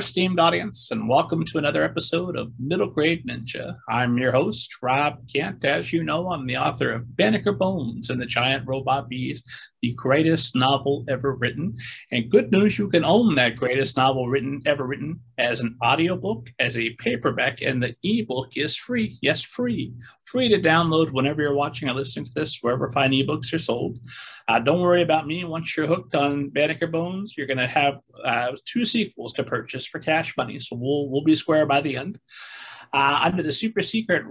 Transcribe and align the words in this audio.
Esteemed 0.00 0.40
audience, 0.40 0.90
and 0.90 1.10
welcome 1.10 1.44
to 1.44 1.58
another 1.58 1.84
episode 1.84 2.34
of 2.34 2.50
Middle 2.58 2.88
Grade 2.88 3.26
Ninja. 3.26 3.76
I'm 3.86 4.16
your 4.16 4.32
host, 4.32 4.70
Rob 4.80 5.18
Kent. 5.30 5.62
As 5.62 5.92
you 5.92 6.02
know, 6.02 6.30
I'm 6.30 6.46
the 6.46 6.56
author 6.56 6.90
of 6.90 7.14
Banneker 7.16 7.52
Bones 7.52 8.08
and 8.08 8.18
the 8.18 8.24
Giant 8.24 8.66
Robot 8.66 9.10
Bees, 9.10 9.42
the 9.82 9.92
greatest 9.92 10.56
novel 10.56 11.04
ever 11.06 11.34
written. 11.34 11.76
And 12.10 12.30
good 12.30 12.50
news, 12.50 12.78
you 12.78 12.88
can 12.88 13.04
own 13.04 13.34
that 13.34 13.56
greatest 13.56 13.98
novel 13.98 14.26
written 14.26 14.62
ever 14.64 14.86
written 14.86 15.20
as 15.36 15.60
an 15.60 15.76
audiobook, 15.84 16.48
as 16.58 16.78
a 16.78 16.96
paperback, 16.98 17.60
and 17.60 17.82
the 17.82 17.94
ebook 18.02 18.56
is 18.56 18.78
free. 18.78 19.18
Yes, 19.20 19.42
free. 19.42 19.92
Free 20.30 20.48
to 20.48 20.60
download 20.60 21.10
whenever 21.10 21.42
you're 21.42 21.54
watching 21.54 21.88
or 21.88 21.92
listening 21.92 22.24
to 22.26 22.32
this, 22.32 22.58
wherever 22.60 22.88
fine 22.88 23.10
ebooks 23.10 23.52
are 23.52 23.58
sold. 23.58 23.98
Uh, 24.46 24.60
don't 24.60 24.80
worry 24.80 25.02
about 25.02 25.26
me. 25.26 25.42
Once 25.42 25.76
you're 25.76 25.88
hooked 25.88 26.14
on 26.14 26.50
Banneker 26.50 26.86
Bones, 26.86 27.34
you're 27.36 27.48
going 27.48 27.58
to 27.58 27.66
have 27.66 27.94
uh, 28.24 28.52
two 28.64 28.84
sequels 28.84 29.32
to 29.32 29.42
purchase 29.42 29.86
for 29.86 29.98
cash 29.98 30.36
money. 30.36 30.60
So 30.60 30.76
we'll 30.76 31.08
we'll 31.08 31.24
be 31.24 31.34
square 31.34 31.66
by 31.66 31.80
the 31.80 31.96
end. 31.96 32.20
Uh, 32.92 33.18
under 33.24 33.42
the 33.42 33.50
super 33.50 33.82
secret 33.82 34.24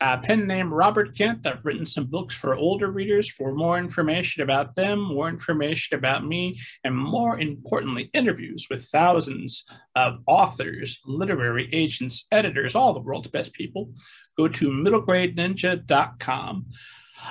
pen 0.00 0.46
name 0.46 0.72
Robert 0.72 1.16
Kent. 1.16 1.46
I've 1.46 1.64
written 1.64 1.84
some 1.84 2.06
books 2.06 2.34
for 2.34 2.54
older 2.54 2.90
readers 2.90 3.28
for 3.28 3.52
more 3.52 3.78
information 3.78 4.42
about 4.42 4.74
them, 4.74 5.00
more 5.00 5.28
information 5.28 5.98
about 5.98 6.26
me, 6.26 6.58
and 6.84 6.96
more 6.96 7.38
importantly, 7.38 8.10
interviews 8.14 8.66
with 8.70 8.86
thousands 8.86 9.64
of 9.94 10.20
authors, 10.26 11.00
literary 11.04 11.68
agents, 11.72 12.26
editors, 12.32 12.74
all 12.74 12.94
the 12.94 13.00
world's 13.00 13.28
best 13.28 13.52
people. 13.52 13.90
Go 14.36 14.48
to 14.48 14.68
middlegradeninja.com. 14.68 16.66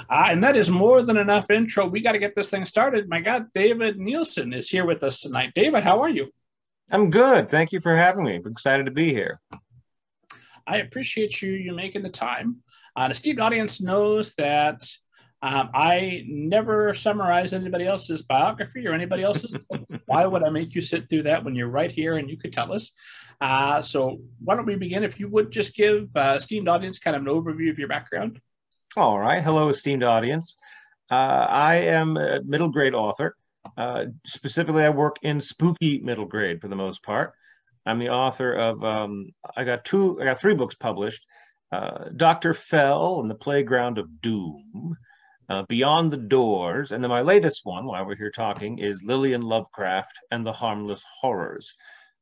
Uh, 0.10 0.28
and 0.30 0.44
that 0.44 0.56
is 0.56 0.70
more 0.70 1.02
than 1.02 1.18
enough 1.18 1.50
intro. 1.50 1.88
We 1.88 2.02
got 2.02 2.12
to 2.12 2.20
get 2.20 2.36
this 2.36 2.52
thing 2.52 2.66
started. 2.66 3.10
My 3.10 3.22
God, 3.22 3.48
David 3.56 3.98
Neilsen 3.98 4.56
is 4.56 4.70
here 4.70 4.86
with 4.86 5.04
us 5.04 5.20
tonight. 5.20 5.54
David, 5.56 5.84
how 5.84 6.02
are 6.02 6.10
you? 6.10 6.30
I'm 6.92 7.10
good. 7.10 7.50
Thank 7.50 7.72
you 7.72 7.82
for 7.82 7.96
having 7.96 8.24
me. 8.24 8.36
I'm 8.36 8.48
excited 8.48 8.86
to 8.86 8.92
be 8.92 9.10
here. 9.10 9.40
I 10.70 10.78
appreciate 10.78 11.42
you 11.42 11.52
you 11.52 11.74
making 11.74 12.04
the 12.04 12.10
time. 12.10 12.58
Uh, 12.96 13.08
the 13.08 13.14
esteemed 13.14 13.40
audience 13.40 13.82
knows 13.82 14.34
that 14.36 14.88
um, 15.42 15.70
I 15.74 16.26
never 16.28 16.94
summarize 16.94 17.54
anybody 17.54 17.88
else's 17.88 18.22
biography 18.22 18.86
or 18.88 18.94
anybody 18.94 19.24
else's. 19.24 19.56
why 20.06 20.26
would 20.26 20.44
I 20.44 20.50
make 20.50 20.76
you 20.76 20.82
sit 20.82 21.10
through 21.10 21.24
that 21.24 21.44
when 21.44 21.56
you're 21.56 21.70
right 21.70 21.92
here 21.92 22.18
and 22.18 22.30
you 22.30 22.38
could 22.38 22.54
tell 22.54 22.72
us? 22.74 22.92
Uh, 23.42 23.82
so 23.82 24.20
why 24.44 24.56
don't 24.56 24.66
we 24.66 24.76
begin? 24.76 25.04
If 25.04 25.20
you 25.20 25.30
would 25.30 25.50
just 25.50 25.76
give 25.76 26.10
uh, 26.16 26.36
esteemed 26.38 26.68
audience 26.68 27.00
kind 27.00 27.16
of 27.16 27.24
an 27.24 27.30
overview 27.30 27.72
of 27.72 27.80
your 27.80 27.88
background. 27.88 28.40
All 28.98 29.18
right. 29.18 29.42
Hello, 29.42 29.70
esteemed 29.70 30.04
audience. 30.04 30.58
Uh, 31.10 31.48
I 31.50 31.76
am 31.76 32.18
a 32.18 32.42
middle 32.44 32.70
grade 32.70 32.94
author. 32.94 33.36
Uh, 33.78 34.06
specifically, 34.26 34.84
I 34.84 34.90
work 34.90 35.18
in 35.24 35.40
spooky 35.42 36.00
middle 36.00 36.26
grade 36.26 36.62
for 36.62 36.68
the 36.68 36.76
most 36.76 37.02
part. 37.02 37.34
I'm 37.86 38.00
the 38.00 38.10
author 38.10 38.54
of, 38.54 38.84
um, 38.84 39.28
I 39.56 39.64
got 39.64 39.86
two, 39.86 40.20
I 40.22 40.26
got 40.26 40.40
three 40.40 40.56
books 40.56 40.76
published. 40.76 41.26
Uh, 41.72 42.10
Dr. 42.16 42.54
Fell 42.54 43.20
and 43.20 43.30
the 43.30 43.36
Playground 43.36 43.98
of 43.98 44.22
Doom, 44.22 44.96
uh, 45.50 45.64
Beyond 45.68 46.12
the 46.12 46.18
Doors, 46.18 46.92
and 46.92 47.04
then 47.04 47.10
my 47.10 47.22
latest 47.22 47.62
one, 47.64 47.86
while 47.86 48.06
we're 48.06 48.16
here 48.16 48.32
talking, 48.32 48.80
is 48.80 49.04
Lillian 49.04 49.42
Lovecraft 49.42 50.14
and 50.32 50.46
the 50.46 50.54
Harmless 50.54 51.04
Horrors. 51.22 51.76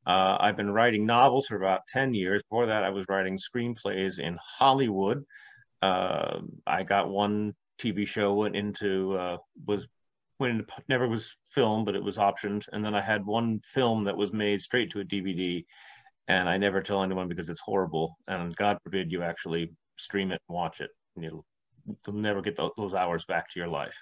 Uh, 0.05 0.37
I've 0.39 0.57
been 0.57 0.71
writing 0.71 1.05
novels 1.05 1.47
for 1.47 1.57
about 1.57 1.81
10 1.89 2.13
years. 2.13 2.41
Before 2.43 2.67
that, 2.67 2.83
I 2.83 2.89
was 2.89 3.05
writing 3.09 3.37
screenplays 3.37 4.19
in 4.19 4.37
Hollywood 4.41 5.25
uh, 5.81 6.39
I 6.65 6.83
got 6.83 7.09
one 7.09 7.53
TV 7.79 8.07
show 8.07 8.33
went 8.33 8.55
into 8.55 9.13
uh, 9.13 9.37
was 9.65 9.87
went 10.39 10.59
into, 10.59 10.73
never 10.89 11.07
was 11.07 11.35
filmed, 11.57 11.87
but 11.87 11.95
it 11.95 12.03
was 12.03 12.17
optioned, 12.17 12.65
and 12.71 12.85
then 12.85 12.93
I 12.93 13.01
had 13.01 13.25
one 13.25 13.59
film 13.73 14.03
that 14.03 14.15
was 14.15 14.31
made 14.31 14.61
straight 14.61 14.91
to 14.91 14.99
a 14.99 15.03
DVD, 15.03 15.65
and 16.27 16.47
I 16.47 16.55
never 16.57 16.83
tell 16.83 17.01
anyone 17.01 17.27
because 17.27 17.49
it's 17.49 17.59
horrible, 17.59 18.15
and 18.27 18.55
God 18.55 18.77
forbid 18.83 19.11
you 19.11 19.23
actually 19.23 19.71
stream 19.97 20.31
it 20.31 20.39
and 20.47 20.55
watch 20.55 20.81
it, 20.81 20.91
you'll, 21.15 21.43
you'll 22.05 22.15
never 22.15 22.43
get 22.43 22.59
those 22.77 22.93
hours 22.93 23.25
back 23.25 23.49
to 23.49 23.59
your 23.59 23.69
life. 23.69 23.95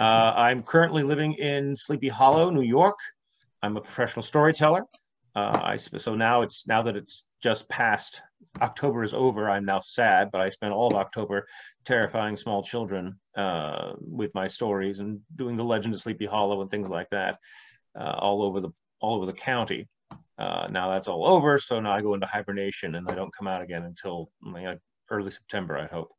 Uh, 0.00 0.32
I'm 0.34 0.62
currently 0.62 1.02
living 1.02 1.34
in 1.34 1.76
Sleepy 1.76 2.08
Hollow, 2.08 2.48
New 2.48 2.62
York. 2.62 2.96
I'm 3.62 3.76
a 3.76 3.82
professional 3.82 4.22
storyteller. 4.22 4.86
Uh, 5.36 5.60
I 5.62 5.76
so 5.76 6.14
now 6.14 6.40
it's 6.40 6.66
now 6.66 6.80
that 6.80 6.96
it's 6.96 7.24
just 7.42 7.68
past 7.68 8.22
October 8.60 9.02
is 9.02 9.14
over. 9.14 9.48
I'm 9.48 9.64
now 9.64 9.80
sad, 9.80 10.30
but 10.30 10.40
I 10.40 10.48
spent 10.48 10.72
all 10.72 10.88
of 10.88 10.94
October 10.94 11.46
terrifying 11.84 12.36
small 12.36 12.62
children 12.62 13.18
uh, 13.36 13.92
with 13.98 14.34
my 14.34 14.46
stories 14.46 15.00
and 15.00 15.20
doing 15.36 15.56
the 15.56 15.64
Legend 15.64 15.94
of 15.94 16.00
Sleepy 16.00 16.26
Hollow 16.26 16.60
and 16.60 16.70
things 16.70 16.88
like 16.88 17.08
that 17.10 17.38
uh, 17.98 18.16
all 18.18 18.42
over 18.42 18.60
the 18.60 18.70
all 19.00 19.16
over 19.16 19.26
the 19.26 19.32
county. 19.32 19.88
Uh, 20.38 20.66
now 20.70 20.90
that's 20.90 21.08
all 21.08 21.26
over, 21.26 21.58
so 21.58 21.80
now 21.80 21.92
I 21.92 22.00
go 22.00 22.14
into 22.14 22.26
hibernation 22.26 22.94
and 22.94 23.08
I 23.08 23.14
don't 23.14 23.34
come 23.34 23.46
out 23.46 23.62
again 23.62 23.82
until 23.82 24.30
like, 24.42 24.78
early 25.10 25.30
September, 25.30 25.78
I 25.78 25.86
hope. 25.86 26.10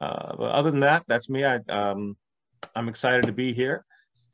Uh, 0.00 0.36
but 0.36 0.52
other 0.52 0.70
than 0.70 0.80
that, 0.80 1.04
that's 1.06 1.28
me. 1.28 1.44
I 1.44 1.56
um, 1.68 2.16
I'm 2.74 2.88
excited 2.88 3.26
to 3.26 3.32
be 3.32 3.52
here 3.52 3.84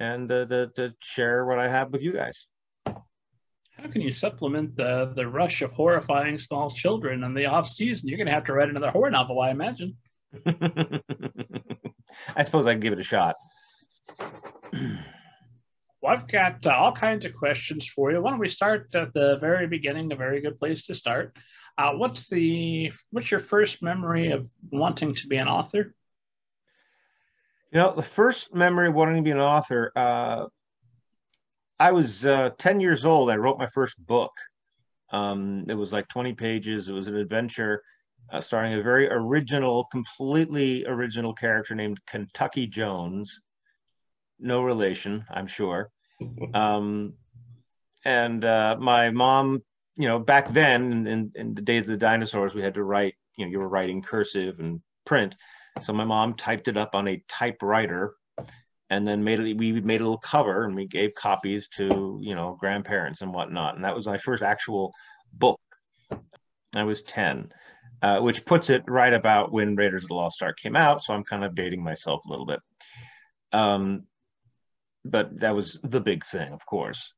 and 0.00 0.31
uh, 0.31 0.47
to, 0.47 0.71
to 0.77 0.94
share 1.00 1.47
what 1.47 1.59
I 1.59 1.69
have 1.69 1.91
with 1.91 2.03
you 2.03 2.12
guys 2.12 2.47
how 3.72 3.88
can 3.88 4.03
you 4.03 4.10
supplement 4.10 4.77
the 4.77 5.12
the 5.15 5.27
rush 5.27 5.62
of 5.62 5.72
horrifying 5.72 6.38
small 6.38 6.71
children 6.71 7.25
in 7.25 7.34
the 7.34 7.47
off 7.47 7.69
season? 7.69 8.09
You're 8.09 8.19
going 8.19 8.27
to 8.27 8.33
have 8.33 8.44
to 8.44 8.53
write 8.53 8.69
another 8.69 8.91
horror 8.91 9.10
novel, 9.10 9.41
I 9.41 9.50
imagine. 9.50 9.97
I 12.37 12.43
suppose 12.43 12.66
I 12.66 12.72
can 12.72 12.81
give 12.81 12.93
it 12.93 12.99
a 12.99 13.05
shot. 13.05 13.37
well, 14.21 14.99
I've 16.06 16.28
got 16.28 16.66
uh, 16.66 16.71
all 16.71 16.93
kinds 16.93 17.25
of 17.25 17.34
questions 17.34 17.87
for 17.87 18.12
you. 18.12 18.21
Why 18.21 18.31
don't 18.31 18.38
we 18.38 18.49
start 18.49 18.94
at 18.94 19.15
the 19.15 19.38
very 19.38 19.66
beginning? 19.66 20.12
A 20.12 20.16
very 20.16 20.41
good 20.41 20.59
place 20.59 20.87
to 20.87 20.94
start. 20.94 21.37
Uh, 21.78 21.93
what's 21.94 22.28
the 22.28 22.93
what's 23.11 23.31
your 23.31 23.41
first 23.41 23.82
memory 23.82 24.31
of 24.31 24.49
wanting 24.71 25.15
to 25.15 25.27
be 25.27 25.37
an 25.37 25.49
author? 25.49 25.94
You 27.72 27.81
know, 27.81 27.94
the 27.94 28.03
first 28.03 28.55
memory 28.55 28.88
of 28.88 28.94
wanting 28.94 29.16
to 29.16 29.22
be 29.22 29.31
an 29.31 29.41
author. 29.41 29.93
Uh, 29.97 30.47
I 31.82 31.91
was 31.91 32.25
uh, 32.25 32.50
10 32.59 32.78
years 32.78 33.04
old. 33.04 33.28
I 33.28 33.34
wrote 33.34 33.59
my 33.59 33.66
first 33.66 33.97
book. 34.06 34.31
Um, 35.10 35.65
it 35.69 35.75
was 35.75 35.93
like 35.93 36.06
20 36.06 36.32
pages. 36.34 36.88
It 36.88 36.93
was 36.93 37.09
an 37.09 37.16
adventure 37.16 37.82
uh, 38.32 38.41
starring 38.41 38.75
a 38.75 38.82
very 38.82 39.10
original, 39.10 39.88
completely 39.91 40.87
original 40.87 41.34
character 41.34 41.75
named 41.75 41.98
Kentucky 42.06 42.69
Jones. 42.69 43.41
No 44.38 44.62
relation, 44.62 45.25
I'm 45.28 45.48
sure. 45.48 45.91
Um, 46.54 47.15
and 48.04 48.44
uh, 48.44 48.76
my 48.78 49.10
mom, 49.10 49.64
you 49.97 50.06
know, 50.06 50.20
back 50.20 50.53
then 50.53 51.06
in, 51.09 51.32
in 51.34 51.54
the 51.54 51.62
days 51.62 51.82
of 51.82 51.91
the 51.91 51.97
dinosaurs, 51.97 52.54
we 52.54 52.62
had 52.62 52.75
to 52.75 52.84
write, 52.84 53.14
you 53.37 53.44
know, 53.44 53.50
you 53.50 53.59
were 53.59 53.69
writing 53.69 54.03
cursive 54.03 54.60
and 54.60 54.81
print. 55.04 55.34
So 55.81 55.93
my 55.93 56.04
mom 56.04 56.34
typed 56.34 56.69
it 56.69 56.76
up 56.76 56.94
on 56.94 57.09
a 57.09 57.22
typewriter 57.28 58.14
and 58.92 59.06
then 59.06 59.25
made 59.25 59.41
it, 59.41 59.56
we 59.56 59.72
made 59.80 60.03
a 60.03 60.04
little 60.04 60.19
cover 60.19 60.64
and 60.64 60.76
we 60.76 60.86
gave 60.86 61.14
copies 61.14 61.66
to 61.66 62.19
you 62.20 62.34
know 62.34 62.58
grandparents 62.60 63.22
and 63.22 63.32
whatnot. 63.32 63.75
And 63.75 63.84
that 63.84 63.94
was 63.94 64.06
my 64.06 64.19
first 64.19 64.42
actual 64.42 64.92
book. 65.32 65.58
I 66.75 66.84
was 66.84 67.00
10 67.02 67.50
uh, 68.02 68.20
which 68.20 68.44
puts 68.44 68.69
it 68.69 68.82
right 68.86 69.14
about 69.14 69.50
when 69.50 69.76
raiders 69.76 70.04
of 70.04 70.08
the 70.08 70.14
lost 70.14 70.42
ark 70.42 70.58
came 70.62 70.76
out. 70.76 71.02
So 71.02 71.14
i'm 71.14 71.25
kind 71.25 71.42
of 71.42 71.54
dating 71.54 71.82
myself 71.82 72.22
a 72.26 72.28
little 72.28 72.44
bit. 72.44 72.60
Um, 73.52 74.04
but 75.04 75.41
that 75.41 75.54
was 75.54 75.81
the 75.82 76.00
big 76.00 76.25
thing 76.26 76.52
of 76.52 76.66
course. 76.66 77.12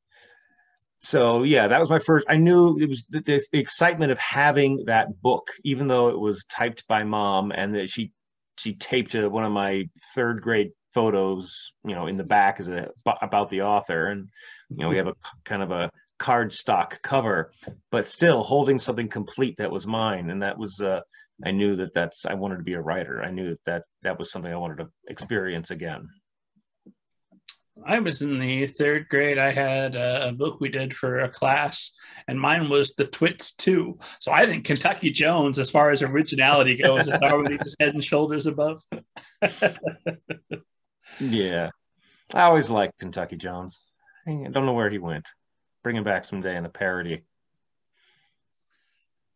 So 1.00 1.42
yeah 1.42 1.66
that 1.66 1.80
was 1.80 1.90
my 1.90 1.98
first 1.98 2.24
i 2.28 2.36
knew 2.36 2.78
it 2.78 2.88
was 2.88 3.04
the, 3.10 3.20
the 3.20 3.58
excitement 3.58 4.12
of 4.12 4.18
having 4.18 4.84
that 4.86 5.08
book 5.22 5.48
even 5.64 5.88
though 5.88 6.08
it 6.08 6.18
was 6.18 6.44
typed 6.44 6.86
by 6.86 7.02
mom 7.02 7.50
and 7.50 7.74
that 7.74 7.90
she 7.90 8.12
she 8.56 8.74
taped 8.74 9.16
a, 9.16 9.28
one 9.28 9.44
of 9.44 9.50
my 9.50 9.88
third 10.14 10.40
grade 10.40 10.70
photos, 10.94 11.72
you 11.84 11.94
know, 11.94 12.06
in 12.06 12.16
the 12.16 12.24
back 12.24 12.60
is 12.60 12.68
a, 12.68 12.88
about 13.20 13.50
the 13.50 13.62
author, 13.62 14.06
and 14.06 14.28
you 14.70 14.78
know, 14.78 14.88
we 14.88 14.96
have 14.96 15.08
a 15.08 15.14
kind 15.44 15.62
of 15.62 15.70
a 15.70 15.90
cardstock 16.18 17.02
cover, 17.02 17.52
but 17.90 18.06
still 18.06 18.42
holding 18.42 18.78
something 18.78 19.08
complete 19.08 19.56
that 19.58 19.70
was 19.70 19.86
mine, 19.86 20.30
and 20.30 20.42
that 20.42 20.58
was. 20.58 20.80
Uh, 20.80 21.00
I 21.44 21.50
knew 21.50 21.74
that 21.76 21.92
that's. 21.92 22.26
I 22.26 22.34
wanted 22.34 22.58
to 22.58 22.62
be 22.62 22.74
a 22.74 22.80
writer. 22.80 23.22
I 23.22 23.30
knew 23.30 23.50
that 23.50 23.64
that, 23.66 23.82
that 24.02 24.18
was 24.18 24.30
something 24.30 24.52
I 24.52 24.56
wanted 24.56 24.78
to 24.78 24.88
experience 25.08 25.70
again. 25.70 26.08
I 27.84 27.98
was 27.98 28.22
in 28.22 28.38
the 28.38 28.66
third 28.68 29.08
grade. 29.08 29.36
I 29.36 29.52
had 29.52 29.96
a, 29.96 30.32
book 30.32 30.60
we 30.60 30.68
did 30.68 30.94
for 30.94 31.20
a 31.20 31.28
class, 31.28 31.92
and 32.28 32.40
mine 32.40 32.68
was 32.68 32.94
the 32.94 33.04
Twits 33.04 33.52
too. 33.52 33.98
So 34.20 34.30
I 34.30 34.46
think 34.46 34.64
Kentucky 34.64 35.10
Jones, 35.10 35.58
as 35.58 35.70
far 35.70 35.90
as 35.90 36.02
originality 36.02 36.76
goes, 36.76 37.08
is 37.08 37.14
already 37.14 37.58
just 37.64 37.76
head 37.80 37.94
and 37.94 38.04
shoulders 38.04 38.46
above. 38.46 38.80
Yeah. 41.20 41.70
I 42.32 42.42
always 42.42 42.70
liked 42.70 42.98
Kentucky 42.98 43.36
Jones. 43.36 43.80
I 44.26 44.48
don't 44.50 44.66
know 44.66 44.72
where 44.72 44.90
he 44.90 44.98
went. 44.98 45.26
Bring 45.82 45.96
him 45.96 46.04
back 46.04 46.24
someday 46.24 46.56
in 46.56 46.64
a 46.64 46.70
parody. 46.70 47.24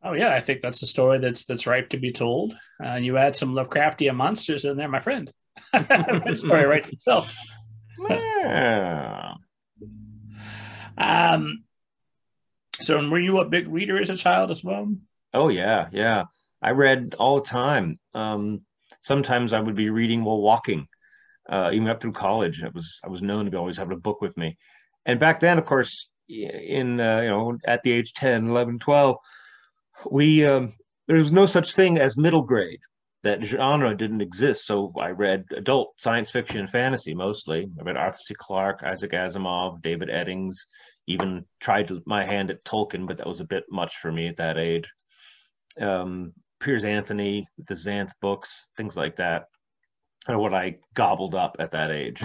Oh 0.03 0.13
yeah, 0.13 0.33
I 0.33 0.41
think 0.41 0.61
that's 0.61 0.83
a 0.83 0.87
story 0.87 1.19
that's 1.19 1.45
that's 1.47 1.67
ripe 1.67 1.91
to 1.91 1.97
be 1.99 2.13
told. 2.13 2.53
Uh, 2.83 2.87
and 2.87 3.05
you 3.05 3.17
add 3.19 3.37
some 3.37 3.53
Lovecraftian 3.53 4.15
monsters 4.15 4.65
in 4.65 4.77
there, 4.77 4.89
my 4.89 5.01
friend. 5.01 5.31
the 5.73 6.35
story 6.35 6.65
writes 6.67 6.91
itself. 6.91 7.37
Yeah. 8.09 9.35
um, 10.97 11.65
So, 12.81 13.07
were 13.09 13.19
you 13.19 13.41
a 13.41 13.49
big 13.49 13.69
reader 13.69 14.01
as 14.01 14.09
a 14.09 14.17
child 14.17 14.51
as 14.51 14.63
well? 14.63 14.95
Oh 15.35 15.49
yeah, 15.49 15.89
yeah. 15.93 16.25
I 16.63 16.71
read 16.71 17.15
all 17.19 17.37
the 17.37 17.49
time. 17.49 17.99
Um, 18.15 18.63
sometimes 19.03 19.53
I 19.53 19.61
would 19.61 19.75
be 19.77 19.91
reading 19.91 20.25
while 20.25 20.41
walking, 20.41 20.87
uh, 21.49 21.71
even 21.73 21.89
up 21.89 22.01
through 22.01 22.13
college. 22.13 22.63
I 22.63 22.69
was 22.69 22.99
I 23.05 23.09
was 23.09 23.23
known 23.23 23.45
to 23.45 23.51
be 23.51 23.57
always 23.57 23.77
having 23.77 23.97
a 23.97 24.01
book 24.01 24.21
with 24.21 24.37
me. 24.37 24.57
And 25.07 25.19
back 25.19 25.41
then, 25.41 25.59
of 25.59 25.65
course, 25.65 26.09
in 26.29 27.01
uh, 27.01 27.21
you 27.21 27.29
know 27.29 27.59
at 27.67 27.83
the 27.83 27.93
age 27.93 28.13
10, 28.15 28.49
11, 28.49 28.79
12, 28.79 29.17
we 30.11 30.47
um, 30.47 30.75
there 31.07 31.19
was 31.19 31.33
no 31.33 31.47
such 31.47 31.75
thing 31.75 31.99
as 31.99 32.17
middle 32.17 32.43
grade. 32.43 32.81
That 33.25 33.43
genre 33.43 33.97
didn't 33.97 34.21
exist. 34.21 34.65
So 34.65 34.93
I 34.99 35.11
read 35.11 35.45
adult 35.57 35.95
science 35.99 36.31
fiction 36.31 36.61
and 36.61 36.71
fantasy 36.71 37.15
mostly. 37.15 37.69
I 37.79 37.83
read 37.83 37.97
Arthur 37.97 38.19
C. 38.19 38.35
Clarke, 38.39 38.85
Isaac 38.85 39.11
Asimov, 39.11 39.83
David 39.83 40.09
Eddings, 40.09 40.55
even 41.09 41.45
tried 41.59 41.91
my 42.07 42.25
hand 42.25 42.51
at 42.51 42.65
Tolkien, 42.65 43.09
but 43.09 43.17
that 43.17 43.27
was 43.27 43.41
a 43.41 43.45
bit 43.45 43.65
much 43.71 43.97
for 43.97 44.13
me 44.13 44.29
at 44.29 44.37
that 44.37 44.57
age. 44.57 44.89
Um, 45.81 46.33
Piers 46.61 46.85
Anthony, 46.85 47.47
the 47.67 47.75
Xanth 47.75 48.13
books, 48.21 48.69
things 48.77 48.97
like 48.97 49.17
that, 49.17 49.47
are 50.29 50.39
what 50.39 50.55
I 50.55 50.77
gobbled 50.95 51.35
up 51.35 51.57
at 51.59 51.71
that 51.73 51.91
age. 51.91 52.23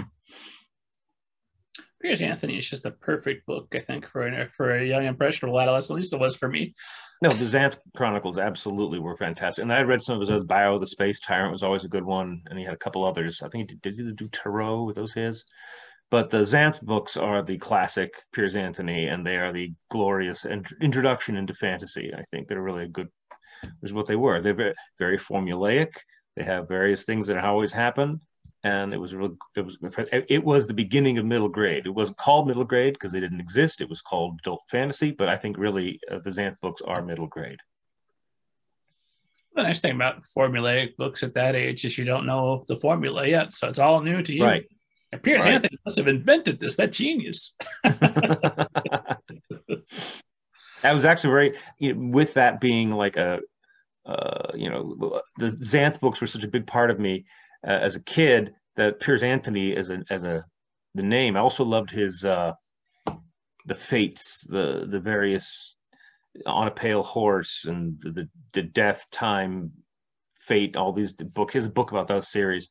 Piers 2.00 2.20
Anthony 2.20 2.58
is 2.58 2.68
just 2.68 2.82
the 2.82 2.90
perfect 2.90 3.46
book, 3.46 3.72
I 3.74 3.78
think, 3.78 4.06
for 4.06 4.26
a, 4.26 4.48
for 4.50 4.76
a 4.76 4.84
young 4.84 5.06
impressionable 5.06 5.58
adolescent. 5.58 5.96
At 5.96 6.00
least 6.00 6.12
it 6.12 6.20
was 6.20 6.36
for 6.36 6.50
me. 6.50 6.74
No, 7.22 7.30
the 7.30 7.46
Xanth 7.46 7.78
Chronicles 7.96 8.38
absolutely 8.38 8.98
were 8.98 9.16
fantastic, 9.16 9.62
and 9.62 9.72
I 9.72 9.80
read 9.80 10.02
some 10.02 10.16
of 10.16 10.20
his 10.20 10.30
other. 10.30 10.44
Bio 10.44 10.78
the 10.78 10.86
Space 10.86 11.18
Tyrant 11.20 11.52
was 11.52 11.62
always 11.62 11.84
a 11.84 11.88
good 11.88 12.04
one, 12.04 12.42
and 12.50 12.58
he 12.58 12.64
had 12.64 12.74
a 12.74 12.78
couple 12.78 13.04
others. 13.04 13.40
I 13.42 13.48
think 13.48 13.70
he 13.70 13.76
did, 13.76 13.96
did 13.96 14.06
he 14.06 14.12
do 14.12 14.28
Tarot 14.28 14.82
with 14.82 14.96
those 14.96 15.14
his? 15.14 15.44
But 16.10 16.28
the 16.28 16.42
Xanth 16.42 16.82
books 16.82 17.16
are 17.16 17.42
the 17.42 17.56
classic 17.56 18.12
Piers 18.34 18.54
Anthony, 18.54 19.06
and 19.06 19.26
they 19.26 19.36
are 19.36 19.52
the 19.52 19.72
glorious 19.90 20.44
int- 20.44 20.74
introduction 20.82 21.36
into 21.36 21.54
fantasy. 21.54 22.12
I 22.14 22.22
think 22.30 22.48
they're 22.48 22.62
really 22.62 22.84
a 22.84 22.88
good 22.88 23.08
is 23.82 23.94
what 23.94 24.06
they 24.06 24.16
were. 24.16 24.42
They're 24.42 24.54
very, 24.54 24.74
very 24.98 25.18
formulaic. 25.18 25.92
They 26.36 26.44
have 26.44 26.68
various 26.68 27.04
things 27.04 27.26
that 27.28 27.38
always 27.38 27.72
happen, 27.72 28.20
and 28.64 28.92
it 28.92 28.98
was 28.98 29.14
real. 29.14 29.36
It 29.56 29.64
was 29.64 29.76
it 30.28 30.44
was 30.44 30.66
the 30.66 30.74
beginning 30.74 31.18
of 31.18 31.24
middle 31.24 31.48
grade. 31.48 31.86
It 31.86 31.90
wasn't 31.90 32.18
called 32.18 32.48
middle 32.48 32.64
grade 32.64 32.94
because 32.94 33.12
they 33.12 33.20
didn't 33.20 33.40
exist. 33.40 33.80
It 33.80 33.88
was 33.88 34.02
called 34.02 34.40
adult 34.40 34.62
fantasy. 34.68 35.12
But 35.12 35.28
I 35.28 35.36
think 35.36 35.56
really 35.58 36.00
uh, 36.10 36.18
the 36.18 36.30
Xanth 36.30 36.60
books 36.60 36.82
are 36.82 37.02
middle 37.02 37.28
grade. 37.28 37.60
The 39.54 39.62
nice 39.62 39.80
thing 39.80 39.94
about 39.94 40.24
formulaic 40.36 40.96
books 40.96 41.22
at 41.22 41.34
that 41.34 41.54
age 41.54 41.84
is 41.84 41.96
you 41.96 42.04
don't 42.04 42.26
know 42.26 42.64
the 42.66 42.76
formula 42.76 43.26
yet, 43.28 43.52
so 43.52 43.68
it's 43.68 43.78
all 43.78 44.00
new 44.00 44.20
to 44.22 44.32
you. 44.32 44.42
Right. 44.42 44.64
And 45.12 45.22
Piers 45.22 45.44
right. 45.44 45.54
Anthony 45.54 45.78
must 45.84 45.98
have 45.98 46.08
invented 46.08 46.58
this. 46.58 46.74
That 46.74 46.90
genius. 46.90 47.54
that 50.84 50.92
was 50.92 51.04
actually 51.04 51.30
very 51.30 51.54
you 51.78 51.94
know, 51.94 52.10
with 52.10 52.34
that 52.34 52.60
being 52.60 52.90
like 52.90 53.16
a 53.16 53.38
uh, 54.06 54.52
you 54.54 54.70
know, 54.70 55.20
the 55.38 55.52
Xanth 55.52 56.00
books 56.00 56.20
were 56.20 56.26
such 56.26 56.44
a 56.44 56.48
big 56.48 56.66
part 56.66 56.90
of 56.90 56.98
me 56.98 57.24
uh, 57.66 57.70
as 57.70 57.96
a 57.96 58.00
kid 58.00 58.54
that 58.76 59.00
Piers 59.00 59.22
Anthony 59.22 59.76
as 59.76 59.90
a 59.90 60.02
as 60.10 60.24
a 60.24 60.44
the 60.94 61.02
name. 61.02 61.36
I 61.36 61.40
also 61.40 61.64
loved 61.64 61.90
his 61.90 62.24
uh, 62.24 62.52
the 63.66 63.74
fates, 63.74 64.46
the 64.48 64.86
the 64.90 65.00
various 65.00 65.74
on 66.46 66.66
a 66.66 66.70
pale 66.70 67.02
horse 67.02 67.64
and 67.66 68.00
the 68.00 68.28
the 68.52 68.62
death 68.62 69.06
time 69.10 69.70
fate 70.40 70.76
all 70.76 70.92
these 70.92 71.12
books 71.12 71.54
his 71.54 71.68
book 71.68 71.90
about 71.90 72.08
those 72.08 72.30
series 72.30 72.68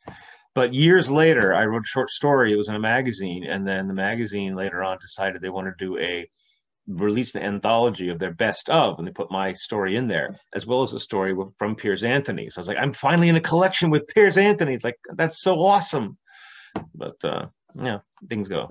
but 0.53 0.74
years 0.74 1.09
later 1.09 1.53
i 1.53 1.65
wrote 1.65 1.83
a 1.83 1.88
short 1.88 2.09
story 2.09 2.51
it 2.51 2.57
was 2.57 2.68
in 2.68 2.75
a 2.75 2.80
magazine 2.80 3.45
and 3.45 3.68
then 3.68 3.88
the 3.88 3.94
magazine 3.94 4.53
later 4.56 4.83
on 4.83 4.97
decided 5.00 5.41
they 5.41 5.50
wanted 5.50 5.74
to 5.77 5.85
do 5.85 5.97
a 5.97 6.30
released 6.88 7.35
an 7.35 7.44
anthology 7.44 8.09
of 8.09 8.19
their 8.19 8.33
best 8.33 8.69
of, 8.69 9.00
and 9.00 9.07
they 9.07 9.12
put 9.12 9.31
my 9.31 9.53
story 9.53 9.95
in 9.95 10.07
there, 10.07 10.38
as 10.53 10.65
well 10.65 10.81
as 10.81 10.94
a 10.94 11.00
story 11.00 11.33
with, 11.33 11.50
from 11.57 11.75
Piers 11.75 12.03
Anthony. 12.03 12.50
So 12.50 12.59
I 12.59 12.62
was 12.62 12.68
like, 12.68 12.77
I'm 12.80 12.94
finally 12.94 13.30
in 13.30 13.35
a 13.35 13.41
collection 13.41 13.89
with 13.89 14.07
Piers 14.07 14.38
Anthony. 14.38 14.74
It's 14.74 14.83
like 14.83 15.00
that's 15.15 15.39
so 15.39 15.59
awesome. 15.59 16.18
But 16.95 17.24
uh, 17.24 17.47
yeah, 17.81 18.00
things 18.30 18.47
go. 18.47 18.68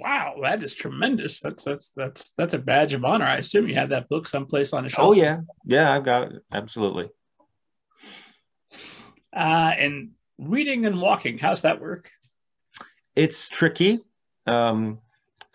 Wow, 0.00 0.36
that 0.42 0.62
is 0.62 0.74
tremendous. 0.74 1.40
That's 1.40 1.64
that's 1.64 1.90
that's 1.90 2.32
that's 2.38 2.54
a 2.54 2.58
badge 2.58 2.94
of 2.94 3.04
honor. 3.04 3.24
I 3.24 3.36
assume 3.36 3.68
you 3.68 3.74
have 3.74 3.90
that 3.90 4.08
book 4.08 4.28
someplace 4.28 4.72
on 4.72 4.86
a 4.86 4.88
shelf. 4.88 5.08
Oh 5.08 5.12
yeah, 5.12 5.40
yeah, 5.64 5.92
I've 5.92 6.04
got 6.04 6.32
it 6.32 6.42
absolutely. 6.52 7.10
Uh, 9.34 9.72
and 9.76 10.10
reading 10.38 10.86
and 10.86 11.00
walking, 11.00 11.38
how's 11.38 11.62
that 11.62 11.80
work? 11.80 12.10
It's 13.16 13.48
tricky. 13.48 13.98
Um, 14.46 15.00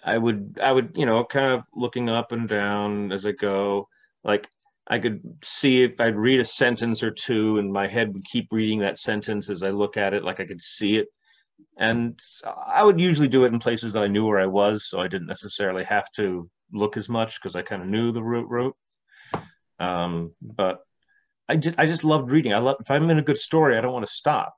I 0.03 0.17
would 0.17 0.59
I 0.61 0.71
would 0.71 0.94
you 0.95 1.05
know 1.05 1.23
kind 1.23 1.53
of 1.53 1.63
looking 1.75 2.09
up 2.09 2.31
and 2.31 2.47
down 2.47 3.11
as 3.11 3.25
I 3.25 3.31
go. 3.31 3.88
Like 4.23 4.50
I 4.88 5.00
could 5.00 5.21
see 5.44 5.83
if 5.83 6.00
I'd 6.00 6.15
read 6.15 6.39
a 6.39 6.45
sentence 6.45 7.03
or 7.03 7.11
two 7.11 7.57
and 7.57 7.71
my 7.71 7.88
head 7.88 8.13
would 8.13 8.25
keep 8.25 8.47
reading 8.51 8.79
that 8.79 9.00
sentence 9.00 9.50
as 9.50 9.63
I 9.63 9.69
look 9.69 9.97
at 9.97 10.13
it 10.13 10.23
like 10.23 10.39
I 10.39 10.45
could 10.45 10.61
see 10.61 10.97
it. 10.97 11.07
And 11.77 12.19
I 12.45 12.83
would 12.83 13.00
usually 13.00 13.27
do 13.27 13.45
it 13.45 13.53
in 13.53 13.59
places 13.59 13.94
that 13.94 14.03
I 14.03 14.07
knew 14.07 14.25
where 14.25 14.39
I 14.39 14.45
was 14.45 14.85
so 14.88 15.00
I 15.00 15.07
didn't 15.07 15.27
necessarily 15.27 15.83
have 15.85 16.11
to 16.17 16.49
look 16.73 16.97
as 16.97 17.07
much 17.07 17.41
because 17.41 17.56
I 17.56 17.61
kind 17.61 17.81
of 17.81 17.88
knew 17.88 18.11
the 18.11 18.23
route 18.23 18.49
route 18.49 18.75
um, 19.79 20.33
but 20.41 20.79
I 21.47 21.57
just 21.57 21.77
I 21.77 21.85
just 21.85 22.03
loved 22.03 22.31
reading. 22.31 22.53
I 22.53 22.59
love 22.59 22.77
if 22.79 22.89
I'm 22.89 23.09
in 23.09 23.19
a 23.19 23.23
good 23.23 23.39
story 23.39 23.77
I 23.77 23.81
don't 23.81 23.94
want 23.94 24.06
to 24.06 24.11
stop 24.11 24.56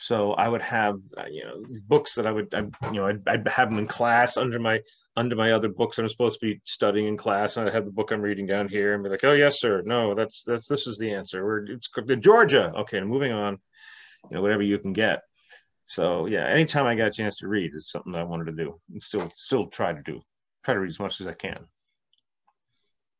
so 0.00 0.32
I 0.32 0.48
would 0.48 0.62
have, 0.62 0.98
uh, 1.18 1.26
you 1.30 1.44
know, 1.44 1.62
these 1.68 1.82
books 1.82 2.14
that 2.14 2.26
I 2.26 2.32
would, 2.32 2.54
I, 2.54 2.60
you 2.86 3.00
know, 3.00 3.06
I'd, 3.06 3.28
I'd, 3.28 3.46
have 3.48 3.68
them 3.68 3.78
in 3.78 3.86
class 3.86 4.38
under 4.38 4.58
my 4.58 4.80
under 5.14 5.36
my 5.36 5.52
other 5.52 5.68
books 5.68 5.98
I'm 5.98 6.08
supposed 6.08 6.40
to 6.40 6.46
be 6.46 6.60
studying 6.64 7.06
in 7.06 7.18
class, 7.18 7.56
and 7.56 7.68
I'd 7.68 7.74
have 7.74 7.84
the 7.84 7.90
book 7.90 8.10
I'm 8.10 8.22
reading 8.22 8.46
down 8.46 8.68
here, 8.68 8.94
and 8.94 9.04
be 9.04 9.10
like, 9.10 9.24
oh 9.24 9.34
yes, 9.34 9.60
sir, 9.60 9.82
no, 9.84 10.14
that's 10.14 10.42
that's 10.44 10.66
this 10.66 10.86
is 10.86 10.96
the 10.96 11.12
answer. 11.12 11.44
We're 11.44 11.66
it's 11.66 11.90
Georgia. 12.20 12.72
Okay, 12.78 13.00
moving 13.00 13.32
on. 13.32 13.58
You 14.30 14.36
know, 14.36 14.42
whatever 14.42 14.62
you 14.62 14.78
can 14.78 14.94
get. 14.94 15.20
So 15.84 16.24
yeah, 16.24 16.46
anytime 16.46 16.86
I 16.86 16.94
got 16.94 17.08
a 17.08 17.12
chance 17.12 17.36
to 17.38 17.48
read, 17.48 17.72
is 17.74 17.90
something 17.90 18.12
that 18.12 18.22
I 18.22 18.24
wanted 18.24 18.46
to 18.46 18.64
do, 18.64 18.80
and 18.90 19.02
still 19.02 19.30
still 19.34 19.66
try 19.66 19.92
to 19.92 20.02
do. 20.02 20.22
Try 20.64 20.74
to 20.74 20.80
read 20.80 20.90
as 20.90 21.00
much 21.00 21.20
as 21.20 21.26
I 21.26 21.34
can. 21.34 21.66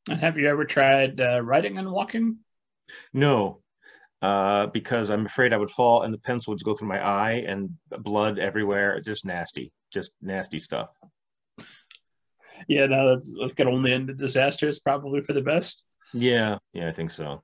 And 0.09 0.19
have 0.21 0.39
you 0.39 0.49
ever 0.49 0.65
tried 0.65 1.21
uh, 1.21 1.43
writing 1.43 1.77
and 1.77 1.91
walking? 1.91 2.39
No, 3.13 3.61
uh, 4.23 4.67
because 4.67 5.11
I'm 5.11 5.27
afraid 5.27 5.53
I 5.53 5.57
would 5.57 5.71
fall 5.71 6.03
and 6.03 6.13
the 6.13 6.19
pencil 6.19 6.53
would 6.53 6.65
go 6.65 6.75
through 6.75 6.89
my 6.89 7.05
eye 7.05 7.45
and 7.47 7.71
blood 8.01 8.39
everywhere. 8.39 9.01
Just 9.01 9.25
nasty, 9.25 9.73
just 9.93 10.13
nasty 10.21 10.59
stuff. 10.59 10.91
Yeah, 12.69 12.87
no, 12.87 13.15
that's 13.15 13.33
it 13.35 13.57
could 13.57 13.67
only 13.67 13.93
end 13.93 14.11
in 14.11 14.17
disaster. 14.17 14.69
It's 14.69 14.79
probably 14.79 15.23
for 15.23 15.33
the 15.33 15.41
best. 15.41 15.85
Yeah, 16.13 16.59
yeah, 16.73 16.89
I 16.89 16.93
think 16.93 17.11
so. 17.11 17.43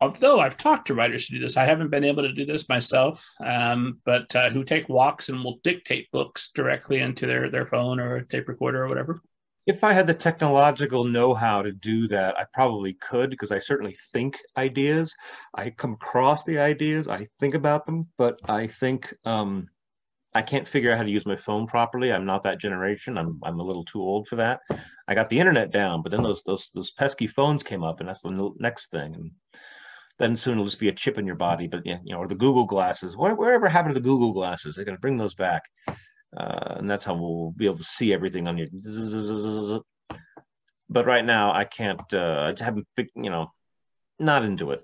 Although 0.00 0.38
I've 0.38 0.56
talked 0.56 0.88
to 0.88 0.94
writers 0.94 1.26
who 1.26 1.36
do 1.36 1.44
this, 1.44 1.56
I 1.56 1.64
haven't 1.64 1.90
been 1.90 2.04
able 2.04 2.22
to 2.22 2.32
do 2.32 2.44
this 2.44 2.68
myself. 2.68 3.24
Um, 3.44 4.00
but 4.04 4.34
uh, 4.36 4.50
who 4.50 4.62
take 4.62 4.88
walks 4.88 5.28
and 5.28 5.42
will 5.42 5.60
dictate 5.62 6.10
books 6.12 6.50
directly 6.54 7.00
into 7.00 7.26
their 7.26 7.50
their 7.50 7.66
phone 7.66 7.98
or 7.98 8.22
tape 8.22 8.48
recorder 8.48 8.84
or 8.84 8.88
whatever 8.88 9.20
if 9.66 9.82
I 9.82 9.92
had 9.92 10.06
the 10.06 10.14
technological 10.14 11.04
know-how 11.04 11.62
to 11.62 11.72
do 11.72 12.06
that, 12.08 12.36
I 12.38 12.44
probably 12.52 12.94
could 12.94 13.30
because 13.30 13.50
I 13.50 13.58
certainly 13.58 13.96
think 14.12 14.38
ideas. 14.56 15.14
I 15.54 15.70
come 15.70 15.94
across 15.94 16.44
the 16.44 16.58
ideas, 16.58 17.08
I 17.08 17.26
think 17.40 17.54
about 17.54 17.86
them, 17.86 18.08
but 18.18 18.38
I 18.44 18.66
think 18.66 19.14
um, 19.24 19.68
I 20.34 20.42
can't 20.42 20.68
figure 20.68 20.92
out 20.92 20.98
how 20.98 21.04
to 21.04 21.10
use 21.10 21.24
my 21.24 21.36
phone 21.36 21.66
properly. 21.66 22.12
I'm 22.12 22.26
not 22.26 22.42
that 22.42 22.60
generation. 22.60 23.16
I'm 23.16 23.40
I'm 23.42 23.60
a 23.60 23.64
little 23.64 23.84
too 23.84 24.02
old 24.02 24.28
for 24.28 24.36
that. 24.36 24.60
I 25.08 25.14
got 25.14 25.30
the 25.30 25.38
internet 25.38 25.70
down, 25.70 26.02
but 26.02 26.12
then 26.12 26.22
those 26.22 26.42
those 26.42 26.70
those 26.74 26.90
pesky 26.90 27.26
phones 27.26 27.62
came 27.62 27.84
up, 27.84 28.00
and 28.00 28.08
that's 28.08 28.22
the 28.22 28.52
next 28.58 28.90
thing. 28.90 29.14
And 29.14 29.30
then 30.18 30.36
soon 30.36 30.54
it'll 30.54 30.64
just 30.66 30.80
be 30.80 30.88
a 30.88 30.92
chip 30.92 31.18
in 31.18 31.26
your 31.26 31.36
body. 31.36 31.68
But 31.68 31.86
yeah, 31.86 31.98
you 32.04 32.12
know, 32.12 32.18
or 32.18 32.28
the 32.28 32.34
Google 32.34 32.66
glasses. 32.66 33.16
Wherever 33.16 33.68
happened 33.68 33.94
to 33.94 34.00
the 34.00 34.04
Google 34.04 34.32
glasses? 34.32 34.74
They're 34.74 34.84
going 34.84 34.96
to 34.96 35.00
bring 35.00 35.16
those 35.16 35.34
back 35.34 35.62
uh, 36.36 36.74
and 36.76 36.90
that's 36.90 37.04
how 37.04 37.14
we'll 37.14 37.52
be 37.56 37.66
able 37.66 37.78
to 37.78 37.84
see 37.84 38.12
everything 38.12 38.46
on 38.46 38.58
you. 38.58 38.68
But 40.88 41.06
right 41.06 41.24
now, 41.24 41.52
I 41.52 41.64
can't. 41.64 42.02
Uh, 42.12 42.52
I 42.58 42.64
haven't, 42.64 42.86
you 42.96 43.30
know, 43.30 43.50
not 44.18 44.44
into 44.44 44.70
it. 44.70 44.82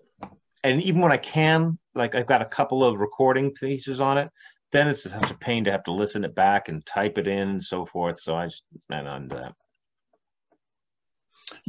And 0.63 0.83
even 0.83 1.01
when 1.01 1.13
I 1.13 1.17
can, 1.17 1.79
like 1.95 2.15
I've 2.15 2.27
got 2.27 2.43
a 2.43 2.47
couple 2.47 2.85
of 2.85 2.99
recording 2.99 3.53
pieces 3.53 4.01
on 4.01 4.19
it, 4.19 4.31
then 4.73 4.89
it's 4.89 5.03
such 5.03 5.31
a 5.31 5.35
pain 5.35 5.65
to 5.65 5.73
have 5.73 5.85
to 5.85 5.93
listen 5.93 6.25
it 6.25 6.35
back 6.35 6.69
and 6.69 6.85
type 6.87 7.19
it 7.19 7.27
in 7.27 7.49
and 7.49 7.65
so 7.65 7.87
forth. 7.87 8.21
So 8.21 8.35
I 8.35 8.47
just 8.47 8.65
not 8.89 9.07
into 9.21 9.37
that. 9.37 9.55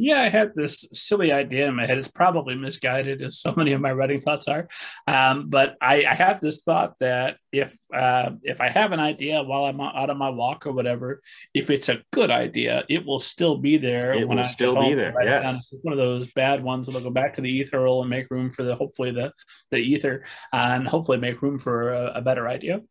Yeah, 0.02 0.24
I 0.24 0.30
had 0.30 0.56
this 0.56 0.84
silly 0.94 1.32
idea 1.32 1.68
in 1.68 1.76
my 1.76 1.86
head. 1.86 2.00
It's 2.00 2.08
probably 2.08 2.56
misguided, 2.56 3.22
as 3.22 3.38
so 3.38 3.54
many 3.56 3.74
of 3.74 3.82
my 3.82 3.92
writing 3.92 4.20
thoughts 4.20 4.48
are. 4.48 4.68
Um, 5.06 5.48
but 5.48 5.78
I, 5.80 6.06
I, 6.06 6.16
have 6.16 6.42
this 6.42 6.62
thought 6.64 6.98
that 7.02 7.38
if 7.52 7.78
uh, 7.94 8.32
if 8.42 8.62
I 8.62 8.70
have 8.70 8.94
an 8.94 9.00
idea 9.00 9.44
while 9.44 9.66
I'm 9.66 9.80
out 9.80 10.10
on 10.10 10.18
my 10.18 10.30
walk 10.30 10.66
or 10.66 10.72
whatever, 10.72 11.22
if 11.54 11.70
it's 11.70 11.88
a 11.88 12.02
good 12.12 12.32
idea, 12.32 12.84
it 12.90 13.06
will 13.06 13.20
still 13.20 13.58
be 13.58 13.78
there. 13.78 14.14
It 14.14 14.28
when 14.28 14.40
will 14.40 14.46
I 14.46 14.50
still 14.50 14.74
be 14.82 14.96
there. 14.96 15.14
Yes, 15.22 15.68
one 15.84 15.94
of 15.94 16.00
those 16.00 16.26
bad 16.34 16.64
ones 16.64 16.88
that'll 16.88 17.02
go 17.02 17.12
back 17.12 17.36
to 17.36 17.42
the 17.44 17.62
ethereal 17.62 18.02
and 18.02 18.10
make 18.10 18.32
room 18.32 18.52
for 18.52 18.64
the 18.64 18.76
hopefully 18.76 19.12
the 19.12 19.32
the 19.70 19.78
ether, 19.78 20.26
and 20.52 20.88
hopefully 20.88 21.20
make 21.20 21.44
room 21.44 21.60
for 21.60 21.94
a, 21.94 22.14
a 22.16 22.22
better 22.24 22.48
idea. 22.48 22.82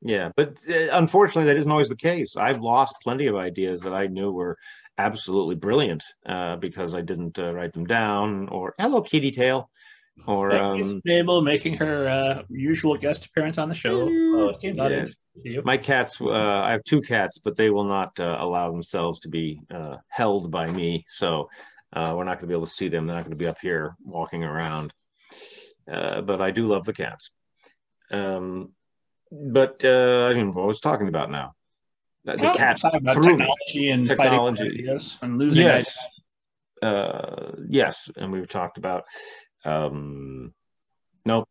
Yeah, 0.00 0.30
but 0.34 0.64
uh, 0.66 0.88
unfortunately, 0.92 1.52
that 1.52 1.58
isn't 1.58 1.70
always 1.70 1.90
the 1.90 1.96
case. 1.96 2.38
I've 2.38 2.62
lost 2.62 2.96
plenty 3.02 3.26
of 3.26 3.36
ideas 3.36 3.82
that 3.82 3.92
I 3.92 4.06
knew 4.06 4.32
were 4.32 4.56
absolutely 4.98 5.54
brilliant 5.54 6.04
uh, 6.26 6.56
because 6.56 6.94
I 6.94 7.00
didn't 7.00 7.38
uh, 7.38 7.54
write 7.54 7.72
them 7.72 7.86
down. 7.86 8.48
Or 8.48 8.74
hello, 8.78 9.00
Kitty 9.00 9.30
Tail. 9.30 9.70
Or 10.26 10.52
um, 10.52 11.00
Mabel 11.04 11.42
making 11.42 11.76
her 11.76 12.08
uh, 12.08 12.42
usual 12.48 12.96
guest 12.96 13.26
appearance 13.26 13.56
on 13.56 13.68
the 13.68 13.74
show. 13.74 14.08
Oh, 14.10 14.52
yeah. 14.62 15.60
My 15.64 15.76
cats, 15.76 16.20
uh, 16.20 16.32
I 16.32 16.72
have 16.72 16.82
two 16.82 17.00
cats, 17.00 17.38
but 17.38 17.56
they 17.56 17.70
will 17.70 17.84
not 17.84 18.18
uh, 18.18 18.36
allow 18.40 18.70
themselves 18.72 19.20
to 19.20 19.28
be 19.28 19.60
uh, 19.72 19.96
held 20.08 20.50
by 20.50 20.66
me. 20.66 21.04
So 21.08 21.48
uh, 21.92 22.14
we're 22.16 22.24
not 22.24 22.38
going 22.38 22.42
to 22.42 22.46
be 22.48 22.54
able 22.54 22.66
to 22.66 22.72
see 22.72 22.88
them. 22.88 23.06
They're 23.06 23.14
not 23.14 23.22
going 23.22 23.30
to 23.30 23.36
be 23.36 23.46
up 23.46 23.58
here 23.62 23.94
walking 24.02 24.42
around. 24.42 24.92
Uh, 25.90 26.20
but 26.22 26.42
I 26.42 26.50
do 26.50 26.66
love 26.66 26.84
the 26.84 26.92
cats. 26.92 27.30
Um, 28.10 28.72
but 29.30 29.84
uh, 29.84 30.28
I 30.30 30.34
mean, 30.34 30.52
what 30.52 30.64
I 30.64 30.66
was 30.66 30.80
talking 30.80 31.08
about 31.08 31.30
now. 31.30 31.54
The 32.36 32.42
well, 32.42 32.54
cat 32.54 32.78
technology 32.78 33.90
and 33.90 34.06
technology 34.06 34.86
and 35.22 35.38
losing 35.38 35.64
yes. 35.64 35.96
Uh, 36.82 37.52
yes, 37.66 38.10
and 38.16 38.30
we've 38.30 38.48
talked 38.48 38.76
about 38.76 39.04
um, 39.64 40.52
nope. 41.24 41.48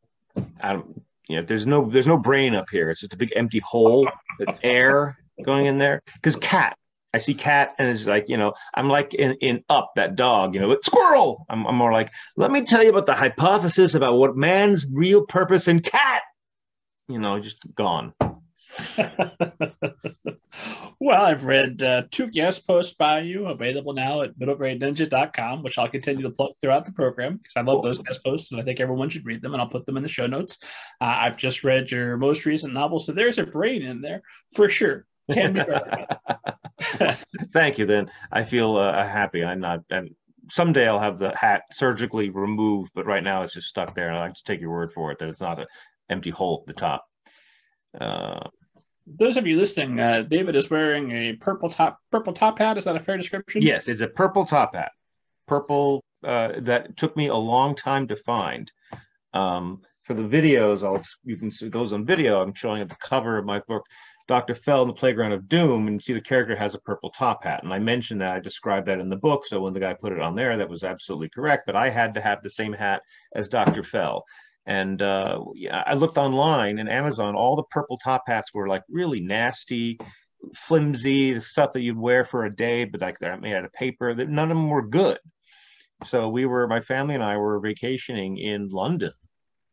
I 0.61 0.73
don't, 0.73 1.01
you 1.27 1.37
know, 1.37 1.41
there's 1.41 1.65
no 1.65 1.89
there's 1.89 2.05
no 2.05 2.17
brain 2.17 2.53
up 2.53 2.69
here. 2.69 2.91
It's 2.91 3.01
just 3.01 3.13
a 3.13 3.17
big 3.17 3.33
empty 3.35 3.59
hole. 3.59 4.07
It's 4.39 4.57
air 4.61 5.17
going 5.43 5.65
in 5.65 5.79
there. 5.79 6.03
Because 6.13 6.35
cat, 6.35 6.77
I 7.11 7.17
see 7.17 7.33
cat, 7.33 7.73
and 7.79 7.89
it's 7.89 8.05
like 8.05 8.29
you 8.29 8.37
know, 8.37 8.53
I'm 8.75 8.87
like 8.87 9.15
in, 9.15 9.33
in 9.41 9.63
up 9.69 9.93
that 9.95 10.15
dog. 10.15 10.53
You 10.53 10.61
know, 10.61 10.77
squirrel. 10.83 11.45
I'm, 11.49 11.65
I'm 11.65 11.75
more 11.75 11.91
like, 11.91 12.11
let 12.35 12.51
me 12.51 12.61
tell 12.61 12.83
you 12.83 12.89
about 12.89 13.07
the 13.07 13.15
hypothesis 13.15 13.95
about 13.95 14.17
what 14.17 14.37
man's 14.37 14.85
real 14.91 15.25
purpose 15.25 15.67
in 15.67 15.79
cat. 15.79 16.21
You 17.07 17.17
know, 17.17 17.39
just 17.39 17.57
gone. 17.73 18.13
well, 20.99 21.23
I've 21.23 21.45
read 21.45 21.81
uh, 21.83 22.03
two 22.11 22.27
guest 22.27 22.67
posts 22.67 22.93
by 22.95 23.21
you 23.21 23.47
available 23.47 23.93
now 23.93 24.21
at 24.21 24.37
middlegradeninja.com, 24.37 25.63
which 25.63 25.77
I'll 25.77 25.89
continue 25.89 26.23
to 26.23 26.29
plug 26.29 26.53
throughout 26.59 26.85
the 26.85 26.91
program 26.91 27.37
because 27.37 27.53
I 27.55 27.61
love 27.61 27.83
those 27.83 27.99
guest 27.99 28.23
posts 28.23 28.51
and 28.51 28.59
I 28.59 28.63
think 28.63 28.79
everyone 28.79 29.09
should 29.09 29.25
read 29.25 29.41
them 29.41 29.53
and 29.53 29.61
I'll 29.61 29.69
put 29.69 29.85
them 29.85 29.97
in 29.97 30.03
the 30.03 30.09
show 30.09 30.27
notes. 30.27 30.57
Uh, 31.01 31.05
I've 31.05 31.37
just 31.37 31.63
read 31.63 31.91
your 31.91 32.17
most 32.17 32.45
recent 32.45 32.73
novel, 32.73 32.99
so 32.99 33.11
there's 33.11 33.37
a 33.37 33.45
brain 33.45 33.83
in 33.83 34.01
there 34.01 34.21
for 34.53 34.69
sure. 34.69 35.05
Can 35.31 35.53
be 35.53 35.61
Thank 37.51 37.77
you. 37.77 37.85
Then 37.85 38.09
I 38.31 38.43
feel 38.43 38.77
uh, 38.77 39.05
happy. 39.05 39.43
I'm 39.43 39.59
not, 39.59 39.81
and 39.89 40.11
someday 40.49 40.87
I'll 40.87 40.99
have 40.99 41.17
the 41.17 41.35
hat 41.35 41.63
surgically 41.71 42.29
removed, 42.29 42.91
but 42.95 43.05
right 43.05 43.23
now 43.23 43.41
it's 43.41 43.53
just 43.53 43.67
stuck 43.67 43.95
there. 43.95 44.09
And 44.09 44.17
I 44.17 44.29
just 44.29 44.45
take 44.45 44.61
your 44.61 44.71
word 44.71 44.93
for 44.93 45.11
it 45.11 45.19
that 45.19 45.29
it's 45.29 45.41
not 45.41 45.59
an 45.59 45.67
empty 46.09 46.29
hole 46.29 46.63
at 46.63 46.73
the 46.73 46.79
top. 46.79 47.05
Uh, 47.99 48.47
those 49.07 49.37
of 49.37 49.47
you 49.47 49.57
listening, 49.57 49.99
uh, 49.99 50.23
David 50.23 50.55
is 50.55 50.69
wearing 50.69 51.11
a 51.11 51.33
purple 51.33 51.69
top 51.69 51.99
purple 52.11 52.33
top 52.33 52.59
hat. 52.59 52.77
Is 52.77 52.85
that 52.85 52.95
a 52.95 52.99
fair 52.99 53.17
description? 53.17 53.61
Yes, 53.61 53.87
it's 53.87 54.01
a 54.01 54.07
purple 54.07 54.45
top 54.45 54.75
hat. 54.75 54.91
Purple 55.47 56.03
uh, 56.23 56.53
that 56.59 56.97
took 56.97 57.15
me 57.15 57.27
a 57.27 57.35
long 57.35 57.75
time 57.75 58.07
to 58.07 58.15
find. 58.15 58.71
Um, 59.33 59.81
for 60.03 60.13
the 60.13 60.23
videos, 60.23 60.83
I'll 60.83 61.03
you 61.23 61.37
can 61.37 61.51
see 61.51 61.69
those 61.69 61.93
on 61.93 62.05
video. 62.05 62.41
I'm 62.41 62.53
showing 62.53 62.81
at 62.81 62.89
the 62.89 62.95
cover 62.95 63.37
of 63.37 63.45
my 63.45 63.59
book, 63.67 63.85
Dr. 64.27 64.55
Fell 64.55 64.81
in 64.81 64.87
the 64.87 64.93
Playground 64.93 65.33
of 65.33 65.47
Doom, 65.47 65.87
and 65.87 66.01
see 66.01 66.13
the 66.13 66.21
character 66.21 66.55
has 66.55 66.75
a 66.75 66.79
purple 66.79 67.09
top 67.11 67.43
hat. 67.43 67.63
And 67.63 67.73
I 67.73 67.79
mentioned 67.79 68.21
that 68.21 68.35
I 68.35 68.39
described 68.39 68.87
that 68.87 68.99
in 68.99 69.09
the 69.09 69.15
book. 69.15 69.45
So 69.45 69.61
when 69.61 69.73
the 69.73 69.79
guy 69.79 69.93
put 69.93 70.13
it 70.13 70.21
on 70.21 70.35
there, 70.35 70.57
that 70.57 70.69
was 70.69 70.83
absolutely 70.83 71.29
correct. 71.29 71.65
But 71.65 71.75
I 71.75 71.89
had 71.89 72.13
to 72.13 72.21
have 72.21 72.41
the 72.41 72.49
same 72.49 72.73
hat 72.73 73.01
as 73.35 73.47
Dr. 73.47 73.83
Fell. 73.83 74.25
And 74.67 75.01
uh, 75.01 75.45
yeah, 75.55 75.81
I 75.87 75.93
looked 75.93 76.17
online 76.17 76.77
and 76.77 76.89
Amazon, 76.89 77.35
all 77.35 77.55
the 77.55 77.63
purple 77.63 77.97
top 77.97 78.23
hats 78.27 78.53
were 78.53 78.67
like 78.67 78.83
really 78.89 79.21
nasty, 79.21 79.97
flimsy, 80.53 81.33
the 81.33 81.41
stuff 81.41 81.71
that 81.71 81.81
you'd 81.81 81.97
wear 81.97 82.25
for 82.25 82.43
a 82.43 82.53
day, 82.53 82.83
but 82.83 82.99
like 82.99 83.17
they're 83.17 83.37
made 83.37 83.55
out 83.55 83.63
of 83.63 83.71
paper. 83.71 84.13
That 84.13 84.29
none 84.29 84.51
of 84.51 84.57
them 84.57 84.69
were 84.69 84.85
good. 84.85 85.19
So 86.03 86.27
we 86.27 86.45
were, 86.45 86.67
my 86.67 86.81
family 86.81 87.15
and 87.15 87.23
I 87.23 87.37
were 87.37 87.59
vacationing 87.59 88.37
in 88.37 88.69
London, 88.69 89.13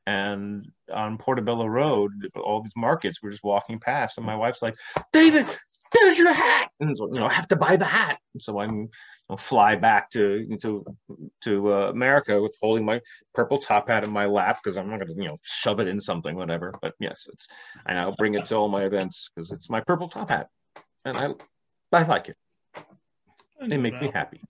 and 0.06 0.66
on 0.92 1.18
Portobello 1.18 1.66
Road, 1.66 2.12
all 2.36 2.62
these 2.62 2.76
markets, 2.76 3.18
we're 3.22 3.30
just 3.30 3.44
walking 3.44 3.78
past, 3.78 4.16
and 4.16 4.26
my 4.26 4.36
wife's 4.36 4.62
like, 4.62 4.74
"David, 5.12 5.46
there's 5.94 6.18
your 6.18 6.32
hat," 6.32 6.70
and 6.80 6.96
so 6.96 7.12
you 7.12 7.20
know, 7.20 7.26
I 7.26 7.32
have 7.32 7.48
to 7.48 7.56
buy 7.56 7.76
the 7.76 7.84
hat. 7.84 8.18
And 8.34 8.42
so 8.42 8.58
I'm 8.60 8.88
know, 9.30 9.36
fly 9.36 9.76
back 9.76 10.10
to 10.10 10.46
to 10.60 10.84
to 11.42 11.72
uh, 11.72 11.90
America 11.90 12.40
with 12.40 12.54
holding 12.60 12.84
my 12.84 13.00
purple 13.34 13.58
top 13.58 13.88
hat 13.88 14.04
in 14.04 14.10
my 14.10 14.26
lap 14.26 14.58
because 14.62 14.76
I'm 14.76 14.90
not 14.90 15.00
going 15.00 15.14
to 15.14 15.22
you 15.22 15.28
know 15.28 15.38
shove 15.42 15.80
it 15.80 15.88
in 15.88 16.00
something, 16.00 16.36
whatever. 16.36 16.74
But 16.82 16.94
yes, 17.00 17.26
it's 17.32 17.48
and 17.86 17.98
I'll 17.98 18.16
bring 18.16 18.34
it 18.34 18.46
to 18.46 18.56
all 18.56 18.68
my 18.68 18.84
events 18.84 19.30
because 19.34 19.50
it's 19.52 19.70
my 19.70 19.80
purple 19.80 20.08
top 20.08 20.30
hat, 20.30 20.48
and 21.04 21.16
I 21.16 21.34
I 21.92 22.02
like 22.04 22.28
it. 22.28 22.36
They 23.66 23.78
make 23.78 24.00
me 24.00 24.10
happy. 24.12 24.40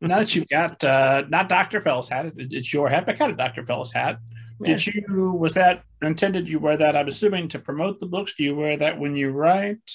Now 0.00 0.18
that 0.18 0.34
you've 0.34 0.48
got 0.48 0.82
uh, 0.82 1.22
not 1.28 1.48
Dr. 1.48 1.80
Fell's 1.80 2.08
hat, 2.08 2.32
it's 2.36 2.72
your 2.72 2.88
hat, 2.88 3.06
but 3.06 3.16
kind 3.16 3.30
of 3.30 3.38
Dr. 3.38 3.64
Fell's 3.64 3.92
hat. 3.92 4.18
Did 4.62 4.86
you 4.86 5.32
was 5.32 5.54
that 5.54 5.82
intended? 6.02 6.48
You 6.48 6.58
wear 6.58 6.76
that? 6.76 6.96
I'm 6.96 7.08
assuming 7.08 7.48
to 7.50 7.58
promote 7.58 8.00
the 8.00 8.06
books. 8.06 8.34
Do 8.34 8.44
you 8.44 8.54
wear 8.54 8.76
that 8.76 8.98
when 8.98 9.16
you 9.16 9.30
write? 9.30 9.90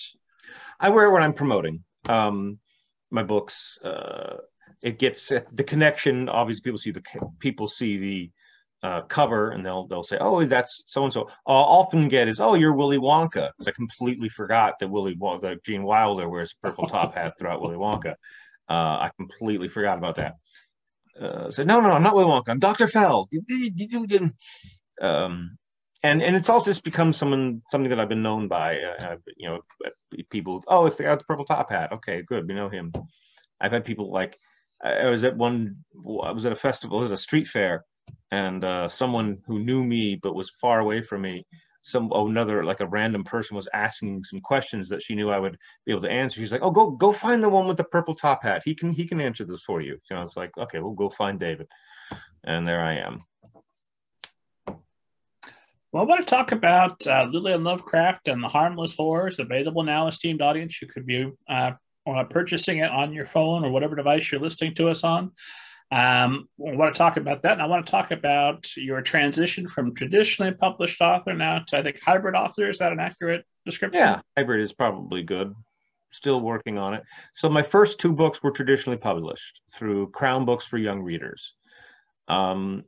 I 0.79 0.89
wear 0.89 1.07
it 1.07 1.11
when 1.11 1.23
I'm 1.23 1.33
promoting. 1.33 1.83
Um, 2.07 2.59
my 3.11 3.23
books. 3.23 3.77
Uh, 3.83 4.37
it 4.81 4.99
gets 4.99 5.27
the 5.29 5.63
connection. 5.63 6.29
Obviously, 6.29 6.61
people 6.61 6.77
see 6.77 6.91
the 6.91 7.03
people 7.39 7.67
see 7.67 7.97
the 7.97 8.31
uh, 8.81 9.01
cover 9.01 9.51
and 9.51 9.65
they'll 9.65 9.87
they'll 9.87 10.03
say, 10.03 10.17
"Oh, 10.19 10.43
that's 10.45 10.83
so 10.85 11.03
and 11.03 11.11
so." 11.11 11.29
I'll 11.45 11.55
often 11.55 12.07
get 12.07 12.27
is, 12.27 12.39
"Oh, 12.39 12.53
you're 12.53 12.73
Willy 12.73 12.97
Wonka," 12.97 13.51
because 13.57 13.67
I 13.67 13.71
completely 13.71 14.29
forgot 14.29 14.79
that 14.79 14.87
Willy 14.87 15.17
that 15.41 15.63
Gene 15.65 15.83
Wilder 15.83 16.29
wears 16.29 16.53
purple 16.61 16.87
top 16.87 17.15
hat 17.15 17.33
throughout 17.37 17.61
Willy 17.61 17.75
Wonka. 17.75 18.13
Uh, 18.69 19.07
I 19.07 19.11
completely 19.17 19.67
forgot 19.67 19.97
about 19.97 20.15
that. 20.17 20.35
Uh, 21.19 21.51
said, 21.51 21.67
"No, 21.67 21.81
no, 21.81 21.91
I'm 21.91 22.03
not 22.03 22.15
Willy 22.15 22.29
Wonka. 22.29 22.49
I'm 22.49 22.59
Dr. 22.59 22.87
Fell." 22.87 23.27
Um, 25.01 25.57
and 26.03 26.21
and 26.21 26.35
it's 26.35 26.49
also 26.49 26.71
just 26.71 26.83
become 26.83 27.11
someone 27.11 27.61
something 27.67 27.89
that 27.89 27.99
I've 27.99 28.09
been 28.09 28.23
known 28.23 28.47
by. 28.47 28.79
Uh, 28.79 29.17
you 29.35 29.49
know, 29.49 29.59
people. 30.29 30.63
Oh, 30.67 30.85
it's 30.85 30.95
the 30.95 31.03
guy 31.03 31.11
with 31.11 31.19
the 31.19 31.25
purple 31.25 31.45
top 31.45 31.69
hat. 31.69 31.91
Okay, 31.91 32.21
good. 32.21 32.47
We 32.47 32.53
know 32.53 32.69
him. 32.69 32.93
I've 33.59 33.71
had 33.71 33.85
people 33.85 34.11
like 34.11 34.39
I 34.83 35.09
was 35.09 35.23
at 35.23 35.35
one. 35.35 35.77
I 36.23 36.31
was 36.31 36.45
at 36.45 36.53
a 36.53 36.57
festival, 36.57 37.03
at 37.03 37.11
a 37.11 37.17
street 37.17 37.47
fair, 37.47 37.83
and 38.31 38.63
uh, 38.63 38.87
someone 38.87 39.39
who 39.45 39.59
knew 39.59 39.83
me 39.83 40.17
but 40.21 40.35
was 40.35 40.51
far 40.61 40.79
away 40.79 41.01
from 41.01 41.21
me. 41.21 41.45
Some 41.81 42.09
oh, 42.13 42.27
another 42.27 42.63
like 42.63 42.81
a 42.81 42.87
random 42.87 43.23
person 43.23 43.55
was 43.55 43.67
asking 43.73 44.23
some 44.25 44.41
questions 44.41 44.89
that 44.89 45.01
she 45.01 45.15
knew 45.15 45.29
I 45.29 45.39
would 45.39 45.57
be 45.85 45.91
able 45.91 46.01
to 46.01 46.11
answer. 46.11 46.39
She's 46.39 46.51
like, 46.51 46.63
"Oh, 46.63 46.71
go 46.71 46.91
go 46.91 47.11
find 47.11 47.43
the 47.43 47.49
one 47.49 47.67
with 47.67 47.77
the 47.77 47.83
purple 47.83 48.15
top 48.15 48.43
hat. 48.43 48.61
He 48.63 48.75
can 48.75 48.91
he 48.91 49.05
can 49.05 49.19
answer 49.19 49.45
this 49.45 49.63
for 49.63 49.81
you." 49.81 49.97
You 50.09 50.15
know, 50.15 50.23
it's 50.23 50.37
like, 50.37 50.51
okay, 50.57 50.79
we'll 50.79 50.93
go 50.93 51.09
find 51.09 51.39
David, 51.39 51.67
and 52.45 52.67
there 52.67 52.81
I 52.81 52.95
am. 52.95 53.23
Well, 55.91 56.03
I 56.03 56.05
want 56.05 56.21
to 56.21 56.27
talk 56.27 56.51
about 56.51 57.05
uh, 57.07 57.27
Lillian 57.31 57.63
Lovecraft 57.63 58.27
and 58.27 58.43
the 58.43 58.47
Harmless 58.47 58.95
Horrors, 58.95 59.39
available 59.39 59.81
now, 59.81 60.07
esteemed 60.07 60.41
audience. 60.41 60.79
You 60.81 60.87
could 60.87 61.07
be 61.07 61.31
uh, 61.49 61.71
purchasing 62.29 62.77
it 62.79 62.91
on 62.91 63.11
your 63.11 63.25
phone 63.25 63.65
or 63.65 63.71
whatever 63.71 63.95
device 63.95 64.31
you're 64.31 64.39
listening 64.39 64.75
to 64.75 64.89
us 64.89 65.03
on. 65.03 65.31
Um, 65.91 66.47
I 66.63 66.75
want 66.75 66.93
to 66.93 66.97
talk 66.97 67.17
about 67.17 67.41
that, 67.41 67.53
and 67.53 67.61
I 67.63 67.65
want 67.65 67.87
to 67.87 67.91
talk 67.91 68.11
about 68.11 68.77
your 68.77 69.01
transition 69.01 69.67
from 69.67 69.95
traditionally 69.95 70.51
published 70.51 71.01
author 71.01 71.33
now 71.33 71.63
to 71.67 71.79
I 71.79 71.81
think 71.81 71.99
hybrid 72.03 72.35
author. 72.35 72.69
Is 72.69 72.77
that 72.77 72.91
an 72.91 72.99
accurate 72.99 73.43
description? 73.65 73.99
Yeah, 73.99 74.21
hybrid 74.37 74.61
is 74.61 74.71
probably 74.71 75.23
good. 75.23 75.55
Still 76.11 76.41
working 76.41 76.77
on 76.77 76.93
it. 76.93 77.03
So 77.33 77.49
my 77.49 77.63
first 77.63 77.99
two 77.99 78.13
books 78.13 78.43
were 78.43 78.51
traditionally 78.51 78.97
published 78.97 79.61
through 79.73 80.11
Crown 80.11 80.45
Books 80.45 80.67
for 80.67 80.77
Young 80.77 81.01
Readers. 81.01 81.55
Um, 82.27 82.83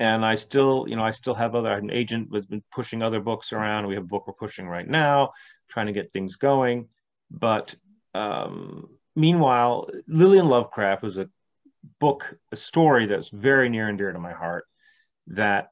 and 0.00 0.24
I 0.24 0.36
still, 0.36 0.86
you 0.88 0.96
know, 0.96 1.04
I 1.04 1.10
still 1.10 1.34
have 1.34 1.54
other 1.54 1.72
an 1.72 1.90
agent 1.90 2.34
has 2.34 2.46
been 2.46 2.62
pushing 2.72 3.02
other 3.02 3.20
books 3.20 3.52
around. 3.52 3.86
We 3.86 3.94
have 3.94 4.04
a 4.04 4.06
book 4.06 4.26
we're 4.26 4.32
pushing 4.32 4.66
right 4.66 4.88
now, 4.88 5.32
trying 5.68 5.86
to 5.86 5.92
get 5.92 6.12
things 6.12 6.36
going. 6.36 6.88
But 7.30 7.74
um, 8.14 8.88
meanwhile, 9.14 9.88
Lillian 10.06 10.48
Lovecraft 10.48 11.02
was 11.02 11.18
a 11.18 11.28
book, 12.00 12.36
a 12.50 12.56
story 12.56 13.06
that's 13.06 13.28
very 13.28 13.68
near 13.68 13.88
and 13.88 13.98
dear 13.98 14.12
to 14.12 14.18
my 14.18 14.32
heart. 14.32 14.64
That 15.28 15.68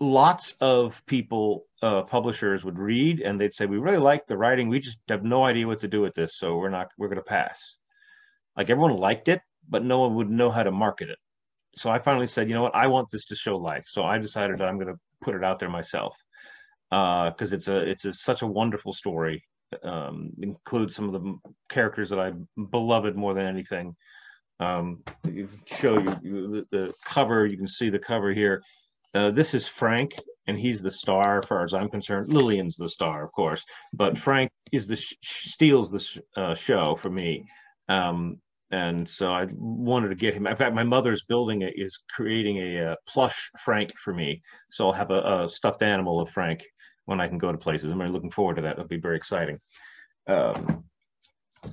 lots 0.00 0.54
of 0.60 1.04
people, 1.06 1.66
uh, 1.82 2.02
publishers 2.02 2.64
would 2.64 2.78
read, 2.78 3.20
and 3.20 3.40
they'd 3.40 3.52
say, 3.52 3.66
"We 3.66 3.78
really 3.78 3.98
like 3.98 4.26
the 4.26 4.38
writing. 4.38 4.68
We 4.68 4.78
just 4.78 4.98
have 5.08 5.24
no 5.24 5.44
idea 5.44 5.66
what 5.66 5.80
to 5.80 5.88
do 5.88 6.00
with 6.00 6.14
this, 6.14 6.36
so 6.36 6.56
we're 6.56 6.70
not. 6.70 6.90
We're 6.96 7.08
going 7.08 7.16
to 7.16 7.22
pass." 7.22 7.76
Like 8.56 8.70
everyone 8.70 8.96
liked 8.96 9.28
it, 9.28 9.42
but 9.68 9.84
no 9.84 9.98
one 9.98 10.14
would 10.14 10.30
know 10.30 10.50
how 10.50 10.62
to 10.62 10.70
market 10.70 11.10
it 11.10 11.18
so 11.76 11.90
I 11.90 11.98
finally 11.98 12.26
said, 12.26 12.48
you 12.48 12.54
know 12.54 12.62
what, 12.62 12.74
I 12.74 12.86
want 12.86 13.10
this 13.10 13.26
to 13.26 13.34
show 13.34 13.56
life. 13.56 13.84
So 13.88 14.02
I 14.04 14.18
decided 14.18 14.60
I'm 14.60 14.78
going 14.78 14.92
to 14.92 15.00
put 15.20 15.34
it 15.34 15.44
out 15.44 15.58
there 15.58 15.70
myself 15.70 16.16
because 16.90 17.52
uh, 17.52 17.56
it's 17.56 17.68
a 17.68 17.76
it's 17.78 18.04
a, 18.04 18.12
such 18.12 18.42
a 18.42 18.46
wonderful 18.46 18.92
story. 18.92 19.42
Um, 19.82 20.30
includes 20.40 20.94
some 20.94 21.12
of 21.12 21.20
the 21.20 21.36
characters 21.68 22.10
that 22.10 22.20
I 22.20 22.32
beloved 22.70 23.16
more 23.16 23.34
than 23.34 23.46
anything. 23.46 23.96
Um, 24.60 25.02
show 25.66 25.98
you, 25.98 26.16
you 26.22 26.66
the, 26.70 26.78
the, 26.78 26.94
cover. 27.04 27.44
You 27.46 27.56
can 27.56 27.66
see 27.66 27.90
the 27.90 27.98
cover 27.98 28.32
here. 28.32 28.62
Uh, 29.14 29.32
this 29.32 29.52
is 29.52 29.66
Frank, 29.66 30.14
and 30.46 30.58
he's 30.58 30.80
the 30.80 30.90
star, 30.90 31.38
as 31.38 31.46
far 31.46 31.64
as 31.64 31.74
I'm 31.74 31.88
concerned. 31.88 32.32
Lillian's 32.32 32.76
the 32.76 32.88
star, 32.88 33.24
of 33.24 33.32
course, 33.32 33.64
but 33.92 34.16
Frank 34.16 34.50
is 34.70 34.86
the 34.86 35.02
steals 35.22 35.90
the 35.90 35.98
sh- 35.98 36.18
uh, 36.36 36.54
show 36.54 36.96
for 37.00 37.10
me. 37.10 37.44
Um, 37.88 38.38
and 38.70 39.08
so 39.08 39.30
I 39.30 39.46
wanted 39.56 40.08
to 40.08 40.14
get 40.14 40.34
him. 40.34 40.46
In 40.46 40.56
fact, 40.56 40.74
my 40.74 40.82
mother's 40.82 41.22
building 41.28 41.62
is 41.62 41.98
creating 42.14 42.58
a, 42.58 42.76
a 42.76 42.92
uh, 42.92 42.94
plush 43.08 43.50
Frank 43.64 43.92
for 44.02 44.14
me, 44.14 44.42
so 44.70 44.86
I'll 44.86 44.92
have 44.92 45.10
a, 45.10 45.44
a, 45.44 45.48
stuffed 45.48 45.82
animal 45.82 46.20
of 46.20 46.30
Frank 46.30 46.62
when 47.04 47.20
I 47.20 47.28
can 47.28 47.38
go 47.38 47.52
to 47.52 47.58
places. 47.58 47.92
I'm 47.92 48.00
really 48.00 48.12
looking 48.12 48.30
forward 48.30 48.56
to 48.56 48.62
that. 48.62 48.76
It'll 48.76 48.88
be 48.88 48.96
very 48.96 49.16
exciting. 49.16 49.58
Um, 50.26 50.84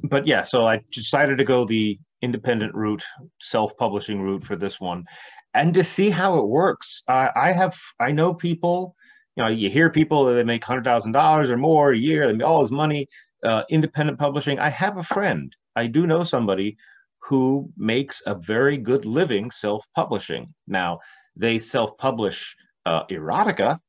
but 0.04 0.28
yeah, 0.28 0.42
so 0.42 0.68
I 0.68 0.82
decided 0.92 1.38
to 1.38 1.44
go 1.44 1.66
the 1.66 1.98
independent 2.22 2.76
route, 2.76 3.04
self-publishing 3.42 4.22
route 4.22 4.44
for 4.44 4.56
this 4.56 4.80
one, 4.80 5.06
and 5.54 5.74
to 5.74 5.84
see 5.84 6.10
how 6.10 6.38
it 6.40 6.48
works. 6.48 7.02
I 7.08 7.52
have, 7.52 7.78
I 8.00 8.12
know 8.12 8.34
people. 8.34 8.96
You 9.38 9.44
know, 9.44 9.50
you 9.50 9.70
hear 9.70 9.90
people 9.90 10.26
that 10.26 10.34
they 10.34 10.44
make 10.44 10.64
hundred 10.64 10.84
thousand 10.84 11.14
dollars 11.14 11.50
or 11.50 11.58
more 11.58 11.92
a 11.92 11.98
year, 11.98 12.28
they 12.28 12.34
make 12.34 12.46
all 12.46 12.62
this 12.62 12.72
money. 12.72 13.08
Uh, 13.44 13.64
independent 13.72 14.20
publishing. 14.20 14.60
I 14.60 14.70
have 14.70 14.98
a 14.98 15.04
friend. 15.04 15.52
I 15.76 15.88
do 15.88 16.08
know 16.08 16.24
somebody 16.24 16.78
who 17.24 17.72
makes 17.78 18.22
a 18.26 18.36
very 18.36 18.78
good 18.78 19.06
living 19.06 19.52
self-publishing. 19.52 20.54
Now, 20.68 21.00
they 21.36 21.60
self-publish 21.60 22.56
uh, 22.86 23.06
erotica, 23.06 23.80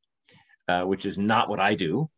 uh, 0.68 0.84
which 0.84 1.06
is 1.06 1.18
not 1.18 1.48
what 1.48 1.60
I 1.60 1.74
do, 1.74 2.10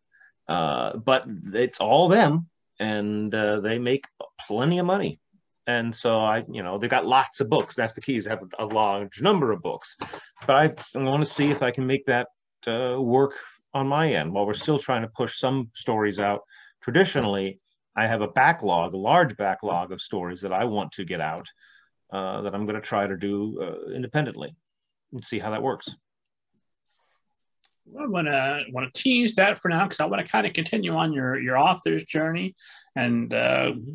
uh, 0.49 0.97
but 0.97 1.25
it's 1.53 1.81
all 1.81 2.09
them, 2.09 2.49
and 2.79 3.35
uh, 3.35 3.61
they 3.61 3.79
make 3.79 4.07
plenty 4.47 4.79
of 4.79 4.87
money 4.87 5.21
and 5.67 5.95
so 5.95 6.21
I, 6.21 6.45
you 6.51 6.63
know, 6.63 6.79
they've 6.79 6.91
got 6.91 7.07
lots 7.07 7.41
of 7.41 7.49
books. 7.49 7.75
That's 7.75 7.95
the 7.95 8.01
key 8.01 8.17
is 8.17 8.27
have 8.27 8.43
a, 8.59 8.67
large 8.67 9.23
number 9.23 9.53
of 9.53 9.63
books. 9.63 9.97
But 10.47 10.57
I, 10.57 10.99
I 10.99 11.03
want 11.03 11.25
to 11.25 11.31
see 11.31 11.51
if 11.51 11.63
I 11.63 11.71
can 11.71 11.87
make 11.87 12.05
that 12.07 12.29
uh, 12.67 13.01
work 13.01 13.35
on 13.73 13.89
my 13.89 14.13
end. 14.13 14.33
While 14.33 14.47
we're 14.47 14.55
still 14.55 14.79
trying 14.79 15.03
to 15.03 15.09
push 15.09 15.39
some 15.39 15.71
stories 15.75 16.19
out 16.19 16.43
traditionally, 16.83 17.61
I 17.97 18.07
have 18.07 18.23
a 18.23 18.29
backlog, 18.29 18.95
a 18.95 18.99
large 18.99 19.37
backlog 19.37 19.93
of 19.93 20.01
stories 20.01 20.41
that 20.41 20.53
I 20.53 20.65
want 20.65 20.93
to 20.93 21.05
get 21.05 21.21
out 21.21 21.49
uh, 22.13 22.43
that 22.43 22.55
I'm 22.55 22.67
going 22.67 22.75
to 22.75 22.81
try 22.81 23.07
to 23.07 23.17
do 23.17 23.61
uh, 23.63 23.93
independently 23.93 24.55
and 25.13 25.25
see 25.25 25.39
how 25.39 25.51
that 25.51 25.63
works. 25.63 25.89
I 28.01 28.07
want 28.07 28.27
to 28.27 28.65
want 28.73 28.93
to 28.93 29.03
tease 29.03 29.35
that 29.35 29.59
for 29.59 29.69
now 29.69 29.85
because 29.85 30.01
I 30.01 30.07
want 30.07 30.25
to 30.25 30.33
kind 30.33 30.47
of 30.47 30.55
continue 30.55 30.95
on 30.95 31.13
your 31.13 31.39
your 31.39 31.59
author's 31.59 32.05
journey 32.05 32.55
and 32.97 33.33
uh, 33.33 33.73
mm-hmm 33.73 33.95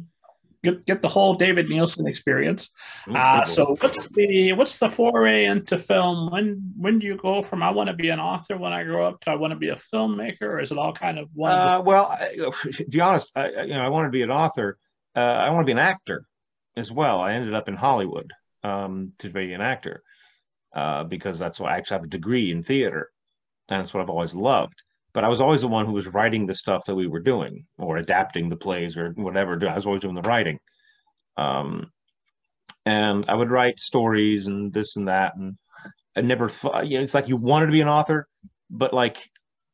get 0.64 0.86
get 0.86 1.02
the 1.02 1.08
whole 1.08 1.36
David 1.36 1.68
Neilsen 1.68 2.08
experience. 2.08 2.70
Uh, 3.14 3.46
so 3.46 3.76
what's 3.80 4.08
the 4.10 4.54
what's 4.54 4.78
the 4.78 4.90
foray 4.90 5.46
into 5.46 5.78
film? 5.78 6.32
When 6.32 6.74
when 6.78 7.00
do 7.00 7.08
you 7.08 7.18
go 7.18 7.42
from 7.42 7.64
I 7.64 7.72
want 7.72 7.88
to 7.88 7.96
be 7.96 8.10
an 8.10 8.20
author 8.20 8.58
when 8.58 8.74
I 8.74 8.84
grow 8.84 9.06
up 9.06 9.22
to 9.22 9.32
I 9.32 9.36
want 9.36 9.52
to 9.52 9.60
be 9.60 9.70
a 9.70 9.80
filmmaker, 9.94 10.44
or 10.44 10.60
is 10.60 10.72
it 10.72 10.78
all 10.78 10.94
kind 10.94 11.20
of 11.20 11.30
one? 11.34 11.52
Uh, 11.52 11.82
well, 11.84 12.06
I, 12.06 12.36
to 12.74 12.86
be 12.86 13.02
honest, 13.02 13.32
I, 13.36 13.50
you 13.64 13.74
know 13.74 13.82
I 13.82 13.90
want 13.90 14.06
to 14.06 14.12
be 14.12 14.22
an 14.22 14.32
author. 14.32 14.78
Uh, 15.16 15.20
I 15.20 15.50
want 15.50 15.62
to 15.62 15.66
be 15.66 15.74
an 15.74 15.80
actor 15.80 16.26
as 16.76 16.92
well. 16.92 17.20
I 17.20 17.34
ended 17.34 17.54
up 17.54 17.68
in 17.68 17.76
Hollywood 17.76 18.32
um, 18.64 19.14
to 19.20 19.30
be 19.30 19.54
an 19.54 19.62
actor 19.62 20.04
uh, 20.76 21.04
because 21.04 21.40
that's 21.40 21.60
why 21.60 21.74
I 21.74 21.78
actually 21.78 21.96
have 21.96 22.04
a 22.04 22.08
degree 22.08 22.52
in 22.52 22.64
theater. 22.64 23.12
And 23.70 23.82
that's 23.82 23.94
what 23.94 24.02
I've 24.02 24.10
always 24.10 24.34
loved 24.34 24.82
but 25.20 25.26
I 25.26 25.28
was 25.28 25.42
always 25.42 25.60
the 25.60 25.68
one 25.68 25.86
who 25.86 25.92
was 25.92 26.08
writing 26.08 26.46
the 26.46 26.54
stuff 26.54 26.86
that 26.86 26.96
we 26.96 27.06
were 27.06 27.20
doing 27.20 27.66
or 27.78 27.98
adapting 27.98 28.48
the 28.48 28.56
plays 28.56 28.96
or 28.96 29.10
whatever. 29.18 29.60
I 29.68 29.76
was 29.76 29.86
always 29.86 30.00
doing 30.00 30.16
the 30.16 30.22
writing. 30.22 30.60
Um, 31.36 31.92
and 32.86 33.26
I 33.28 33.36
would 33.36 33.52
write 33.52 33.82
stories 33.82 34.48
and 34.48 34.72
this 34.72 34.96
and 34.96 35.10
that. 35.10 35.36
And 35.36 35.58
I 36.16 36.22
never 36.22 36.48
thought, 36.48 36.88
you 36.88 36.98
know, 36.98 37.04
it's 37.04 37.14
like 37.14 37.28
you 37.28 37.36
wanted 37.36 37.66
to 37.66 37.74
be 37.74 37.82
an 37.82 37.90
author, 37.90 38.30
but 38.70 38.94
like 38.94 39.18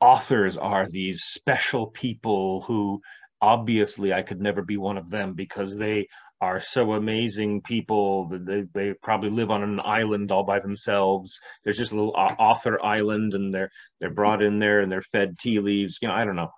authors 0.02 0.58
are 0.58 0.88
these 0.90 1.22
special 1.22 1.92
people 1.92 2.62
who 2.62 3.00
obviously 3.40 4.14
I 4.14 4.24
could 4.24 4.42
never 4.42 4.64
be 4.64 4.78
one 4.78 4.98
of 4.98 5.12
them 5.12 5.34
because 5.34 5.78
they 5.78 6.08
are 6.42 6.60
so 6.60 6.94
amazing 6.94 7.62
people 7.62 8.28
that 8.28 8.46
they, 8.46 8.64
they 8.74 8.94
probably 8.94 9.30
live 9.30 9.50
on 9.50 9.64
an 9.64 9.80
island 9.84 10.32
all 10.32 10.44
by 10.44 10.60
themselves. 10.60 11.40
There's 11.64 11.78
just 11.78 11.92
a 11.92 11.96
little 11.96 12.14
author 12.16 12.84
island 12.84 13.34
and 13.34 13.54
they're 13.54 13.72
they're 14.00 14.14
brought 14.14 14.44
in 14.44 14.60
there 14.60 14.82
and 14.82 14.92
they're 14.92 15.02
fed 15.02 15.40
tea 15.40 15.60
leaves 15.60 15.98
you 16.02 16.08
know 16.08 16.14
i 16.14 16.26
don't 16.26 16.36
know. 16.36 16.52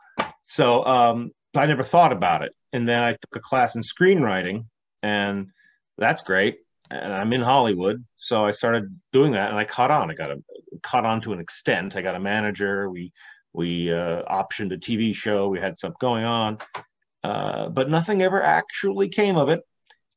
So 0.45 0.83
um 0.83 1.31
i 1.55 1.65
never 1.65 1.83
thought 1.83 2.11
about 2.11 2.43
it. 2.43 2.53
And 2.73 2.87
then 2.87 3.03
i 3.03 3.11
took 3.11 3.35
a 3.35 3.39
class 3.39 3.75
in 3.75 3.81
screenwriting 3.81 4.65
and 5.03 5.47
that's 5.97 6.23
great. 6.23 6.57
And 6.89 7.13
i'm 7.13 7.33
in 7.33 7.41
hollywood. 7.41 8.03
So 8.15 8.43
i 8.45 8.51
started 8.51 8.99
doing 9.13 9.33
that 9.33 9.49
and 9.49 9.59
i 9.59 9.63
caught 9.65 9.91
on. 9.91 10.09
I 10.09 10.15
got 10.15 10.31
a 10.31 10.41
caught 10.81 11.05
on 11.05 11.21
to 11.21 11.33
an 11.33 11.39
extent. 11.39 11.95
I 11.95 12.01
got 12.01 12.15
a 12.15 12.19
manager. 12.19 12.89
We 12.89 13.11
we 13.53 13.91
uh, 13.91 14.23
optioned 14.23 14.73
a 14.73 14.77
tv 14.77 15.15
show. 15.15 15.49
We 15.49 15.59
had 15.59 15.77
stuff 15.77 15.93
going 15.99 16.23
on 16.23 16.59
uh, 17.27 17.67
but 17.67 17.89
nothing 17.89 18.21
ever 18.21 18.41
actually 18.41 19.09
came 19.09 19.35
of 19.35 19.49
it. 19.49 19.59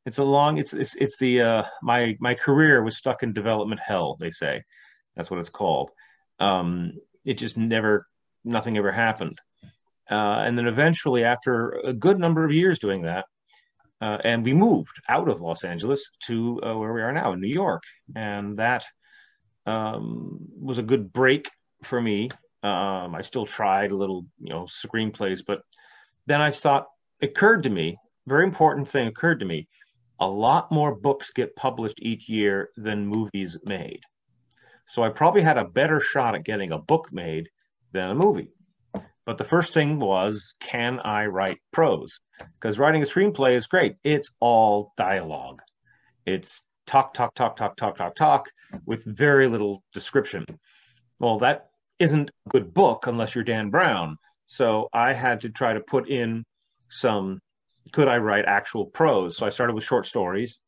It's 0.07 0.19
a 0.19 0.23
long. 0.23 0.59
It's 0.59 0.73
it's 0.73 0.95
it's 0.95 1.19
the 1.19 1.41
uh, 1.41 1.65
my 1.83 2.17
my 2.21 2.35
career 2.35 2.85
was 2.85 2.97
stuck 2.97 3.25
in 3.25 3.33
development 3.33 3.81
hell. 3.85 4.17
They 4.21 4.31
say 4.31 4.63
that's 5.17 5.29
what 5.29 5.41
it's 5.41 5.51
called. 5.51 5.91
Um, 6.39 6.93
it 7.25 7.35
just 7.35 7.57
never 7.57 8.07
nothing 8.45 8.79
ever 8.79 8.93
happened. 8.93 9.41
Uh, 10.09 10.45
and 10.47 10.57
then 10.57 10.69
eventually, 10.69 11.25
after 11.25 11.71
a 11.85 11.93
good 11.93 12.21
number 12.21 12.45
of 12.45 12.53
years 12.53 12.79
doing 12.79 13.03
that, 13.03 13.25
uh, 14.01 14.19
and 14.23 14.45
we 14.45 14.55
moved 14.55 14.97
out 15.09 15.29
of 15.29 15.41
Los 15.41 15.65
Angeles 15.65 16.09
to 16.27 16.61
uh, 16.63 16.77
where 16.77 16.93
we 16.93 17.03
are 17.03 17.13
now 17.13 17.33
in 17.33 17.41
New 17.41 17.53
York, 17.53 17.83
and 18.15 18.57
that 18.59 18.85
um, 19.67 20.39
was 20.61 20.79
a 20.79 20.89
good 20.91 21.13
break 21.13 21.51
for 21.83 22.01
me. 22.01 22.31
Um, 22.63 23.17
I 23.17 23.23
still 23.23 23.47
tried 23.47 23.91
a 23.91 23.97
little, 23.97 24.27
you 24.39 24.51
know, 24.51 24.69
screenplays, 24.85 25.43
but 25.45 25.63
then 26.27 26.41
I 26.41 26.53
thought 26.53 26.87
occurred 27.23 27.63
to 27.65 27.71
me, 27.71 27.97
very 28.27 28.45
important 28.45 28.89
thing 28.89 29.07
occurred 29.07 29.41
to 29.41 29.47
me. 29.47 29.69
A 30.21 30.29
lot 30.29 30.71
more 30.71 30.95
books 30.95 31.31
get 31.31 31.57
published 31.57 31.99
each 32.01 32.29
year 32.29 32.71
than 32.77 33.07
movies 33.07 33.57
made. 33.65 34.01
So 34.87 35.03
I 35.03 35.09
probably 35.09 35.43
had 35.43 35.57
a 35.57 35.65
better 35.65 36.01
shot 36.01 36.35
at 36.35 36.45
getting 36.45 36.73
a 36.73 36.79
book 36.79 37.09
made 37.13 37.49
than 37.93 38.11
a 38.11 38.15
movie. 38.15 38.51
But 39.25 39.39
the 39.39 39.45
first 39.45 39.73
thing 39.73 40.01
was, 40.01 40.55
can 40.61 41.01
I 41.01 41.27
write 41.27 41.59
prose? 41.73 42.21
Because 42.39 42.79
writing 42.79 43.03
a 43.03 43.07
screenplay 43.07 43.53
is 43.53 43.67
great. 43.67 43.95
It's 44.03 44.31
all 44.41 44.93
dialogue. 44.97 45.63
It's 46.27 46.65
talk, 46.87 47.15
talk, 47.15 47.35
talk, 47.35 47.57
talk, 47.57 47.77
talk, 47.77 47.97
talk, 47.97 48.15
talk 48.17 48.51
with 48.87 49.05
very 49.05 49.47
little 49.47 49.85
description. 49.95 50.45
Well, 51.19 51.39
that 51.39 51.69
isn't 51.99 52.31
a 52.47 52.51
good 52.51 52.75
book 52.75 53.07
unless 53.07 53.35
you're 53.35 53.45
Dan 53.45 53.71
Brown. 53.71 54.17
So 54.49 54.89
I 54.93 55.13
had 55.13 55.43
to 55.43 55.51
try 55.51 55.75
to 55.75 55.81
put 55.81 56.09
in 56.09 56.45
some 56.91 57.41
could 57.93 58.09
I 58.09 58.19
write 58.19 58.45
actual 58.45 58.87
prose? 58.87 59.37
So 59.37 59.47
I 59.47 59.51
started 59.51 59.75
with 59.75 59.85
short 59.85 60.07
stories. 60.07 60.59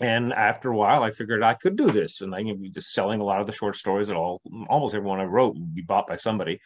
And 0.00 0.32
after 0.32 0.70
a 0.70 0.76
while, 0.76 1.02
I 1.02 1.10
figured 1.10 1.42
I 1.42 1.54
could 1.54 1.76
do 1.76 1.90
this. 1.90 2.22
And 2.22 2.34
I 2.34 2.42
could 2.42 2.62
be 2.62 2.70
just 2.70 2.92
selling 2.92 3.20
a 3.20 3.24
lot 3.24 3.40
of 3.40 3.46
the 3.46 3.52
short 3.52 3.76
stories 3.76 4.06
that 4.06 4.16
all 4.16 4.40
almost 4.68 4.94
everyone 4.94 5.20
I 5.20 5.24
wrote 5.24 5.54
would 5.54 5.74
be 5.74 5.82
bought 5.82 6.06
by 6.06 6.16
somebody. 6.16 6.60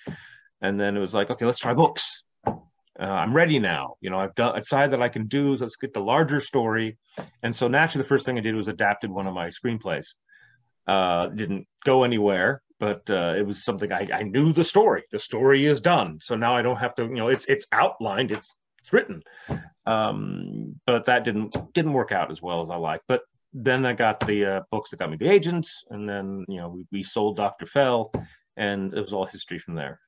And 0.61 0.79
then 0.79 0.97
it 0.97 1.01
was 1.01 1.15
like, 1.15 1.31
okay, 1.31 1.45
let's 1.45 1.59
try 1.59 1.75
books. 1.75 2.23
Uh, 2.47 3.03
I'm 3.03 3.35
ready 3.35 3.59
now. 3.59 3.97
You 4.01 4.11
know, 4.11 4.21
I've 4.21 4.37
done 4.37 4.55
I 4.55 4.61
decided 4.61 4.93
that 4.93 5.03
I 5.03 5.09
can 5.09 5.27
do. 5.27 5.57
So 5.57 5.65
let's 5.65 5.77
get 5.77 5.93
the 5.93 6.01
larger 6.01 6.41
story. 6.41 6.97
And 7.43 7.55
so 7.55 7.67
naturally, 7.67 8.03
the 8.05 8.09
first 8.09 8.25
thing 8.25 8.39
I 8.39 8.41
did 8.41 8.55
was 8.55 8.69
adapted 8.69 9.11
one 9.11 9.27
of 9.27 9.35
my 9.35 9.49
screenplays. 9.49 10.07
Uh, 10.87 11.29
didn't 11.29 11.67
go 11.85 12.05
anywhere, 12.05 12.63
but 12.79 13.09
uh, 13.11 13.35
it 13.37 13.45
was 13.45 13.65
something 13.65 13.91
I, 13.91 14.07
I 14.13 14.23
knew 14.23 14.53
the 14.53 14.63
story. 14.63 15.03
The 15.11 15.19
story 15.19 15.67
is 15.67 15.81
done. 15.81 16.19
So 16.21 16.37
now 16.37 16.55
I 16.55 16.63
don't 16.63 16.77
have 16.77 16.95
to. 16.97 17.05
You 17.05 17.15
know, 17.15 17.29
it's 17.29 17.47
it's 17.47 17.67
outlined. 17.73 18.31
It's 18.31 18.57
written. 18.93 19.23
Um, 19.87 20.81
but 20.87 21.05
that 21.07 21.25
didn't 21.25 21.57
didn't 21.75 21.93
work 21.93 22.13
out 22.13 22.31
as 22.31 22.41
well 22.41 22.63
as 22.63 22.71
I 22.71 22.77
liked. 22.77 23.05
But 23.09 23.23
then 23.53 23.87
I 23.87 23.93
got 23.93 24.27
the 24.27 24.45
uh, 24.45 24.61
books 24.71 24.91
that 24.91 24.99
got 24.99 25.11
me 25.11 25.17
the 25.17 25.31
agents, 25.31 25.85
and 25.91 26.09
then 26.09 26.45
you 26.49 26.57
know 26.57 26.69
we, 26.69 26.87
we 26.91 27.03
sold 27.03 27.37
Dr. 27.37 27.67
Fell, 27.67 28.13
and 28.57 28.93
it 28.95 29.01
was 29.01 29.13
all 29.13 29.27
history 29.27 29.59
from 29.59 29.75
there. 29.75 30.01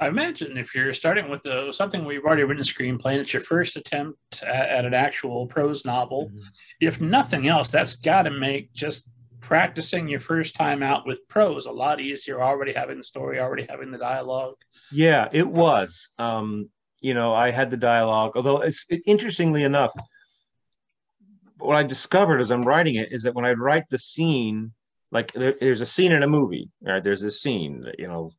I 0.00 0.08
imagine 0.08 0.56
if 0.56 0.74
you're 0.74 0.94
starting 0.94 1.28
with 1.28 1.44
a, 1.44 1.68
uh, 1.68 1.72
something 1.72 2.04
where 2.04 2.14
you've 2.14 2.24
already 2.24 2.42
written 2.42 2.62
a 2.62 2.64
screenplay 2.64 3.12
and 3.12 3.20
it's 3.20 3.34
your 3.34 3.42
first 3.42 3.76
attempt 3.76 4.42
at, 4.42 4.68
at 4.68 4.84
an 4.86 4.94
actual 4.94 5.46
prose 5.46 5.84
novel, 5.84 6.28
mm-hmm. 6.28 6.38
if 6.80 7.02
nothing 7.02 7.48
else, 7.48 7.70
that's 7.70 7.96
got 7.96 8.22
to 8.22 8.30
make 8.30 8.72
just 8.72 9.10
practicing 9.40 10.08
your 10.08 10.20
first 10.20 10.54
time 10.54 10.82
out 10.82 11.06
with 11.06 11.26
prose 11.28 11.66
a 11.66 11.70
lot 11.70 12.00
easier. 12.00 12.42
Already 12.42 12.72
having 12.72 12.96
the 12.96 13.04
story, 13.04 13.40
already 13.40 13.66
having 13.68 13.90
the 13.90 13.98
dialogue. 13.98 14.54
Yeah, 14.90 15.28
it 15.32 15.46
was. 15.46 16.08
Um, 16.18 16.70
you 17.00 17.14
know, 17.14 17.34
I 17.34 17.50
had 17.50 17.70
the 17.70 17.76
dialogue. 17.76 18.32
Although 18.34 18.60
it's 18.60 18.84
it, 18.88 19.02
interestingly 19.06 19.64
enough, 19.64 19.92
what 21.58 21.76
I 21.76 21.82
discovered 21.82 22.40
as 22.40 22.50
I'm 22.50 22.62
writing 22.62 22.96
it 22.96 23.12
is 23.12 23.22
that 23.22 23.34
when 23.34 23.44
I 23.44 23.52
write 23.52 23.84
the 23.90 23.98
scene, 23.98 24.72
like 25.10 25.32
there, 25.32 25.54
there's 25.60 25.80
a 25.80 25.86
scene 25.86 26.12
in 26.12 26.22
a 26.22 26.28
movie, 26.28 26.70
right? 26.82 27.02
There's 27.02 27.22
a 27.22 27.30
scene, 27.30 27.84
you 27.98 28.06
know, 28.06 28.30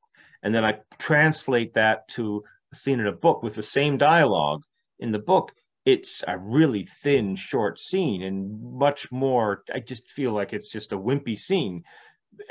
and 0.43 0.53
then 0.53 0.65
I 0.65 0.79
translate 0.97 1.73
that 1.73 2.07
to 2.09 2.43
a 2.71 2.75
scene 2.75 2.99
in 2.99 3.07
a 3.07 3.11
book 3.11 3.43
with 3.43 3.55
the 3.55 3.63
same 3.63 3.97
dialogue 3.97 4.63
in 4.99 5.11
the 5.11 5.19
book. 5.19 5.51
It's 5.85 6.23
a 6.27 6.37
really 6.37 6.85
thin, 7.01 7.35
short 7.35 7.79
scene, 7.79 8.21
and 8.21 8.61
much 8.61 9.11
more. 9.11 9.63
I 9.73 9.79
just 9.79 10.09
feel 10.09 10.31
like 10.31 10.53
it's 10.53 10.71
just 10.71 10.93
a 10.93 10.97
wimpy 10.97 11.37
scene, 11.37 11.83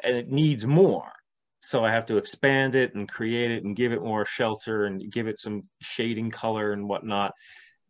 and 0.03 0.17
it 0.17 0.29
needs 0.29 0.67
more. 0.67 1.13
So 1.61 1.85
I 1.85 1.91
have 1.93 2.07
to 2.07 2.17
expand 2.17 2.75
it 2.75 2.95
and 2.95 3.09
create 3.09 3.51
it 3.51 3.65
and 3.65 3.77
give 3.77 3.93
it 3.93 4.03
more 4.03 4.25
shelter 4.25 4.87
and 4.87 5.13
give 5.13 5.29
it 5.29 5.39
some 5.39 5.65
shading 5.83 6.31
color 6.31 6.73
and 6.73 6.89
whatnot. 6.89 7.35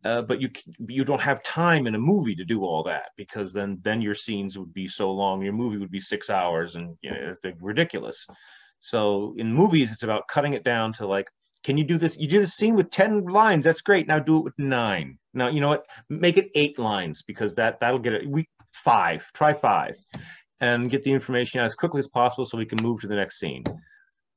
Uh, 0.03 0.21
but 0.21 0.41
you 0.41 0.49
you 0.87 1.05
don't 1.05 1.21
have 1.21 1.43
time 1.43 1.85
in 1.85 1.95
a 1.95 1.99
movie 1.99 2.35
to 2.35 2.43
do 2.43 2.63
all 2.63 2.83
that 2.83 3.09
because 3.17 3.53
then 3.53 3.77
then 3.83 4.01
your 4.01 4.15
scenes 4.15 4.57
would 4.57 4.73
be 4.73 4.87
so 4.87 5.11
long. 5.11 5.41
Your 5.41 5.53
movie 5.53 5.77
would 5.77 5.91
be 5.91 5.99
six 5.99 6.29
hours 6.29 6.75
and 6.75 6.97
you 7.01 7.11
know 7.11 7.35
ridiculous. 7.61 8.25
So 8.79 9.35
in 9.37 9.53
movies, 9.53 9.91
it's 9.91 10.03
about 10.03 10.27
cutting 10.27 10.53
it 10.53 10.63
down 10.63 10.91
to 10.93 11.05
like, 11.05 11.29
can 11.63 11.77
you 11.77 11.83
do 11.83 11.99
this? 11.99 12.17
You 12.17 12.27
do 12.27 12.39
the 12.39 12.47
scene 12.47 12.75
with 12.75 12.89
ten 12.89 13.25
lines. 13.25 13.63
That's 13.63 13.81
great. 13.81 14.07
Now 14.07 14.17
do 14.17 14.37
it 14.37 14.43
with 14.43 14.57
nine. 14.57 15.19
Now 15.35 15.49
you 15.49 15.61
know 15.61 15.69
what? 15.69 15.85
Make 16.09 16.37
it 16.37 16.49
eight 16.55 16.79
lines 16.79 17.21
because 17.21 17.53
that 17.55 17.79
that'll 17.79 17.99
get 17.99 18.13
it. 18.13 18.27
We 18.27 18.49
five. 18.73 19.23
Try 19.33 19.53
five 19.53 19.95
and 20.61 20.89
get 20.89 21.03
the 21.03 21.11
information 21.11 21.59
out 21.59 21.65
as 21.65 21.75
quickly 21.75 21.99
as 21.99 22.07
possible 22.07 22.45
so 22.45 22.57
we 22.57 22.65
can 22.65 22.81
move 22.81 23.01
to 23.01 23.07
the 23.07 23.15
next 23.15 23.39
scene. 23.39 23.63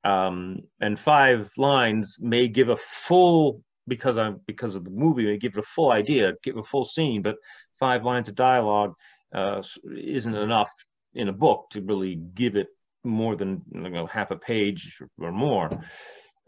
Um, 0.02 0.60
and 0.80 0.98
five 0.98 1.50
lines 1.56 2.16
may 2.20 2.48
give 2.48 2.70
a 2.70 2.76
full 2.76 3.62
because 3.86 4.16
I'm 4.16 4.40
because 4.46 4.74
of 4.74 4.84
the 4.84 4.90
movie 4.90 5.26
may 5.26 5.36
give 5.36 5.52
it 5.52 5.60
a 5.60 5.62
full 5.62 5.92
idea, 5.92 6.32
give 6.42 6.56
a 6.56 6.64
full 6.64 6.86
scene, 6.86 7.22
but 7.22 7.36
five 7.78 8.04
lines 8.04 8.28
of 8.28 8.34
dialogue 8.34 8.94
uh, 9.34 9.62
isn't 9.94 10.34
enough 10.34 10.70
in 11.14 11.28
a 11.28 11.32
book 11.32 11.66
to 11.70 11.82
really 11.82 12.16
give 12.34 12.56
it 12.56 12.68
more 13.04 13.36
than 13.36 13.62
you 13.72 13.90
know, 13.90 14.06
half 14.06 14.30
a 14.30 14.36
page 14.36 14.98
or 15.20 15.30
more. 15.30 15.70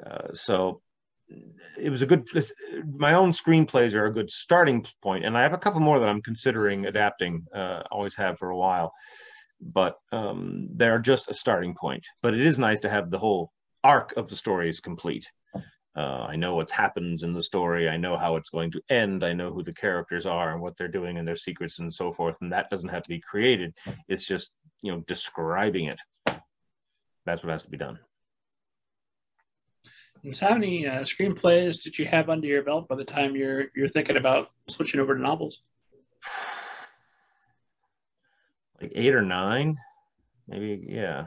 Uh, 0.04 0.32
so 0.32 0.80
it 1.76 1.90
was 1.90 2.02
a 2.02 2.06
good 2.06 2.26
my 2.96 3.14
own 3.14 3.32
screenplays 3.32 3.94
are 3.94 4.06
a 4.06 4.12
good 4.12 4.30
starting 4.30 4.86
point 5.02 5.24
and 5.24 5.36
i 5.36 5.42
have 5.42 5.52
a 5.52 5.58
couple 5.58 5.80
more 5.80 5.98
that 5.98 6.08
i'm 6.08 6.22
considering 6.22 6.86
adapting 6.86 7.44
uh, 7.52 7.82
always 7.90 8.14
have 8.14 8.38
for 8.38 8.50
a 8.50 8.56
while 8.56 8.92
but 9.60 9.96
um, 10.12 10.68
they're 10.74 10.98
just 10.98 11.30
a 11.30 11.34
starting 11.34 11.74
point. 11.74 12.04
But 12.22 12.34
it 12.34 12.40
is 12.40 12.58
nice 12.58 12.80
to 12.80 12.90
have 12.90 13.10
the 13.10 13.18
whole 13.18 13.52
arc 13.82 14.16
of 14.16 14.28
the 14.28 14.36
story 14.36 14.68
is 14.68 14.80
complete. 14.80 15.26
Uh, 15.96 16.26
I 16.28 16.36
know 16.36 16.54
what 16.54 16.70
happens 16.70 17.22
in 17.22 17.32
the 17.32 17.42
story. 17.42 17.88
I 17.88 17.96
know 17.96 18.18
how 18.18 18.36
it's 18.36 18.50
going 18.50 18.70
to 18.72 18.82
end. 18.90 19.24
I 19.24 19.32
know 19.32 19.50
who 19.50 19.62
the 19.62 19.72
characters 19.72 20.26
are 20.26 20.52
and 20.52 20.60
what 20.60 20.76
they're 20.76 20.88
doing 20.88 21.16
and 21.16 21.26
their 21.26 21.36
secrets 21.36 21.78
and 21.78 21.92
so 21.92 22.12
forth. 22.12 22.36
And 22.42 22.52
that 22.52 22.68
doesn't 22.68 22.90
have 22.90 23.02
to 23.02 23.08
be 23.08 23.20
created. 23.20 23.74
It's 24.08 24.26
just 24.26 24.52
you 24.82 24.92
know 24.92 25.00
describing 25.06 25.86
it. 25.86 26.00
That's 27.24 27.42
what 27.42 27.50
has 27.50 27.62
to 27.62 27.70
be 27.70 27.78
done. 27.78 27.98
So, 30.32 30.46
how 30.46 30.54
many 30.54 30.86
uh, 30.86 31.02
screenplays 31.02 31.82
did 31.82 31.98
you 31.98 32.04
have 32.06 32.28
under 32.28 32.46
your 32.46 32.62
belt 32.62 32.88
by 32.88 32.96
the 32.96 33.04
time 33.04 33.36
you're 33.36 33.66
you're 33.74 33.88
thinking 33.88 34.16
about 34.16 34.50
switching 34.68 35.00
over 35.00 35.14
to 35.14 35.20
novels? 35.20 35.62
Like 38.80 38.92
eight 38.94 39.14
or 39.14 39.22
nine, 39.22 39.76
maybe 40.48 40.86
yeah, 40.88 41.26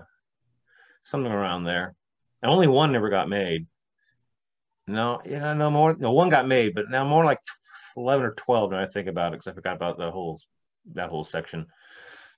something 1.04 1.32
around 1.32 1.64
there. 1.64 1.96
And 2.42 2.52
only 2.52 2.68
one 2.68 2.92
never 2.92 3.10
got 3.10 3.30
made. 3.30 3.68
No, 4.88 5.22
yeah, 5.26 5.54
no 5.54 5.70
more. 5.70 5.96
No, 5.98 6.12
one 6.12 6.30
got 6.30 6.48
made, 6.48 6.74
but 6.74 6.90
now 6.90 7.04
more 7.04 7.26
like 7.26 7.40
eleven 7.96 8.26
or 8.26 8.34
twelve. 8.34 8.72
When 8.72 8.80
I 8.80 8.88
think 8.88 9.08
about 9.08 9.34
it, 9.34 9.40
because 9.40 9.48
I 9.48 9.54
forgot 9.54 9.76
about 9.76 9.98
that 10.00 10.12
whole 10.12 10.40
that 10.94 11.10
whole 11.10 11.24
section. 11.24 11.68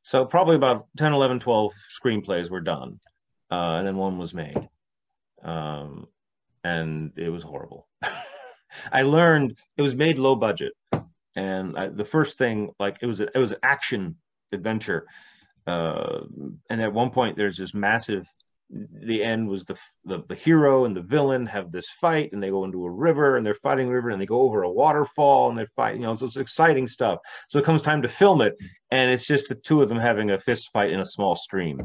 So 0.03 0.25
probably 0.25 0.55
about 0.55 0.87
10, 0.97 1.13
11, 1.13 1.39
12 1.39 1.73
screenplays 2.03 2.49
were 2.49 2.61
done, 2.61 2.99
uh, 3.51 3.75
and 3.75 3.87
then 3.87 3.97
one 3.97 4.17
was 4.17 4.33
made, 4.33 4.57
um, 5.43 6.07
and 6.63 7.11
it 7.17 7.29
was 7.29 7.43
horrible. 7.43 7.87
I 8.91 9.03
learned 9.03 9.57
it 9.77 9.81
was 9.83 9.93
made 9.93 10.17
low 10.17 10.35
budget, 10.35 10.73
and 11.35 11.77
I, 11.77 11.89
the 11.89 12.05
first 12.05 12.37
thing 12.37 12.71
like 12.79 12.97
it 13.01 13.05
was 13.05 13.19
a, 13.19 13.27
it 13.35 13.37
was 13.37 13.51
an 13.51 13.59
action 13.61 14.15
adventure. 14.51 15.07
Uh, 15.67 16.21
and 16.69 16.81
at 16.81 16.93
one 16.93 17.11
point, 17.11 17.37
there's 17.37 17.57
this 17.57 17.73
massive. 17.73 18.25
The 18.69 19.21
end 19.21 19.49
was 19.49 19.65
the, 19.65 19.75
the 20.05 20.23
the 20.29 20.35
hero 20.35 20.85
and 20.85 20.95
the 20.95 21.01
villain 21.01 21.45
have 21.47 21.71
this 21.71 21.89
fight, 21.89 22.31
and 22.31 22.41
they 22.41 22.49
go 22.49 22.63
into 22.63 22.85
a 22.85 22.89
river, 22.89 23.35
and 23.35 23.45
they're 23.45 23.53
fighting 23.53 23.87
the 23.87 23.93
river, 23.93 24.09
and 24.09 24.21
they 24.21 24.25
go 24.25 24.41
over 24.41 24.63
a 24.63 24.71
waterfall, 24.71 25.49
and 25.49 25.57
they're 25.57 25.67
fighting. 25.75 26.01
You 26.01 26.07
know, 26.07 26.15
so 26.15 26.25
it's 26.25 26.37
exciting 26.37 26.87
stuff. 26.87 27.19
So 27.49 27.59
it 27.59 27.65
comes 27.65 27.81
time 27.81 28.01
to 28.03 28.07
film 28.07 28.41
it, 28.41 28.55
and 28.89 29.11
it's 29.11 29.27
just 29.27 29.49
the 29.49 29.55
two 29.55 29.81
of 29.81 29.89
them 29.89 29.99
having 29.99 30.31
a 30.31 30.39
fist 30.39 30.69
fight 30.71 30.91
in 30.91 31.01
a 31.01 31.05
small 31.05 31.35
stream 31.35 31.81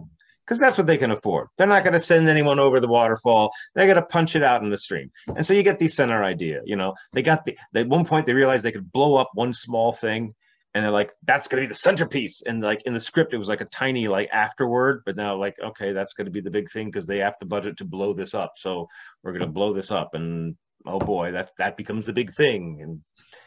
because 0.46 0.61
that's 0.61 0.79
what 0.79 0.87
they 0.87 0.96
can 0.96 1.11
afford. 1.11 1.48
They're 1.59 1.66
not 1.66 1.83
going 1.83 1.94
to 1.94 2.00
send 2.00 2.29
anyone 2.29 2.61
over 2.61 2.79
the 2.79 2.87
waterfall. 2.87 3.50
They're 3.74 3.87
going 3.87 3.96
to 3.96 4.02
punch 4.02 4.37
it 4.37 4.44
out 4.44 4.62
in 4.62 4.70
the 4.70 4.79
stream. 4.79 5.11
And 5.35 5.44
so 5.44 5.55
you 5.55 5.64
get 5.64 5.81
the 5.81 5.88
center 5.88 6.22
idea. 6.22 6.61
You 6.64 6.76
know, 6.76 6.94
they 7.12 7.22
got 7.22 7.44
the, 7.44 7.59
at 7.74 7.88
one 7.88 8.05
point 8.05 8.26
they 8.26 8.33
realized 8.33 8.64
they 8.64 8.72
could 8.72 8.92
blow 8.92 9.16
up 9.16 9.31
one 9.35 9.52
small 9.52 9.92
thing 9.92 10.35
and 10.76 10.84
they're 10.84 10.92
like 10.92 11.10
that's 11.22 11.48
going 11.48 11.62
to 11.62 11.66
be 11.66 11.72
the 11.72 11.74
centerpiece. 11.74 12.42
And 12.44 12.60
like 12.60 12.82
in 12.82 12.92
the 12.92 13.00
script 13.00 13.32
it 13.32 13.38
was 13.38 13.48
like 13.48 13.62
a 13.62 13.66
tiny 13.66 14.08
like 14.08 14.28
afterword 14.30 15.04
but 15.06 15.16
now 15.16 15.34
like 15.34 15.56
okay 15.58 15.94
that's 15.94 16.12
going 16.12 16.26
to 16.26 16.30
be 16.30 16.42
the 16.42 16.50
big 16.50 16.70
thing 16.70 16.88
because 16.88 17.06
they 17.06 17.16
have 17.18 17.34
the 17.40 17.46
budget 17.46 17.78
to 17.78 17.86
blow 17.86 18.12
this 18.12 18.34
up. 18.34 18.52
So 18.56 18.86
we're 19.22 19.32
going 19.32 19.40
to 19.40 19.46
blow 19.46 19.72
this 19.72 19.90
up 19.90 20.14
and 20.14 20.54
oh 20.84 20.98
boy 20.98 21.32
that 21.32 21.52
that 21.56 21.78
becomes 21.78 22.04
the 22.04 22.12
big 22.12 22.30
thing. 22.34 22.80
And 22.82 23.00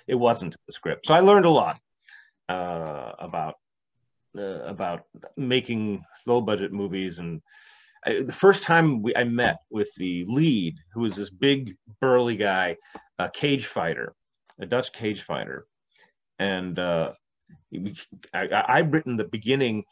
it 0.08 0.16
wasn't 0.16 0.56
the 0.66 0.74
script. 0.74 1.06
So 1.06 1.14
i 1.14 1.20
learned 1.20 1.46
a 1.46 1.52
lot 1.52 1.80
uh, 2.50 3.12
about 3.20 3.54
uh, 4.36 4.64
about 4.64 5.04
making 5.38 6.04
low 6.26 6.42
budget 6.42 6.74
movies. 6.74 7.20
And 7.20 7.44
I, 8.08 8.24
the 8.24 8.34
first 8.34 8.64
time 8.64 9.04
we, 9.04 9.16
I 9.16 9.24
met 9.24 9.58
with 9.70 9.90
the 9.98 10.26
lead, 10.28 10.78
who 10.94 11.02
was 11.02 11.16
this 11.16 11.30
big 11.30 11.76
burly 12.02 12.38
guy, 12.38 12.78
a 13.20 13.30
cage 13.30 13.68
fighter, 13.68 14.16
a 14.60 14.66
Dutch 14.66 14.92
cage 14.94 15.22
fighter, 15.22 15.68
and 16.40 16.80
uh, 16.80 17.14
I, 18.34 18.64
I've 18.68 18.92
written 18.94 19.18
the 19.18 19.26
beginning 19.26 19.84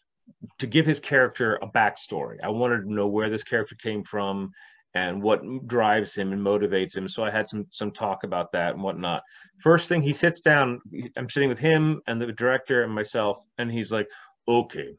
to 0.59 0.67
give 0.67 0.85
his 0.85 0.99
character 0.99 1.55
a 1.61 1.67
backstory. 1.67 2.37
I 2.43 2.49
wanted 2.49 2.81
to 2.81 2.93
know 2.93 3.07
where 3.07 3.29
this 3.29 3.43
character 3.43 3.75
came 3.75 4.03
from 4.03 4.51
and 4.93 5.21
what 5.21 5.67
drives 5.67 6.13
him 6.13 6.33
and 6.33 6.41
motivates 6.41 6.95
him. 6.95 7.07
So 7.07 7.23
I 7.23 7.29
had 7.29 7.47
some 7.47 7.67
some 7.71 7.91
talk 7.91 8.23
about 8.23 8.51
that 8.53 8.73
and 8.73 8.83
whatnot. 8.83 9.23
First 9.59 9.89
thing 9.89 10.01
he 10.01 10.13
sits 10.13 10.41
down, 10.41 10.81
I'm 11.15 11.29
sitting 11.29 11.49
with 11.49 11.59
him 11.59 12.01
and 12.07 12.19
the 12.21 12.31
director 12.31 12.83
and 12.83 12.93
myself, 12.93 13.37
and 13.57 13.71
he's 13.71 13.91
like, 13.91 14.07
"Okay, 14.47 14.95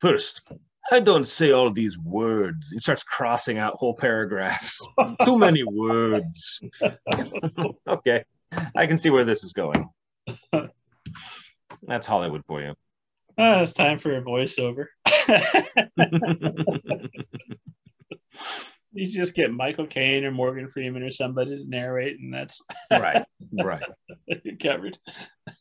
first, 0.00 0.42
I 0.90 1.00
don't 1.00 1.28
say 1.28 1.52
all 1.52 1.70
these 1.70 1.98
words." 1.98 2.70
He 2.70 2.80
starts 2.80 3.02
crossing 3.02 3.58
out 3.58 3.76
whole 3.76 3.94
paragraphs. 3.94 4.80
Too 5.24 5.38
many 5.38 5.62
words. 5.64 6.60
okay, 7.88 8.24
I 8.74 8.86
can 8.86 8.98
see 8.98 9.10
where 9.10 9.24
this 9.24 9.44
is 9.44 9.52
going. 9.52 9.88
That's 11.82 12.06
Hollywood 12.06 12.44
for 12.46 12.60
you. 12.60 12.74
Uh, 13.38 13.60
it's 13.62 13.72
time 13.72 13.98
for 13.98 14.16
a 14.16 14.22
voiceover. 14.22 14.86
you 18.92 19.08
just 19.08 19.34
get 19.34 19.52
Michael 19.52 19.86
Caine 19.86 20.24
or 20.24 20.30
Morgan 20.30 20.68
Freeman 20.68 21.02
or 21.02 21.10
somebody 21.10 21.56
to 21.56 21.68
narrate, 21.68 22.20
and 22.20 22.34
that's 22.34 22.60
right. 22.90 23.24
Right. 23.52 23.82
you're 24.26 24.56
covered. 24.56 24.98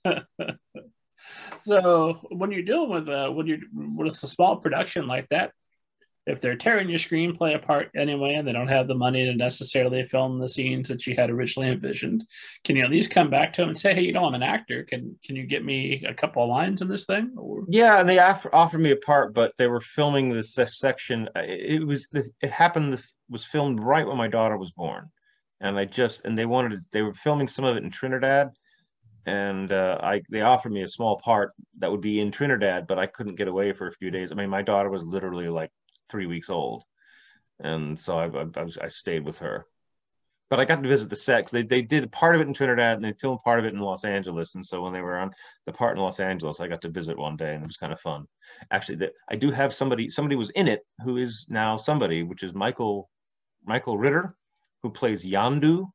so 1.62 2.20
when 2.30 2.52
you're 2.52 2.64
dealing 2.64 2.90
with 2.90 3.10
uh, 3.10 3.30
when 3.30 3.48
you're 3.48 3.60
with 3.74 4.24
a 4.24 4.28
small 4.28 4.58
production 4.58 5.08
like 5.08 5.28
that, 5.30 5.52
if 6.30 6.42
they're 6.42 6.56
tearing 6.56 6.90
your 6.90 7.00
screenplay 7.00 7.56
apart 7.56 7.90
anyway 7.96 8.36
and 8.36 8.48
they 8.48 8.54
don't 8.54 8.68
have 8.68 8.88
the 8.88 8.96
money 8.96 9.26
to 9.26 9.36
necessarily 9.36 10.06
film 10.06 10.40
the 10.40 10.50
scenes 10.50 10.90
that 10.90 11.06
you 11.06 11.16
had 11.16 11.30
originally 11.30 11.70
envisioned, 11.70 12.26
can 12.64 12.76
you 12.76 12.84
at 12.84 12.92
least 12.92 13.12
come 13.12 13.30
back 13.30 13.54
to 13.54 13.62
them 13.62 13.70
and 13.70 13.78
say, 13.78 13.94
"Hey, 13.94 14.02
you 14.02 14.14
know, 14.14 14.26
I'm 14.26 14.34
an 14.34 14.44
actor. 14.44 14.84
Can 14.84 15.18
can 15.24 15.36
you 15.36 15.46
get 15.46 15.66
me 15.66 16.04
a 16.08 16.14
couple 16.14 16.44
of 16.44 16.50
lines 16.50 16.82
in 16.82 16.88
this 16.88 17.06
thing?" 17.06 17.34
Or... 17.38 17.64
Yeah, 17.68 18.00
and 18.00 18.08
they 18.08 18.20
offer, 18.20 18.54
offered 18.54 18.82
me 18.82 18.92
a 18.92 18.96
part, 18.96 19.34
but 19.34 19.54
they 19.58 19.68
were 19.68 19.82
filming 19.82 20.30
this, 20.30 20.54
section. 20.54 21.30
It, 21.36 21.82
it 21.82 21.86
was 21.86 22.08
it 22.14 22.52
happened 22.52 23.02
was 23.30 23.46
filmed 23.46 23.80
right 23.80 24.08
when 24.08 24.18
my 24.18 24.28
daughter 24.28 24.58
was 24.58 24.72
born, 24.72 25.10
and 25.62 25.78
I 25.78 25.86
just 25.86 26.26
and 26.26 26.38
they 26.38 26.46
wanted 26.46 26.80
they 26.92 27.02
were 27.02 27.14
filming 27.14 27.48
some 27.48 27.66
of 27.66 27.78
it 27.78 27.84
in 27.84 27.92
Trinidad 27.92 28.52
and 29.30 29.72
uh, 29.72 29.98
I 30.02 30.22
they 30.30 30.42
offered 30.42 30.72
me 30.72 30.82
a 30.82 30.88
small 30.88 31.20
part 31.20 31.52
that 31.78 31.92
would 31.92 32.02
be 32.02 32.20
in 32.20 32.32
Trinidad, 32.32 32.88
but 32.88 33.00
I 33.00 33.06
couldn't 33.06 33.36
get 33.36 33.48
away 33.48 33.74
for 33.74 33.88
a 33.88 33.94
few 33.94 34.12
days. 34.12 34.32
I 34.32 34.36
mean, 34.36 34.50
my 34.50 34.62
daughter 34.62 34.90
was 34.90 35.06
literally 35.06 35.50
like 35.50 35.72
three 36.10 36.26
weeks 36.26 36.50
old, 36.50 36.84
and 37.62 37.98
so 37.98 38.18
I, 38.18 38.26
I, 38.26 38.64
was, 38.64 38.78
I 38.78 38.88
stayed 38.88 39.26
with 39.26 39.40
her. 39.40 39.66
But 40.50 40.60
I 40.60 40.66
got 40.66 40.82
to 40.82 40.90
visit 40.90 41.10
the 41.10 41.16
set 41.16 41.40
because 41.40 41.52
they, 41.52 41.62
they 41.62 41.84
did 41.84 42.12
part 42.12 42.34
of 42.34 42.42
it 42.42 42.48
in 42.48 42.56
Trinidad 42.56 42.96
and 42.96 43.06
they 43.06 43.14
filmed 43.14 43.42
part 43.44 43.60
of 43.60 43.66
it 43.66 43.74
in 43.74 43.80
Los 43.80 44.04
Angeles. 44.04 44.56
And 44.56 44.66
so 44.66 44.82
when 44.82 44.94
they 44.94 45.02
were 45.02 45.20
on 45.20 45.32
the 45.68 45.72
part 45.72 45.96
in 45.96 46.02
Los 46.02 46.20
Angeles, 46.20 46.60
I 46.60 46.68
got 46.68 46.82
to 46.82 46.90
visit 46.90 47.16
one 47.16 47.38
day 47.38 47.54
and 47.54 47.64
it 47.64 47.68
was 47.68 47.78
kind 47.78 47.94
of 47.94 48.00
fun. 48.00 48.26
Actually, 48.72 48.96
the, 48.96 49.12
I 49.30 49.36
do 49.36 49.52
have 49.52 49.76
somebody 49.76 50.10
somebody 50.10 50.36
was 50.36 50.50
in 50.52 50.68
it 50.68 50.82
who 51.04 51.18
is 51.18 51.46
now 51.50 51.78
somebody, 51.78 52.24
which 52.24 52.42
is 52.42 52.56
Michael 52.56 53.12
Michael 53.64 54.00
Ritter, 54.00 54.36
who 54.82 54.90
plays 54.90 55.24
Yondu. 55.24 55.88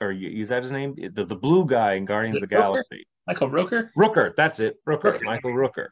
Or 0.00 0.12
is 0.12 0.50
that 0.50 0.62
his 0.62 0.70
name? 0.70 0.94
The, 1.14 1.24
the 1.24 1.36
blue 1.36 1.66
guy 1.66 1.94
in 1.94 2.04
Guardians 2.04 2.36
of 2.36 2.42
the 2.42 2.54
Galaxy. 2.54 3.04
Michael 3.26 3.50
Rooker? 3.50 3.88
Rooker, 3.96 4.34
that's 4.36 4.60
it. 4.60 4.76
Rooker, 4.86 5.18
Rooker. 5.18 5.22
Michael 5.22 5.52
Rooker. 5.52 5.86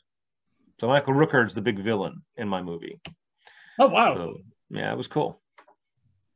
So 0.83 0.88
Michael 0.88 1.14
Rooker 1.14 1.47
is 1.47 1.55
the 1.55 1.61
big 1.61 1.79
villain 1.79 2.23
in 2.37 2.49
my 2.49 2.61
movie. 2.61 3.01
Oh 3.79 3.87
wow! 3.87 4.16
So, 4.16 4.38
yeah, 4.71 4.90
it 4.90 4.99
was 4.99 5.07
cool. 5.07 5.40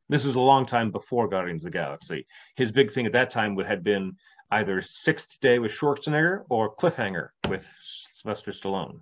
This 0.07 0.23
was 0.23 0.35
a 0.35 0.39
long 0.39 0.65
time 0.65 0.89
before 0.89 1.27
Guardians 1.27 1.65
of 1.65 1.73
the 1.73 1.77
Galaxy. 1.77 2.25
His 2.55 2.71
big 2.71 2.89
thing 2.89 3.05
at 3.05 3.11
that 3.11 3.29
time 3.29 3.55
would 3.55 3.65
had 3.65 3.83
been 3.83 4.15
either 4.51 4.81
Sixth 4.81 5.37
Day 5.41 5.59
with 5.59 5.73
Schwarzenegger 5.73 6.45
or 6.49 6.73
Cliffhanger 6.77 7.31
with 7.49 7.69
Sylvester 8.09 8.51
Stallone. 8.51 9.01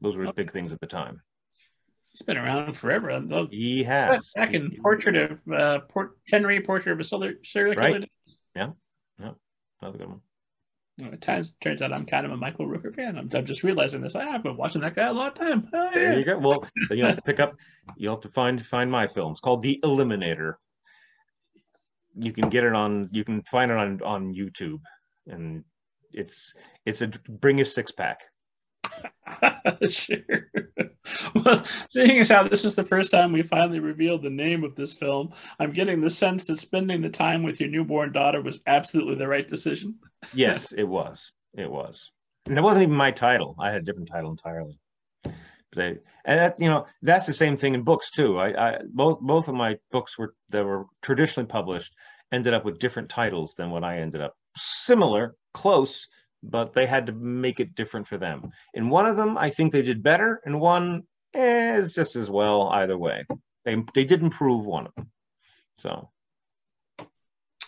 Those 0.00 0.16
were 0.16 0.24
his 0.24 0.32
big 0.32 0.50
things 0.50 0.72
at 0.72 0.80
the 0.80 0.88
time. 0.88 1.22
He's 2.08 2.22
been 2.22 2.36
around 2.36 2.76
forever. 2.76 3.22
He 3.52 3.84
has. 3.84 4.32
Back 4.34 4.52
in 4.52 4.72
He- 4.72 4.80
Portrait 4.80 5.14
of 5.14 5.38
uh, 5.48 5.78
Port- 5.88 6.18
Henry, 6.28 6.60
Portrait 6.60 6.90
of 6.90 6.98
a 6.98 7.04
Serial 7.44 7.76
Killer. 7.76 8.00
Right. 8.56 8.72
Another 9.80 9.98
good 9.98 10.08
one. 10.08 10.22
It 10.98 11.20
turns, 11.20 11.54
turns 11.60 11.82
out 11.82 11.92
I'm 11.92 12.06
kind 12.06 12.24
of 12.24 12.32
a 12.32 12.36
Michael 12.36 12.66
Rooker 12.66 12.94
fan. 12.94 13.18
I'm, 13.18 13.30
I'm 13.34 13.44
just 13.44 13.62
realizing 13.62 14.00
this. 14.00 14.14
I've 14.16 14.42
been 14.42 14.56
watching 14.56 14.80
that 14.80 14.94
guy 14.94 15.08
a 15.08 15.12
long 15.12 15.32
time. 15.34 15.68
Oh, 15.74 15.90
There 15.92 16.12
yeah. 16.12 16.18
you 16.18 16.24
go. 16.24 16.38
Well, 16.38 16.66
you 16.90 17.02
know, 17.02 17.16
pick 17.24 17.38
up. 17.38 17.54
You'll 17.96 18.14
have 18.14 18.22
to 18.22 18.30
find 18.30 18.64
find 18.64 18.90
my 18.90 19.06
film. 19.06 19.32
It's 19.32 19.40
called 19.40 19.62
The 19.62 19.78
Eliminator. 19.84 20.54
You 22.18 22.32
can 22.32 22.48
get 22.48 22.64
it 22.64 22.72
on. 22.72 23.10
You 23.12 23.24
can 23.24 23.42
find 23.42 23.70
it 23.70 23.76
on 23.76 24.00
on 24.02 24.34
YouTube, 24.34 24.80
and 25.26 25.64
it's 26.12 26.54
it's 26.86 27.02
a 27.02 27.08
bring 27.28 27.58
your 27.58 27.66
six 27.66 27.92
pack. 27.92 28.22
sure. 29.90 30.18
well, 31.34 31.64
seeing 31.90 32.18
as 32.18 32.28
how 32.28 32.42
this 32.42 32.64
is 32.64 32.74
the 32.74 32.84
first 32.84 33.10
time 33.10 33.32
we 33.32 33.42
finally 33.42 33.80
revealed 33.80 34.22
the 34.22 34.30
name 34.30 34.64
of 34.64 34.74
this 34.74 34.92
film, 34.92 35.32
I'm 35.58 35.72
getting 35.72 36.00
the 36.00 36.10
sense 36.10 36.44
that 36.44 36.58
spending 36.58 37.00
the 37.00 37.08
time 37.08 37.42
with 37.42 37.60
your 37.60 37.68
newborn 37.68 38.12
daughter 38.12 38.40
was 38.40 38.60
absolutely 38.66 39.16
the 39.16 39.28
right 39.28 39.46
decision. 39.46 39.96
Yes, 40.32 40.72
it 40.72 40.84
was. 40.84 41.32
It 41.54 41.70
was. 41.70 42.10
And 42.48 42.56
it 42.56 42.62
wasn't 42.62 42.84
even 42.84 42.96
my 42.96 43.10
title. 43.10 43.56
I 43.58 43.70
had 43.70 43.82
a 43.82 43.84
different 43.84 44.08
title 44.08 44.30
entirely. 44.30 44.78
They, 45.74 45.98
and 46.24 46.38
that 46.38 46.58
you 46.58 46.68
know 46.68 46.86
that's 47.02 47.26
the 47.26 47.34
same 47.34 47.56
thing 47.56 47.74
in 47.74 47.82
books 47.82 48.10
too. 48.10 48.38
I, 48.38 48.68
I 48.68 48.78
both 48.88 49.20
both 49.20 49.48
of 49.48 49.54
my 49.54 49.76
books 49.90 50.16
were 50.16 50.34
that 50.50 50.64
were 50.64 50.86
traditionally 51.02 51.46
published 51.46 51.92
ended 52.32 52.54
up 52.54 52.64
with 52.64 52.78
different 52.78 53.08
titles 53.08 53.54
than 53.54 53.70
what 53.70 53.84
I 53.84 53.98
ended 53.98 54.20
up. 54.20 54.34
Similar, 54.56 55.34
close, 55.54 56.06
but 56.48 56.72
they 56.72 56.86
had 56.86 57.06
to 57.06 57.12
make 57.12 57.60
it 57.60 57.74
different 57.74 58.06
for 58.08 58.18
them. 58.18 58.50
In 58.74 58.88
one 58.88 59.06
of 59.06 59.16
them, 59.16 59.36
I 59.36 59.50
think 59.50 59.72
they 59.72 59.82
did 59.82 60.02
better, 60.02 60.40
and 60.44 60.60
one 60.60 61.02
eh, 61.34 61.76
is 61.76 61.94
just 61.94 62.16
as 62.16 62.30
well 62.30 62.68
either 62.68 62.96
way. 62.96 63.24
They 63.64 63.76
they 63.94 64.04
did 64.04 64.22
improve 64.22 64.64
one 64.64 64.86
of 64.86 64.94
them. 64.94 65.10
So 65.78 66.10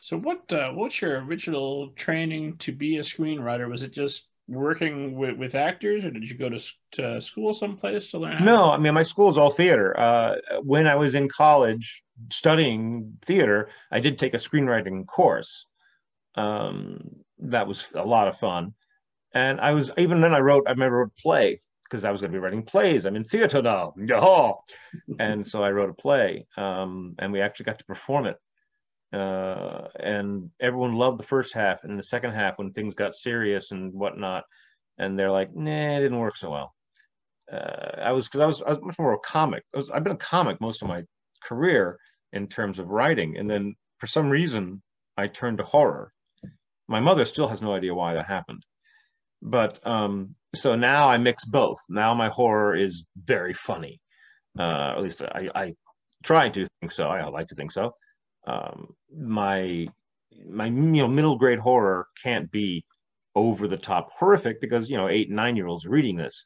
So, 0.00 0.16
what 0.16 0.52
uh, 0.52 0.70
what's 0.72 1.00
your 1.02 1.22
original 1.24 1.90
training 1.90 2.56
to 2.58 2.72
be 2.72 2.96
a 2.98 3.02
screenwriter? 3.02 3.68
Was 3.68 3.82
it 3.82 3.92
just 3.92 4.28
working 4.46 5.16
with, 5.16 5.36
with 5.36 5.54
actors, 5.54 6.04
or 6.04 6.10
did 6.10 6.28
you 6.28 6.36
go 6.36 6.48
to, 6.48 6.72
to 6.92 7.20
school 7.20 7.52
someplace 7.52 8.10
to 8.10 8.18
learn? 8.18 8.44
No, 8.44 8.70
I 8.70 8.78
mean 8.78 8.94
my 8.94 9.02
school 9.02 9.28
is 9.28 9.36
all 9.36 9.50
theater. 9.50 9.98
Uh, 9.98 10.36
when 10.62 10.86
I 10.86 10.94
was 10.94 11.14
in 11.14 11.28
college 11.28 12.02
studying 12.32 13.18
theater, 13.22 13.68
I 13.90 14.00
did 14.00 14.18
take 14.18 14.34
a 14.34 14.38
screenwriting 14.38 15.06
course. 15.06 15.66
Um, 16.34 17.24
that 17.40 17.66
was 17.66 17.86
a 17.94 18.04
lot 18.04 18.28
of 18.28 18.38
fun, 18.38 18.74
and 19.34 19.60
I 19.60 19.72
was 19.72 19.90
even 19.98 20.20
then 20.20 20.34
I 20.34 20.40
wrote 20.40 20.64
I 20.66 20.70
remember 20.72 21.02
a 21.02 21.10
play 21.10 21.60
because 21.84 22.04
I 22.04 22.10
was 22.10 22.20
going 22.20 22.32
to 22.32 22.36
be 22.36 22.42
writing 22.42 22.62
plays. 22.62 23.04
I'm 23.06 23.16
in 23.16 23.24
theater 23.24 23.62
now, 23.62 23.94
Yah! 23.96 24.54
and 25.18 25.46
so 25.46 25.62
I 25.62 25.70
wrote 25.70 25.90
a 25.90 25.94
play, 25.94 26.46
um, 26.56 27.14
and 27.18 27.32
we 27.32 27.40
actually 27.40 27.64
got 27.64 27.78
to 27.78 27.84
perform 27.84 28.26
it. 28.26 28.36
Uh, 29.12 29.88
and 30.00 30.50
everyone 30.60 30.94
loved 30.94 31.18
the 31.18 31.24
first 31.24 31.54
half, 31.54 31.84
and 31.84 31.98
the 31.98 32.04
second 32.04 32.32
half 32.32 32.58
when 32.58 32.72
things 32.72 32.94
got 32.94 33.14
serious 33.14 33.70
and 33.70 33.92
whatnot, 33.94 34.44
and 34.98 35.18
they're 35.18 35.30
like, 35.30 35.54
"Nah, 35.54 35.96
it 35.96 36.00
didn't 36.00 36.18
work 36.18 36.36
so 36.36 36.50
well." 36.50 36.74
uh, 37.52 38.00
I 38.02 38.12
was 38.12 38.28
because 38.28 38.40
I 38.40 38.46
was 38.46 38.62
I 38.62 38.70
was 38.70 38.80
much 38.82 38.98
more 38.98 39.14
a 39.14 39.18
comic. 39.18 39.64
I 39.74 39.78
was 39.78 39.90
I've 39.90 40.04
been 40.04 40.12
a 40.12 40.16
comic 40.16 40.60
most 40.60 40.82
of 40.82 40.88
my 40.88 41.04
career 41.42 41.98
in 42.32 42.46
terms 42.46 42.78
of 42.78 42.88
writing, 42.88 43.36
and 43.38 43.50
then 43.50 43.74
for 43.98 44.06
some 44.06 44.28
reason 44.28 44.82
I 45.16 45.28
turned 45.28 45.58
to 45.58 45.64
horror. 45.64 46.12
My 46.88 47.00
mother 47.00 47.24
still 47.24 47.48
has 47.48 47.62
no 47.62 47.74
idea 47.74 47.94
why 47.94 48.14
that 48.14 48.26
happened, 48.26 48.64
but 49.42 49.78
um, 49.86 50.34
so 50.54 50.74
now 50.74 51.08
I 51.08 51.18
mix 51.18 51.44
both. 51.44 51.78
Now 51.88 52.14
my 52.14 52.28
horror 52.28 52.74
is 52.74 53.04
very 53.24 53.54
funny, 53.54 54.00
uh, 54.58 54.94
at 54.96 55.02
least 55.02 55.22
I, 55.22 55.50
I 55.54 55.74
try 56.22 56.48
to 56.48 56.66
think 56.80 56.92
so. 56.92 57.08
I 57.08 57.26
like 57.28 57.48
to 57.48 57.54
think 57.54 57.72
so. 57.72 57.92
Um, 58.46 58.88
my 59.14 59.86
my 60.46 60.66
you 60.66 61.02
know 61.02 61.08
middle 61.08 61.36
grade 61.36 61.58
horror 61.58 62.06
can't 62.22 62.50
be 62.50 62.84
over 63.34 63.68
the 63.68 63.76
top 63.76 64.10
horrific 64.18 64.60
because 64.60 64.88
you 64.88 64.96
know 64.96 65.08
eight 65.08 65.30
nine 65.30 65.56
year 65.56 65.66
olds 65.66 65.86
reading 65.86 66.16
this 66.16 66.44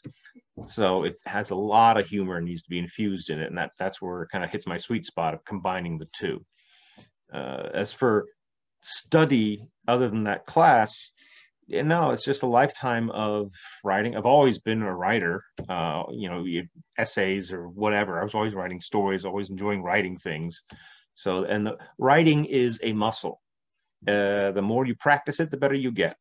so 0.66 1.04
it 1.04 1.18
has 1.24 1.50
a 1.50 1.54
lot 1.54 1.98
of 1.98 2.06
humor 2.06 2.36
and 2.36 2.46
needs 2.46 2.62
to 2.62 2.70
be 2.70 2.78
infused 2.78 3.30
in 3.30 3.40
it 3.40 3.48
and 3.48 3.56
that 3.56 3.70
that's 3.78 4.02
where 4.02 4.22
it 4.22 4.28
kind 4.30 4.44
of 4.44 4.50
hits 4.50 4.66
my 4.66 4.76
sweet 4.76 5.06
spot 5.06 5.34
of 5.34 5.44
combining 5.44 5.98
the 5.98 6.08
two 6.12 6.44
uh, 7.32 7.68
as 7.72 7.92
for 7.92 8.26
study 8.82 9.66
other 9.88 10.08
than 10.08 10.24
that 10.24 10.46
class 10.46 11.12
and 11.68 11.88
know 11.88 12.10
it's 12.10 12.24
just 12.24 12.42
a 12.42 12.46
lifetime 12.46 13.10
of 13.10 13.52
writing. 13.84 14.16
I've 14.16 14.26
always 14.26 14.58
been 14.58 14.82
a 14.82 14.94
writer 14.94 15.44
uh, 15.68 16.04
you 16.10 16.28
know 16.28 16.44
essays 16.98 17.52
or 17.52 17.68
whatever. 17.68 18.20
I 18.20 18.24
was 18.24 18.34
always 18.34 18.54
writing 18.54 18.80
stories 18.80 19.24
always 19.24 19.50
enjoying 19.50 19.82
writing 19.82 20.18
things. 20.18 20.62
So 21.14 21.44
and 21.44 21.66
the 21.66 21.76
writing 21.98 22.44
is 22.44 22.80
a 22.82 22.92
muscle. 22.92 23.40
Uh, 24.06 24.50
the 24.50 24.62
more 24.62 24.84
you 24.84 24.96
practice 24.96 25.40
it 25.40 25.50
the 25.50 25.56
better 25.56 25.74
you 25.74 25.92
get. 25.92 26.16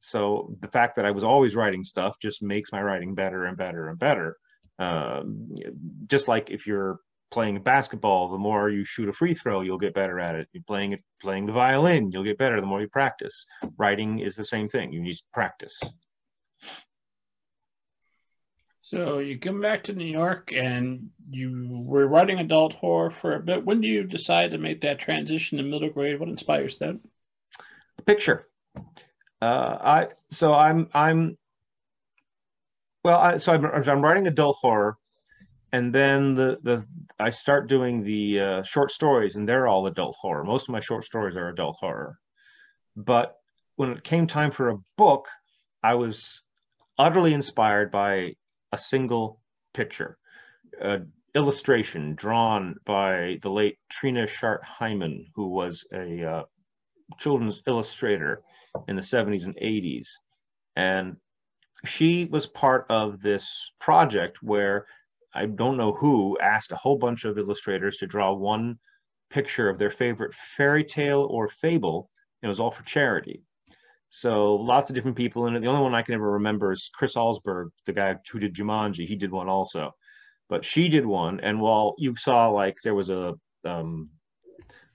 So 0.00 0.56
the 0.60 0.68
fact 0.68 0.96
that 0.96 1.04
I 1.04 1.12
was 1.12 1.24
always 1.24 1.54
writing 1.54 1.84
stuff 1.84 2.16
just 2.20 2.42
makes 2.42 2.72
my 2.72 2.82
writing 2.82 3.14
better 3.14 3.44
and 3.44 3.56
better 3.56 3.88
and 3.88 3.98
better. 3.98 4.36
Um, 4.78 5.54
just 6.06 6.28
like 6.28 6.50
if 6.50 6.66
you're 6.66 6.98
playing 7.32 7.60
basketball, 7.62 8.28
the 8.28 8.38
more 8.38 8.68
you 8.68 8.84
shoot 8.84 9.08
a 9.08 9.12
free 9.12 9.34
throw, 9.34 9.62
you'll 9.62 9.78
get 9.78 9.94
better 9.94 10.20
at 10.20 10.34
it. 10.34 10.48
You're 10.52 10.62
playing 10.64 10.92
it, 10.92 11.02
playing 11.20 11.46
the 11.46 11.52
violin, 11.52 12.12
you'll 12.12 12.24
get 12.24 12.38
better 12.38 12.60
the 12.60 12.66
more 12.66 12.80
you 12.80 12.88
practice. 12.88 13.46
Writing 13.78 14.20
is 14.20 14.36
the 14.36 14.44
same 14.44 14.68
thing. 14.68 14.92
You 14.92 15.00
need 15.00 15.16
to 15.16 15.24
practice. 15.32 15.80
So 18.82 19.20
you 19.20 19.38
come 19.38 19.60
back 19.60 19.84
to 19.84 19.94
New 19.94 20.04
York 20.04 20.52
and 20.52 21.10
you 21.30 21.68
were 21.70 22.06
writing 22.06 22.38
adult 22.38 22.74
horror 22.74 23.10
for 23.10 23.34
a 23.34 23.40
bit. 23.40 23.64
When 23.64 23.80
do 23.80 23.88
you 23.88 24.04
decide 24.04 24.50
to 24.50 24.58
make 24.58 24.82
that 24.82 24.98
transition 24.98 25.58
to 25.58 25.64
middle 25.64 25.88
grade? 25.88 26.20
What 26.20 26.28
inspires 26.28 26.76
that? 26.78 27.00
A 27.98 28.02
picture. 28.02 28.48
Uh, 29.40 29.78
I 29.80 30.08
so 30.30 30.52
I'm 30.52 30.88
I'm 30.92 31.38
well 33.04 33.18
I 33.18 33.36
so 33.38 33.52
I'm, 33.52 33.64
I'm 33.64 34.02
writing 34.02 34.26
adult 34.26 34.58
horror, 34.60 34.98
and 35.72 35.94
then 35.94 36.34
the 36.34 36.58
the 36.62 36.86
I 37.18 37.30
start 37.30 37.68
doing 37.68 38.02
the 38.02 38.40
uh, 38.40 38.62
short 38.62 38.90
stories, 38.90 39.36
and 39.36 39.48
they're 39.48 39.66
all 39.66 39.86
adult 39.86 40.16
horror. 40.20 40.44
Most 40.44 40.68
of 40.68 40.72
my 40.72 40.80
short 40.80 41.04
stories 41.04 41.36
are 41.36 41.48
adult 41.48 41.76
horror, 41.80 42.18
but 42.96 43.34
when 43.76 43.90
it 43.90 44.04
came 44.04 44.26
time 44.26 44.50
for 44.50 44.68
a 44.68 44.78
book, 44.96 45.26
I 45.82 45.94
was 45.94 46.42
utterly 46.98 47.32
inspired 47.32 47.90
by 47.90 48.34
a 48.70 48.78
single 48.78 49.40
picture, 49.74 50.18
uh, 50.80 50.98
illustration 51.34 52.14
drawn 52.14 52.76
by 52.84 53.38
the 53.42 53.50
late 53.50 53.78
Trina 53.88 54.26
Shart 54.26 54.62
Hyman, 54.64 55.26
who 55.34 55.48
was 55.48 55.84
a 55.92 56.24
uh, 56.24 56.42
children's 57.18 57.62
illustrator 57.66 58.42
in 58.88 58.96
the 58.96 59.02
70s 59.02 59.44
and 59.44 59.56
80s. 59.56 60.08
And 60.76 61.16
she 61.84 62.26
was 62.26 62.46
part 62.46 62.86
of 62.88 63.20
this 63.20 63.72
project 63.80 64.38
where 64.42 64.86
I 65.34 65.46
don't 65.46 65.76
know 65.76 65.92
who 65.92 66.38
asked 66.40 66.72
a 66.72 66.76
whole 66.76 66.96
bunch 66.96 67.24
of 67.24 67.38
illustrators 67.38 67.96
to 67.98 68.06
draw 68.06 68.32
one 68.32 68.78
picture 69.30 69.68
of 69.68 69.78
their 69.78 69.90
favorite 69.90 70.34
fairy 70.34 70.84
tale 70.84 71.26
or 71.30 71.48
fable. 71.48 72.10
And 72.42 72.48
It 72.48 72.50
was 72.50 72.60
all 72.60 72.70
for 72.70 72.84
charity. 72.84 73.42
So 74.10 74.56
lots 74.56 74.90
of 74.90 74.94
different 74.94 75.16
people 75.16 75.46
in 75.46 75.56
it. 75.56 75.60
The 75.60 75.68
only 75.68 75.82
one 75.82 75.94
I 75.94 76.02
can 76.02 76.14
ever 76.14 76.32
remember 76.32 76.72
is 76.72 76.90
Chris 76.94 77.14
Allsburg, 77.14 77.70
the 77.86 77.94
guy 77.94 78.14
who 78.30 78.38
did 78.38 78.54
Jumanji. 78.54 79.08
He 79.08 79.16
did 79.16 79.32
one 79.32 79.48
also, 79.48 79.92
but 80.50 80.66
she 80.66 80.90
did 80.90 81.06
one. 81.06 81.40
And 81.40 81.58
while 81.62 81.94
you 81.96 82.14
saw 82.16 82.48
like 82.48 82.76
there 82.84 82.94
was 82.94 83.08
a 83.08 83.32
um, 83.64 84.10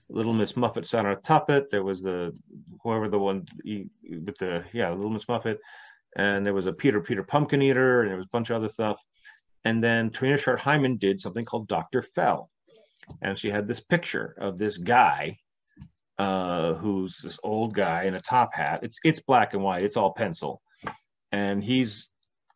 Little 0.08 0.32
Miss 0.32 0.56
Muffet 0.56 0.86
sat 0.86 1.04
on 1.04 1.12
a 1.12 1.16
tuppet, 1.16 1.68
there 1.68 1.82
was 1.82 2.00
the 2.00 2.32
whoever 2.84 3.08
the 3.08 3.18
one 3.18 3.44
with 3.64 4.38
the 4.38 4.64
yeah 4.72 4.90
Little 4.90 5.10
Miss 5.10 5.26
Muffet, 5.26 5.58
and 6.16 6.46
there 6.46 6.54
was 6.54 6.66
a 6.66 6.72
Peter 6.72 7.00
Peter 7.00 7.24
Pumpkin 7.24 7.60
Eater, 7.60 8.02
and 8.02 8.10
there 8.10 8.16
was 8.16 8.26
a 8.26 8.32
bunch 8.32 8.50
of 8.50 8.56
other 8.56 8.68
stuff. 8.68 9.00
And 9.64 9.82
then 9.82 10.10
Trina 10.10 10.36
Shart 10.36 10.60
Hyman 10.60 10.96
did 10.96 11.20
something 11.20 11.44
called 11.44 11.68
Dr. 11.68 12.02
Fell. 12.02 12.50
And 13.22 13.38
she 13.38 13.50
had 13.50 13.66
this 13.66 13.80
picture 13.80 14.34
of 14.38 14.58
this 14.58 14.76
guy 14.76 15.38
uh, 16.18 16.74
who's 16.74 17.18
this 17.18 17.38
old 17.42 17.74
guy 17.74 18.04
in 18.04 18.14
a 18.14 18.20
top 18.20 18.54
hat. 18.54 18.80
It's 18.82 18.98
it's 19.04 19.20
black 19.20 19.54
and 19.54 19.62
white, 19.62 19.84
it's 19.84 19.96
all 19.96 20.12
pencil. 20.12 20.60
And 21.32 21.62
he's 21.62 22.08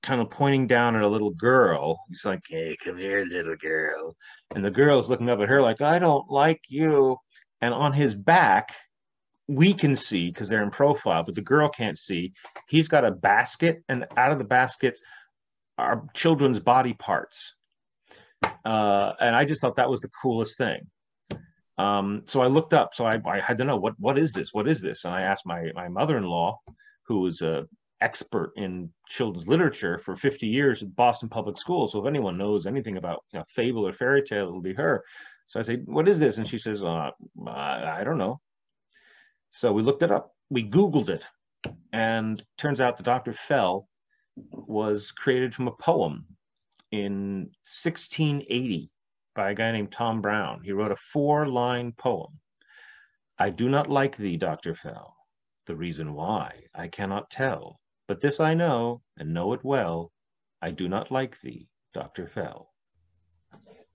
kind 0.02 0.20
of 0.20 0.30
pointing 0.30 0.66
down 0.66 0.96
at 0.96 1.02
a 1.02 1.08
little 1.08 1.30
girl. 1.30 2.00
He's 2.08 2.24
like, 2.24 2.40
Hey, 2.48 2.76
come 2.84 2.98
here, 2.98 3.24
little 3.24 3.56
girl. 3.56 4.16
And 4.54 4.64
the 4.64 4.70
girl's 4.70 5.08
looking 5.08 5.30
up 5.30 5.40
at 5.40 5.48
her 5.48 5.62
like, 5.62 5.80
I 5.80 5.98
don't 5.98 6.28
like 6.28 6.60
you. 6.68 7.16
And 7.60 7.72
on 7.72 7.92
his 7.92 8.14
back, 8.14 8.74
we 9.48 9.74
can 9.74 9.94
see 9.94 10.28
because 10.28 10.48
they're 10.48 10.62
in 10.62 10.70
profile, 10.70 11.22
but 11.22 11.34
the 11.34 11.42
girl 11.42 11.68
can't 11.68 11.98
see. 11.98 12.32
He's 12.68 12.88
got 12.88 13.04
a 13.04 13.10
basket, 13.10 13.82
and 13.88 14.06
out 14.16 14.32
of 14.32 14.38
the 14.38 14.44
baskets 14.44 15.00
are 15.78 16.04
children's 16.14 16.60
body 16.60 16.94
parts. 16.94 17.54
Uh, 18.64 19.12
and 19.20 19.34
I 19.34 19.44
just 19.44 19.60
thought 19.60 19.76
that 19.76 19.90
was 19.90 20.00
the 20.00 20.10
coolest 20.22 20.58
thing. 20.58 20.86
Um, 21.78 22.22
so 22.26 22.40
I 22.42 22.46
looked 22.46 22.74
up. 22.74 22.94
So 22.94 23.04
I, 23.04 23.20
I 23.24 23.40
had 23.40 23.58
to 23.58 23.64
know 23.64 23.76
what 23.76 23.94
what 23.98 24.18
is 24.18 24.32
this? 24.32 24.52
What 24.52 24.68
is 24.68 24.80
this? 24.80 25.04
And 25.04 25.14
I 25.14 25.22
asked 25.22 25.46
my 25.46 25.70
my 25.74 25.88
mother 25.88 26.16
in 26.16 26.24
law, 26.24 26.58
who 27.06 27.20
was 27.20 27.40
a 27.42 27.64
expert 28.00 28.52
in 28.56 28.90
children's 29.08 29.46
literature 29.46 29.98
for 29.98 30.16
50 30.16 30.46
years 30.46 30.82
at 30.82 30.94
Boston 30.96 31.28
Public 31.28 31.56
Schools. 31.56 31.92
So 31.92 32.00
if 32.00 32.06
anyone 32.06 32.36
knows 32.36 32.66
anything 32.66 32.96
about 32.96 33.20
you 33.32 33.38
know, 33.38 33.44
fable 33.48 33.86
or 33.86 33.92
fairy 33.92 34.22
tale, 34.22 34.48
it'll 34.48 34.60
be 34.60 34.74
her. 34.74 35.04
So 35.46 35.60
I 35.60 35.62
say, 35.62 35.76
"What 35.84 36.08
is 36.08 36.18
this?" 36.18 36.38
And 36.38 36.48
she 36.48 36.58
says, 36.58 36.82
uh, 36.82 37.10
I, 37.46 38.00
"I 38.00 38.04
don't 38.04 38.18
know." 38.18 38.40
So 39.50 39.72
we 39.72 39.82
looked 39.82 40.02
it 40.02 40.10
up. 40.10 40.32
We 40.50 40.68
Googled 40.68 41.08
it, 41.08 41.26
and 41.92 42.42
turns 42.58 42.80
out 42.80 42.96
the 42.96 43.02
Dr. 43.02 43.32
Fell 43.32 43.88
was 44.36 45.10
created 45.12 45.54
from 45.54 45.68
a 45.68 45.72
poem 45.72 46.26
in 46.90 47.50
1680 47.64 48.90
by 49.34 49.50
a 49.50 49.54
guy 49.54 49.72
named 49.72 49.92
Tom 49.92 50.20
Brown. 50.20 50.60
He 50.62 50.72
wrote 50.72 50.92
a 50.92 50.96
four-line 50.96 51.92
poem. 51.92 52.38
I 53.38 53.50
do 53.50 53.68
not 53.68 53.90
like 53.90 54.16
thee, 54.16 54.36
Dr. 54.36 54.74
Fell. 54.74 55.16
The 55.66 55.76
reason 55.76 56.14
why 56.14 56.64
I 56.74 56.88
cannot 56.88 57.30
tell, 57.30 57.80
but 58.08 58.20
this 58.20 58.40
I 58.40 58.54
know, 58.54 59.00
and 59.16 59.32
know 59.32 59.52
it 59.52 59.64
well. 59.64 60.12
I 60.60 60.70
do 60.70 60.88
not 60.88 61.10
like 61.10 61.40
thee, 61.40 61.68
Dr. 61.94 62.26
Fell. 62.28 62.72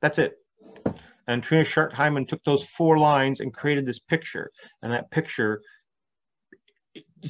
That's 0.02 0.18
it. 0.18 0.38
And 1.28 1.44
Trina 1.44 1.64
Schart 1.64 1.94
Hyman 1.94 2.26
took 2.26 2.44
those 2.44 2.64
four 2.64 2.98
lines 2.98 3.42
and 3.42 3.54
created 3.54 3.86
this 3.86 4.00
picture. 4.00 4.50
And 4.82 4.92
that 4.94 5.12
picture 5.12 5.62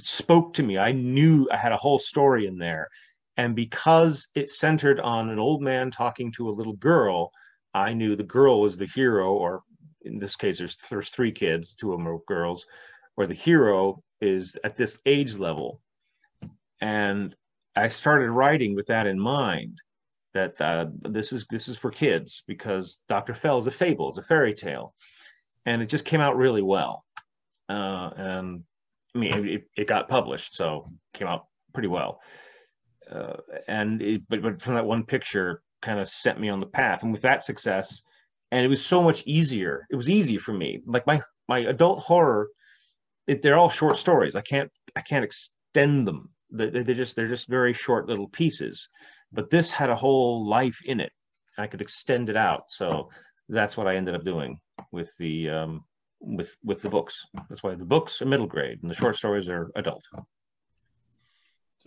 spoke 0.03 0.53
to 0.55 0.63
me. 0.63 0.77
I 0.77 0.91
knew 0.91 1.47
I 1.51 1.57
had 1.57 1.71
a 1.71 1.77
whole 1.77 1.99
story 1.99 2.47
in 2.47 2.57
there. 2.57 2.89
And 3.37 3.55
because 3.55 4.27
it 4.33 4.49
centered 4.49 4.99
on 4.99 5.29
an 5.29 5.39
old 5.39 5.61
man 5.61 5.91
talking 5.91 6.31
to 6.33 6.49
a 6.49 6.51
little 6.51 6.73
girl, 6.73 7.31
I 7.73 7.93
knew 7.93 8.15
the 8.15 8.23
girl 8.23 8.61
was 8.61 8.77
the 8.77 8.87
hero, 8.87 9.33
or 9.33 9.61
in 10.01 10.17
this 10.17 10.35
case, 10.35 10.57
there's, 10.57 10.77
there's 10.89 11.09
three 11.09 11.31
kids, 11.31 11.75
two 11.75 11.93
of 11.93 11.99
them 11.99 12.07
are 12.07 12.17
girls, 12.27 12.65
or 13.15 13.27
the 13.27 13.35
hero 13.35 14.01
is 14.21 14.57
at 14.63 14.75
this 14.75 14.99
age 15.05 15.37
level. 15.37 15.81
And 16.81 17.35
I 17.75 17.87
started 17.89 18.31
writing 18.31 18.75
with 18.75 18.87
that 18.87 19.05
in 19.05 19.19
mind 19.19 19.79
that 20.33 20.59
uh, 20.61 20.87
this 21.01 21.31
is 21.33 21.45
this 21.49 21.67
is 21.67 21.77
for 21.77 21.89
kids 21.89 22.43
because 22.47 23.01
Dr. 23.07 23.33
Fell 23.33 23.59
is 23.59 23.67
a 23.67 23.71
fable, 23.71 24.09
it's 24.09 24.17
a 24.17 24.23
fairy 24.23 24.53
tale, 24.53 24.93
and 25.65 25.81
it 25.81 25.87
just 25.87 26.05
came 26.05 26.21
out 26.21 26.37
really 26.37 26.61
well. 26.61 27.03
Uh, 27.69 28.09
and 28.15 28.63
I 29.15 29.19
mean, 29.19 29.47
it, 29.47 29.63
it, 29.75 29.87
got 29.87 30.09
published, 30.09 30.55
so 30.55 30.91
came 31.13 31.27
out 31.27 31.45
pretty 31.73 31.87
well. 31.87 32.19
Uh, 33.09 33.37
and 33.67 34.01
it, 34.01 34.21
but 34.29 34.41
but 34.41 34.61
from 34.61 34.75
that 34.75 34.85
one 34.85 35.03
picture, 35.03 35.61
kind 35.81 35.99
of 35.99 36.09
set 36.09 36.39
me 36.39 36.49
on 36.49 36.59
the 36.59 36.65
path. 36.65 37.03
And 37.03 37.11
with 37.11 37.21
that 37.21 37.43
success, 37.43 38.03
and 38.51 38.65
it 38.65 38.69
was 38.69 38.85
so 38.85 39.01
much 39.01 39.23
easier. 39.25 39.85
It 39.89 39.95
was 39.95 40.09
easy 40.09 40.37
for 40.37 40.53
me. 40.53 40.81
Like 40.85 41.07
my 41.07 41.21
my 41.47 41.59
adult 41.59 41.99
horror, 41.99 42.49
it, 43.27 43.41
they're 43.41 43.57
all 43.57 43.69
short 43.69 43.97
stories. 43.97 44.35
I 44.35 44.41
can't 44.41 44.71
I 44.95 45.01
can't 45.01 45.25
extend 45.25 46.07
them. 46.07 46.29
They, 46.51 46.69
they're 46.69 46.95
just 46.95 47.15
they're 47.15 47.27
just 47.27 47.47
very 47.47 47.73
short 47.73 48.07
little 48.07 48.29
pieces. 48.29 48.87
But 49.31 49.49
this 49.49 49.69
had 49.69 49.89
a 49.89 49.95
whole 49.95 50.47
life 50.47 50.79
in 50.85 50.99
it. 50.99 51.11
I 51.57 51.67
could 51.67 51.81
extend 51.81 52.29
it 52.29 52.37
out. 52.37 52.63
So 52.69 53.09
that's 53.49 53.75
what 53.75 53.87
I 53.87 53.95
ended 53.95 54.15
up 54.15 54.23
doing 54.23 54.59
with 54.91 55.11
the 55.17 55.49
um, 55.49 55.83
with 56.19 56.55
with 56.63 56.81
the 56.81 56.89
books. 56.89 57.25
That's 57.49 57.63
why 57.63 57.75
the 57.75 57.85
books 57.85 58.21
are 58.21 58.25
middle 58.25 58.47
grade 58.47 58.79
and 58.81 58.89
the 58.89 58.95
short 58.95 59.15
stories 59.15 59.47
are 59.47 59.71
adult. 59.75 60.03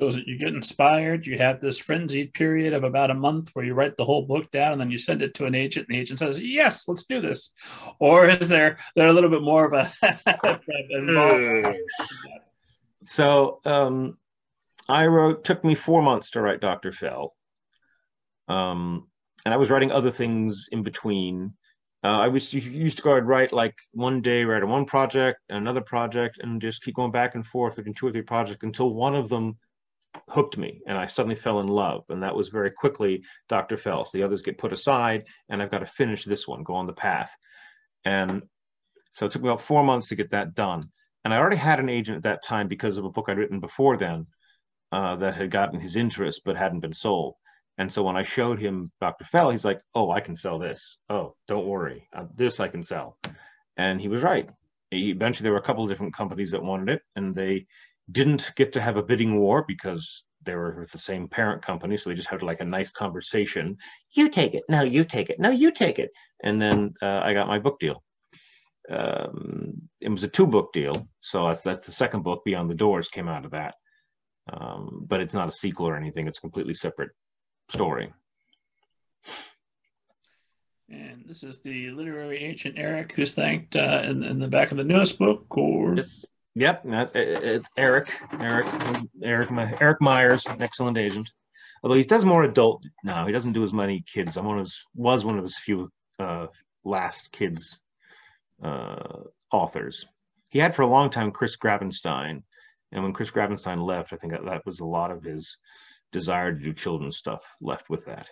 So 0.00 0.06
is 0.06 0.16
it 0.16 0.26
you 0.26 0.38
get 0.38 0.54
inspired, 0.54 1.26
you 1.26 1.36
have 1.36 1.60
this 1.60 1.78
frenzied 1.78 2.32
period 2.32 2.72
of 2.72 2.84
about 2.84 3.10
a 3.10 3.14
month 3.14 3.50
where 3.52 3.66
you 3.66 3.74
write 3.74 3.98
the 3.98 4.04
whole 4.04 4.22
book 4.22 4.50
down 4.50 4.72
and 4.72 4.80
then 4.80 4.90
you 4.90 4.96
send 4.96 5.20
it 5.20 5.34
to 5.34 5.44
an 5.44 5.54
agent 5.54 5.88
and 5.88 5.94
the 5.94 6.00
agent 6.00 6.20
says, 6.20 6.40
Yes, 6.42 6.88
let's 6.88 7.04
do 7.04 7.20
this. 7.20 7.50
Or 7.98 8.26
is 8.26 8.48
there 8.48 8.78
there 8.96 9.08
a 9.08 9.12
little 9.12 9.28
bit 9.28 9.42
more 9.42 9.66
of 9.66 9.74
a 9.74 9.92
So 13.04 13.60
um 13.66 14.16
I 14.88 15.06
wrote 15.06 15.44
took 15.44 15.62
me 15.64 15.74
four 15.74 16.02
months 16.02 16.30
to 16.30 16.40
write 16.40 16.60
Dr. 16.60 16.92
Fell. 16.92 17.34
Um 18.48 19.08
and 19.44 19.52
I 19.52 19.58
was 19.58 19.68
writing 19.68 19.92
other 19.92 20.10
things 20.10 20.66
in 20.72 20.82
between. 20.82 21.52
Uh, 22.02 22.18
I 22.18 22.28
was 22.28 22.52
used 22.54 22.96
to 22.96 23.02
go 23.02 23.16
and 23.16 23.28
write 23.28 23.52
like 23.52 23.76
one 23.92 24.22
day, 24.22 24.44
write 24.44 24.62
on 24.62 24.70
one 24.70 24.86
project, 24.86 25.40
another 25.50 25.82
project, 25.82 26.38
and 26.42 26.60
just 26.60 26.82
keep 26.82 26.94
going 26.94 27.10
back 27.10 27.34
and 27.34 27.46
forth 27.46 27.76
between 27.76 27.94
two 27.94 28.06
or 28.06 28.12
three 28.12 28.22
projects 28.22 28.64
until 28.64 28.94
one 28.94 29.14
of 29.14 29.28
them 29.28 29.56
hooked 30.28 30.56
me 30.56 30.80
and 30.86 30.96
I 30.96 31.06
suddenly 31.06 31.36
fell 31.36 31.60
in 31.60 31.68
love. 31.68 32.04
And 32.08 32.22
that 32.22 32.34
was 32.34 32.48
very 32.48 32.70
quickly 32.70 33.22
Dr. 33.48 33.76
Fells. 33.76 34.10
The 34.12 34.22
others 34.22 34.42
get 34.42 34.58
put 34.58 34.72
aside, 34.72 35.24
and 35.48 35.60
I've 35.62 35.70
got 35.70 35.80
to 35.80 35.86
finish 35.86 36.24
this 36.24 36.48
one, 36.48 36.62
go 36.62 36.74
on 36.74 36.86
the 36.86 36.92
path. 36.92 37.34
And 38.04 38.42
so 39.12 39.26
it 39.26 39.32
took 39.32 39.42
me 39.42 39.48
about 39.48 39.60
four 39.60 39.84
months 39.84 40.08
to 40.08 40.16
get 40.16 40.30
that 40.30 40.54
done. 40.54 40.90
And 41.24 41.34
I 41.34 41.38
already 41.38 41.56
had 41.56 41.80
an 41.80 41.90
agent 41.90 42.16
at 42.16 42.22
that 42.22 42.42
time 42.42 42.66
because 42.66 42.96
of 42.96 43.04
a 43.04 43.10
book 43.10 43.26
I'd 43.28 43.36
written 43.36 43.60
before 43.60 43.98
then 43.98 44.26
uh, 44.90 45.16
that 45.16 45.36
had 45.36 45.50
gotten 45.50 45.78
his 45.78 45.96
interest 45.96 46.42
but 46.44 46.56
hadn't 46.56 46.80
been 46.80 46.94
sold. 46.94 47.34
And 47.80 47.90
so 47.90 48.02
when 48.02 48.14
I 48.14 48.22
showed 48.22 48.60
him 48.60 48.92
Dr. 49.00 49.24
Fell, 49.24 49.50
he's 49.50 49.64
like, 49.64 49.80
"Oh, 49.94 50.10
I 50.10 50.20
can 50.20 50.36
sell 50.36 50.58
this. 50.58 50.98
Oh, 51.08 51.34
don't 51.48 51.66
worry, 51.66 52.06
uh, 52.14 52.26
this 52.36 52.60
I 52.60 52.68
can 52.68 52.82
sell." 52.82 53.16
And 53.78 53.98
he 53.98 54.08
was 54.08 54.22
right. 54.22 54.46
Eventually, 54.92 55.44
there 55.44 55.52
were 55.52 55.64
a 55.64 55.68
couple 55.68 55.84
of 55.84 55.88
different 55.88 56.14
companies 56.14 56.50
that 56.50 56.62
wanted 56.62 56.90
it, 56.90 57.02
and 57.16 57.34
they 57.34 57.66
didn't 58.12 58.52
get 58.54 58.74
to 58.74 58.82
have 58.82 58.98
a 58.98 59.02
bidding 59.02 59.40
war 59.40 59.64
because 59.66 60.24
they 60.42 60.54
were 60.54 60.78
with 60.78 60.90
the 60.90 60.98
same 60.98 61.26
parent 61.26 61.62
company, 61.62 61.96
so 61.96 62.10
they 62.10 62.16
just 62.16 62.28
had 62.28 62.42
like 62.42 62.60
a 62.60 62.66
nice 62.66 62.90
conversation. 62.90 63.78
You 64.12 64.28
take 64.28 64.52
it, 64.52 64.64
no, 64.68 64.82
you 64.82 65.02
take 65.02 65.30
it, 65.30 65.40
no, 65.40 65.48
you 65.48 65.72
take 65.72 65.98
it, 65.98 66.10
and 66.44 66.60
then 66.60 66.92
uh, 67.00 67.22
I 67.24 67.32
got 67.32 67.48
my 67.48 67.60
book 67.60 67.78
deal. 67.80 68.02
Um, 68.90 69.88
it 70.02 70.10
was 70.10 70.22
a 70.22 70.28
two 70.28 70.46
book 70.46 70.74
deal, 70.74 71.08
so 71.20 71.46
that's, 71.46 71.62
that's 71.62 71.86
the 71.86 71.92
second 71.92 72.24
book. 72.24 72.42
Beyond 72.44 72.68
the 72.68 72.74
Doors 72.74 73.08
came 73.08 73.28
out 73.28 73.46
of 73.46 73.52
that, 73.52 73.74
um, 74.52 75.06
but 75.06 75.22
it's 75.22 75.34
not 75.34 75.48
a 75.48 75.52
sequel 75.52 75.88
or 75.88 75.96
anything. 75.96 76.26
It's 76.26 76.40
completely 76.40 76.74
separate 76.74 77.12
story. 77.70 78.12
And 80.88 81.24
this 81.26 81.44
is 81.44 81.60
the 81.60 81.90
literary 81.90 82.42
ancient 82.42 82.76
Eric, 82.76 83.12
who's 83.12 83.34
thanked 83.34 83.76
uh, 83.76 84.02
in, 84.04 84.24
in 84.24 84.38
the 84.40 84.48
back 84.48 84.72
of 84.72 84.76
the 84.76 84.84
newest 84.84 85.18
book, 85.18 85.44
or 85.56 85.94
yes. 85.94 86.24
Yep, 86.56 86.82
that's 86.84 87.12
it, 87.12 87.44
it's 87.44 87.68
Eric. 87.76 88.12
Eric. 88.40 88.66
Eric. 89.22 89.50
Eric 89.80 90.00
Myers, 90.00 90.44
excellent 90.58 90.98
agent. 90.98 91.30
Although 91.82 91.96
he 91.96 92.02
does 92.02 92.24
more 92.24 92.42
adult 92.42 92.82
now, 93.04 93.24
he 93.24 93.32
doesn't 93.32 93.52
do 93.52 93.62
as 93.62 93.72
many 93.72 94.04
kids. 94.12 94.36
I'm 94.36 94.44
one 94.44 94.58
of 94.58 94.64
his 94.64 94.78
was 94.94 95.24
one 95.24 95.38
of 95.38 95.44
his 95.44 95.56
few 95.56 95.90
uh, 96.18 96.48
last 96.84 97.30
kids 97.30 97.78
uh, 98.62 99.20
authors. 99.52 100.04
He 100.48 100.58
had 100.58 100.74
for 100.74 100.82
a 100.82 100.88
long 100.88 101.08
time 101.08 101.30
Chris 101.30 101.56
Grabenstein, 101.56 102.42
and 102.90 103.02
when 103.02 103.12
Chris 103.12 103.30
Grabenstein 103.30 103.78
left, 103.78 104.12
I 104.12 104.16
think 104.16 104.32
that, 104.32 104.44
that 104.44 104.66
was 104.66 104.80
a 104.80 104.84
lot 104.84 105.12
of 105.12 105.22
his 105.22 105.56
desire 106.12 106.52
to 106.52 106.58
do 106.58 106.72
children's 106.72 107.16
stuff 107.16 107.42
left 107.60 107.90
with 107.90 108.06
that. 108.06 108.28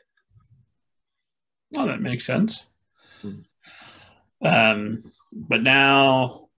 Well, 1.70 1.86
that 1.86 2.00
makes 2.00 2.24
sense. 2.24 2.64
Mm-hmm. 3.22 4.46
Um, 4.46 5.12
but 5.32 5.62
now 5.62 6.48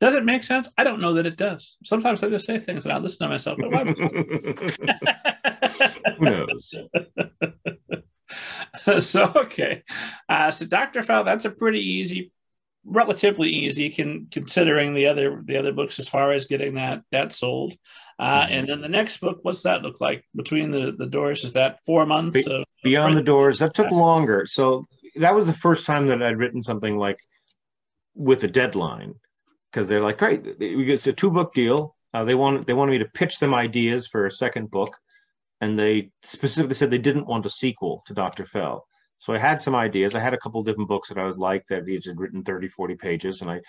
does 0.00 0.14
it 0.14 0.24
make 0.24 0.44
sense? 0.44 0.70
I 0.78 0.84
don't 0.84 1.00
know 1.00 1.14
that 1.14 1.26
it 1.26 1.36
does. 1.36 1.76
Sometimes 1.84 2.22
I 2.22 2.30
just 2.30 2.46
say 2.46 2.58
things 2.58 2.84
and 2.84 2.92
I 2.92 2.98
listen 2.98 3.26
to 3.26 3.28
myself. 3.28 3.58
Who 6.18 6.24
knows? 6.24 6.74
so 9.06 9.30
okay, 9.36 9.82
uh, 10.28 10.50
so 10.50 10.64
Doctor 10.64 11.02
Fell, 11.02 11.24
that's 11.24 11.44
a 11.44 11.50
pretty 11.50 11.80
easy, 11.80 12.32
relatively 12.84 13.48
easy, 13.48 13.90
can, 13.90 14.28
considering 14.30 14.94
the 14.94 15.06
other 15.06 15.42
the 15.44 15.56
other 15.56 15.72
books 15.72 15.98
as 15.98 16.08
far 16.08 16.32
as 16.32 16.46
getting 16.46 16.74
that 16.74 17.02
that 17.12 17.32
sold. 17.32 17.74
Uh, 18.18 18.42
mm-hmm. 18.42 18.52
And 18.52 18.68
then 18.68 18.80
the 18.80 18.88
next 18.88 19.18
book, 19.18 19.40
what's 19.42 19.62
that 19.62 19.82
look 19.82 20.00
like 20.00 20.24
between 20.34 20.70
the 20.70 20.92
the 20.92 21.06
doors? 21.06 21.44
Is 21.44 21.54
that 21.54 21.84
four 21.84 22.06
months? 22.06 22.44
Be- 22.44 22.52
of, 22.52 22.64
Beyond 22.82 23.16
the 23.16 23.22
doors, 23.22 23.58
that 23.58 23.74
took 23.74 23.90
longer. 23.90 24.46
So 24.46 24.86
that 25.16 25.34
was 25.34 25.46
the 25.46 25.52
first 25.52 25.86
time 25.86 26.06
that 26.08 26.22
I'd 26.22 26.38
written 26.38 26.62
something 26.62 26.96
like 26.96 27.18
with 28.14 28.44
a 28.44 28.48
deadline 28.48 29.14
because 29.70 29.88
they're 29.88 30.02
like, 30.02 30.18
great, 30.18 30.42
it's 30.58 31.06
a 31.06 31.12
two 31.12 31.30
book 31.30 31.54
deal. 31.54 31.96
Uh, 32.12 32.24
they 32.24 32.34
want 32.34 32.66
they 32.66 32.72
wanted 32.72 32.92
me 32.92 32.98
to 32.98 33.04
pitch 33.04 33.38
them 33.38 33.54
ideas 33.54 34.06
for 34.06 34.26
a 34.26 34.32
second 34.32 34.70
book, 34.70 34.96
and 35.60 35.78
they 35.78 36.10
specifically 36.22 36.74
said 36.74 36.90
they 36.90 36.98
didn't 36.98 37.26
want 37.26 37.46
a 37.46 37.50
sequel 37.50 38.02
to 38.06 38.14
Dr. 38.14 38.46
Fell. 38.46 38.86
So 39.20 39.34
I 39.34 39.38
had 39.38 39.60
some 39.60 39.76
ideas. 39.76 40.14
I 40.14 40.20
had 40.20 40.34
a 40.34 40.38
couple 40.38 40.62
different 40.62 40.88
books 40.88 41.08
that 41.08 41.18
I 41.18 41.24
was 41.24 41.36
like 41.36 41.66
that 41.68 41.86
he 41.86 41.94
had 41.94 42.18
written 42.18 42.42
30, 42.42 42.68
40 42.68 42.94
pages, 42.96 43.42
and 43.42 43.50
I 43.50 43.60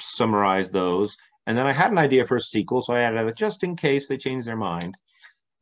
summarized 0.00 0.72
those. 0.72 1.16
And 1.46 1.56
then 1.56 1.66
I 1.66 1.72
had 1.72 1.92
an 1.92 1.98
idea 1.98 2.26
for 2.26 2.36
a 2.36 2.40
sequel, 2.40 2.80
so 2.80 2.94
I 2.94 3.00
added 3.00 3.26
it 3.26 3.36
just 3.36 3.64
in 3.64 3.76
case 3.76 4.08
they 4.08 4.16
changed 4.16 4.46
their 4.46 4.56
mind. 4.56 4.94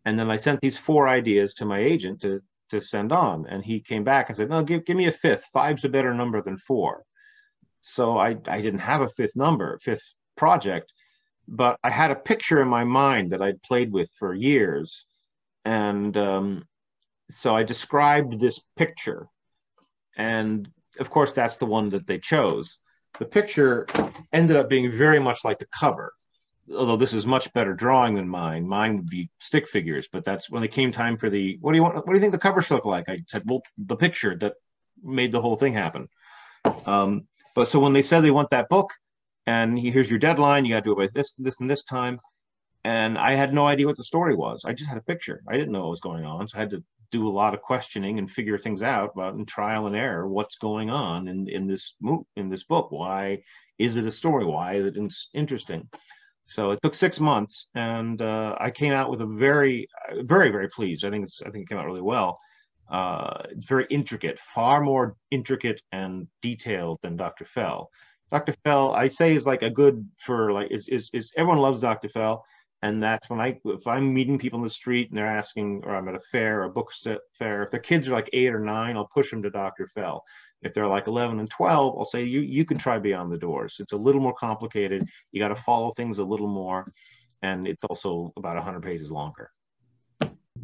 And 0.05 0.19
then 0.19 0.31
I 0.31 0.37
sent 0.37 0.61
these 0.61 0.79
four 0.79 1.09
ideas 1.09 1.55
to 1.55 1.65
my 1.65 1.81
agent 1.81 2.23
to 2.23 2.41
to 2.71 2.81
send 2.81 3.13
on, 3.13 3.47
and 3.49 3.63
he 3.63 3.81
came 3.81 4.03
back 4.03 4.29
and 4.29 4.37
said, 4.37 4.49
"No, 4.49 4.63
give 4.63 4.85
give 4.85 4.97
me 4.97 5.07
a 5.07 5.13
fifth. 5.13 5.45
Five's 5.53 5.85
a 5.85 5.89
better 5.89 6.15
number 6.15 6.41
than 6.41 6.57
four. 6.57 7.05
So 7.83 8.17
I, 8.17 8.37
I 8.47 8.61
didn't 8.63 8.81
have 8.81 9.03
a 9.03 9.11
fifth 9.11 9.37
number, 9.37 9.79
fifth 9.83 10.15
project, 10.37 10.93
but 11.49 11.79
I 11.83 11.91
had 11.91 12.11
a 12.11 12.17
picture 12.17 12.63
in 12.63 12.69
my 12.69 12.85
mind 12.85 13.33
that 13.33 13.43
I'd 13.43 13.63
played 13.63 13.93
with 13.93 14.09
for 14.19 14.35
years. 14.35 15.05
And 15.65 16.17
um, 16.17 16.65
so 17.33 17.57
I 17.57 17.63
described 17.63 18.39
this 18.39 18.61
picture. 18.77 19.27
And 20.17 20.71
of 20.99 21.11
course, 21.11 21.33
that's 21.33 21.57
the 21.57 21.67
one 21.67 21.89
that 21.91 22.07
they 22.07 22.19
chose. 22.19 22.79
The 23.19 23.25
picture 23.25 23.87
ended 24.33 24.57
up 24.57 24.69
being 24.69 24.91
very 24.93 25.19
much 25.19 25.45
like 25.45 25.59
the 25.59 25.67
cover. 25.67 26.13
although 26.75 26.97
this 26.97 27.13
is 27.13 27.27
much 27.27 27.53
better 27.53 27.75
drawing 27.75 28.15
than 28.15 28.29
mine. 28.29 28.67
Mine 28.67 28.97
would 28.97 29.09
be 29.09 29.31
stick 29.41 29.69
figures, 29.69 30.09
but 30.13 30.25
that's 30.25 30.49
when 30.51 30.63
it 30.63 30.73
came 30.73 30.93
time 30.93 31.17
for 31.17 31.29
the 31.29 31.59
what 31.61 31.73
do 31.73 31.77
you 31.77 31.83
want? 31.83 31.97
What 31.97 32.07
do 32.07 32.15
you 32.15 32.21
think 32.21 32.33
the 32.33 32.39
cover 32.39 32.63
should 32.63 32.75
look 32.75 32.85
like? 32.85 33.09
I 33.09 33.23
said, 33.27 33.43
well, 33.47 33.63
the 33.79 33.97
picture 33.97 34.37
that 34.39 34.55
made 35.03 35.33
the 35.33 35.41
whole 35.41 35.57
thing 35.57 35.75
happen. 35.75 36.09
Um, 36.87 37.27
but 37.55 37.69
so 37.69 37.81
when 37.81 37.93
they 37.93 38.03
said 38.03 38.21
they 38.21 38.31
want 38.31 38.51
that 38.51 38.69
book, 38.69 38.91
and 39.47 39.79
here's 39.79 40.09
your 40.09 40.19
deadline, 40.19 40.65
you 40.65 40.73
got 40.75 40.81
to 40.81 40.85
do 40.85 40.93
it 40.93 41.07
by 41.07 41.09
this, 41.13 41.33
this, 41.35 41.59
and 41.61 41.69
this 41.69 41.85
time, 41.85 42.21
and 42.85 43.19
I 43.19 43.33
had 43.33 43.53
no 43.53 43.67
idea 43.67 43.87
what 43.87 43.97
the 43.97 44.05
story 44.05 44.35
was. 44.35 44.65
I 44.65 44.73
just 44.73 44.89
had 44.89 44.99
a 44.99 45.03
picture. 45.03 45.43
I 45.49 45.57
didn't 45.57 45.73
know 45.73 45.81
what 45.83 45.91
was 45.91 46.01
going 46.01 46.25
on, 46.25 46.47
so 46.47 46.57
I 46.57 46.61
had 46.61 46.71
to 46.71 46.83
do 47.13 47.29
a 47.29 47.31
lot 47.31 47.55
of 47.55 47.63
questioning 47.63 48.19
and 48.19 48.31
figure 48.31 48.59
things 48.59 48.83
out 48.83 49.13
about 49.15 49.35
in 49.35 49.47
trial 49.47 49.87
and 49.87 49.95
error 49.95 50.27
what's 50.27 50.57
going 50.57 50.91
on 50.91 51.29
in 51.29 51.49
in 51.49 51.69
this 51.69 51.95
in 52.37 52.49
this 52.49 52.65
book. 52.65 52.91
Why 52.91 53.43
is 53.79 53.97
it 53.97 54.07
a 54.07 54.11
story? 54.11 54.45
Why 54.45 54.75
is 54.75 54.87
it 54.87 54.97
interesting? 55.35 55.89
So 56.47 56.73
it 56.73 56.81
took 56.83 56.95
six 56.95 57.21
months, 57.21 57.69
and 57.75 58.21
uh, 58.21 58.57
I 58.59 58.71
came 58.71 58.93
out 58.93 59.11
with 59.11 59.21
a 59.21 59.27
very, 59.27 59.87
very, 60.23 60.51
very 60.51 60.69
pleased. 60.69 61.05
I 61.05 61.11
think 61.11 61.25
it's, 61.25 61.41
I 61.41 61.51
think 61.51 61.65
it 61.65 61.69
came 61.69 61.79
out 61.79 61.87
really 61.87 62.03
well. 62.03 62.39
Uh, 62.91 63.45
very 63.57 63.87
intricate, 63.91 64.39
far 64.55 64.81
more 64.81 65.17
intricate 65.31 65.81
and 65.93 66.27
detailed 66.43 66.99
than 67.03 67.17
Dr. 67.17 67.45
Fell. 67.45 67.89
Dr. 68.31 68.55
Fell, 68.65 68.93
I 68.93 69.09
say, 69.09 69.35
is 69.35 69.47
like 69.47 69.63
a 69.63 69.71
good 69.71 70.07
for 70.19 70.53
like 70.53 70.71
is 70.71 70.89
is, 70.89 71.11
is 71.13 71.33
everyone 71.37 71.59
loves 71.61 71.81
Dr. 71.81 72.09
Fell, 72.09 72.45
and 72.83 73.01
that's 73.01 73.31
when 73.31 73.41
I 73.41 73.59
if 73.65 73.87
I'm 73.87 74.13
meeting 74.13 74.39
people 74.39 74.59
in 74.59 74.65
the 74.65 74.71
street 74.71 75.09
and 75.09 75.17
they're 75.17 75.27
asking, 75.27 75.83
or 75.85 75.95
I'm 75.95 76.09
at 76.09 76.17
a 76.17 76.21
fair, 76.33 76.65
a 76.65 76.69
book 76.69 76.93
fair, 77.39 77.63
if 77.63 77.71
their 77.71 77.81
kids 77.81 78.09
are 78.09 78.13
like 78.13 78.29
eight 78.33 78.53
or 78.53 78.59
nine, 78.59 78.97
I'll 78.97 79.07
push 79.07 79.31
them 79.31 79.43
to 79.45 79.51
Dr. 79.51 79.89
Fell. 79.95 80.25
If 80.63 80.75
they're 80.75 80.87
like 80.89 81.07
11 81.07 81.39
and 81.39 81.49
12, 81.49 81.99
I'll 81.99 82.05
say 82.05 82.25
you 82.25 82.41
you 82.41 82.65
can 82.65 82.79
try 82.79 82.99
Beyond 82.99 83.33
the 83.33 83.39
Doors. 83.39 83.77
It's 83.79 83.93
a 83.93 83.97
little 83.97 84.21
more 84.21 84.35
complicated. 84.35 85.07
You 85.31 85.41
got 85.41 85.49
to 85.49 85.63
follow 85.63 85.93
things 85.93 86.19
a 86.19 86.25
little 86.25 86.49
more, 86.49 86.93
and 87.43 87.69
it's 87.69 87.85
also 87.89 88.33
about 88.37 88.57
100 88.57 88.83
pages 88.83 89.11
longer. 89.11 89.51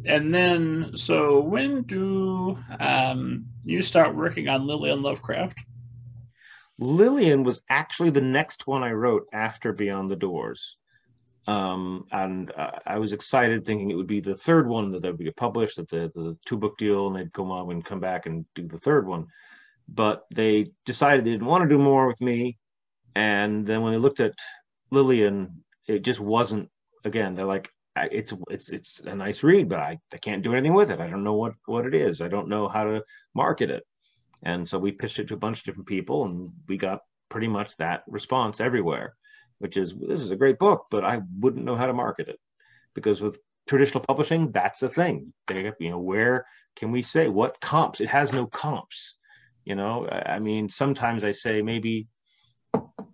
And 0.05 0.33
then, 0.33 0.91
so 0.95 1.39
when 1.39 1.83
do 1.83 2.57
um, 2.79 3.45
you 3.63 3.81
start 3.81 4.15
working 4.15 4.47
on 4.47 4.65
Lillian 4.65 5.01
Lovecraft? 5.01 5.57
Lillian 6.79 7.43
was 7.43 7.61
actually 7.69 8.09
the 8.09 8.21
next 8.21 8.65
one 8.65 8.83
I 8.83 8.91
wrote 8.91 9.27
after 9.33 9.73
Beyond 9.73 10.09
the 10.09 10.15
Doors. 10.15 10.77
Um, 11.49 12.05
and 12.11 12.51
uh, 12.51 12.71
I 12.85 12.99
was 12.99 13.13
excited 13.13 13.65
thinking 13.65 13.89
it 13.89 13.95
would 13.95 14.07
be 14.07 14.19
the 14.19 14.35
third 14.35 14.67
one 14.67 14.91
that 14.91 15.03
would 15.03 15.17
be 15.17 15.31
published, 15.31 15.77
that 15.77 15.89
the, 15.89 16.11
the 16.13 16.37
two 16.45 16.57
book 16.57 16.77
deal, 16.77 17.07
and 17.07 17.15
they'd 17.15 17.33
come 17.33 17.51
on 17.51 17.71
and 17.71 17.85
come 17.85 17.99
back 17.99 18.25
and 18.25 18.45
do 18.55 18.67
the 18.67 18.79
third 18.79 19.07
one 19.07 19.27
but 19.93 20.25
they 20.33 20.71
decided 20.85 21.25
they 21.25 21.31
didn't 21.31 21.47
want 21.47 21.63
to 21.63 21.69
do 21.69 21.81
more 21.81 22.07
with 22.07 22.21
me. 22.21 22.57
And 23.15 23.65
then 23.65 23.81
when 23.81 23.91
they 23.91 23.99
looked 23.99 24.19
at 24.19 24.33
Lillian, 24.91 25.63
it 25.87 26.03
just 26.03 26.19
wasn't. 26.19 26.69
Again, 27.05 27.33
they're 27.33 27.45
like, 27.45 27.69
it's 27.95 28.33
it's 28.49 28.69
it's 28.69 28.99
a 28.99 29.15
nice 29.15 29.43
read, 29.43 29.69
but 29.69 29.79
I, 29.79 29.97
I 30.13 30.17
can't 30.17 30.43
do 30.43 30.53
anything 30.53 30.73
with 30.73 30.91
it. 30.91 30.99
I 30.99 31.07
don't 31.07 31.23
know 31.23 31.35
what 31.35 31.53
what 31.65 31.85
it 31.85 31.95
is. 31.95 32.21
I 32.21 32.27
don't 32.27 32.49
know 32.49 32.67
how 32.67 32.83
to 32.83 33.03
market 33.33 33.69
it. 33.69 33.83
And 34.43 34.67
so 34.67 34.77
we 34.77 34.91
pitched 34.91 35.19
it 35.19 35.27
to 35.29 35.33
a 35.33 35.37
bunch 35.37 35.59
of 35.59 35.65
different 35.65 35.87
people, 35.87 36.25
and 36.25 36.51
we 36.67 36.77
got 36.77 37.01
pretty 37.29 37.47
much 37.47 37.75
that 37.77 38.03
response 38.07 38.61
everywhere, 38.61 39.15
which 39.59 39.77
is 39.77 39.93
this 39.95 40.21
is 40.21 40.31
a 40.31 40.35
great 40.35 40.59
book, 40.59 40.87
but 40.91 41.05
I 41.05 41.21
wouldn't 41.39 41.65
know 41.65 41.75
how 41.75 41.87
to 41.87 41.93
market 41.93 42.27
it. 42.27 42.39
Because 42.95 43.21
with 43.21 43.39
traditional 43.67 44.03
publishing, 44.03 44.51
that's 44.51 44.79
the 44.79 44.89
thing. 44.89 45.33
They, 45.47 45.71
you 45.79 45.91
know, 45.91 45.99
where 45.99 46.45
can 46.75 46.91
we 46.91 47.01
say 47.01 47.27
what 47.27 47.61
comps? 47.61 48.01
It 48.01 48.09
has 48.09 48.33
no 48.33 48.47
comps 48.47 49.15
you 49.69 49.75
know? 49.75 50.07
I 50.09 50.39
mean 50.39 50.67
sometimes 50.67 51.23
i 51.23 51.31
say 51.31 51.61
maybe 51.61 52.07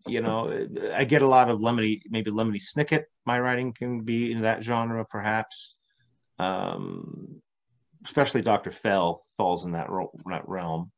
you 0.07 0.21
know 0.21 0.67
i 0.93 1.03
get 1.03 1.21
a 1.21 1.27
lot 1.27 1.49
of 1.49 1.59
lemony 1.59 2.01
maybe 2.09 2.31
lemony 2.31 2.61
snicket. 2.61 3.03
My 3.25 3.39
writing 3.39 3.73
can 3.73 4.01
be 4.01 4.31
in 4.31 4.41
that 4.41 4.63
genre 4.63 5.05
perhaps. 5.05 5.75
Um, 6.39 7.41
especially 8.05 8.41
dr 8.41 8.71
fell 8.71 9.25
falls 9.37 9.65
in 9.65 9.71
that, 9.73 9.89
ro- 9.89 10.17
that 10.27 10.47
realm. 10.47 10.91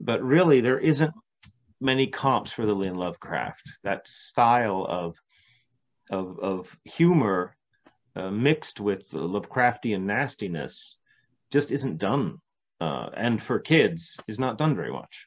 But 0.00 0.22
really 0.22 0.60
there 0.60 0.78
isn't 0.78 1.14
many 1.80 2.06
comps 2.06 2.50
for 2.50 2.66
lillian 2.66 2.96
lovecraft 2.96 3.62
that 3.84 4.06
style 4.06 4.84
of 4.88 5.16
of, 6.10 6.38
of 6.40 6.76
humor 6.84 7.54
uh, 8.16 8.30
mixed 8.30 8.80
with 8.80 9.10
lovecraftian 9.10 10.02
nastiness 10.02 10.96
just 11.50 11.70
isn't 11.70 11.98
done 11.98 12.38
uh, 12.80 13.10
and 13.14 13.42
for 13.42 13.58
kids 13.58 14.16
is 14.26 14.38
not 14.38 14.58
done 14.58 14.74
very 14.74 14.92
much 14.92 15.26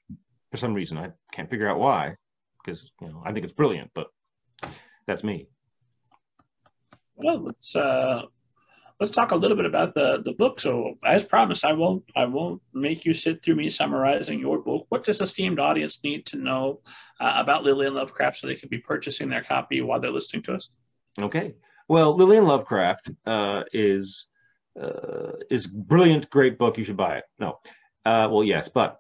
for 0.52 0.58
some 0.58 0.74
reason. 0.74 0.98
I 0.98 1.10
can't 1.32 1.50
figure 1.50 1.70
out 1.70 1.80
why, 1.80 2.16
because 2.64 2.92
you 3.02 3.08
know 3.08 3.24
I 3.26 3.32
think 3.32 3.46
it's 3.46 3.54
brilliant, 3.54 3.90
but 3.96 4.08
that's 5.08 5.24
me. 5.24 5.48
Well, 7.16 7.40
let's 7.40 7.76
uh, 7.76 8.24
let's 9.02 9.12
talk 9.12 9.32
a 9.32 9.36
little 9.36 9.58
bit 9.58 9.66
about 9.66 9.96
the 9.96 10.22
the 10.24 10.32
book. 10.32 10.60
So, 10.60 10.94
as 11.04 11.26
promised, 11.26 11.66
I 11.66 11.74
won't 11.74 12.04
I 12.16 12.26
won't 12.26 12.62
make 12.74 13.04
you 13.04 13.14
sit 13.14 13.44
through 13.44 13.56
me 13.56 13.70
summarizing 13.70 14.40
your 14.40 14.60
book. 14.60 14.86
What 14.90 15.04
does 15.04 15.20
esteemed 15.20 15.60
audience 15.60 16.00
need 16.04 16.26
to 16.28 16.38
know 16.38 16.80
uh, 17.20 17.34
about 17.36 17.64
Lillian 17.64 17.96
Lovecraft 17.96 18.38
so 18.38 18.48
they 18.48 18.56
can 18.56 18.70
be 18.70 18.78
purchasing 18.78 19.28
their 19.28 19.44
copy 19.44 19.82
while 19.82 20.00
they're 20.00 20.12
listening 20.12 20.44
to 20.44 20.54
us? 20.54 20.70
Okay. 21.20 21.56
Well, 21.90 22.16
Lillian 22.16 22.46
Lovecraft 22.46 23.10
uh, 23.26 23.64
is 23.74 24.28
uh, 24.82 25.34
is 25.50 25.68
brilliant, 25.68 26.30
great 26.30 26.58
book. 26.58 26.78
You 26.78 26.84
should 26.84 26.96
buy 26.96 27.18
it. 27.18 27.24
No, 27.40 27.60
uh, 28.06 28.30
well, 28.32 28.44
yes, 28.44 28.70
but 28.70 29.00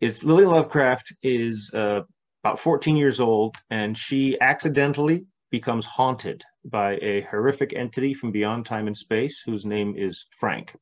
it's 0.00 0.24
Lillian 0.24 0.50
Lovecraft 0.50 1.12
is 1.22 1.70
uh, 1.74 2.00
about 2.42 2.58
14 2.58 2.96
years 2.96 3.20
old, 3.20 3.56
and 3.70 3.96
she 3.96 4.40
accidentally 4.40 5.26
becomes 5.50 5.84
haunted 5.84 6.42
by 6.64 6.96
a 6.96 7.22
horrific 7.30 7.72
entity 7.74 8.14
from 8.14 8.32
beyond 8.32 8.66
time 8.66 8.86
and 8.86 8.96
space, 8.96 9.42
whose 9.44 9.66
name 9.66 9.94
is 9.96 10.26
Frank. 10.38 10.74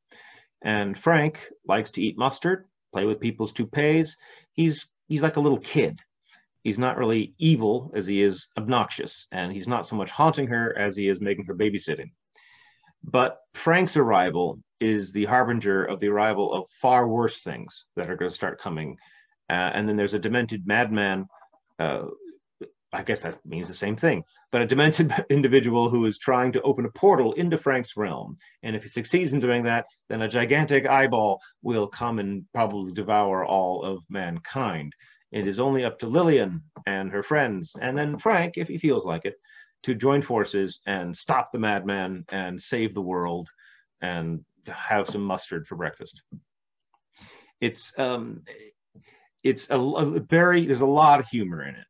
And 0.63 0.99
Frank 0.99 1.49
likes 1.67 1.91
to 1.93 2.03
eat 2.03 2.19
mustard, 2.19 2.67
play 2.93 3.05
with 3.05 3.21
people's 3.21 3.53
toupees. 3.53 4.17
He's 4.53 4.89
he's 5.09 5.23
like 5.23 5.37
a 5.37 5.41
little 5.41 5.59
kid. 5.59 5.99
He's 6.63 6.79
not 6.79 6.99
really 6.99 7.35
evil 7.39 7.91
as 7.95 8.07
he 8.07 8.23
is 8.23 8.47
obnoxious, 8.59 9.27
and 9.33 9.51
he's 9.53 9.69
not 9.69 9.87
so 9.87 9.97
much 9.97 10.11
haunting 10.11 10.49
her 10.49 10.77
as 10.77 10.95
he 10.95 11.09
is 11.09 11.21
making 11.21 11.47
her 11.47 11.55
babysitting. 11.55 12.11
But 13.03 13.39
Frank's 13.55 13.97
arrival 13.97 14.61
is 14.79 15.13
the 15.13 15.25
harbinger 15.25 15.85
of 15.85 16.01
the 16.01 16.09
arrival 16.09 16.53
of 16.53 16.65
far 16.71 17.09
worse 17.09 17.43
things 17.43 17.87
that 17.97 18.11
are 18.11 18.17
going 18.17 18.31
to 18.31 18.35
start 18.35 18.61
coming. 18.61 18.97
Uh, 19.49 19.71
and 19.75 19.89
then 19.89 19.97
there's 19.97 20.15
a 20.15 20.19
demented 20.19 20.67
madman. 20.67 21.27
Uh, 21.79 22.05
I 22.93 23.03
guess 23.03 23.23
that 23.23 23.45
means 23.47 23.69
the 23.69 23.75
same 23.75 23.97
thing, 23.97 24.25
but 24.51 24.63
a 24.63 24.67
demented 24.67 25.13
individual 25.31 25.91
who 25.91 26.07
is 26.07 26.19
trying 26.19 26.53
to 26.53 26.63
open 26.63 26.85
a 26.85 26.91
portal 26.91 27.33
into 27.35 27.57
Frank's 27.57 27.97
realm. 27.97 28.37
And 28.63 28.75
if 28.75 28.83
he 28.83 28.89
succeeds 28.89 29.33
in 29.33 29.41
doing 29.41 29.65
that, 29.65 29.87
then 30.09 30.23
a 30.23 30.29
gigantic 30.29 30.87
eyeball 30.87 31.41
will 31.63 31.87
come 31.87 32.19
and 32.19 32.45
probably 32.53 32.93
devour 32.93 33.45
all 33.45 33.85
of 33.85 34.03
mankind. 34.09 34.93
It 35.31 35.47
is 35.47 35.61
only 35.61 35.85
up 35.85 36.01
to 36.01 36.09
Lillian 36.09 36.63
and 36.87 37.13
her 37.13 37.23
friends, 37.23 37.73
and 37.81 37.97
then 37.97 38.19
Frank, 38.19 38.55
if 38.57 38.67
he 38.67 38.79
feels 38.79 39.05
like 39.05 39.25
it, 39.25 39.37
to 39.85 39.95
join 39.95 40.23
forces 40.23 40.81
and 40.87 41.17
stop 41.17 41.53
the 41.53 41.59
madman 41.59 42.25
and 42.29 42.61
save 42.61 42.95
the 42.95 43.01
world 43.01 43.49
and 44.03 44.45
have 44.67 45.09
some 45.09 45.23
mustard 45.23 45.67
for 45.67 45.77
breakfast. 45.77 46.21
It's 47.61 47.93
um, 47.99 48.43
it's 49.43 49.69
a, 49.71 49.79
a, 49.79 50.21
very 50.21 50.67
there's 50.67 50.81
a 50.81 50.87
lot 50.87 51.21
of 51.21 51.29
humor 51.29 51.63
in 51.63 51.75
it, 51.75 51.87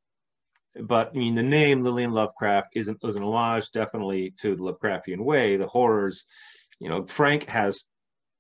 but 0.87 1.11
I 1.15 1.19
mean 1.19 1.35
the 1.35 1.43
name 1.43 1.83
Lillian 1.83 2.13
Lovecraft 2.13 2.69
isn't 2.75 2.99
is 3.03 3.17
an 3.17 3.23
homage 3.23 3.71
definitely 3.73 4.35
to 4.39 4.57
the 4.57 4.63
Lovecraftian 4.63 5.21
way. 5.21 5.57
The 5.57 5.67
horrors, 5.67 6.25
you 6.79 6.89
know, 6.89 7.05
Frank 7.07 7.49
has 7.49 7.85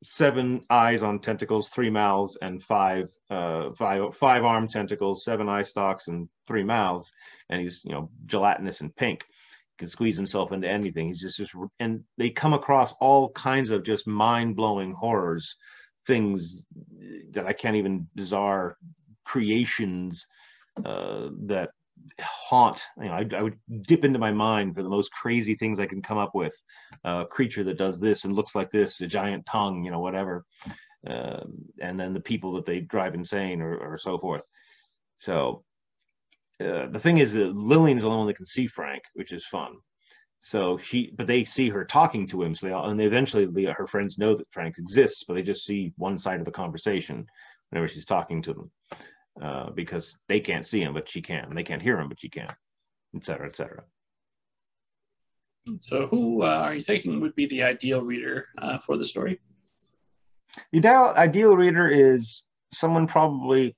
seven 0.02 0.64
eyes 0.70 1.02
on 1.02 1.18
tentacles, 1.18 1.68
three 1.68 1.90
mouths, 1.90 2.38
and 2.40 2.62
five 2.62 3.10
uh, 3.30 3.70
five 3.72 4.16
five 4.16 4.44
arm 4.44 4.68
tentacles, 4.68 5.24
seven 5.24 5.48
eye 5.48 5.62
stalks, 5.62 6.08
and 6.08 6.28
three 6.46 6.64
mouths, 6.64 7.12
and 7.48 7.60
he's 7.60 7.82
you 7.84 7.92
know 7.92 8.10
gelatinous 8.26 8.80
and 8.80 8.94
pink 8.96 9.22
He 9.22 9.78
can 9.78 9.88
squeeze 9.88 10.16
himself 10.16 10.52
into 10.52 10.68
anything. 10.68 11.08
He's 11.08 11.20
just, 11.20 11.38
just 11.38 11.54
and 11.78 12.04
they 12.16 12.30
come 12.30 12.54
across 12.54 12.92
all 13.00 13.30
kinds 13.30 13.70
of 13.70 13.84
just 13.84 14.06
mind 14.06 14.56
blowing 14.56 14.92
horrors, 14.92 15.56
things 16.06 16.64
that 17.32 17.46
I 17.46 17.52
can't 17.52 17.76
even 17.76 18.08
bizarre 18.14 18.76
creations 19.24 20.26
uh, 20.84 21.28
that 21.46 21.70
haunt. 22.20 22.82
You 22.98 23.06
know, 23.06 23.12
I, 23.12 23.26
I, 23.36 23.42
would 23.42 23.58
dip 23.82 24.04
into 24.04 24.18
my 24.18 24.32
mind 24.32 24.74
for 24.74 24.82
the 24.82 24.88
most 24.88 25.12
crazy 25.12 25.54
things 25.54 25.78
I 25.78 25.86
can 25.86 26.02
come 26.02 26.18
up 26.18 26.34
with. 26.34 26.54
Uh, 27.04 27.24
a 27.24 27.26
creature 27.26 27.64
that 27.64 27.78
does 27.78 27.98
this 27.98 28.24
and 28.24 28.34
looks 28.34 28.54
like 28.54 28.70
this, 28.70 29.00
a 29.00 29.06
giant 29.06 29.46
tongue, 29.46 29.84
you 29.84 29.90
know, 29.90 30.00
whatever. 30.00 30.44
Uh, 31.06 31.40
and 31.80 31.98
then 31.98 32.12
the 32.12 32.20
people 32.20 32.52
that 32.52 32.64
they 32.64 32.80
drive 32.80 33.14
insane 33.14 33.60
or, 33.60 33.76
or 33.76 33.96
so 33.96 34.18
forth. 34.18 34.44
So 35.16 35.64
uh, 36.60 36.86
the 36.88 37.00
thing 37.00 37.18
is 37.18 37.32
that 37.32 37.54
Lillian's 37.54 38.02
the 38.02 38.08
only 38.08 38.18
one 38.18 38.26
that 38.26 38.36
can 38.36 38.46
see 38.46 38.66
Frank, 38.66 39.02
which 39.14 39.32
is 39.32 39.46
fun. 39.46 39.76
So 40.40 40.78
she, 40.82 41.12
but 41.16 41.26
they 41.26 41.44
see 41.44 41.68
her 41.68 41.84
talking 41.84 42.26
to 42.28 42.42
him. 42.42 42.54
So 42.54 42.66
they 42.66 42.72
all, 42.72 42.90
and 42.90 42.98
they 42.98 43.04
eventually, 43.04 43.46
the, 43.46 43.66
her 43.66 43.86
friends 43.86 44.18
know 44.18 44.34
that 44.34 44.48
Frank 44.50 44.78
exists, 44.78 45.24
but 45.26 45.34
they 45.34 45.42
just 45.42 45.64
see 45.64 45.92
one 45.96 46.18
side 46.18 46.40
of 46.40 46.46
the 46.46 46.50
conversation 46.50 47.26
whenever 47.70 47.88
she's 47.88 48.04
talking 48.04 48.42
to 48.42 48.52
them, 48.52 48.70
uh, 49.40 49.70
because 49.70 50.18
they 50.28 50.40
can't 50.40 50.66
see 50.66 50.80
him, 50.82 50.94
but 50.94 51.08
she 51.08 51.22
can. 51.22 51.54
They 51.54 51.62
can't 51.62 51.82
hear 51.82 51.98
him, 51.98 52.08
but 52.08 52.20
she 52.20 52.28
can, 52.28 52.48
et 53.14 53.24
cetera, 53.24 53.48
et 53.48 53.56
cetera. 53.56 53.84
So, 55.80 56.06
who 56.06 56.42
uh, 56.42 56.62
are 56.64 56.74
you 56.74 56.82
thinking 56.82 57.20
would 57.20 57.34
be 57.34 57.46
the 57.46 57.62
ideal 57.62 58.02
reader 58.02 58.48
uh, 58.58 58.78
for 58.78 58.96
the 58.96 59.04
story? 59.04 59.40
The 60.72 60.78
ideal, 60.78 61.12
ideal 61.16 61.56
reader 61.56 61.88
is 61.88 62.44
someone 62.72 63.06
probably 63.06 63.76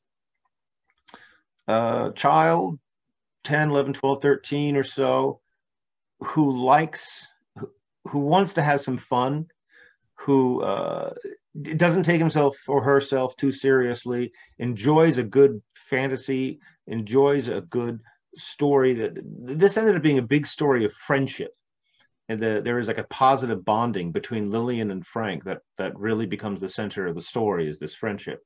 a 1.69 1.73
uh, 1.73 2.13
child, 2.13 2.79
10, 3.45 3.71
11, 3.71 3.93
12, 3.95 4.23
13 4.23 4.77
or 4.77 4.85
so, 4.85 5.41
who 6.21 6.53
likes, 6.53 7.27
who 8.09 8.19
wants 8.21 8.53
to 8.55 8.63
have 8.63 8.81
some 8.81 8.97
fun, 8.97 9.47
who 10.15 10.63
uh, 10.63 11.13
doesn't 11.61 12.05
take 12.05 12.19
himself 12.19 12.57
or 12.67 12.83
herself 12.83 13.37
too 13.37 13.53
seriously, 13.53 14.33
enjoys 14.59 15.19
a 15.19 15.23
good 15.23 15.61
fantasy, 15.75 16.59
enjoys 16.87 17.49
a 17.49 17.61
good 17.63 18.01
story. 18.37 18.95
That 18.95 19.19
this 19.23 19.77
ended 19.77 19.97
up 19.97 20.03
being 20.03 20.19
a 20.19 20.23
big 20.23 20.47
story 20.47 20.85
of 20.85 20.93
friendship, 20.95 21.53
and 22.29 22.41
the, 22.41 22.63
there 22.65 22.79
is 22.79 22.89
like 22.89 22.99
a 22.99 23.05
positive 23.05 23.65
bonding 23.65 24.13
between 24.13 24.51
Lillian 24.51 24.91
and 24.91 25.07
Frank 25.07 25.45
that 25.45 25.61
that 25.79 25.99
really 25.99 26.27
becomes 26.27 26.61
the 26.61 26.69
center 26.69 27.07
of 27.07 27.15
the 27.15 27.21
story. 27.21 27.69
Is 27.69 27.79
this 27.79 27.95
friendship? 27.95 28.41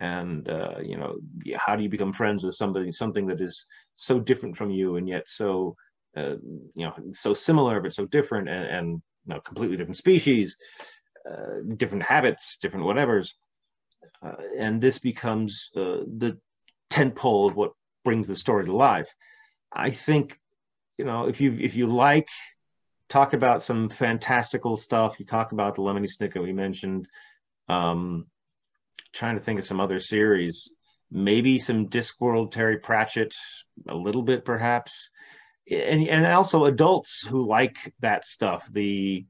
and 0.00 0.48
uh, 0.48 0.74
you 0.82 0.96
know 0.96 1.14
how 1.56 1.76
do 1.76 1.82
you 1.82 1.88
become 1.88 2.12
friends 2.12 2.44
with 2.44 2.54
somebody 2.54 2.90
something 2.90 3.26
that 3.26 3.40
is 3.40 3.66
so 3.96 4.18
different 4.18 4.56
from 4.56 4.70
you 4.70 4.96
and 4.96 5.08
yet 5.08 5.28
so 5.28 5.76
uh, 6.16 6.34
you 6.74 6.84
know 6.84 6.92
so 7.12 7.32
similar 7.32 7.80
but 7.80 7.94
so 7.94 8.04
different 8.06 8.48
and, 8.48 8.66
and 8.66 8.88
you 9.26 9.34
know, 9.34 9.40
completely 9.40 9.76
different 9.76 9.96
species 9.96 10.56
uh, 11.30 11.74
different 11.76 12.02
habits, 12.02 12.58
different 12.58 12.84
whatevers, 12.84 13.30
uh, 14.22 14.36
and 14.58 14.80
this 14.80 14.98
becomes 14.98 15.70
uh, 15.76 16.04
the 16.18 16.38
tent 16.90 17.14
pole 17.14 17.48
of 17.48 17.56
what 17.56 17.72
brings 18.04 18.26
the 18.26 18.34
story 18.34 18.64
to 18.64 18.76
life. 18.76 19.08
I 19.72 19.90
think, 19.90 20.38
you 20.98 21.04
know, 21.04 21.26
if 21.26 21.40
you 21.40 21.56
if 21.60 21.74
you 21.74 21.86
like, 21.86 22.28
talk 23.08 23.32
about 23.32 23.62
some 23.62 23.88
fantastical 23.88 24.76
stuff. 24.76 25.16
You 25.18 25.26
talk 25.26 25.52
about 25.52 25.74
the 25.74 25.82
Lemony 25.82 26.08
Snicket 26.08 26.42
we 26.42 26.52
mentioned. 26.52 27.08
Um, 27.68 28.26
trying 29.12 29.36
to 29.36 29.40
think 29.40 29.58
of 29.58 29.64
some 29.64 29.80
other 29.80 30.00
series, 30.00 30.70
maybe 31.10 31.58
some 31.58 31.88
Discworld, 31.88 32.50
Terry 32.50 32.78
Pratchett, 32.78 33.34
a 33.88 33.94
little 33.94 34.22
bit 34.22 34.44
perhaps, 34.44 35.10
and 35.70 36.06
and 36.08 36.26
also 36.26 36.64
adults 36.64 37.24
who 37.24 37.46
like 37.46 37.94
that 38.00 38.24
stuff. 38.24 38.68
The 38.72 39.24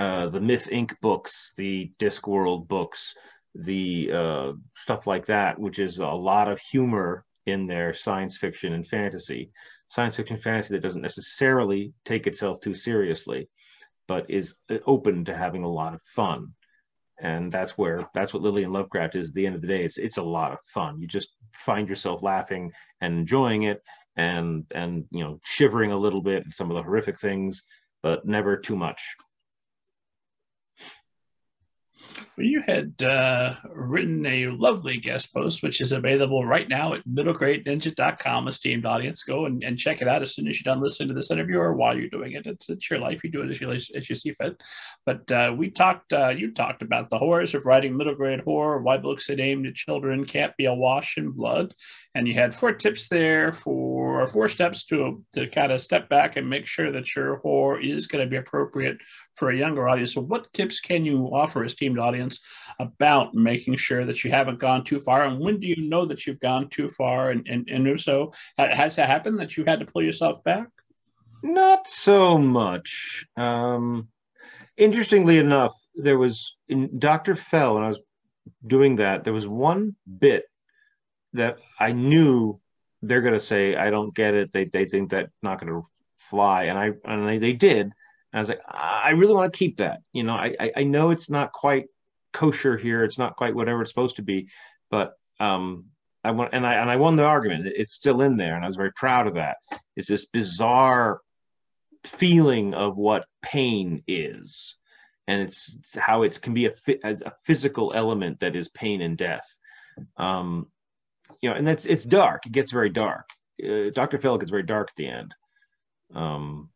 uh, 0.00 0.30
the 0.30 0.40
Myth 0.40 0.66
Inc. 0.72 0.98
books, 1.02 1.52
the 1.58 1.92
Discworld 1.98 2.66
books, 2.68 3.14
the 3.54 4.10
uh, 4.10 4.52
stuff 4.74 5.06
like 5.06 5.26
that, 5.26 5.58
which 5.58 5.78
is 5.78 5.98
a 5.98 6.06
lot 6.06 6.48
of 6.48 6.58
humor 6.58 7.26
in 7.44 7.66
their 7.66 7.92
science 7.92 8.38
fiction 8.38 8.72
and 8.72 8.88
fantasy. 8.88 9.50
Science 9.90 10.16
fiction 10.16 10.38
fantasy 10.38 10.72
that 10.72 10.82
doesn't 10.82 11.02
necessarily 11.02 11.92
take 12.06 12.26
itself 12.26 12.60
too 12.62 12.72
seriously, 12.72 13.46
but 14.08 14.24
is 14.30 14.54
open 14.86 15.22
to 15.26 15.36
having 15.36 15.64
a 15.64 15.70
lot 15.70 15.92
of 15.92 16.00
fun. 16.16 16.46
And 17.20 17.52
that's 17.52 17.76
where 17.76 18.08
that's 18.14 18.32
what 18.32 18.42
Lillian 18.42 18.72
Lovecraft 18.72 19.16
is. 19.16 19.28
At 19.28 19.34
the 19.34 19.44
end 19.44 19.54
of 19.54 19.60
the 19.60 19.68
day, 19.68 19.84
it's 19.84 19.98
it's 19.98 20.16
a 20.16 20.22
lot 20.22 20.52
of 20.52 20.58
fun. 20.72 20.98
You 20.98 21.08
just 21.08 21.36
find 21.52 21.86
yourself 21.86 22.22
laughing 22.22 22.72
and 23.02 23.18
enjoying 23.18 23.64
it, 23.64 23.82
and 24.16 24.64
and 24.74 25.04
you 25.10 25.22
know 25.24 25.40
shivering 25.44 25.92
a 25.92 25.98
little 25.98 26.22
bit 26.22 26.46
at 26.46 26.54
some 26.54 26.70
of 26.70 26.76
the 26.76 26.82
horrific 26.82 27.20
things, 27.20 27.62
but 28.02 28.24
never 28.24 28.56
too 28.56 28.76
much. 28.76 29.02
Well, 32.36 32.46
you 32.46 32.62
had 32.66 33.02
uh, 33.02 33.56
written 33.74 34.24
a 34.24 34.46
lovely 34.46 34.96
guest 34.96 35.34
post, 35.34 35.62
which 35.62 35.80
is 35.80 35.92
available 35.92 36.44
right 36.46 36.68
now 36.68 36.94
at 36.94 37.06
middlegradeninja.com, 37.06 38.48
esteemed 38.48 38.86
audience. 38.86 39.22
Go 39.22 39.46
and, 39.46 39.62
and 39.62 39.78
check 39.78 40.00
it 40.00 40.08
out 40.08 40.22
as 40.22 40.34
soon 40.34 40.48
as 40.48 40.60
you're 40.60 40.72
done 40.72 40.82
listening 40.82 41.08
to 41.08 41.14
this 41.14 41.30
interview 41.30 41.58
or 41.58 41.74
while 41.74 41.96
you're 41.96 42.08
doing 42.08 42.32
it. 42.32 42.46
It's, 42.46 42.68
it's 42.68 42.90
your 42.90 42.98
life. 42.98 43.20
You 43.22 43.30
do 43.30 43.42
it 43.42 43.50
as 43.50 43.60
you, 43.60 43.70
as 43.70 44.08
you 44.08 44.14
see 44.14 44.32
fit. 44.32 44.60
But 45.04 45.30
uh, 45.30 45.54
we 45.56 45.70
talked, 45.70 46.12
uh, 46.12 46.30
you 46.30 46.52
talked 46.52 46.82
about 46.82 47.10
the 47.10 47.18
horrors 47.18 47.54
of 47.54 47.66
writing 47.66 47.96
middle 47.96 48.14
grade 48.14 48.40
horror, 48.40 48.80
why 48.80 48.96
books 48.96 49.26
that 49.26 49.40
aimed 49.40 49.66
at 49.66 49.74
children 49.74 50.24
can't 50.24 50.56
be 50.56 50.66
a 50.66 50.74
wash 50.74 51.16
in 51.18 51.30
blood. 51.30 51.74
And 52.14 52.26
you 52.26 52.34
had 52.34 52.54
four 52.54 52.72
tips 52.72 53.08
there 53.08 53.52
for 53.52 54.26
four 54.28 54.48
steps 54.48 54.84
to, 54.86 55.24
to 55.34 55.46
kind 55.48 55.72
of 55.72 55.80
step 55.80 56.08
back 56.08 56.36
and 56.36 56.48
make 56.48 56.66
sure 56.66 56.90
that 56.92 57.14
your 57.14 57.36
horror 57.36 57.80
is 57.80 58.06
going 58.06 58.24
to 58.24 58.30
be 58.30 58.36
appropriate 58.36 58.98
for 59.40 59.50
a 59.50 59.56
younger 59.56 59.88
audience. 59.88 60.12
So, 60.12 60.20
what 60.20 60.52
tips 60.52 60.80
can 60.80 61.02
you 61.02 61.30
offer 61.32 61.64
esteemed 61.64 61.98
audience 61.98 62.40
about 62.78 63.34
making 63.34 63.76
sure 63.76 64.04
that 64.04 64.22
you 64.22 64.30
haven't 64.30 64.58
gone 64.58 64.84
too 64.84 65.00
far? 65.00 65.24
And 65.24 65.40
when 65.40 65.58
do 65.58 65.66
you 65.66 65.88
know 65.88 66.04
that 66.04 66.26
you've 66.26 66.38
gone 66.40 66.68
too 66.68 66.90
far? 66.90 67.30
And, 67.30 67.48
and, 67.48 67.66
and 67.70 67.88
if 67.88 68.02
so, 68.02 68.34
has 68.58 68.98
it 68.98 69.06
happened 69.06 69.40
that 69.40 69.56
you 69.56 69.64
had 69.64 69.80
to 69.80 69.86
pull 69.86 70.02
yourself 70.02 70.44
back? 70.44 70.68
Not 71.42 71.88
so 71.88 72.36
much. 72.36 73.24
Um, 73.38 74.08
interestingly 74.76 75.38
enough, 75.38 75.74
there 75.94 76.18
was 76.18 76.56
in 76.68 76.98
Dr. 76.98 77.34
Fell, 77.34 77.76
when 77.76 77.84
I 77.84 77.88
was 77.88 78.00
doing 78.66 78.96
that, 78.96 79.24
there 79.24 79.32
was 79.32 79.46
one 79.46 79.96
bit 80.18 80.44
that 81.32 81.56
I 81.78 81.92
knew 81.92 82.60
they're 83.00 83.22
going 83.22 83.34
to 83.34 83.40
say, 83.40 83.74
I 83.74 83.88
don't 83.88 84.14
get 84.14 84.34
it. 84.34 84.52
They, 84.52 84.66
they 84.66 84.84
think 84.84 85.10
that's 85.10 85.32
not 85.42 85.58
going 85.58 85.72
to 85.72 85.86
fly. 86.18 86.64
And 86.64 86.78
I, 86.78 86.92
and 87.06 87.26
they, 87.26 87.38
they 87.38 87.54
did. 87.54 87.90
I 88.32 88.38
was 88.38 88.48
like, 88.48 88.60
I 88.68 89.10
really 89.10 89.34
want 89.34 89.52
to 89.52 89.58
keep 89.58 89.78
that. 89.78 90.02
You 90.12 90.22
know, 90.22 90.34
I, 90.34 90.70
I 90.76 90.84
know 90.84 91.10
it's 91.10 91.28
not 91.28 91.52
quite 91.52 91.86
kosher 92.32 92.76
here. 92.76 93.02
It's 93.02 93.18
not 93.18 93.36
quite 93.36 93.54
whatever 93.54 93.82
it's 93.82 93.90
supposed 93.90 94.16
to 94.16 94.22
be, 94.22 94.48
but 94.90 95.14
um, 95.40 95.86
I 96.22 96.30
want 96.32 96.50
and 96.52 96.66
I 96.66 96.74
and 96.74 96.90
I 96.90 96.96
won 96.96 97.16
the 97.16 97.24
argument. 97.24 97.66
It's 97.66 97.94
still 97.94 98.20
in 98.20 98.36
there, 98.36 98.54
and 98.54 98.64
I 98.64 98.68
was 98.68 98.76
very 98.76 98.92
proud 98.92 99.26
of 99.26 99.34
that. 99.34 99.56
It's 99.96 100.08
this 100.08 100.26
bizarre 100.26 101.20
feeling 102.04 102.74
of 102.74 102.96
what 102.96 103.26
pain 103.42 104.02
is, 104.06 104.76
and 105.26 105.42
it's, 105.42 105.74
it's 105.76 105.96
how 105.96 106.22
it 106.22 106.40
can 106.40 106.54
be 106.54 106.66
a, 106.66 106.74
a 107.02 107.32
physical 107.44 107.92
element 107.94 108.40
that 108.40 108.54
is 108.54 108.68
pain 108.68 109.00
and 109.00 109.16
death. 109.16 109.46
Um, 110.16 110.68
you 111.40 111.50
know, 111.50 111.56
and 111.56 111.66
that's 111.66 111.84
it's 111.84 112.04
dark. 112.04 112.46
It 112.46 112.52
gets 112.52 112.70
very 112.70 112.90
dark. 112.90 113.28
Uh, 113.62 113.90
Dr. 113.94 114.18
Fell 114.18 114.38
gets 114.38 114.50
very 114.50 114.62
dark 114.62 114.88
at 114.90 114.96
the 114.96 115.08
end. 115.08 115.34
Um, 116.14 116.70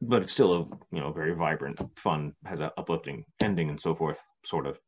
but 0.00 0.22
it's 0.22 0.32
still 0.32 0.54
a 0.54 0.94
you 0.94 1.00
know 1.00 1.12
very 1.12 1.34
vibrant, 1.34 1.80
fun, 1.96 2.34
has 2.44 2.60
an 2.60 2.70
uplifting 2.76 3.24
ending 3.40 3.68
and 3.68 3.80
so 3.80 3.94
forth, 3.94 4.18
sort 4.44 4.66
of. 4.66 4.78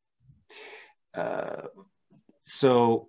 Uh, 1.14 1.66
so 2.42 3.08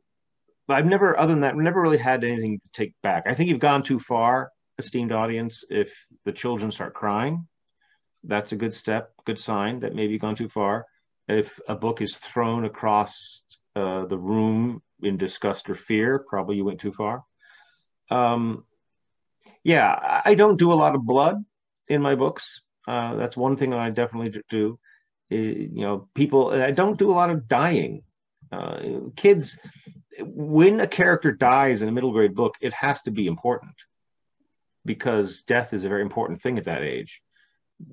I've 0.69 0.85
never, 0.85 1.17
other 1.17 1.33
than 1.33 1.41
that, 1.41 1.55
never 1.55 1.81
really 1.81 1.97
had 1.97 2.23
anything 2.23 2.59
to 2.59 2.69
take 2.73 2.93
back. 3.01 3.23
I 3.25 3.33
think 3.33 3.49
you've 3.49 3.59
gone 3.59 3.83
too 3.83 3.99
far, 3.99 4.51
esteemed 4.77 5.11
audience. 5.11 5.63
If 5.69 5.93
the 6.25 6.31
children 6.31 6.71
start 6.71 6.93
crying, 6.93 7.47
that's 8.23 8.51
a 8.51 8.57
good 8.57 8.73
step, 8.73 9.11
good 9.25 9.39
sign 9.39 9.79
that 9.81 9.95
maybe 9.95 10.13
you've 10.13 10.21
gone 10.21 10.35
too 10.35 10.49
far. 10.49 10.85
If 11.27 11.59
a 11.67 11.75
book 11.75 12.01
is 12.01 12.17
thrown 12.17 12.65
across 12.65 13.43
uh, 13.75 14.05
the 14.05 14.17
room 14.17 14.81
in 15.01 15.17
disgust 15.17 15.69
or 15.69 15.75
fear, 15.75 16.19
probably 16.27 16.57
you 16.57 16.65
went 16.65 16.79
too 16.79 16.93
far. 16.93 17.23
Um, 18.09 18.65
yeah, 19.63 20.21
I 20.25 20.35
don't 20.35 20.59
do 20.59 20.71
a 20.71 20.75
lot 20.75 20.95
of 20.95 21.05
blood 21.05 21.43
in 21.87 22.01
my 22.01 22.15
books. 22.15 22.61
Uh, 22.87 23.15
that's 23.15 23.37
one 23.37 23.57
thing 23.57 23.71
that 23.71 23.79
I 23.79 23.89
definitely 23.89 24.41
do. 24.49 24.79
you 25.29 25.69
know, 25.71 26.09
people. 26.13 26.49
I 26.49 26.71
don't 26.71 26.99
do 26.99 27.11
a 27.11 27.13
lot 27.13 27.29
of 27.29 27.47
dying. 27.47 28.03
Uh, 28.51 28.79
kids, 29.15 29.57
when 30.19 30.79
a 30.79 30.87
character 30.87 31.31
dies 31.31 31.81
in 31.81 31.89
a 31.89 31.91
middle 31.91 32.11
grade 32.11 32.35
book, 32.35 32.55
it 32.61 32.73
has 32.73 33.01
to 33.03 33.11
be 33.11 33.27
important 33.27 33.73
because 34.85 35.41
death 35.43 35.73
is 35.73 35.85
a 35.85 35.89
very 35.89 36.01
important 36.01 36.41
thing 36.41 36.57
at 36.57 36.65
that 36.65 36.83
age. 36.83 37.21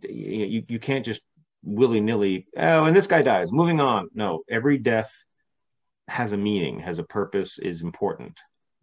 You 0.03 0.45
you, 0.45 0.65
you 0.69 0.79
can't 0.79 1.05
just 1.05 1.23
willy 1.63 2.01
nilly. 2.01 2.47
Oh, 2.57 2.85
and 2.85 2.97
this 2.97 3.07
guy 3.07 3.23
dies. 3.23 3.53
Moving 3.53 3.81
on. 3.81 4.09
No, 4.15 4.43
every 4.49 4.79
death 4.79 5.13
has 6.09 6.33
a 6.33 6.37
meaning, 6.37 6.81
has 6.81 6.99
a 6.99 7.05
purpose, 7.05 7.59
is 7.59 7.83
important. 7.83 8.39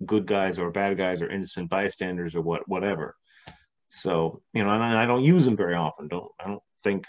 Good 0.06 0.26
guys 0.26 0.60
or 0.60 0.72
bad 0.72 0.98
guys 0.98 1.22
or 1.22 1.30
innocent 1.30 1.70
bystanders 1.70 2.36
or 2.36 2.42
what 2.42 2.68
whatever. 2.68 3.16
So, 3.90 4.42
you 4.54 4.64
know, 4.64 4.70
and 4.70 4.84
I 4.84 5.06
don't 5.06 5.24
use 5.24 5.46
them 5.46 5.58
very 5.58 5.76
often. 5.76 6.08
Don't 6.08 6.32
I 6.40 6.48
don't 6.48 6.64
think, 6.84 7.06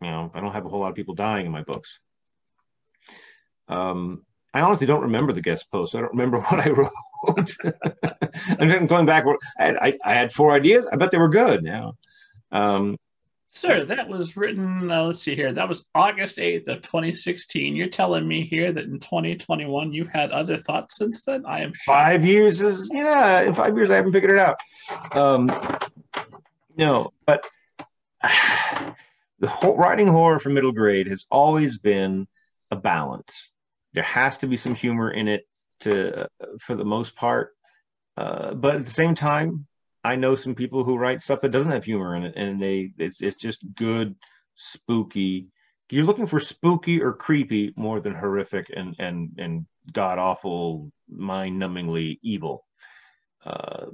you 0.00 0.10
know, 0.10 0.30
I 0.34 0.40
don't 0.40 0.52
have 0.52 0.64
a 0.64 0.68
whole 0.68 0.80
lot 0.80 0.90
of 0.90 0.94
people 0.94 1.14
dying 1.14 1.46
in 1.46 1.52
my 1.52 1.62
books. 1.62 1.98
Um, 3.68 4.24
I 4.54 4.60
honestly 4.60 4.86
don't 4.86 5.02
remember 5.02 5.32
the 5.32 5.42
guest 5.42 5.66
post. 5.70 5.94
I 5.94 6.00
don't 6.00 6.12
remember 6.12 6.40
what 6.48 6.60
I 6.60 6.70
wrote. 6.70 6.92
I'm 8.60 8.86
going 8.86 9.06
back. 9.06 9.24
I, 9.58 9.70
I, 9.70 9.98
I, 10.04 10.14
had 10.14 10.32
four 10.32 10.52
ideas. 10.52 10.86
I 10.90 10.96
bet 10.96 11.10
they 11.10 11.18
were 11.18 11.28
good. 11.28 11.64
Now, 11.64 11.94
um, 12.52 12.96
Sir, 13.48 13.84
that 13.86 14.08
was 14.08 14.36
written, 14.36 14.90
uh, 14.90 15.04
let's 15.04 15.20
see 15.20 15.34
here, 15.34 15.52
that 15.52 15.68
was 15.68 15.84
August 15.94 16.38
8th 16.38 16.68
of 16.68 16.82
2016. 16.82 17.74
You're 17.74 17.88
telling 17.88 18.26
me 18.26 18.44
here 18.44 18.70
that 18.70 18.84
in 18.84 18.98
2021 18.98 19.92
you've 19.92 20.08
had 20.08 20.30
other 20.30 20.56
thoughts 20.56 20.98
since 20.98 21.24
then? 21.24 21.46
I 21.46 21.60
am 21.60 21.72
sure. 21.72 21.94
Five 21.94 22.24
years 22.24 22.60
is, 22.60 22.90
yeah, 22.92 23.42
in 23.42 23.54
five 23.54 23.74
years 23.76 23.90
I 23.90 23.96
haven't 23.96 24.12
figured 24.12 24.32
it 24.32 24.38
out. 24.38 24.60
Um, 25.16 25.50
no, 26.76 27.12
but 27.24 27.46
the 28.22 29.48
whole, 29.48 29.76
writing 29.76 30.08
horror 30.08 30.40
for 30.40 30.50
middle 30.50 30.72
grade 30.72 31.06
has 31.06 31.26
always 31.30 31.78
been 31.78 32.26
a 32.70 32.76
balance. 32.76 33.50
There 33.94 34.04
has 34.04 34.38
to 34.38 34.46
be 34.46 34.56
some 34.56 34.74
humor 34.74 35.10
in 35.10 35.28
it 35.28 35.48
to, 35.80 36.24
uh, 36.24 36.26
for 36.60 36.74
the 36.74 36.84
most 36.84 37.14
part. 37.16 37.54
Uh, 38.16 38.54
but 38.54 38.76
at 38.76 38.84
the 38.84 38.90
same 38.90 39.14
time, 39.14 39.66
I 40.06 40.14
know 40.14 40.36
some 40.36 40.54
people 40.54 40.84
who 40.84 40.96
write 40.96 41.20
stuff 41.20 41.40
that 41.40 41.50
doesn't 41.50 41.72
have 41.72 41.84
humor 41.84 42.14
in 42.14 42.24
it, 42.24 42.36
and 42.36 42.62
they 42.62 42.92
it's 42.96 43.20
it's 43.20 43.36
just 43.36 43.60
good, 43.74 44.14
spooky. 44.54 45.48
You're 45.90 46.04
looking 46.04 46.28
for 46.28 46.38
spooky 46.38 47.02
or 47.02 47.12
creepy 47.12 47.72
more 47.76 47.98
than 48.00 48.14
horrific 48.14 48.66
and 48.74 48.94
and 49.00 49.30
and 49.38 49.66
god 49.92 50.18
awful, 50.18 50.92
mind 51.08 51.60
numbingly 51.60 52.20
evil. 52.22 52.64
Uh, 53.44 53.86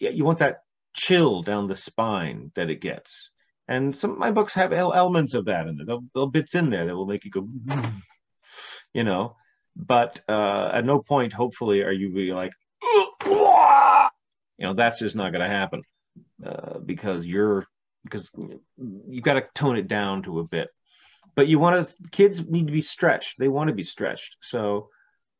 you 0.00 0.24
want 0.24 0.38
that 0.38 0.62
chill 0.94 1.42
down 1.42 1.68
the 1.68 1.76
spine 1.76 2.50
that 2.54 2.70
it 2.70 2.80
gets. 2.80 3.30
And 3.68 3.94
some 3.94 4.12
of 4.12 4.18
my 4.18 4.30
books 4.30 4.54
have 4.54 4.72
elements 4.72 5.34
of 5.34 5.44
that 5.46 5.66
in 5.66 5.76
there. 5.76 5.84
There 5.86 5.98
will 6.14 6.26
bits 6.28 6.54
in 6.54 6.70
there 6.70 6.86
that 6.86 6.96
will 6.96 7.06
make 7.06 7.26
you 7.26 7.30
go, 7.30 7.46
you 8.94 9.04
know. 9.04 9.36
But 9.76 10.22
uh, 10.28 10.70
at 10.72 10.86
no 10.86 11.02
point, 11.02 11.34
hopefully, 11.34 11.82
are 11.82 11.92
you 11.92 12.10
be 12.10 12.32
like, 12.32 12.52
you 14.58 14.66
know, 14.66 14.74
that's 14.74 14.98
just 14.98 15.16
not 15.16 15.32
going 15.32 15.42
to 15.42 15.54
happen 15.56 15.82
uh, 16.44 16.78
because 16.78 17.24
you're 17.26 17.66
because 18.04 18.30
you've 18.76 19.24
got 19.24 19.34
to 19.34 19.44
tone 19.54 19.76
it 19.76 19.88
down 19.88 20.22
to 20.22 20.40
a 20.40 20.44
bit. 20.44 20.68
But 21.34 21.46
you 21.46 21.58
want 21.58 21.88
to 21.88 21.94
kids 22.10 22.44
need 22.46 22.66
to 22.66 22.72
be 22.72 22.82
stretched. 22.82 23.38
They 23.38 23.48
want 23.48 23.68
to 23.68 23.74
be 23.74 23.84
stretched. 23.84 24.36
So, 24.40 24.88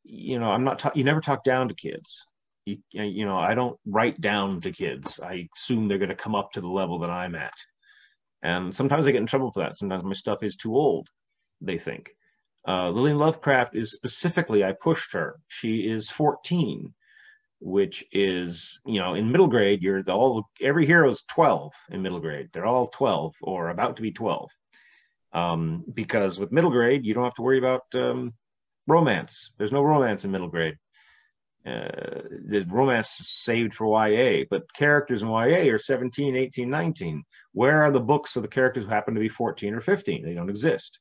you 0.05 0.39
know, 0.39 0.51
I'm 0.51 0.65
not. 0.65 0.79
Ta- 0.79 0.93
you 0.95 1.05
never 1.05 1.21
talk 1.21 1.43
down 1.45 1.69
to 1.69 1.75
kids. 1.75 2.25
You, 2.67 2.79
you 2.93 3.25
know, 3.25 3.37
I 3.37 3.55
don't 3.55 3.79
write 3.87 4.21
down 4.21 4.61
to 4.61 4.73
kids. 4.73 5.19
I 5.23 5.49
assume 5.57 5.89
they're 5.89 5.99
going 5.99 6.11
to 6.11 6.15
come 6.15 6.35
up 6.35 6.53
to 6.53 6.61
the 6.61 6.69
level 6.69 6.99
that 7.01 7.11
I'm 7.11 7.35
at. 7.35 7.55
And 8.43 8.75
sometimes 8.75 9.07
I 9.07 9.11
get 9.11 9.21
in 9.21 9.27
trouble 9.27 9.51
for 9.51 9.61
that. 9.61 9.77
Sometimes 9.77 10.05
my 10.05 10.13
stuff 10.13 10.43
is 10.43 10.55
too 10.55 10.77
old, 10.77 11.09
they 11.61 11.79
think. 11.79 12.11
Uh, 12.67 12.91
Lillian 12.91 13.19
Lovecraft 13.19 13.75
is 13.75 13.93
specifically, 13.93 14.63
I 14.63 14.73
pushed 14.73 15.13
her. 15.13 15.41
She 15.49 15.89
is 15.89 16.11
14, 16.11 16.93
which 17.61 18.05
is, 18.13 18.81
you 18.87 19.01
know, 19.01 19.15
in 19.15 19.31
middle 19.31 19.49
grade, 19.49 19.83
you're 19.83 20.03
the, 20.03 20.13
all, 20.13 20.49
every 20.63 20.87
hero 20.87 21.11
is 21.11 21.25
12 21.29 21.73
in 21.91 22.03
middle 22.03 22.21
grade. 22.21 22.49
They're 22.53 22.67
all 22.67 22.89
12 22.89 23.35
or 23.43 23.71
about 23.71 23.97
to 23.97 24.03
be 24.03 24.13
12. 24.13 24.49
Um, 25.33 25.85
because 25.93 26.39
with 26.39 26.53
middle 26.53 26.71
grade, 26.71 27.05
you 27.05 27.15
don't 27.15 27.25
have 27.25 27.35
to 27.35 27.43
worry 27.43 27.59
about 27.59 27.83
um, 27.95 28.35
romance. 28.87 29.53
There's 29.59 29.73
no 29.73 29.83
romance 29.83 30.25
in 30.25 30.31
middle 30.31 30.49
grade. 30.49 30.77
Uh, 31.67 32.23
the 32.47 32.65
romance 32.71 33.21
is 33.21 33.31
saved 33.31 33.75
for 33.75 34.09
YA, 34.09 34.45
but 34.49 34.73
characters 34.75 35.23
in 35.23 35.29
YA 35.29 35.71
are 35.73 35.79
17, 35.79 36.37
18, 36.37 36.71
19. 36.71 37.23
Where 37.53 37.83
are 37.83 37.91
the 37.91 38.01
books 38.01 38.37
of 38.37 38.43
the 38.43 38.49
characters 38.49 38.85
who 38.85 38.91
happen 38.91 39.15
to 39.15 39.21
be 39.21 39.29
14 39.29 39.75
or 39.75 39.81
15? 39.81 40.25
They 40.25 40.35
don't 40.35 40.49
exist. 40.49 41.01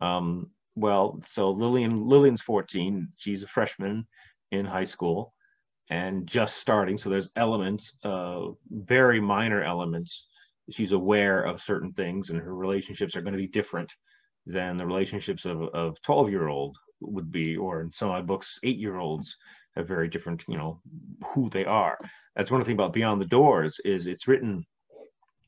Um, 0.00 0.50
well, 0.76 1.20
so 1.26 1.50
Lillian 1.50 2.06
Lillian's 2.06 2.42
14. 2.42 3.08
She's 3.16 3.42
a 3.42 3.48
freshman 3.48 4.06
in 4.52 4.66
high 4.66 4.84
school 4.84 5.32
and 5.90 6.26
just 6.26 6.58
starting. 6.58 6.98
So 6.98 7.10
there's 7.10 7.30
elements, 7.36 7.92
uh, 8.04 8.48
very 8.70 9.20
minor 9.20 9.62
elements. 9.62 10.26
She's 10.70 10.92
aware 10.92 11.42
of 11.42 11.62
certain 11.62 11.92
things, 11.92 12.30
and 12.30 12.40
her 12.40 12.54
relationships 12.54 13.14
are 13.14 13.22
going 13.22 13.34
to 13.34 13.38
be 13.38 13.46
different 13.46 13.90
than 14.46 14.76
the 14.76 14.86
relationships 14.86 15.44
of 15.44 15.62
of 15.74 16.00
12 16.02 16.30
year 16.30 16.48
old 16.48 16.76
would 17.00 17.30
be, 17.30 17.56
or 17.56 17.82
in 17.82 17.92
some 17.92 18.08
of 18.08 18.14
my 18.14 18.22
books, 18.22 18.58
eight 18.62 18.78
year 18.78 18.98
olds 18.98 19.36
have 19.76 19.86
very 19.86 20.08
different, 20.08 20.42
you 20.48 20.56
know, 20.56 20.80
who 21.26 21.48
they 21.50 21.64
are. 21.64 21.98
That's 22.34 22.50
one 22.50 22.64
thing 22.64 22.74
about 22.74 22.92
Beyond 22.92 23.20
the 23.20 23.26
Doors 23.26 23.80
is 23.84 24.06
it's 24.06 24.26
written 24.26 24.64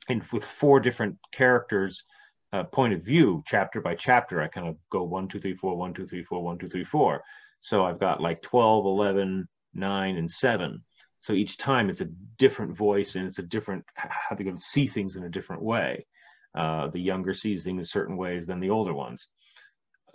in 0.08 0.22
with 0.32 0.44
four 0.44 0.80
different 0.80 1.18
characters 1.32 2.04
uh, 2.52 2.64
point 2.64 2.94
of 2.94 3.02
view, 3.02 3.42
chapter 3.46 3.80
by 3.80 3.94
chapter. 3.94 4.40
I 4.40 4.48
kind 4.48 4.68
of 4.68 4.76
go 4.90 5.02
one, 5.02 5.28
two, 5.28 5.38
three, 5.40 5.54
four, 5.54 5.76
one, 5.76 5.92
two, 5.92 6.06
three, 6.06 6.22
four, 6.22 6.42
one, 6.42 6.58
two, 6.58 6.68
three, 6.68 6.84
four. 6.84 7.22
So 7.60 7.84
I've 7.84 8.00
got 8.00 8.22
like 8.22 8.40
12, 8.42 8.86
11, 8.86 9.48
9, 9.78 10.16
and 10.16 10.30
7. 10.30 10.82
So 11.20 11.32
each 11.32 11.56
time 11.56 11.90
it's 11.90 12.00
a 12.00 12.08
different 12.38 12.76
voice 12.76 13.16
and 13.16 13.26
it's 13.26 13.38
a 13.38 13.42
different, 13.42 13.84
how 13.94 14.36
they 14.36 14.44
can 14.44 14.58
see 14.58 14.86
things 14.86 15.16
in 15.16 15.24
a 15.24 15.28
different 15.28 15.62
way. 15.62 16.06
Uh, 16.54 16.88
the 16.88 17.00
younger 17.00 17.34
sees 17.34 17.64
things 17.64 17.78
in 17.78 17.84
certain 17.84 18.16
ways 18.16 18.46
than 18.46 18.60
the 18.60 18.70
older 18.70 18.94
ones. 18.94 19.28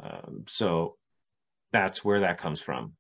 Um, 0.01 0.45
so 0.47 0.95
that's 1.71 2.03
where 2.03 2.21
that 2.21 2.39
comes 2.39 2.61
from. 2.61 2.93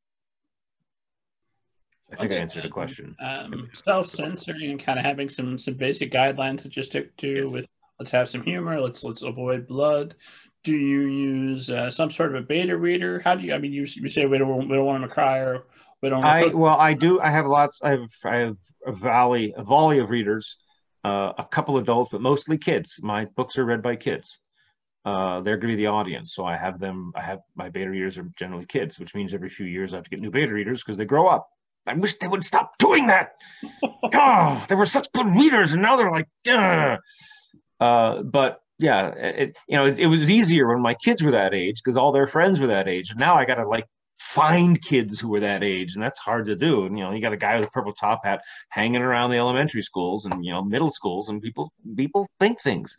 I 2.11 2.15
think 2.15 2.31
okay. 2.31 2.39
I 2.39 2.41
answered 2.41 2.63
the 2.63 2.69
question. 2.69 3.15
Um, 3.19 3.69
self-censoring 3.73 4.71
and 4.71 4.79
kind 4.79 4.99
of 4.99 5.05
having 5.05 5.29
some 5.29 5.57
some 5.57 5.73
basic 5.73 6.11
guidelines 6.11 6.61
that 6.61 6.69
just 6.69 6.91
stick 6.91 7.15
to 7.17 7.27
yes. 7.27 7.49
with 7.49 7.65
let's 7.99 8.11
have 8.11 8.29
some 8.29 8.43
humor, 8.43 8.79
let's 8.79 9.03
let's 9.03 9.23
avoid 9.23 9.67
blood. 9.67 10.15
Do 10.63 10.75
you 10.75 11.01
use 11.01 11.69
uh, 11.69 11.89
some 11.89 12.09
sort 12.09 12.35
of 12.35 12.43
a 12.43 12.45
beta 12.45 12.77
reader? 12.77 13.19
How 13.19 13.35
do 13.35 13.43
you? 13.43 13.53
I 13.53 13.57
mean, 13.57 13.73
you, 13.73 13.85
you 13.95 14.09
say 14.09 14.25
we 14.25 14.37
don't 14.37 14.69
we 14.69 14.75
don't 14.75 14.85
want 14.85 15.01
them 15.01 15.09
to 15.09 15.13
cry 15.13 15.37
or 15.39 15.65
we 16.03 16.09
don't. 16.09 16.23
I 16.23 16.47
well, 16.47 16.75
I 16.77 16.93
do. 16.93 17.21
I 17.21 17.29
have 17.29 17.47
lots. 17.47 17.79
I 17.81 17.91
have 17.91 18.09
I 18.25 18.35
have 18.35 18.57
a 18.85 18.91
volley 18.91 19.53
a 19.55 19.63
volley 19.63 19.99
of 19.99 20.09
readers, 20.09 20.57
uh, 21.05 21.31
a 21.37 21.45
couple 21.45 21.77
adults, 21.77 22.09
but 22.11 22.19
mostly 22.19 22.57
kids. 22.57 22.99
My 23.01 23.25
books 23.37 23.57
are 23.57 23.63
read 23.63 23.81
by 23.81 23.95
kids. 23.95 24.37
Uh, 25.05 25.39
they're 25.41 25.55
going 25.55 25.71
to 25.71 25.77
be 25.77 25.83
the 25.83 25.87
audience. 25.87 26.33
So 26.35 26.45
I 26.45 26.57
have 26.57 26.77
them. 26.77 27.13
I 27.15 27.21
have 27.21 27.39
my 27.55 27.69
beta 27.69 27.89
readers 27.89 28.17
are 28.17 28.29
generally 28.37 28.65
kids, 28.65 28.99
which 28.99 29.15
means 29.15 29.33
every 29.33 29.49
few 29.49 29.65
years 29.65 29.93
I 29.93 29.95
have 29.95 30.03
to 30.03 30.09
get 30.09 30.19
new 30.19 30.29
beta 30.29 30.51
readers 30.51 30.83
because 30.83 30.97
they 30.97 31.05
grow 31.05 31.27
up. 31.27 31.47
I 31.87 31.93
wish 31.93 32.17
they 32.17 32.27
would 32.27 32.43
stop 32.43 32.77
doing 32.79 33.07
that. 33.07 33.35
oh, 34.13 34.65
they 34.67 34.75
were 34.75 34.85
such 34.85 35.09
good 35.13 35.27
readers, 35.27 35.71
and 35.71 35.81
now 35.81 35.95
they're 35.95 36.11
like, 36.11 36.27
uh, 37.79 38.21
but 38.23 38.59
yeah, 38.77 39.07
it 39.11 39.55
you 39.69 39.77
know 39.77 39.85
it, 39.85 39.99
it, 39.99 40.07
was 40.07 40.29
easier 40.29 40.67
when 40.67 40.81
my 40.81 40.95
kids 40.95 41.23
were 41.23 41.31
that 41.31 41.53
age 41.53 41.81
because 41.81 41.95
all 41.95 42.11
their 42.11 42.27
friends 42.27 42.59
were 42.59 42.67
that 42.67 42.89
age. 42.89 43.11
And 43.11 43.19
now 43.19 43.35
I 43.35 43.45
got 43.45 43.55
to 43.55 43.65
like 43.65 43.85
find 44.23 44.81
kids 44.81 45.19
who 45.19 45.27
were 45.27 45.41
that 45.41 45.63
age, 45.63 45.93
and 45.93 46.03
that's 46.03 46.17
hard 46.17 46.45
to 46.45 46.55
do. 46.55 46.85
And 46.85 46.97
you 46.97 47.03
know, 47.03 47.11
you 47.11 47.21
got 47.21 47.33
a 47.33 47.37
guy 47.37 47.57
with 47.57 47.67
a 47.67 47.71
purple 47.71 47.93
top 47.93 48.21
hat 48.23 48.41
hanging 48.69 49.01
around 49.01 49.29
the 49.29 49.37
elementary 49.37 49.81
schools 49.81 50.25
and 50.25 50.45
you 50.45 50.51
know 50.51 50.63
middle 50.63 50.89
schools, 50.89 51.27
and 51.29 51.41
people 51.41 51.73
people 51.95 52.27
think 52.39 52.61
things. 52.61 52.95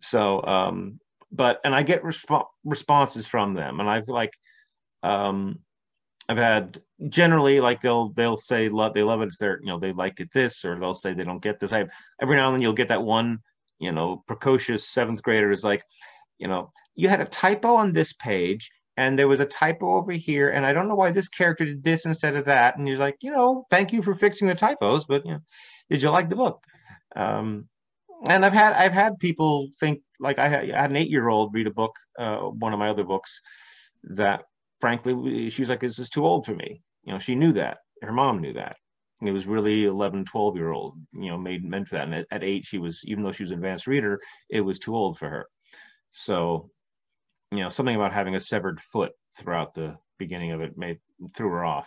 So, 0.00 0.44
um, 0.44 1.00
but 1.32 1.60
and 1.64 1.74
I 1.74 1.82
get 1.82 2.02
resp- 2.02 2.46
responses 2.64 3.26
from 3.26 3.54
them, 3.54 3.80
and 3.80 3.88
I've 3.88 4.08
like 4.08 4.32
um 5.02 5.58
I've 6.28 6.36
had 6.36 6.82
generally 7.08 7.60
like 7.60 7.80
they'll 7.80 8.10
they'll 8.10 8.36
say 8.36 8.68
love 8.68 8.92
they 8.92 9.02
love 9.02 9.22
it. 9.22 9.28
It's 9.28 9.38
their 9.38 9.58
you 9.60 9.68
know 9.68 9.78
they 9.78 9.92
like 9.92 10.20
it 10.20 10.32
this 10.34 10.64
or 10.66 10.78
they'll 10.78 10.94
say 10.94 11.14
they 11.14 11.24
don't 11.24 11.42
get 11.42 11.60
this. 11.60 11.72
I 11.72 11.86
every 12.20 12.36
now 12.36 12.48
and 12.48 12.56
then 12.56 12.62
you'll 12.62 12.74
get 12.74 12.88
that 12.88 13.02
one 13.02 13.38
you 13.78 13.90
know 13.90 14.22
precocious 14.26 14.88
seventh 14.88 15.22
grader 15.22 15.50
is 15.50 15.64
like 15.64 15.82
you 16.38 16.46
know 16.46 16.70
you 16.94 17.08
had 17.08 17.20
a 17.20 17.24
typo 17.24 17.74
on 17.74 17.92
this 17.92 18.12
page 18.12 18.70
and 18.96 19.18
there 19.18 19.28
was 19.28 19.40
a 19.40 19.46
typo 19.46 19.96
over 19.96 20.12
here 20.12 20.50
and 20.50 20.66
I 20.66 20.72
don't 20.72 20.88
know 20.88 20.94
why 20.94 21.10
this 21.10 21.28
character 21.28 21.64
did 21.64 21.82
this 21.82 22.04
instead 22.04 22.36
of 22.36 22.44
that 22.46 22.76
and 22.76 22.86
he's 22.86 22.98
like 22.98 23.16
you 23.20 23.30
know 23.30 23.64
thank 23.70 23.92
you 23.92 24.02
for 24.02 24.14
fixing 24.14 24.48
the 24.48 24.54
typos 24.54 25.04
but 25.06 25.24
you 25.24 25.32
know 25.32 25.40
did 25.90 26.02
you 26.02 26.10
like 26.10 26.28
the 26.28 26.36
book 26.36 26.62
um, 27.16 27.68
and 28.28 28.44
I've 28.44 28.52
had 28.52 28.72
I've 28.74 28.92
had 28.92 29.18
people 29.18 29.68
think 29.78 30.00
like 30.20 30.38
I 30.38 30.48
had, 30.48 30.70
I 30.70 30.80
had 30.82 30.90
an 30.90 30.96
eight 30.96 31.10
year 31.10 31.28
old 31.28 31.54
read 31.54 31.66
a 31.66 31.72
book 31.72 31.92
uh, 32.18 32.38
one 32.38 32.72
of 32.72 32.78
my 32.78 32.88
other 32.88 33.04
books 33.04 33.40
that 34.04 34.42
frankly, 34.82 35.48
she 35.48 35.62
was 35.62 35.68
like, 35.68 35.78
this 35.78 36.00
is 36.00 36.10
too 36.10 36.26
old 36.26 36.44
for 36.44 36.56
me. 36.56 36.82
You 37.04 37.12
know, 37.12 37.20
she 37.20 37.36
knew 37.36 37.52
that. 37.52 37.78
Her 38.02 38.10
mom 38.10 38.40
knew 38.40 38.52
that. 38.54 38.74
It 39.24 39.30
was 39.30 39.46
really 39.46 39.84
11, 39.84 40.24
12 40.24 40.56
year 40.56 40.72
old, 40.72 40.94
you 41.12 41.30
know, 41.30 41.38
made 41.38 41.64
meant 41.64 41.86
for 41.86 41.94
that. 41.94 42.06
And 42.06 42.14
at, 42.16 42.26
at 42.32 42.42
eight, 42.42 42.66
she 42.66 42.78
was, 42.78 43.00
even 43.04 43.22
though 43.22 43.30
she 43.30 43.44
was 43.44 43.52
an 43.52 43.58
advanced 43.58 43.86
reader, 43.86 44.18
it 44.50 44.60
was 44.60 44.80
too 44.80 44.96
old 44.96 45.18
for 45.18 45.28
her. 45.30 45.46
So, 46.10 46.68
you 47.52 47.60
know, 47.60 47.68
something 47.68 47.94
about 47.94 48.12
having 48.12 48.34
a 48.34 48.40
severed 48.40 48.80
foot 48.80 49.12
throughout 49.38 49.74
the 49.74 49.96
beginning 50.18 50.52
of 50.52 50.60
it 50.60 50.76
made 50.76 50.98
threw 51.34 51.50
her 51.50 51.64
off. 51.64 51.86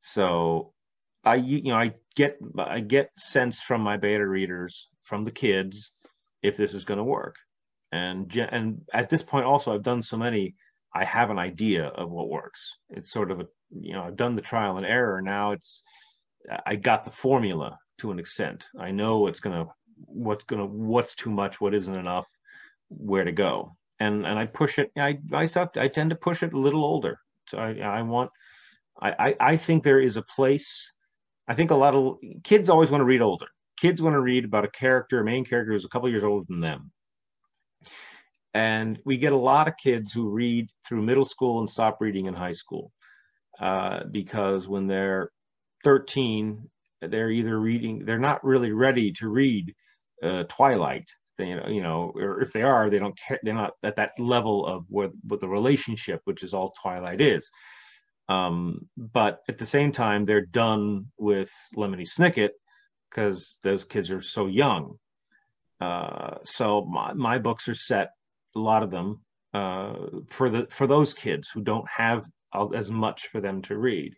So 0.00 0.72
I, 1.24 1.36
you 1.36 1.64
know, 1.64 1.76
I 1.76 1.92
get, 2.16 2.38
I 2.58 2.80
get 2.80 3.10
sense 3.18 3.62
from 3.62 3.80
my 3.80 3.96
beta 3.96 4.26
readers, 4.26 4.88
from 5.04 5.24
the 5.24 5.30
kids, 5.30 5.92
if 6.42 6.56
this 6.56 6.74
is 6.74 6.84
going 6.84 6.98
to 6.98 7.04
work. 7.04 7.36
And, 7.92 8.34
and 8.36 8.82
at 8.92 9.08
this 9.08 9.22
point 9.22 9.44
also, 9.44 9.74
I've 9.74 9.82
done 9.82 10.02
so 10.02 10.16
many 10.16 10.54
I 10.94 11.04
have 11.04 11.30
an 11.30 11.38
idea 11.38 11.86
of 11.86 12.10
what 12.10 12.28
works. 12.28 12.76
It's 12.90 13.12
sort 13.12 13.30
of 13.30 13.40
a, 13.40 13.46
you 13.70 13.94
know, 13.94 14.02
I've 14.02 14.16
done 14.16 14.34
the 14.34 14.42
trial 14.42 14.76
and 14.76 14.84
error. 14.84 15.22
Now 15.22 15.52
it's, 15.52 15.82
I 16.66 16.76
got 16.76 17.04
the 17.04 17.10
formula 17.10 17.78
to 17.98 18.10
an 18.10 18.18
extent. 18.18 18.66
I 18.78 18.90
know 18.90 19.20
what's 19.20 19.40
going 19.40 19.64
to, 19.64 19.72
what's 20.04 20.44
going 20.44 20.60
to, 20.60 20.66
what's 20.66 21.14
too 21.14 21.30
much, 21.30 21.60
what 21.60 21.74
isn't 21.74 21.94
enough, 21.94 22.26
where 22.88 23.24
to 23.24 23.32
go. 23.32 23.76
And, 24.02 24.26
and 24.26 24.38
I 24.38 24.46
push 24.46 24.78
it, 24.78 24.90
I, 24.96 25.18
I 25.32 25.46
stuff, 25.46 25.70
I 25.76 25.88
tend 25.88 26.10
to 26.10 26.16
push 26.16 26.42
it 26.42 26.52
a 26.52 26.58
little 26.58 26.84
older. 26.84 27.18
So 27.48 27.58
I, 27.58 27.78
I 27.78 28.02
want, 28.02 28.30
I, 29.00 29.10
I, 29.26 29.36
I 29.52 29.56
think 29.56 29.82
there 29.82 30.00
is 30.00 30.16
a 30.16 30.22
place. 30.22 30.92
I 31.48 31.54
think 31.54 31.70
a 31.70 31.76
lot 31.76 31.94
of 31.94 32.18
kids 32.42 32.68
always 32.68 32.90
want 32.90 33.00
to 33.00 33.06
read 33.06 33.22
older. 33.22 33.46
Kids 33.80 34.02
want 34.02 34.14
to 34.14 34.20
read 34.20 34.44
about 34.44 34.64
a 34.64 34.70
character, 34.70 35.20
a 35.20 35.24
main 35.24 35.44
character 35.44 35.72
who's 35.72 35.84
a 35.84 35.88
couple 35.88 36.08
years 36.08 36.24
older 36.24 36.46
than 36.48 36.60
them 36.60 36.90
and 38.54 38.98
we 39.04 39.16
get 39.16 39.32
a 39.32 39.36
lot 39.36 39.68
of 39.68 39.76
kids 39.82 40.12
who 40.12 40.28
read 40.28 40.68
through 40.86 41.02
middle 41.02 41.24
school 41.24 41.60
and 41.60 41.70
stop 41.70 41.98
reading 42.00 42.26
in 42.26 42.34
high 42.34 42.52
school 42.52 42.92
uh, 43.60 44.00
because 44.10 44.68
when 44.68 44.86
they're 44.86 45.30
13, 45.84 46.68
they're 47.00 47.30
either 47.30 47.58
reading, 47.58 48.04
they're 48.04 48.18
not 48.18 48.44
really 48.44 48.72
ready 48.72 49.12
to 49.12 49.28
read 49.28 49.74
uh, 50.22 50.44
Twilight. 50.44 51.08
They, 51.42 51.72
you 51.72 51.82
know, 51.82 52.12
or 52.14 52.40
if 52.40 52.52
they 52.52 52.62
are, 52.62 52.88
they 52.88 52.98
don't 52.98 53.18
care. 53.18 53.40
They're 53.42 53.54
not 53.54 53.72
at 53.82 53.96
that 53.96 54.12
level 54.18 54.64
of 54.66 54.84
what, 54.88 55.10
what 55.28 55.40
the 55.40 55.48
relationship, 55.48 56.20
which 56.24 56.42
is 56.42 56.54
all 56.54 56.74
Twilight 56.80 57.20
is. 57.20 57.50
Um, 58.28 58.88
but 58.96 59.40
at 59.48 59.58
the 59.58 59.66
same 59.66 59.92
time, 59.92 60.24
they're 60.24 60.46
done 60.46 61.06
with 61.18 61.50
Lemony 61.76 62.08
Snicket 62.08 62.50
because 63.10 63.58
those 63.62 63.84
kids 63.84 64.10
are 64.10 64.22
so 64.22 64.46
young. 64.46 64.98
Uh, 65.80 66.36
so 66.44 66.84
my, 66.84 67.12
my 67.12 67.38
books 67.38 67.68
are 67.68 67.74
set, 67.74 68.10
a 68.54 68.60
lot 68.60 68.84
of 68.84 68.90
them, 68.90 69.20
uh, 69.52 69.94
for 70.28 70.48
the 70.48 70.66
for 70.70 70.86
those 70.86 71.12
kids 71.12 71.50
who 71.52 71.60
don't 71.60 71.88
have 71.88 72.24
as 72.74 72.90
much 72.90 73.28
for 73.28 73.40
them 73.40 73.60
to 73.62 73.76
read. 73.76 74.14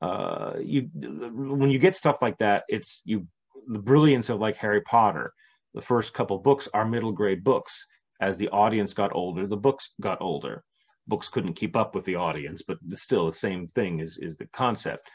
Uh, 0.00 0.54
you 0.60 0.88
when 0.94 1.70
you 1.70 1.78
get 1.78 1.94
stuff 1.94 2.22
like 2.22 2.38
that, 2.38 2.64
it's 2.68 3.02
you 3.04 3.26
the 3.68 3.78
brilliance 3.78 4.30
of 4.30 4.40
like 4.40 4.56
Harry 4.56 4.80
Potter. 4.80 5.32
The 5.74 5.82
first 5.82 6.14
couple 6.14 6.38
books 6.38 6.68
are 6.74 6.84
middle 6.84 7.12
grade 7.12 7.44
books. 7.44 7.86
As 8.20 8.36
the 8.36 8.48
audience 8.48 8.94
got 8.94 9.14
older, 9.14 9.46
the 9.46 9.56
books 9.56 9.90
got 10.00 10.20
older. 10.20 10.64
Books 11.06 11.28
couldn't 11.28 11.54
keep 11.54 11.76
up 11.76 11.94
with 11.94 12.04
the 12.04 12.16
audience, 12.16 12.62
but 12.62 12.78
still 12.94 13.26
the 13.26 13.36
same 13.36 13.68
thing 13.68 14.00
is 14.00 14.18
is 14.18 14.36
the 14.36 14.46
concept 14.48 15.08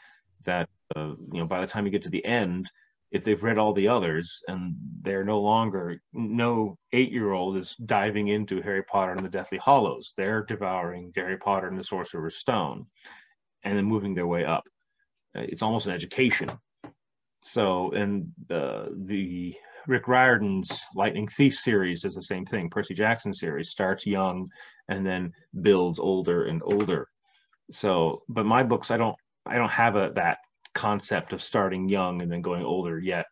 that 0.44 0.68
uh, 0.96 1.14
you 1.32 1.40
know 1.40 1.46
by 1.46 1.60
the 1.60 1.66
time 1.66 1.84
you 1.84 1.92
get 1.92 2.02
to 2.02 2.08
the 2.08 2.24
end, 2.24 2.70
if 3.10 3.24
they've 3.24 3.42
read 3.42 3.58
all 3.58 3.72
the 3.72 3.88
others 3.88 4.42
and 4.48 4.74
they're 5.02 5.24
no 5.24 5.40
longer 5.40 6.00
no 6.12 6.76
eight 6.92 7.12
year 7.12 7.32
old 7.32 7.56
is 7.56 7.76
diving 7.76 8.28
into 8.28 8.62
Harry 8.62 8.82
Potter 8.82 9.12
and 9.12 9.24
the 9.24 9.28
Deathly 9.28 9.58
Hallows, 9.58 10.14
they're 10.16 10.44
devouring 10.44 11.12
Harry 11.14 11.36
Potter 11.36 11.68
and 11.68 11.78
the 11.78 11.84
Sorcerer's 11.84 12.36
Stone, 12.36 12.86
and 13.62 13.76
then 13.76 13.84
moving 13.84 14.14
their 14.14 14.26
way 14.26 14.44
up. 14.44 14.64
It's 15.34 15.62
almost 15.62 15.86
an 15.86 15.92
education. 15.92 16.50
So, 17.42 17.92
and 17.92 18.32
uh, 18.50 18.86
the 18.90 19.54
Rick 19.86 20.08
Riordan's 20.08 20.70
Lightning 20.94 21.28
Thief 21.28 21.56
series 21.56 22.02
does 22.02 22.14
the 22.14 22.22
same 22.22 22.44
thing. 22.44 22.70
Percy 22.70 22.94
Jackson 22.94 23.34
series 23.34 23.70
starts 23.70 24.06
young 24.06 24.48
and 24.88 25.06
then 25.06 25.32
builds 25.62 25.98
older 25.98 26.46
and 26.46 26.62
older. 26.64 27.08
So, 27.70 28.22
but 28.28 28.46
my 28.46 28.62
books, 28.62 28.90
I 28.90 28.96
don't, 28.96 29.16
I 29.46 29.56
don't 29.56 29.70
have 29.70 29.96
a 29.96 30.12
that 30.14 30.38
concept 30.74 31.32
of 31.32 31.42
starting 31.42 31.88
young 31.88 32.22
and 32.22 32.30
then 32.30 32.42
going 32.42 32.64
older 32.64 32.98
yet. 32.98 33.26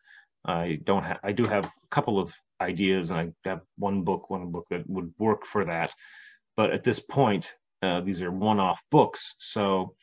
I 0.44 0.78
don't 0.84 1.04
have, 1.04 1.20
I 1.22 1.32
do 1.32 1.44
have 1.44 1.66
a 1.66 1.70
couple 1.90 2.18
of 2.18 2.34
ideas 2.60 3.10
and 3.10 3.18
I 3.18 3.48
have 3.48 3.60
one 3.76 4.02
book, 4.02 4.30
one 4.30 4.50
book 4.50 4.66
that 4.70 4.88
would 4.88 5.12
work 5.18 5.44
for 5.46 5.64
that. 5.64 5.92
But 6.56 6.70
at 6.72 6.84
this 6.84 7.00
point, 7.00 7.52
uh, 7.82 8.00
these 8.00 8.22
are 8.22 8.30
one-off 8.30 8.80
books. 8.90 9.34
So 9.38 9.94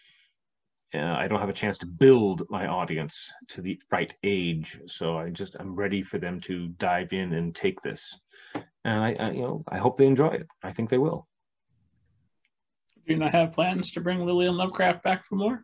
uh, 0.93 0.97
I 0.99 1.27
don't 1.27 1.39
have 1.39 1.49
a 1.49 1.53
chance 1.53 1.77
to 1.79 1.85
build 1.85 2.43
my 2.49 2.67
audience 2.67 3.31
to 3.49 3.61
the 3.61 3.79
right 3.91 4.13
age. 4.23 4.79
So 4.87 5.17
I 5.17 5.29
just, 5.29 5.55
I'm 5.59 5.75
ready 5.75 6.01
for 6.01 6.17
them 6.17 6.41
to 6.41 6.67
dive 6.69 7.13
in 7.13 7.33
and 7.33 7.55
take 7.55 7.81
this. 7.81 8.03
And 8.83 8.99
I, 8.99 9.15
I 9.19 9.31
you 9.31 9.41
know, 9.41 9.63
I 9.67 9.77
hope 9.77 9.97
they 9.97 10.07
enjoy 10.07 10.29
it. 10.29 10.47
I 10.63 10.71
think 10.71 10.89
they 10.89 10.97
will. 10.97 11.27
Do 13.05 13.13
you 13.13 13.19
not 13.19 13.31
have 13.31 13.53
plans 13.53 13.91
to 13.91 14.01
bring 14.01 14.25
Lillian 14.25 14.57
Lovecraft 14.57 15.03
back 15.03 15.25
for 15.27 15.35
more? 15.35 15.63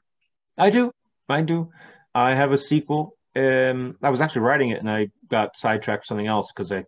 I 0.58 0.70
do. 0.70 0.92
I 1.28 1.42
do. 1.42 1.72
I 2.14 2.36
have 2.36 2.52
a 2.52 2.58
sequel. 2.58 3.18
Um, 3.36 3.98
I 4.02 4.10
was 4.10 4.22
actually 4.22 4.44
writing 4.44 4.70
it 4.70 4.80
and 4.80 4.90
I 4.90 5.10
got 5.30 5.58
sidetracked 5.58 6.08
something 6.08 6.28
else 6.28 6.52
because 6.56 6.72
I 6.72 6.86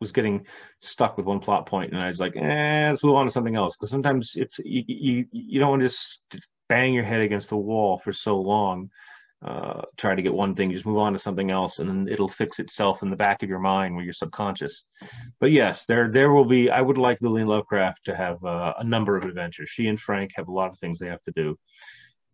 was 0.00 0.12
getting 0.12 0.46
stuck 0.80 1.16
with 1.16 1.26
one 1.26 1.40
plot 1.40 1.66
point 1.66 1.92
and 1.92 2.00
I 2.00 2.06
was 2.06 2.20
like, 2.20 2.36
eh, 2.36 2.88
let's 2.88 3.02
move 3.02 3.16
on 3.16 3.26
to 3.26 3.32
something 3.32 3.56
else. 3.56 3.76
Because 3.76 3.90
sometimes 3.90 4.32
it's 4.36 4.58
you, 4.60 4.84
you 4.86 5.26
you 5.32 5.58
don't 5.58 5.70
want 5.70 5.82
to 5.82 5.88
just 5.88 6.22
bang 6.68 6.94
your 6.94 7.04
head 7.04 7.20
against 7.20 7.48
the 7.50 7.56
wall 7.56 7.98
for 7.98 8.12
so 8.12 8.40
long. 8.40 8.90
Uh, 9.40 9.82
try 9.96 10.16
to 10.16 10.22
get 10.22 10.34
one 10.34 10.52
thing, 10.52 10.72
just 10.72 10.84
move 10.84 10.98
on 10.98 11.12
to 11.12 11.18
something 11.18 11.52
else, 11.52 11.78
and 11.78 11.88
then 11.88 12.08
it'll 12.10 12.26
fix 12.26 12.58
itself 12.58 13.04
in 13.04 13.10
the 13.10 13.16
back 13.16 13.42
of 13.42 13.48
your 13.48 13.60
mind 13.60 13.94
where 13.94 14.02
you're 14.04 14.12
subconscious. 14.12 14.82
But 15.38 15.52
yes, 15.52 15.86
there 15.86 16.10
there 16.10 16.32
will 16.32 16.44
be. 16.44 16.70
I 16.70 16.80
would 16.80 16.98
like 16.98 17.18
Lillian 17.20 17.46
Lovecraft 17.46 18.00
to 18.06 18.16
have 18.16 18.42
uh, 18.44 18.74
a 18.78 18.84
number 18.84 19.16
of 19.16 19.24
adventures. 19.24 19.70
She 19.70 19.86
and 19.86 20.00
Frank 20.00 20.32
have 20.34 20.48
a 20.48 20.52
lot 20.52 20.70
of 20.70 20.78
things 20.78 20.98
they 20.98 21.06
have 21.06 21.22
to 21.22 21.32
do 21.32 21.56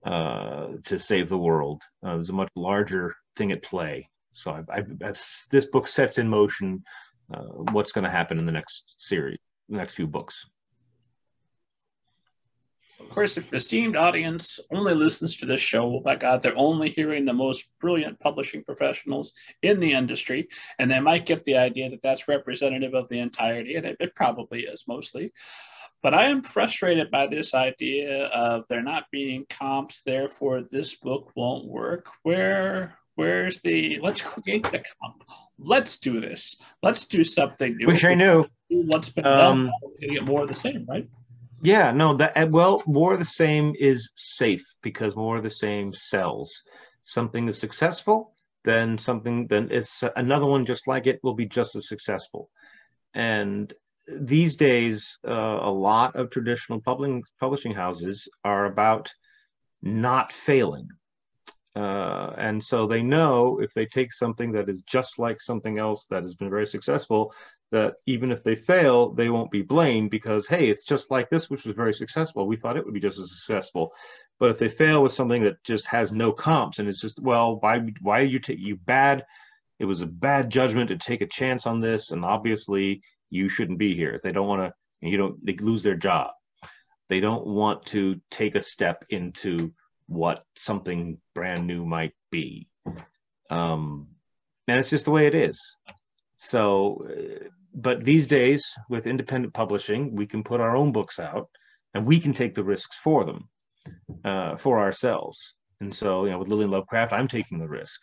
uh, 0.04 0.68
to 0.84 0.98
save 0.98 1.28
the 1.28 1.38
world. 1.38 1.82
Uh, 2.02 2.14
there's 2.14 2.30
a 2.30 2.34
much 2.34 2.50
larger 2.56 3.14
thing 3.36 3.52
at 3.52 3.62
play. 3.62 4.08
So 4.32 4.50
I've, 4.50 4.68
I've, 4.70 4.90
I've, 5.04 5.22
this 5.50 5.66
book 5.66 5.86
sets 5.86 6.18
in 6.18 6.28
motion 6.28 6.82
uh, 7.32 7.42
what's 7.72 7.92
going 7.92 8.04
to 8.04 8.10
happen 8.10 8.38
in 8.38 8.46
the 8.46 8.52
next 8.52 8.96
series, 8.98 9.38
the 9.68 9.76
next 9.76 9.94
few 9.94 10.06
books. 10.06 10.46
Of 13.00 13.08
course, 13.10 13.36
if 13.36 13.50
the 13.50 13.56
esteemed 13.56 13.96
audience 13.96 14.60
only 14.72 14.94
listens 14.94 15.36
to 15.36 15.46
this 15.46 15.60
show, 15.60 15.84
oh 15.84 16.02
my 16.04 16.16
God, 16.16 16.42
they're 16.42 16.56
only 16.56 16.90
hearing 16.90 17.24
the 17.24 17.32
most 17.32 17.68
brilliant 17.80 18.20
publishing 18.20 18.64
professionals 18.64 19.32
in 19.62 19.80
the 19.80 19.92
industry, 19.92 20.48
and 20.78 20.90
they 20.90 21.00
might 21.00 21.26
get 21.26 21.44
the 21.44 21.56
idea 21.56 21.90
that 21.90 22.02
that's 22.02 22.28
representative 22.28 22.94
of 22.94 23.08
the 23.08 23.18
entirety, 23.18 23.76
and 23.76 23.86
it, 23.86 23.96
it 24.00 24.14
probably 24.14 24.60
is 24.60 24.84
mostly. 24.86 25.32
But 26.02 26.14
I 26.14 26.26
am 26.26 26.42
frustrated 26.42 27.10
by 27.10 27.26
this 27.26 27.54
idea 27.54 28.26
of 28.26 28.66
there 28.68 28.82
not 28.82 29.04
being 29.10 29.46
comps, 29.48 30.02
therefore 30.02 30.60
this 30.60 30.94
book 30.94 31.32
won't 31.34 31.66
work. 31.66 32.08
Where 32.22 32.98
where's 33.14 33.60
the 33.60 33.98
let's 34.02 34.20
create 34.20 34.64
the 34.64 34.82
comp? 35.00 35.24
Let's 35.58 35.98
do 35.98 36.20
this. 36.20 36.56
Let's 36.82 37.06
do 37.06 37.24
something 37.24 37.76
new. 37.76 37.86
Wish 37.86 38.04
I 38.04 38.14
knew. 38.14 38.46
What's 38.68 39.08
been 39.08 39.26
um, 39.26 39.70
done 40.00 40.10
get 40.10 40.24
more 40.24 40.42
of 40.42 40.48
the 40.48 40.60
same, 40.60 40.84
right? 40.86 41.08
Yeah, 41.62 41.92
no, 41.92 42.14
that 42.14 42.50
well, 42.50 42.82
more 42.86 43.14
of 43.14 43.18
the 43.18 43.24
same 43.24 43.74
is 43.78 44.10
safe 44.16 44.64
because 44.82 45.16
more 45.16 45.36
of 45.36 45.42
the 45.42 45.50
same 45.50 45.92
sells. 45.92 46.52
Something 47.04 47.48
is 47.48 47.58
successful, 47.58 48.34
then 48.64 48.98
something 48.98 49.46
then 49.46 49.68
it's 49.70 50.02
another 50.16 50.46
one 50.46 50.66
just 50.66 50.86
like 50.86 51.06
it 51.06 51.20
will 51.22 51.34
be 51.34 51.46
just 51.46 51.76
as 51.76 51.88
successful. 51.88 52.50
And 53.14 53.72
these 54.06 54.56
days, 54.56 55.18
uh, 55.26 55.32
a 55.32 55.70
lot 55.70 56.16
of 56.16 56.30
traditional 56.30 56.80
publishing 56.80 57.22
publishing 57.40 57.74
houses 57.74 58.28
are 58.44 58.66
about 58.66 59.12
not 59.82 60.32
failing. 60.32 60.88
Uh, 61.76 62.32
and 62.38 62.62
so 62.62 62.86
they 62.86 63.02
know 63.02 63.58
if 63.60 63.72
they 63.74 63.86
take 63.86 64.12
something 64.12 64.52
that 64.52 64.68
is 64.68 64.82
just 64.82 65.18
like 65.18 65.40
something 65.40 65.78
else 65.78 66.06
that 66.08 66.22
has 66.22 66.34
been 66.34 66.50
very 66.50 66.66
successful, 66.66 67.32
that 67.74 67.94
even 68.06 68.30
if 68.30 68.44
they 68.44 68.54
fail, 68.54 69.10
they 69.10 69.30
won't 69.30 69.50
be 69.50 69.62
blamed 69.62 70.10
because, 70.10 70.46
hey, 70.46 70.68
it's 70.68 70.84
just 70.84 71.10
like 71.10 71.28
this, 71.28 71.50
which 71.50 71.64
was 71.64 71.74
very 71.74 71.92
successful. 71.92 72.46
We 72.46 72.56
thought 72.56 72.76
it 72.76 72.84
would 72.84 72.94
be 72.94 73.00
just 73.00 73.18
as 73.18 73.30
successful. 73.30 73.92
But 74.38 74.50
if 74.50 74.60
they 74.60 74.68
fail 74.68 75.02
with 75.02 75.12
something 75.12 75.42
that 75.42 75.62
just 75.64 75.84
has 75.88 76.12
no 76.12 76.30
comps 76.30 76.78
and 76.78 76.88
it's 76.88 77.00
just, 77.00 77.20
well, 77.20 77.58
why, 77.58 77.80
why 78.00 78.20
you 78.20 78.38
take 78.38 78.60
you 78.60 78.76
bad? 78.76 79.26
It 79.80 79.86
was 79.86 80.02
a 80.02 80.06
bad 80.06 80.50
judgment 80.50 80.88
to 80.90 80.96
take 80.96 81.20
a 81.20 81.26
chance 81.26 81.66
on 81.66 81.80
this. 81.80 82.12
And 82.12 82.24
obviously, 82.24 83.02
you 83.28 83.48
shouldn't 83.48 83.80
be 83.80 83.92
here. 83.96 84.20
They 84.22 84.30
don't 84.30 84.46
want 84.46 84.62
to, 84.62 84.72
you 85.08 85.16
don't, 85.16 85.44
they 85.44 85.54
lose 85.54 85.82
their 85.82 85.96
job. 85.96 86.30
They 87.08 87.18
don't 87.18 87.44
want 87.44 87.86
to 87.86 88.20
take 88.30 88.54
a 88.54 88.62
step 88.62 89.04
into 89.10 89.74
what 90.06 90.44
something 90.54 91.18
brand 91.34 91.66
new 91.66 91.84
might 91.84 92.14
be. 92.30 92.68
Um, 93.50 94.10
and 94.68 94.78
it's 94.78 94.90
just 94.90 95.06
the 95.06 95.10
way 95.10 95.26
it 95.26 95.34
is. 95.34 95.60
So, 96.38 97.06
uh, 97.10 97.48
but 97.74 98.04
these 98.04 98.26
days 98.26 98.74
with 98.88 99.06
independent 99.06 99.52
publishing, 99.52 100.14
we 100.14 100.26
can 100.26 100.44
put 100.44 100.60
our 100.60 100.76
own 100.76 100.92
books 100.92 101.18
out 101.18 101.48
and 101.92 102.06
we 102.06 102.20
can 102.20 102.32
take 102.32 102.54
the 102.54 102.64
risks 102.64 102.96
for 103.02 103.24
them, 103.24 103.48
uh, 104.24 104.56
for 104.56 104.78
ourselves. 104.78 105.54
And 105.80 105.92
so, 105.92 106.24
you 106.24 106.30
know, 106.30 106.38
with 106.38 106.48
Lillian 106.48 106.70
Lovecraft, 106.70 107.12
I'm 107.12 107.28
taking 107.28 107.58
the 107.58 107.68
risk. 107.68 108.00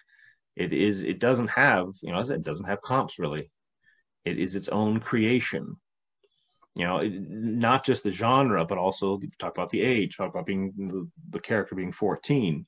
It 0.55 0.73
is, 0.73 1.03
it 1.03 1.19
doesn't 1.19 1.49
have, 1.49 1.87
you 2.01 2.11
know, 2.11 2.19
I 2.19 2.23
said, 2.23 2.39
it 2.39 2.43
doesn't 2.43 2.67
have 2.67 2.81
comps 2.81 3.17
really. 3.17 3.49
It 4.25 4.37
is 4.37 4.55
its 4.55 4.67
own 4.67 4.99
creation. 4.99 5.77
You 6.75 6.85
know, 6.85 6.97
it, 6.99 7.13
not 7.29 7.85
just 7.85 8.03
the 8.03 8.11
genre, 8.11 8.65
but 8.65 8.77
also 8.77 9.19
talk 9.39 9.53
about 9.53 9.69
the 9.69 9.81
age, 9.81 10.17
talk 10.17 10.29
about 10.29 10.45
being 10.45 10.73
the, 10.77 11.07
the 11.29 11.39
character 11.39 11.75
being 11.75 11.91
14. 11.91 12.65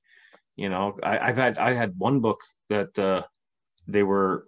You 0.55 0.69
know, 0.69 0.97
I, 1.03 1.27
have 1.27 1.37
had 1.37 1.57
I 1.57 1.73
had 1.73 1.97
one 1.97 2.19
book 2.19 2.39
that 2.69 2.97
uh, 2.99 3.23
they 3.87 4.03
were 4.03 4.45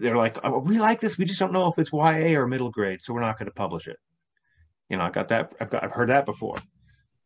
they're 0.00 0.16
like, 0.16 0.38
oh, 0.44 0.58
we 0.58 0.78
like 0.78 1.00
this, 1.00 1.18
we 1.18 1.24
just 1.24 1.38
don't 1.38 1.52
know 1.52 1.68
if 1.68 1.78
it's 1.78 1.92
YA 1.92 2.38
or 2.38 2.46
middle 2.46 2.70
grade, 2.70 3.02
so 3.02 3.12
we're 3.12 3.20
not 3.20 3.38
going 3.38 3.48
to 3.48 3.54
publish 3.54 3.86
it. 3.86 3.98
You 4.88 4.96
know, 4.96 5.04
I 5.04 5.10
got 5.10 5.28
that. 5.28 5.52
I've 5.60 5.70
got 5.70 5.84
I've 5.84 5.92
heard 5.92 6.08
that 6.08 6.26
before 6.26 6.56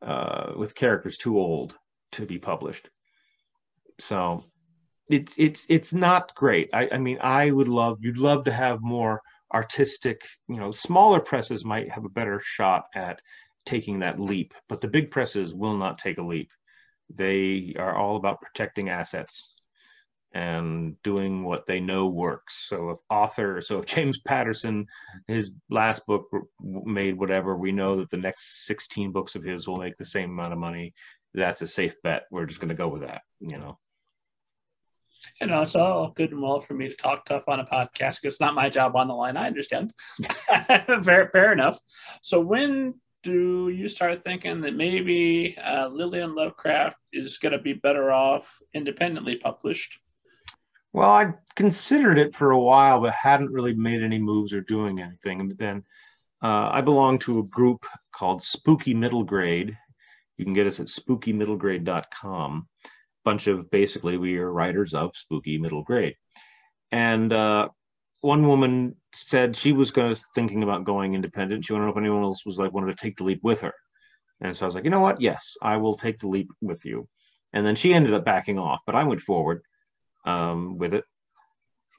uh, 0.02 0.52
with 0.56 0.74
characters 0.74 1.16
too 1.16 1.38
old 1.38 1.74
to 2.12 2.26
be 2.26 2.38
published. 2.38 2.90
So 3.98 4.44
it's 5.08 5.34
it's 5.38 5.64
it's 5.68 5.92
not 5.94 6.34
great. 6.34 6.68
I, 6.74 6.88
I 6.92 6.98
mean, 6.98 7.18
I 7.22 7.50
would 7.50 7.68
love 7.68 7.98
you'd 8.00 8.18
love 8.18 8.44
to 8.44 8.52
have 8.52 8.82
more 8.82 9.22
artistic. 9.54 10.22
You 10.48 10.56
know, 10.56 10.72
smaller 10.72 11.20
presses 11.20 11.64
might 11.64 11.90
have 11.90 12.04
a 12.04 12.10
better 12.10 12.40
shot 12.44 12.84
at 12.94 13.20
taking 13.64 14.00
that 14.00 14.20
leap, 14.20 14.52
but 14.68 14.82
the 14.82 14.88
big 14.88 15.10
presses 15.10 15.54
will 15.54 15.76
not 15.76 15.96
take 15.98 16.18
a 16.18 16.22
leap. 16.22 16.50
They 17.14 17.74
are 17.78 17.96
all 17.96 18.16
about 18.16 18.42
protecting 18.42 18.90
assets 18.90 19.53
and 20.34 21.00
doing 21.02 21.44
what 21.44 21.66
they 21.66 21.80
know 21.80 22.06
works. 22.06 22.66
So 22.68 22.90
if 22.90 22.98
author, 23.08 23.60
so 23.60 23.78
if 23.78 23.86
James 23.86 24.20
Patterson, 24.26 24.86
his 25.28 25.50
last 25.70 26.04
book 26.06 26.26
made 26.60 27.16
whatever, 27.16 27.56
we 27.56 27.72
know 27.72 27.96
that 27.96 28.10
the 28.10 28.18
next 28.18 28.66
16 28.66 29.12
books 29.12 29.34
of 29.34 29.44
his 29.44 29.66
will 29.66 29.76
make 29.76 29.96
the 29.96 30.04
same 30.04 30.30
amount 30.30 30.52
of 30.52 30.58
money. 30.58 30.92
That's 31.32 31.62
a 31.62 31.66
safe 31.66 31.94
bet. 32.02 32.24
We're 32.30 32.46
just 32.46 32.60
going 32.60 32.68
to 32.68 32.74
go 32.74 32.88
with 32.88 33.02
that, 33.02 33.22
you 33.40 33.58
know 33.58 33.78
you 35.40 35.46
know, 35.46 35.62
it's 35.62 35.76
all 35.76 36.10
good 36.10 36.32
and 36.32 36.42
well 36.42 36.60
for 36.60 36.74
me 36.74 36.88
to 36.88 36.94
talk 36.94 37.24
tough 37.24 37.44
on 37.48 37.60
a 37.60 37.64
podcast 37.64 38.20
because 38.20 38.34
it's 38.34 38.40
not 38.40 38.54
my 38.54 38.68
job 38.68 38.96
on 38.96 39.08
the 39.08 39.14
line. 39.14 39.36
I 39.36 39.46
understand. 39.46 39.92
fair, 41.02 41.28
fair 41.32 41.52
enough. 41.52 41.78
So 42.22 42.40
when 42.40 42.94
do 43.22 43.70
you 43.70 43.88
start 43.88 44.22
thinking 44.22 44.60
that 44.60 44.76
maybe 44.76 45.56
uh, 45.58 45.88
Lillian 45.88 46.34
Lovecraft 46.34 46.96
is 47.12 47.38
going 47.38 47.52
to 47.52 47.58
be 47.58 47.72
better 47.72 48.12
off 48.12 48.58
independently 48.74 49.36
published? 49.36 49.98
Well, 50.94 51.10
I 51.10 51.34
considered 51.56 52.18
it 52.18 52.36
for 52.36 52.52
a 52.52 52.60
while, 52.60 53.00
but 53.00 53.12
hadn't 53.12 53.50
really 53.50 53.74
made 53.74 54.04
any 54.04 54.18
moves 54.18 54.52
or 54.52 54.60
doing 54.60 55.00
anything. 55.00 55.40
And 55.40 55.58
then 55.58 55.82
uh, 56.40 56.70
I 56.70 56.82
belong 56.82 57.18
to 57.20 57.40
a 57.40 57.42
group 57.42 57.84
called 58.14 58.44
Spooky 58.44 58.94
Middle 58.94 59.24
Grade. 59.24 59.76
You 60.36 60.44
can 60.44 60.54
get 60.54 60.68
us 60.68 60.78
at 60.78 60.86
spookymiddlegrade.com. 60.86 62.68
Bunch 63.24 63.46
of 63.48 63.72
basically 63.72 64.18
we 64.18 64.38
are 64.38 64.52
writers 64.52 64.94
of 64.94 65.10
Spooky 65.16 65.58
Middle 65.58 65.82
Grade. 65.82 66.14
And 66.92 67.32
uh, 67.32 67.70
one 68.20 68.46
woman 68.46 68.94
said 69.12 69.56
she 69.56 69.72
was 69.72 69.90
going 69.90 70.14
to 70.14 70.24
thinking 70.36 70.62
about 70.62 70.84
going 70.84 71.14
independent. 71.14 71.64
She 71.64 71.72
wanted 71.72 71.86
to 71.86 71.88
know 71.88 71.92
if 71.94 71.98
anyone 71.98 72.22
else 72.22 72.46
was 72.46 72.56
like 72.56 72.72
wanted 72.72 72.96
to 72.96 73.02
take 73.02 73.16
the 73.16 73.24
leap 73.24 73.40
with 73.42 73.62
her. 73.62 73.74
And 74.40 74.56
so 74.56 74.64
I 74.64 74.66
was 74.66 74.76
like, 74.76 74.84
you 74.84 74.90
know 74.90 75.00
what? 75.00 75.20
Yes, 75.20 75.56
I 75.60 75.76
will 75.76 75.96
take 75.96 76.20
the 76.20 76.28
leap 76.28 76.50
with 76.60 76.84
you. 76.84 77.08
And 77.52 77.66
then 77.66 77.74
she 77.74 77.92
ended 77.92 78.14
up 78.14 78.24
backing 78.24 78.60
off, 78.60 78.78
but 78.86 78.94
I 78.94 79.02
went 79.02 79.20
forward 79.20 79.62
um, 80.24 80.78
with 80.78 80.94
it. 80.94 81.04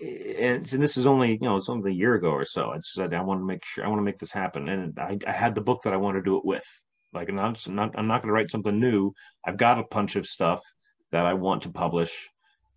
And, 0.02 0.72
and, 0.74 0.84
this 0.84 0.98
is 0.98 1.08
only, 1.08 1.34
you 1.34 1.40
know, 1.42 1.56
it's 1.56 1.70
only 1.70 1.92
a 1.92 1.96
year 1.96 2.16
ago 2.16 2.30
or 2.30 2.44
so. 2.44 2.72
I 2.72 2.80
said, 2.82 3.14
I 3.14 3.22
want 3.22 3.40
to 3.40 3.46
make 3.46 3.64
sure, 3.64 3.86
I 3.86 3.88
want 3.88 4.00
to 4.00 4.06
make 4.06 4.20
this 4.20 4.32
happen. 4.32 4.68
And 4.68 5.00
I, 5.00 5.18
I 5.26 5.32
had 5.32 5.56
the 5.56 5.62
book 5.62 5.84
that 5.84 5.94
I 5.94 5.98
want 5.98 6.18
to 6.18 6.22
do 6.22 6.38
it 6.38 6.46
with. 6.46 6.66
Like, 7.14 7.30
I'm 7.30 7.36
not, 7.36 7.66
I'm 7.66 7.76
not, 7.76 7.96
not 7.96 8.22
going 8.22 8.28
to 8.28 8.34
write 8.34 8.52
something 8.52 8.78
new. 8.78 9.14
I've 9.46 9.58
got 9.58 9.80
a 9.80 9.86
bunch 9.90 10.18
of 10.18 10.28
stuff 10.28 10.64
that 11.12 11.26
I 11.26 11.34
want 11.34 11.64
to 11.64 11.70
publish 11.70 12.12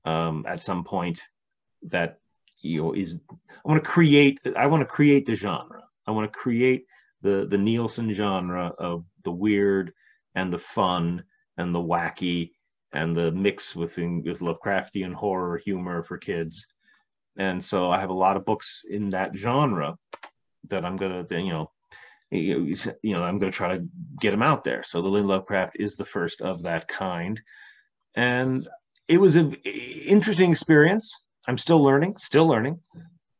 um, 0.04 0.44
at 0.46 0.62
some 0.62 0.84
point 0.84 1.20
that, 1.82 2.18
you 2.60 2.82
know, 2.82 2.92
is, 2.92 3.18
I 3.30 3.68
want 3.68 3.82
to 3.82 3.90
create, 3.90 4.38
I 4.56 4.68
want 4.68 4.82
to 4.82 4.86
create 4.86 5.26
the 5.26 5.34
genre. 5.34 5.82
I 6.06 6.12
want 6.12 6.32
to 6.32 6.38
create 6.38 6.86
the, 7.22 7.46
the 7.50 7.56
Neilsen 7.56 8.12
genre 8.14 8.72
of 8.78 9.04
the 9.24 9.32
weird 9.32 9.92
and 10.36 10.52
the 10.52 10.58
fun 10.58 11.24
and 11.56 11.74
the 11.74 11.80
wacky 11.80 12.52
and 12.92 13.14
the 13.14 13.30
mix 13.32 13.76
with, 13.76 13.96
with 13.96 14.40
Lovecraftian 14.40 15.12
horror 15.12 15.58
humor 15.58 16.02
for 16.02 16.18
kids. 16.18 16.66
And 17.36 17.62
so 17.62 17.90
I 17.90 18.00
have 18.00 18.10
a 18.10 18.14
lot 18.14 18.36
of 18.36 18.44
books 18.44 18.82
in 18.88 19.10
that 19.10 19.36
genre 19.36 19.96
that 20.68 20.84
I'm 20.84 20.96
gonna, 20.96 21.24
you 21.30 21.50
know, 21.50 21.70
you 22.30 22.76
know, 23.04 23.22
I'm 23.22 23.38
gonna 23.38 23.52
try 23.52 23.76
to 23.76 23.86
get 24.20 24.32
them 24.32 24.42
out 24.42 24.64
there. 24.64 24.82
So 24.82 25.00
Lily 25.00 25.22
Lovecraft 25.22 25.76
is 25.78 25.96
the 25.96 26.04
first 26.04 26.40
of 26.40 26.64
that 26.64 26.88
kind, 26.88 27.40
and 28.14 28.68
it 29.06 29.18
was 29.18 29.36
an 29.36 29.54
interesting 29.64 30.50
experience. 30.50 31.22
I'm 31.46 31.58
still 31.58 31.82
learning, 31.82 32.16
still 32.18 32.46
learning. 32.46 32.80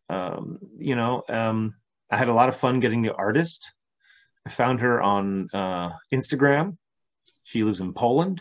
Um, 0.09 0.59
you 0.78 0.96
know, 0.96 1.22
um, 1.28 1.74
I 2.11 2.16
had 2.16 2.28
a 2.28 2.34
lot 2.34 2.49
of 2.49 2.57
fun 2.57 2.80
getting 2.80 3.03
the 3.03 3.14
artist. 3.14 3.70
I 4.46 4.51
found 4.51 4.80
her 4.80 5.03
on 5.03 5.51
uh, 5.53 5.90
Instagram. 6.12 6.78
She 7.44 7.64
lives 7.64 7.80
in 7.80 7.92
Poland. 7.92 8.40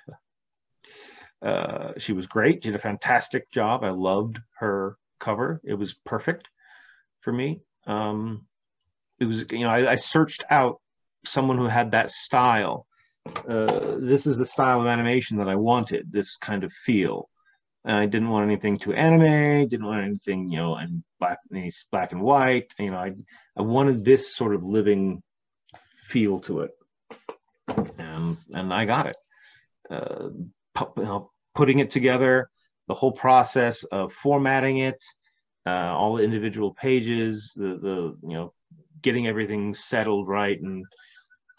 Uh, 1.42 1.94
she 1.98 2.14
was 2.14 2.28
great. 2.28 2.64
She 2.64 2.70
did 2.70 2.76
a 2.76 2.80
fantastic 2.80 3.52
job. 3.52 3.84
I 3.84 3.90
loved 3.90 4.40
her 4.60 4.98
cover. 5.20 5.62
It 5.64 5.76
was 5.76 5.94
perfect 5.94 6.48
for 7.22 7.32
me. 7.32 7.62
Um, 7.86 8.46
it 9.20 9.26
was, 9.26 9.46
you 9.52 9.60
know, 9.60 9.70
I, 9.70 9.92
I, 9.92 9.96
searched 9.96 10.44
out 10.50 10.82
someone 11.26 11.58
who 11.58 11.66
had 11.68 11.92
that 11.92 12.12
style. 12.12 12.86
Uh, 13.26 13.98
this 14.00 14.28
is 14.28 14.38
the 14.38 14.46
style 14.46 14.82
of 14.82 14.88
animation 14.88 15.38
that 15.38 15.48
I 15.48 15.56
wanted. 15.56 16.12
This 16.12 16.38
kind 16.38 16.64
of 16.64 16.72
feel. 16.74 17.30
And 17.86 17.96
I 17.96 18.06
didn't 18.06 18.30
want 18.30 18.46
anything 18.46 18.78
too 18.78 18.94
anime. 18.94 19.68
Didn't 19.68 19.86
want 19.86 20.06
anything, 20.06 20.50
you 20.50 20.58
know, 20.58 20.76
and 20.76 21.04
black, 21.20 21.40
black 21.92 22.12
and 22.12 22.22
white. 22.22 22.74
You 22.78 22.92
know, 22.92 22.98
I 22.98 23.14
I 23.56 23.62
wanted 23.62 24.04
this 24.04 24.36
sort 24.36 24.54
of 24.54 24.64
living 24.64 25.24
feel 26.08 26.40
to 26.42 26.62
it, 26.62 26.72
and 27.98 28.38
and 28.54 28.74
I 28.74 28.86
got 28.86 29.08
it. 29.08 29.16
Uh, 29.90 30.30
putting 31.56 31.80
it 31.80 31.92
together, 31.92 32.50
the 32.88 32.94
whole 32.94 33.12
process 33.12 33.84
of 33.86 34.14
formatting 34.14 34.78
it, 34.78 35.02
uh, 35.66 35.94
all 35.96 36.16
the 36.16 36.24
individual 36.24 36.74
pages, 36.74 37.52
the 37.56 37.78
the 37.82 38.18
you 38.24 38.34
know 38.34 38.54
getting 39.02 39.28
everything 39.28 39.74
settled 39.74 40.28
right, 40.28 40.60
and 40.62 40.86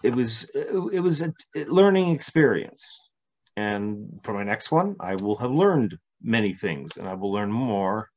it 0.03 0.15
was 0.15 0.47
it, 0.55 1.03
was 1.03 1.23
a 1.23 1.33
learning 1.67 2.15
experience. 2.15 3.01
And 3.57 4.21
for 4.23 4.33
my 4.33 4.45
next 4.45 4.71
one, 4.71 4.95
I 5.01 5.17
will 5.17 5.37
have 5.39 5.51
learned 5.51 5.99
many 6.23 6.55
things, 6.55 6.97
and 6.97 7.09
I 7.09 7.15
will 7.15 7.33
learn 7.33 7.51
more 7.51 8.09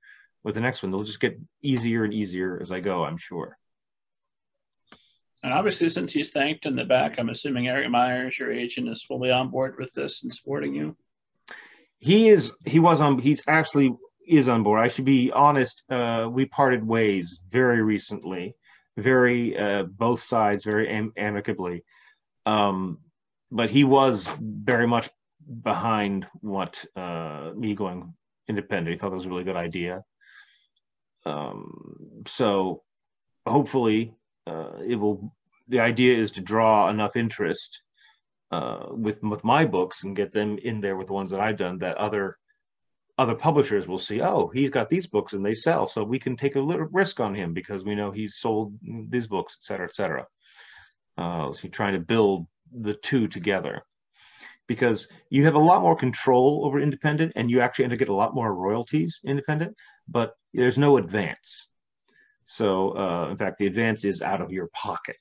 with 0.43 0.55
the 0.55 0.61
next 0.61 0.83
one. 0.83 0.91
They'll 0.91 1.03
just 1.03 1.19
get 1.19 1.39
easier 1.61 2.03
and 2.03 2.13
easier 2.13 2.59
as 2.61 2.71
I 2.71 2.79
go. 2.79 3.03
I'm 3.03 3.17
sure. 3.17 3.57
And 5.43 5.53
obviously, 5.53 5.89
since 5.89 6.13
he's 6.13 6.29
thanked 6.29 6.65
in 6.65 6.75
the 6.75 6.85
back, 6.85 7.17
I'm 7.17 7.29
assuming 7.29 7.67
Eric 7.67 7.89
Myers, 7.89 8.37
your 8.37 8.51
agent, 8.51 8.89
is 8.89 9.01
fully 9.01 9.31
on 9.31 9.49
board 9.49 9.75
with 9.79 9.91
this 9.93 10.23
and 10.23 10.33
supporting 10.33 10.75
you. 10.75 10.95
He 11.97 12.29
is. 12.29 12.51
He 12.65 12.79
was 12.79 13.01
on. 13.01 13.17
He's 13.19 13.41
actually 13.47 13.95
is 14.27 14.47
on 14.47 14.63
board. 14.63 14.79
I 14.79 14.87
should 14.87 15.05
be 15.05 15.31
honest. 15.31 15.83
Uh, 15.89 16.29
we 16.31 16.45
parted 16.45 16.85
ways 16.85 17.39
very 17.49 17.81
recently, 17.81 18.55
very 18.97 19.57
uh, 19.57 19.83
both 19.83 20.21
sides, 20.21 20.63
very 20.63 20.87
am- 20.89 21.13
amicably. 21.17 21.83
Um, 22.45 22.99
but 23.51 23.69
he 23.69 23.83
was 23.83 24.27
very 24.39 24.87
much 24.87 25.09
behind 25.63 26.27
what 26.41 26.83
uh, 26.95 27.51
me 27.55 27.73
going 27.73 28.13
independent. 28.47 28.93
He 28.93 28.97
thought 28.97 29.09
that 29.09 29.15
was 29.15 29.25
a 29.25 29.29
really 29.29 29.43
good 29.43 29.55
idea. 29.55 30.03
Um, 31.25 32.23
so 32.27 32.83
hopefully 33.45 34.15
uh, 34.47 34.77
it 34.85 34.95
will. 34.95 35.33
The 35.67 35.79
idea 35.79 36.17
is 36.17 36.31
to 36.33 36.41
draw 36.41 36.89
enough 36.89 37.15
interest 37.15 37.83
uh, 38.51 38.87
with 38.89 39.21
with 39.23 39.43
my 39.43 39.65
books 39.65 40.03
and 40.03 40.15
get 40.15 40.31
them 40.31 40.57
in 40.57 40.81
there 40.81 40.97
with 40.97 41.07
the 41.07 41.13
ones 41.13 41.31
that 41.31 41.39
I've 41.39 41.57
done 41.57 41.77
that 41.79 41.97
other 41.97 42.37
other 43.17 43.35
publishers 43.35 43.87
will 43.87 43.99
see. 43.99 44.21
Oh, 44.21 44.47
he's 44.47 44.69
got 44.69 44.89
these 44.89 45.07
books 45.07 45.33
and 45.33 45.45
they 45.45 45.53
sell, 45.53 45.85
so 45.85 46.03
we 46.03 46.19
can 46.19 46.35
take 46.35 46.55
a 46.55 46.61
little 46.61 46.87
risk 46.91 47.19
on 47.19 47.35
him 47.35 47.53
because 47.53 47.83
we 47.83 47.95
know 47.95 48.11
he's 48.11 48.35
sold 48.35 48.73
these 49.09 49.27
books, 49.27 49.57
et 49.59 49.63
cetera, 49.63 49.87
et 49.87 49.95
cetera. 49.95 50.27
Uh, 51.17 51.51
so 51.51 51.59
you're 51.63 51.71
trying 51.71 51.93
to 51.93 51.99
build 51.99 52.47
the 52.71 52.95
two 52.95 53.27
together 53.27 53.83
because 54.67 55.07
you 55.29 55.45
have 55.45 55.55
a 55.55 55.59
lot 55.59 55.81
more 55.81 55.95
control 55.95 56.63
over 56.65 56.79
independent 56.79 57.33
and 57.35 57.51
you 57.51 57.59
actually 57.59 57.83
end 57.83 57.93
up 57.93 57.99
get 57.99 58.07
a 58.07 58.13
lot 58.13 58.33
more 58.33 58.53
royalties 58.53 59.19
independent, 59.25 59.75
but 60.07 60.33
there's 60.53 60.77
no 60.77 60.97
advance. 60.97 61.67
So, 62.45 62.97
uh, 62.97 63.27
in 63.31 63.37
fact, 63.37 63.59
the 63.59 63.67
advance 63.67 64.03
is 64.03 64.21
out 64.21 64.41
of 64.41 64.51
your 64.51 64.67
pocket, 64.73 65.19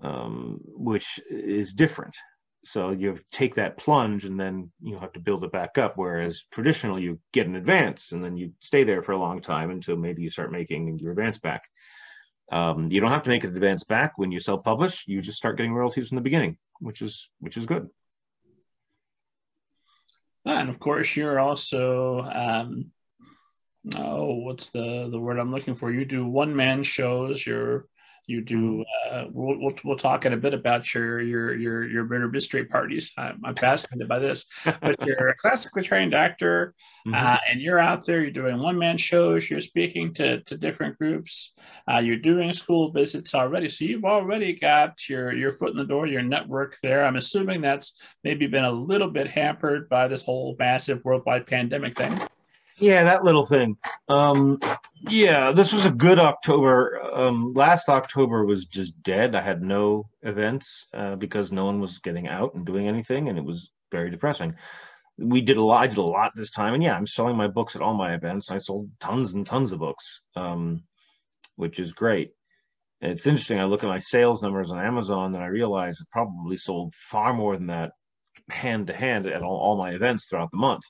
um, 0.00 0.60
which 0.64 1.20
is 1.30 1.72
different. 1.72 2.16
So 2.64 2.90
you 2.90 3.18
take 3.32 3.54
that 3.54 3.78
plunge 3.78 4.24
and 4.24 4.38
then 4.38 4.70
you 4.82 4.98
have 4.98 5.12
to 5.12 5.20
build 5.20 5.44
it 5.44 5.52
back 5.52 5.78
up. 5.78 5.96
Whereas 5.96 6.42
traditionally, 6.50 7.02
you 7.02 7.18
get 7.32 7.46
an 7.46 7.56
advance 7.56 8.12
and 8.12 8.22
then 8.22 8.36
you 8.36 8.52
stay 8.58 8.84
there 8.84 9.02
for 9.02 9.12
a 9.12 9.18
long 9.18 9.40
time 9.40 9.70
until 9.70 9.96
maybe 9.96 10.22
you 10.22 10.30
start 10.30 10.52
making 10.52 10.98
your 10.98 11.12
advance 11.12 11.38
back. 11.38 11.62
Um, 12.50 12.90
you 12.90 13.00
don't 13.00 13.10
have 13.10 13.22
to 13.24 13.30
make 13.30 13.44
an 13.44 13.54
advance 13.54 13.84
back 13.84 14.18
when 14.18 14.32
you 14.32 14.40
self-publish. 14.40 15.04
You 15.06 15.20
just 15.20 15.38
start 15.38 15.56
getting 15.56 15.72
royalties 15.72 16.08
from 16.08 16.16
the 16.16 16.22
beginning, 16.22 16.56
which 16.80 17.00
is 17.00 17.28
which 17.40 17.56
is 17.56 17.66
good. 17.66 17.88
And 20.44 20.70
of 20.70 20.78
course, 20.78 21.14
you're 21.14 21.38
also 21.38 22.20
um, 22.22 22.90
oh, 24.28 24.34
what's 24.34 24.70
the 24.70 25.08
the 25.10 25.18
word 25.18 25.38
I'm 25.38 25.50
looking 25.52 25.74
for? 25.74 25.92
You 25.92 26.04
do 26.04 26.26
one 26.26 26.54
man 26.54 26.82
shows. 26.82 27.46
You're 27.46 27.88
you 28.28 28.42
do. 28.42 28.84
Uh, 29.10 29.24
we'll, 29.32 29.58
we'll, 29.58 29.74
we'll 29.84 29.96
talk 29.96 30.26
in 30.26 30.34
a 30.34 30.36
bit 30.36 30.52
about 30.52 30.94
your 30.94 31.20
your 31.20 31.56
your 31.56 31.88
your 31.88 32.04
murder 32.04 32.28
mystery 32.28 32.66
parties. 32.66 33.10
I'm, 33.16 33.40
I'm 33.42 33.56
fascinated 33.56 34.06
by 34.06 34.18
this. 34.18 34.44
But 34.64 34.96
you're 35.06 35.28
a 35.28 35.36
classically 35.36 35.82
trained 35.82 36.14
actor, 36.14 36.74
mm-hmm. 37.06 37.14
uh, 37.14 37.38
and 37.50 37.60
you're 37.60 37.78
out 37.78 38.04
there. 38.04 38.20
You're 38.20 38.30
doing 38.30 38.58
one 38.58 38.78
man 38.78 38.98
shows. 38.98 39.48
You're 39.48 39.60
speaking 39.60 40.12
to 40.14 40.42
to 40.42 40.58
different 40.58 40.98
groups. 40.98 41.54
Uh, 41.90 42.00
you're 42.00 42.16
doing 42.16 42.52
school 42.52 42.92
visits 42.92 43.34
already. 43.34 43.70
So 43.70 43.86
you've 43.86 44.04
already 44.04 44.52
got 44.52 45.08
your 45.08 45.32
your 45.32 45.52
foot 45.52 45.70
in 45.70 45.78
the 45.78 45.84
door. 45.84 46.06
Your 46.06 46.22
network 46.22 46.76
there. 46.82 47.06
I'm 47.06 47.16
assuming 47.16 47.62
that's 47.62 47.94
maybe 48.24 48.46
been 48.46 48.64
a 48.64 48.70
little 48.70 49.10
bit 49.10 49.28
hampered 49.28 49.88
by 49.88 50.06
this 50.06 50.22
whole 50.22 50.54
massive 50.58 51.02
worldwide 51.02 51.46
pandemic 51.46 51.96
thing. 51.96 52.20
Yeah, 52.78 53.04
that 53.04 53.24
little 53.24 53.44
thing. 53.44 53.76
Um, 54.08 54.60
yeah, 55.08 55.52
this 55.52 55.72
was 55.72 55.84
a 55.84 55.90
good 55.90 56.18
October. 56.18 57.00
Um, 57.12 57.52
last 57.54 57.88
October 57.88 58.44
was 58.44 58.66
just 58.66 59.00
dead. 59.02 59.34
I 59.34 59.42
had 59.42 59.62
no 59.62 60.08
events 60.22 60.86
uh, 60.94 61.16
because 61.16 61.50
no 61.50 61.64
one 61.64 61.80
was 61.80 61.98
getting 61.98 62.28
out 62.28 62.54
and 62.54 62.64
doing 62.64 62.86
anything, 62.86 63.28
and 63.28 63.38
it 63.38 63.44
was 63.44 63.72
very 63.90 64.10
depressing. 64.10 64.54
We 65.18 65.40
did 65.40 65.56
a 65.56 65.62
lot. 65.62 65.82
I 65.82 65.86
did 65.88 65.98
a 65.98 66.02
lot 66.02 66.32
this 66.36 66.50
time, 66.50 66.74
and 66.74 66.82
yeah, 66.82 66.96
I'm 66.96 67.06
selling 67.06 67.36
my 67.36 67.48
books 67.48 67.74
at 67.74 67.82
all 67.82 67.94
my 67.94 68.14
events. 68.14 68.50
I 68.50 68.58
sold 68.58 68.90
tons 69.00 69.34
and 69.34 69.44
tons 69.44 69.72
of 69.72 69.80
books, 69.80 70.20
um, 70.36 70.84
which 71.56 71.80
is 71.80 71.92
great. 71.92 72.30
it's 73.00 73.26
interesting. 73.26 73.58
I 73.58 73.64
look 73.64 73.82
at 73.82 73.88
my 73.88 73.98
sales 73.98 74.40
numbers 74.40 74.70
on 74.70 74.78
Amazon, 74.78 75.34
and 75.34 75.42
I 75.42 75.48
realize 75.48 75.98
I 76.00 76.04
probably 76.12 76.56
sold 76.56 76.94
far 77.10 77.34
more 77.34 77.56
than 77.56 77.66
that 77.66 77.90
hand 78.50 78.86
to 78.86 78.92
hand 78.92 79.26
at 79.26 79.42
all, 79.42 79.56
all 79.56 79.76
my 79.76 79.90
events 79.90 80.26
throughout 80.26 80.50
the 80.52 80.58
month. 80.58 80.84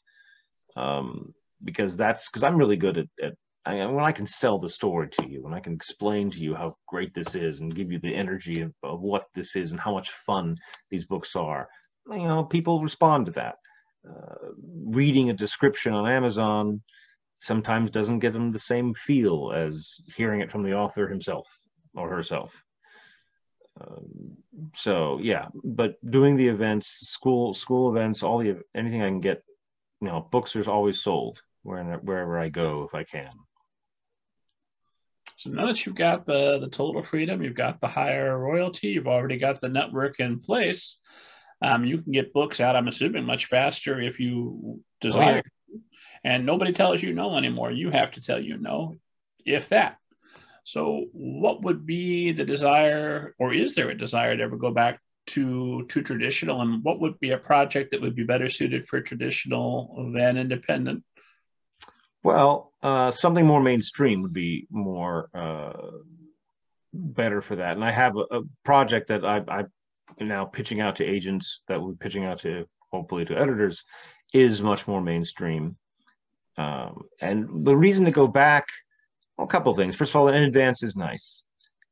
Um, 0.77 1.35
because 1.65 1.97
that's 1.97 2.29
because 2.29 2.45
I'm 2.45 2.57
really 2.57 2.77
good 2.77 2.99
at, 2.99 3.07
at 3.23 3.35
I, 3.69 3.85
when 3.87 4.05
I 4.05 4.13
can 4.13 4.27
sell 4.27 4.59
the 4.59 4.69
story 4.69 5.09
to 5.11 5.29
you 5.29 5.45
and 5.45 5.55
I 5.55 5.61
can 5.61 5.75
explain 5.75 6.31
to 6.31 6.41
you 6.41 6.55
how 6.55 6.77
great 6.87 7.13
this 7.13 7.35
is 7.35 7.61
and 7.61 7.75
give 7.75 7.93
you 7.93 7.99
the 7.99 8.15
energy 8.15 8.63
of, 8.63 8.73
of 8.83 9.01
what 9.01 9.27
this 9.35 9.57
is 9.57 9.73
and 9.73 9.81
how 9.81 9.93
much 9.93 10.11
fun 10.27 10.57
these 10.91 11.05
books 11.05 11.37
are, 11.37 11.69
you 12.11 12.23
know, 12.23 12.45
people 12.45 12.83
respond 12.83 13.27
to 13.27 13.33
that. 13.33 13.57
Uh, 14.09 14.53
reading 14.87 15.29
a 15.29 15.35
description 15.35 15.93
on 15.93 16.09
Amazon 16.09 16.81
sometimes 17.41 17.91
doesn't 17.91 18.21
get 18.21 18.33
them 18.33 18.51
the 18.51 18.59
same 18.59 18.95
feel 18.95 19.53
as 19.55 19.97
hearing 20.17 20.41
it 20.41 20.51
from 20.51 20.63
the 20.63 20.73
author 20.73 21.07
himself 21.07 21.47
or 21.95 22.09
herself. 22.09 22.63
Um, 23.81 24.37
so 24.75 25.19
yeah, 25.23 25.49
but 25.63 25.97
doing 26.11 26.37
the 26.37 26.49
events, 26.49 26.89
school 26.89 27.53
school 27.53 27.91
events, 27.91 28.23
all 28.23 28.39
the 28.39 28.61
anything 28.75 29.03
I 29.03 29.09
can 29.09 29.21
get, 29.21 29.43
you 30.01 30.09
know, 30.09 30.27
books 30.33 30.57
are 30.57 30.69
always 30.71 31.01
sold 31.03 31.43
wherever 31.63 32.39
I 32.39 32.49
go 32.49 32.85
if 32.85 32.95
I 32.95 33.05
can. 33.05 33.31
So 35.37 35.51
now 35.51 35.67
that 35.67 35.87
you've 35.87 35.95
got 35.95 36.27
the 36.27 36.59
the 36.59 36.69
total 36.69 37.03
freedom, 37.03 37.43
you've 37.43 37.55
got 37.55 37.81
the 37.81 37.87
higher 37.87 38.37
royalty, 38.37 38.89
you've 38.89 39.07
already 39.07 39.39
got 39.39 39.61
the 39.61 39.69
network 39.69 40.19
in 40.19 40.41
place. 40.41 40.97
Um, 41.63 41.85
you 41.85 41.99
can 41.99 42.13
get 42.13 42.33
books 42.33 42.61
out. 42.61 42.77
I'm 42.77 42.89
assuming 42.89 43.25
much 43.25 43.47
faster 43.47 44.01
if 44.01 44.19
you 44.21 44.83
desire. 45.01 45.43
Oh, 45.45 45.71
yeah. 45.73 45.81
And 46.25 46.45
nobody 46.45 46.73
tells 46.73 47.03
you 47.03 47.15
no 47.15 47.37
anymore. 47.37 47.71
You 47.71 47.91
have 47.91 48.13
to 48.13 48.21
tell 48.21 48.41
you 48.41 48.59
no, 48.59 48.97
if 49.45 49.69
that. 49.69 49.97
So, 50.65 51.07
what 51.13 51.63
would 51.63 51.87
be 51.87 52.33
the 52.33 52.45
desire, 52.45 53.35
or 53.39 53.55
is 53.55 53.75
there 53.75 53.91
a 53.91 53.97
desire 53.97 54.37
to 54.37 54.43
ever 54.43 54.57
go 54.57 54.71
back 54.71 55.01
to 55.29 55.87
to 55.87 56.03
traditional? 56.03 56.61
And 56.61 56.83
what 56.83 57.01
would 57.01 57.19
be 57.21 57.31
a 57.31 57.39
project 57.39 57.93
that 57.93 58.01
would 58.01 58.17
be 58.17 58.25
better 58.25 58.49
suited 58.49 58.89
for 58.89 59.01
traditional 59.01 60.11
than 60.13 60.37
independent? 60.37 61.05
Well, 62.23 62.73
uh, 62.83 63.11
something 63.11 63.47
more 63.47 63.63
mainstream 63.63 64.23
would 64.23 64.33
be 64.33 64.67
more 64.71 65.31
uh, 65.35 65.73
better 66.93 67.41
for 67.43 67.57
that. 67.57 67.77
And 67.77 67.85
I 67.85 67.91
have 67.91 68.17
a, 68.17 68.39
a 68.39 68.43
project 68.65 69.09
that 69.09 69.25
I, 69.25 69.43
I 69.49 69.65
am 70.21 70.29
now 70.29 70.45
pitching 70.45 70.81
out 70.81 70.97
to 70.97 71.05
agents 71.05 71.63
that 71.69 71.81
we're 71.81 71.93
pitching 71.95 72.25
out 72.25 72.41
to 72.41 72.67
hopefully 72.93 73.25
to 73.27 73.39
editors 73.39 73.85
is 74.33 74.61
much 74.63 74.87
more 74.87 75.01
mainstream. 75.01 75.77
Um, 76.57 77.03
and 77.21 77.65
the 77.65 77.77
reason 77.77 78.05
to 78.07 78.11
go 78.11 78.27
back 78.27 78.67
well, 79.37 79.47
a 79.47 79.49
couple 79.49 79.73
things. 79.75 79.95
First 79.95 80.11
of 80.11 80.17
all, 80.17 80.29
in 80.29 80.43
advance 80.43 80.83
is 80.83 80.97
nice, 80.97 81.45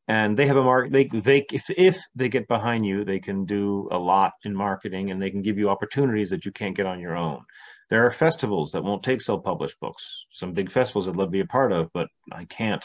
and 0.09 0.37
they 0.37 0.47
have 0.47 0.57
a 0.57 0.63
market. 0.63 0.93
They 0.93 1.05
they 1.07 1.45
if 1.53 1.65
if 1.71 2.01
they 2.15 2.29
get 2.29 2.49
behind 2.49 2.87
you, 2.87 3.05
they 3.05 3.19
can 3.19 3.45
do 3.45 3.89
a 3.91 3.99
lot 3.99 4.33
in 4.45 4.55
marketing, 4.55 5.11
and 5.11 5.21
they 5.21 5.31
can 5.31 5.43
give 5.43 5.59
you 5.59 5.69
opportunities 5.69 6.31
that 6.31 6.45
you 6.45 6.53
can't 6.53 6.77
get 6.77 6.87
on 6.87 7.01
your 7.01 7.17
own. 7.17 7.45
There 7.91 8.05
are 8.07 8.11
festivals 8.11 8.73
that 8.73 8.83
won't 8.83 9.03
take 9.03 9.21
self-published 9.21 9.79
books. 9.81 10.27
Some 10.33 10.53
big 10.53 10.71
festivals 10.71 11.09
I'd 11.09 11.17
love 11.17 11.29
to 11.29 11.33
be 11.33 11.41
a 11.41 11.47
part 11.47 11.73
of, 11.73 11.89
but 11.93 12.09
I 12.33 12.45
can't 12.45 12.85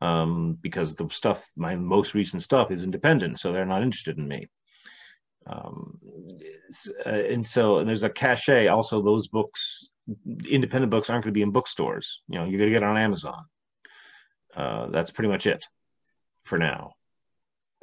um, 0.00 0.58
because 0.60 0.94
the 0.94 1.08
stuff, 1.10 1.50
my 1.56 1.74
most 1.74 2.14
recent 2.14 2.42
stuff, 2.42 2.70
is 2.70 2.84
independent, 2.84 3.38
so 3.38 3.52
they're 3.52 3.64
not 3.66 3.82
interested 3.82 4.18
in 4.18 4.28
me. 4.28 4.46
Um, 5.46 5.98
uh, 7.04 7.10
and 7.10 7.46
so 7.46 7.78
and 7.78 7.88
there's 7.88 8.02
a 8.02 8.10
cachet. 8.10 8.68
Also, 8.68 9.02
those 9.02 9.28
books, 9.28 9.88
independent 10.48 10.90
books, 10.90 11.10
aren't 11.10 11.24
going 11.24 11.32
to 11.32 11.38
be 11.38 11.42
in 11.42 11.52
bookstores. 11.52 12.22
You 12.28 12.38
know, 12.38 12.44
you're 12.44 12.58
going 12.58 12.70
to 12.70 12.74
get 12.74 12.82
it 12.82 12.88
on 12.88 12.98
Amazon. 12.98 13.44
Uh, 14.56 14.86
that's 14.86 15.10
pretty 15.10 15.28
much 15.28 15.46
it 15.46 15.66
for 16.46 16.58
now. 16.58 16.92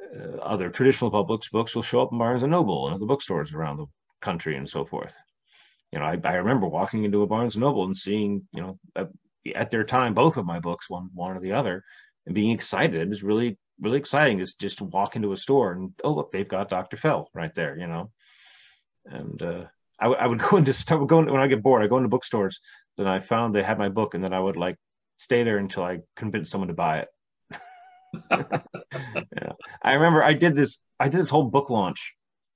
Uh, 0.00 0.36
other 0.38 0.70
traditional 0.70 1.10
public 1.10 1.42
books 1.52 1.74
will 1.74 1.82
show 1.82 2.02
up 2.02 2.12
in 2.12 2.18
Barnes 2.18 2.42
and 2.42 2.52
Noble 2.52 2.86
and 2.86 2.94
other 2.94 3.06
bookstores 3.06 3.54
around 3.54 3.78
the 3.78 3.86
country 4.20 4.56
and 4.56 4.68
so 4.68 4.84
forth. 4.84 5.14
You 5.92 5.98
know, 6.00 6.06
I, 6.06 6.18
I 6.24 6.34
remember 6.34 6.66
walking 6.66 7.04
into 7.04 7.22
a 7.22 7.26
Barnes 7.26 7.54
and 7.54 7.62
Noble 7.62 7.84
and 7.84 7.96
seeing, 7.96 8.46
you 8.52 8.60
know, 8.60 8.78
at, 8.96 9.08
at 9.54 9.70
their 9.70 9.84
time, 9.84 10.14
both 10.14 10.36
of 10.36 10.46
my 10.46 10.58
books, 10.58 10.90
one 10.90 11.10
one 11.14 11.36
or 11.36 11.40
the 11.40 11.52
other, 11.52 11.84
and 12.26 12.34
being 12.34 12.50
excited. 12.50 13.00
It 13.00 13.08
was 13.08 13.22
really 13.22 13.58
really 13.80 13.98
exciting 13.98 14.38
is 14.40 14.54
just 14.54 14.78
to 14.78 14.84
walk 14.84 15.16
into 15.16 15.32
a 15.32 15.36
store 15.36 15.72
and 15.72 15.92
oh 16.04 16.12
look, 16.12 16.30
they've 16.30 16.48
got 16.48 16.68
Dr. 16.68 16.96
Fell 16.96 17.28
right 17.34 17.54
there, 17.54 17.76
you 17.76 17.86
know. 17.86 18.10
And 19.06 19.42
uh, 19.42 19.64
I, 20.00 20.06
I 20.06 20.26
would 20.26 20.38
go 20.50 20.56
into 20.56 20.72
stuff, 20.72 21.06
go 21.06 21.18
when 21.18 21.36
I 21.36 21.46
get 21.46 21.62
bored, 21.62 21.82
I 21.82 21.86
go 21.86 21.96
into 21.96 22.08
bookstores. 22.08 22.60
Then 22.96 23.06
I 23.06 23.20
found 23.20 23.54
they 23.54 23.62
had 23.62 23.78
my 23.78 23.88
book, 23.88 24.14
and 24.14 24.22
then 24.22 24.32
I 24.32 24.38
would 24.38 24.56
like 24.56 24.76
stay 25.18 25.42
there 25.42 25.58
until 25.58 25.82
I 25.82 25.98
convinced 26.16 26.52
someone 26.52 26.68
to 26.68 26.74
buy 26.74 27.00
it. 27.00 27.08
Yeah. 28.30 29.52
I 29.82 29.94
remember 29.94 30.24
I 30.24 30.32
did 30.32 30.54
this. 30.54 30.78
I 31.00 31.08
did 31.08 31.20
this 31.20 31.28
whole 31.28 31.44
book 31.44 31.70
launch 31.70 32.12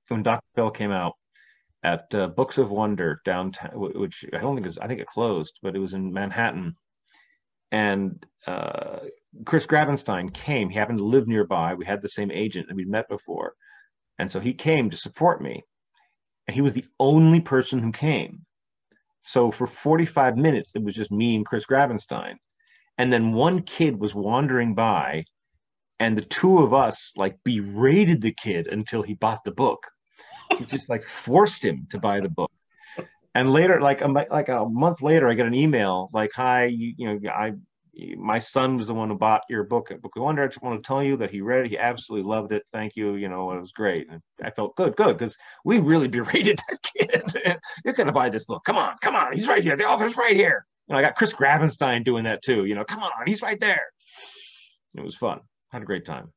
when 0.07 0.23
Dr. 0.23 0.45
Fell 0.55 0.71
came 0.71 0.91
out 0.91 1.13
at 1.83 2.13
uh, 2.13 2.27
Books 2.27 2.57
of 2.57 2.71
Wonder 2.71 3.21
downtown, 3.25 3.71
which 3.73 4.25
I 4.33 4.39
don't 4.39 4.55
think 4.55 4.67
is. 4.67 4.77
I 4.77 4.87
think 4.87 5.01
it 5.01 5.07
closed, 5.07 5.59
but 5.61 5.75
it 5.75 5.79
was 5.79 5.93
in 5.93 6.13
Manhattan. 6.13 6.75
And 7.71 8.25
uh, 8.47 8.99
Chris 9.45 9.65
Grabenstein 9.65 10.33
came. 10.33 10.69
He 10.69 10.77
happened 10.77 10.99
to 10.99 11.03
live 11.05 11.27
nearby. 11.27 11.75
We 11.75 11.85
had 11.85 12.01
the 12.01 12.09
same 12.09 12.31
agent 12.31 12.67
and 12.69 12.77
we'd 12.77 12.89
met 12.89 13.07
before, 13.09 13.53
and 14.17 14.29
so 14.29 14.39
he 14.39 14.53
came 14.53 14.89
to 14.89 14.97
support 14.97 15.41
me. 15.41 15.63
And 16.47 16.55
he 16.55 16.61
was 16.61 16.73
the 16.73 16.85
only 16.99 17.41
person 17.41 17.79
who 17.79 17.91
came. 17.91 18.45
So 19.21 19.51
for 19.51 19.67
45 19.67 20.35
minutes, 20.35 20.71
it 20.73 20.81
was 20.81 20.95
just 20.95 21.11
me 21.11 21.35
and 21.35 21.45
Chris 21.45 21.65
Grabenstein 21.65 22.37
and 22.99 23.13
then 23.13 23.31
one 23.31 23.61
kid 23.61 23.97
was 23.97 24.13
wandering 24.13 24.75
by 24.75 25.23
and 25.99 26.17
the 26.17 26.23
two 26.23 26.59
of 26.59 26.73
us 26.73 27.13
like 27.17 27.37
berated 27.43 28.21
the 28.21 28.33
kid 28.33 28.67
until 28.67 29.01
he 29.01 29.13
bought 29.13 29.43
the 29.43 29.51
book. 29.51 29.85
We 30.59 30.65
just 30.65 30.89
like 30.89 31.03
forced 31.03 31.63
him 31.63 31.87
to 31.91 31.99
buy 31.99 32.21
the 32.21 32.29
book. 32.29 32.51
And 33.35 33.53
later 33.53 33.79
like 33.79 34.01
a, 34.01 34.07
like 34.07 34.49
a 34.49 34.65
month 34.65 35.01
later 35.01 35.29
i 35.29 35.33
get 35.35 35.45
an 35.45 35.53
email 35.53 36.09
like 36.11 36.31
hi 36.33 36.65
you, 36.65 36.93
you 36.97 37.07
know 37.07 37.29
i 37.29 37.53
my 38.17 38.39
son 38.39 38.77
was 38.77 38.87
the 38.87 38.93
one 38.93 39.09
who 39.09 39.15
bought 39.15 39.41
your 39.49 39.63
book 39.63 39.91
at 39.91 40.01
book 40.01 40.15
of 40.15 40.23
wonder. 40.23 40.43
I 40.43 40.47
just 40.47 40.61
want 40.61 40.81
to 40.81 40.87
tell 40.87 41.03
you 41.03 41.17
that 41.17 41.31
he 41.31 41.41
read 41.41 41.65
it. 41.65 41.69
He 41.69 41.77
absolutely 41.77 42.29
loved 42.29 42.51
it. 42.51 42.63
Thank 42.71 42.95
you. 42.95 43.15
You 43.15 43.29
know 43.29 43.51
it 43.51 43.59
was 43.59 43.71
great. 43.71 44.07
And 44.09 44.21
i 44.43 44.49
felt 44.49 44.75
good 44.75 44.95
good 44.95 45.17
because 45.17 45.35
we 45.65 45.79
really 45.79 46.07
berated 46.07 46.59
that 46.69 46.79
kid. 47.33 47.57
You're 47.83 47.93
gonna 47.93 48.11
buy 48.11 48.29
this 48.29 48.45
book. 48.45 48.63
Come 48.65 48.77
on 48.77 48.95
come 49.01 49.15
on. 49.15 49.33
He's 49.33 49.47
right 49.47 49.63
here. 49.63 49.75
The 49.75 49.87
author's 49.87 50.17
right 50.17 50.35
here. 50.35 50.65
And 50.87 50.97
I 50.97 51.01
got 51.01 51.15
Chris 51.15 51.33
Grabenstein 51.33 52.03
doing 52.03 52.23
that 52.23 52.41
too. 52.41 52.65
You 52.65 52.75
know, 52.75 52.83
come 52.83 53.03
on, 53.03 53.11
he's 53.25 53.41
right 53.41 53.59
there. 53.59 53.83
It 54.95 55.03
was 55.03 55.15
fun. 55.15 55.41
Had 55.71 55.81
a 55.81 55.85
great 55.85 56.05
time. 56.05 56.31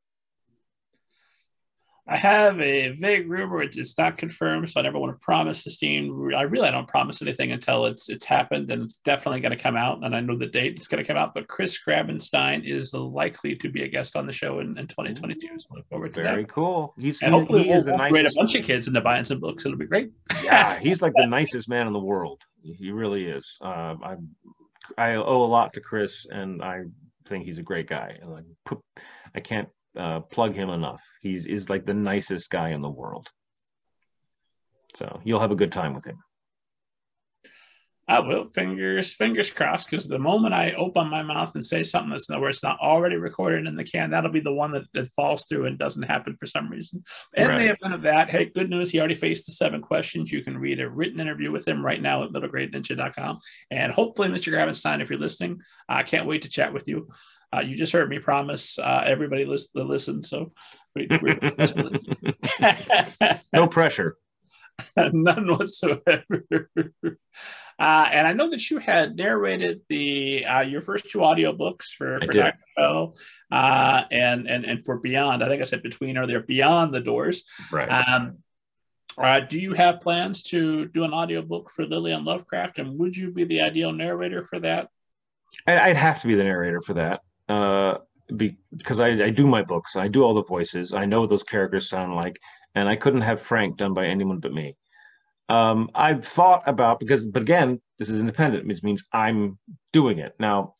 I 2.06 2.16
have 2.16 2.60
a 2.60 2.88
vague 2.88 3.30
rumor. 3.30 3.62
It's 3.62 3.96
not 3.96 4.18
confirmed, 4.18 4.68
so 4.68 4.80
I 4.80 4.82
never 4.82 4.98
want 4.98 5.14
to 5.14 5.24
promise 5.24 5.62
this 5.62 5.78
team. 5.78 6.32
I 6.36 6.42
really 6.42 6.70
don't 6.70 6.88
promise 6.88 7.22
anything 7.22 7.52
until 7.52 7.86
it's 7.86 8.08
it's 8.08 8.24
happened, 8.24 8.72
and 8.72 8.82
it's 8.82 8.96
definitely 8.96 9.40
going 9.40 9.56
to 9.56 9.62
come 9.62 9.76
out. 9.76 10.04
And 10.04 10.14
I 10.14 10.20
know 10.20 10.36
the 10.36 10.46
date 10.46 10.74
it's 10.74 10.88
going 10.88 11.02
to 11.02 11.06
come 11.06 11.16
out. 11.16 11.32
But 11.32 11.46
Chris 11.46 11.78
Grabenstein 11.78 12.68
is 12.68 12.92
likely 12.92 13.54
to 13.54 13.68
be 13.70 13.84
a 13.84 13.88
guest 13.88 14.16
on 14.16 14.26
the 14.26 14.32
show 14.32 14.58
in, 14.58 14.76
in 14.78 14.88
2022. 14.88 15.60
So 15.60 15.68
look 15.70 15.88
forward 15.88 16.12
to 16.14 16.22
Very 16.22 16.24
that. 16.24 16.32
Very 16.32 16.44
cool. 16.46 16.92
He's 16.98 17.22
and 17.22 17.32
hopefully 17.32 17.62
he 17.62 17.70
we'll, 17.70 17.84
we'll 17.84 17.96
nicest... 17.96 18.36
a 18.36 18.40
bunch 18.40 18.56
of 18.56 18.66
kids 18.66 18.88
into 18.88 19.00
buying 19.00 19.24
some 19.24 19.38
books. 19.38 19.64
It'll 19.64 19.78
be 19.78 19.86
great. 19.86 20.10
yeah, 20.42 20.78
he's 20.80 21.02
like 21.02 21.12
the 21.14 21.26
nicest 21.26 21.68
man 21.68 21.86
in 21.86 21.92
the 21.92 22.00
world. 22.00 22.42
He 22.62 22.90
really 22.90 23.26
is. 23.26 23.58
Uh, 23.60 23.94
I 24.02 24.16
I 24.98 25.14
owe 25.14 25.44
a 25.44 25.46
lot 25.46 25.72
to 25.74 25.80
Chris, 25.80 26.26
and 26.28 26.62
I 26.62 26.82
think 27.26 27.44
he's 27.44 27.58
a 27.58 27.62
great 27.62 27.86
guy. 27.86 28.18
Like, 28.24 28.44
I 29.34 29.40
can't 29.40 29.68
uh, 29.96 30.20
plug 30.20 30.54
him 30.54 30.70
enough. 30.70 31.02
He's 31.20 31.46
is 31.46 31.70
like 31.70 31.84
the 31.84 31.94
nicest 31.94 32.50
guy 32.50 32.70
in 32.70 32.80
the 32.80 32.90
world. 32.90 33.28
So 34.94 35.20
you'll 35.24 35.40
have 35.40 35.52
a 35.52 35.56
good 35.56 35.72
time 35.72 35.94
with 35.94 36.04
him. 36.04 36.18
I 38.08 38.18
will. 38.18 38.48
Fingers, 38.52 39.14
fingers 39.14 39.50
crossed. 39.50 39.88
Because 39.90 40.08
the 40.08 40.18
moment 40.18 40.54
I 40.54 40.72
open 40.72 41.08
my 41.08 41.22
mouth 41.22 41.54
and 41.54 41.64
say 41.64 41.82
something 41.82 42.10
that's 42.10 42.28
where 42.28 42.48
it's 42.48 42.62
not 42.62 42.80
already 42.80 43.16
recorded 43.16 43.66
in 43.66 43.76
the 43.76 43.84
can, 43.84 44.10
that'll 44.10 44.30
be 44.30 44.40
the 44.40 44.52
one 44.52 44.72
that, 44.72 44.84
that 44.92 45.12
falls 45.14 45.44
through 45.44 45.66
and 45.66 45.78
doesn't 45.78 46.02
happen 46.02 46.36
for 46.38 46.46
some 46.46 46.68
reason. 46.68 47.04
In 47.34 47.48
right. 47.48 47.58
the 47.58 47.64
event 47.72 47.94
of 47.94 48.02
that, 48.02 48.28
hey, 48.28 48.46
good 48.46 48.70
news. 48.70 48.90
He 48.90 48.98
already 48.98 49.14
faced 49.14 49.46
the 49.46 49.52
seven 49.52 49.80
questions. 49.80 50.32
You 50.32 50.42
can 50.42 50.58
read 50.58 50.80
a 50.80 50.90
written 50.90 51.20
interview 51.20 51.52
with 51.52 51.66
him 51.66 51.84
right 51.84 52.02
now 52.02 52.24
at 52.24 52.30
middlegradeninja.com. 52.30 53.38
And 53.70 53.92
hopefully, 53.92 54.28
Mr. 54.28 54.52
Grabenstein, 54.52 55.00
if 55.00 55.08
you're 55.08 55.18
listening, 55.18 55.60
I 55.88 56.02
can't 56.02 56.26
wait 56.26 56.42
to 56.42 56.48
chat 56.48 56.74
with 56.74 56.88
you. 56.88 57.08
Uh, 57.54 57.60
you 57.60 57.76
just 57.76 57.92
heard 57.92 58.08
me 58.08 58.18
promise 58.18 58.78
uh, 58.78 59.02
everybody 59.04 59.44
listen, 59.44 59.86
listen. 59.86 60.22
So 60.22 60.52
we, 60.94 61.06
no 63.52 63.68
pressure. 63.68 64.16
None 64.96 65.48
whatsoever. 65.48 66.70
Uh, 67.78 68.08
and 68.12 68.26
I 68.26 68.32
know 68.32 68.50
that 68.50 68.70
you 68.70 68.78
had 68.78 69.16
narrated 69.16 69.80
the 69.88 70.44
uh, 70.44 70.60
your 70.60 70.80
first 70.80 71.10
two 71.10 71.18
audiobooks 71.18 71.90
for, 71.90 72.20
for 72.20 72.32
Dr. 72.32 72.58
Fell 72.76 73.16
uh, 73.50 74.04
and, 74.10 74.48
and 74.48 74.64
and 74.64 74.84
for 74.84 74.98
Beyond. 74.98 75.42
I 75.42 75.48
think 75.48 75.60
I 75.60 75.64
said 75.64 75.82
between 75.82 76.16
or 76.16 76.26
they're 76.26 76.42
Beyond 76.42 76.94
the 76.94 77.00
Doors. 77.00 77.44
Right. 77.70 77.88
Um, 77.88 78.38
uh, 79.18 79.40
do 79.40 79.58
you 79.58 79.74
have 79.74 80.00
plans 80.00 80.42
to 80.42 80.86
do 80.86 81.04
an 81.04 81.12
audiobook 81.12 81.70
for 81.70 81.84
Lillian 81.84 82.24
Lovecraft? 82.24 82.78
And 82.78 82.98
would 82.98 83.16
you 83.16 83.30
be 83.30 83.44
the 83.44 83.62
ideal 83.62 83.92
narrator 83.92 84.44
for 84.44 84.60
that? 84.60 84.88
I'd 85.66 85.96
have 85.96 86.22
to 86.22 86.28
be 86.28 86.34
the 86.34 86.44
narrator 86.44 86.80
for 86.80 86.94
that. 86.94 87.20
Uh, 87.52 87.98
because 88.36 89.00
I, 89.00 89.08
I 89.08 89.30
do 89.30 89.46
my 89.46 89.62
books, 89.62 89.94
I 89.94 90.08
do 90.08 90.22
all 90.22 90.32
the 90.32 90.44
voices, 90.44 90.94
I 90.94 91.04
know 91.04 91.20
what 91.20 91.30
those 91.30 91.42
characters 91.42 91.88
sound 91.88 92.14
like, 92.14 92.40
and 92.74 92.88
I 92.88 92.96
couldn't 92.96 93.20
have 93.20 93.42
Frank 93.42 93.76
done 93.76 93.92
by 93.92 94.06
anyone 94.06 94.38
but 94.38 94.54
me. 94.54 94.76
Um, 95.50 95.90
I've 95.94 96.24
thought 96.24 96.62
about 96.66 96.98
because, 96.98 97.26
but 97.26 97.42
again, 97.42 97.78
this 97.98 98.08
is 98.08 98.20
independent, 98.20 98.66
which 98.66 98.82
means 98.82 99.04
I'm 99.12 99.58
doing 99.92 100.18
it 100.18 100.34
now. 100.38 100.74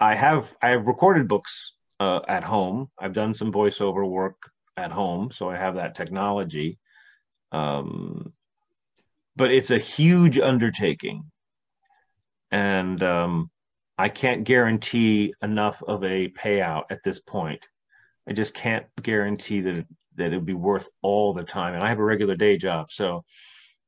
I 0.00 0.14
have 0.14 0.54
I 0.62 0.68
have 0.68 0.86
recorded 0.86 1.28
books 1.28 1.74
uh, 2.00 2.20
at 2.26 2.42
home. 2.42 2.88
I've 2.98 3.12
done 3.12 3.34
some 3.34 3.52
voiceover 3.52 4.08
work 4.08 4.36
at 4.78 4.92
home, 4.92 5.30
so 5.30 5.50
I 5.50 5.56
have 5.56 5.74
that 5.74 5.94
technology. 5.94 6.78
Um, 7.52 8.32
but 9.36 9.50
it's 9.50 9.70
a 9.70 9.78
huge 9.78 10.38
undertaking 10.38 11.24
and 12.50 13.02
um, 13.02 13.50
I 13.98 14.08
can't 14.08 14.44
guarantee 14.44 15.34
enough 15.42 15.82
of 15.86 16.04
a 16.04 16.28
payout 16.28 16.84
at 16.90 17.02
this 17.02 17.18
point. 17.18 17.64
I 18.28 18.32
just 18.32 18.54
can't 18.54 18.86
guarantee 19.02 19.60
that 19.62 19.74
it, 19.74 19.86
that 20.16 20.32
it 20.32 20.36
would 20.36 20.46
be 20.46 20.54
worth 20.54 20.88
all 21.02 21.32
the 21.32 21.44
time. 21.44 21.74
And 21.74 21.82
I 21.82 21.88
have 21.88 21.98
a 21.98 22.04
regular 22.04 22.36
day 22.36 22.56
job, 22.56 22.90
so 22.90 23.24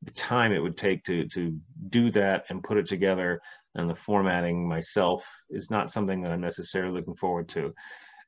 the 0.02 0.12
time 0.12 0.52
it 0.52 0.62
would 0.62 0.76
take 0.76 1.04
to 1.04 1.26
to 1.28 1.56
do 1.88 2.10
that 2.12 2.44
and 2.48 2.62
put 2.62 2.78
it 2.78 2.86
together 2.86 3.40
and 3.74 3.88
the 3.88 3.94
formatting 3.94 4.68
myself 4.68 5.24
is 5.50 5.70
not 5.70 5.92
something 5.92 6.22
that 6.22 6.32
I'm 6.32 6.40
necessarily 6.40 6.92
looking 6.92 7.16
forward 7.16 7.48
to. 7.50 7.74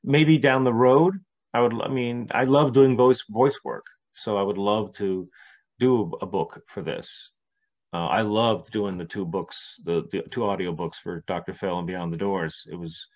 Maybe 0.03 0.37
down 0.37 0.63
the 0.63 0.73
road, 0.73 1.15
I 1.53 1.61
would. 1.61 1.79
I 1.81 1.87
mean, 1.89 2.29
I 2.31 2.45
love 2.45 2.73
doing 2.73 2.97
voice 2.97 3.23
voice 3.29 3.59
work, 3.63 3.85
so 4.13 4.37
I 4.37 4.41
would 4.41 4.57
love 4.57 4.93
to 4.93 5.29
do 5.79 6.11
a 6.21 6.25
book 6.25 6.61
for 6.67 6.81
this. 6.81 7.31
Uh, 7.93 8.07
I 8.07 8.21
loved 8.21 8.71
doing 8.71 8.97
the 8.97 9.05
two 9.05 9.25
books, 9.25 9.79
the, 9.83 10.03
the 10.11 10.21
two 10.21 10.45
audio 10.45 10.71
books 10.71 10.97
for 10.99 11.23
Dr. 11.27 11.53
Fell 11.53 11.77
and 11.77 11.87
Beyond 11.87 12.13
the 12.13 12.17
Doors. 12.17 12.65
It 12.71 12.75
was 12.75 13.07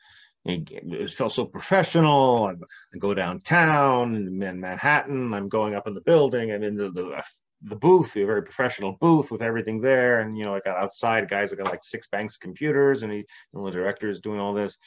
it, 0.44 1.12
felt 1.12 1.34
so 1.34 1.46
professional. 1.46 2.46
I, 2.46 2.52
I 2.52 2.98
go 3.00 3.14
downtown 3.14 4.16
in 4.16 4.38
Manhattan. 4.60 5.34
I'm 5.34 5.50
going 5.50 5.76
up 5.76 5.88
in 5.88 5.94
the 5.94 6.02
building. 6.02 6.52
I'm 6.52 6.64
in 6.64 6.76
the, 6.76 6.92
the 6.92 7.24
the 7.62 7.76
booth, 7.76 8.16
a 8.16 8.24
very 8.26 8.44
professional 8.44 8.98
booth 9.00 9.32
with 9.32 9.42
everything 9.42 9.82
there. 9.82 10.20
And, 10.20 10.38
you 10.38 10.46
know, 10.46 10.56
I 10.56 10.60
got 10.60 10.78
outside 10.78 11.30
guys 11.30 11.50
that 11.50 11.58
got 11.58 11.72
like 11.72 11.84
six 11.84 12.08
banks 12.08 12.36
of 12.36 12.42
computers 12.42 13.04
and 13.04 13.12
he, 13.12 13.26
know, 13.54 13.66
the 13.66 13.72
director 13.72 14.10
is 14.10 14.20
doing 14.20 14.40
all 14.40 14.54
this. 14.54 14.78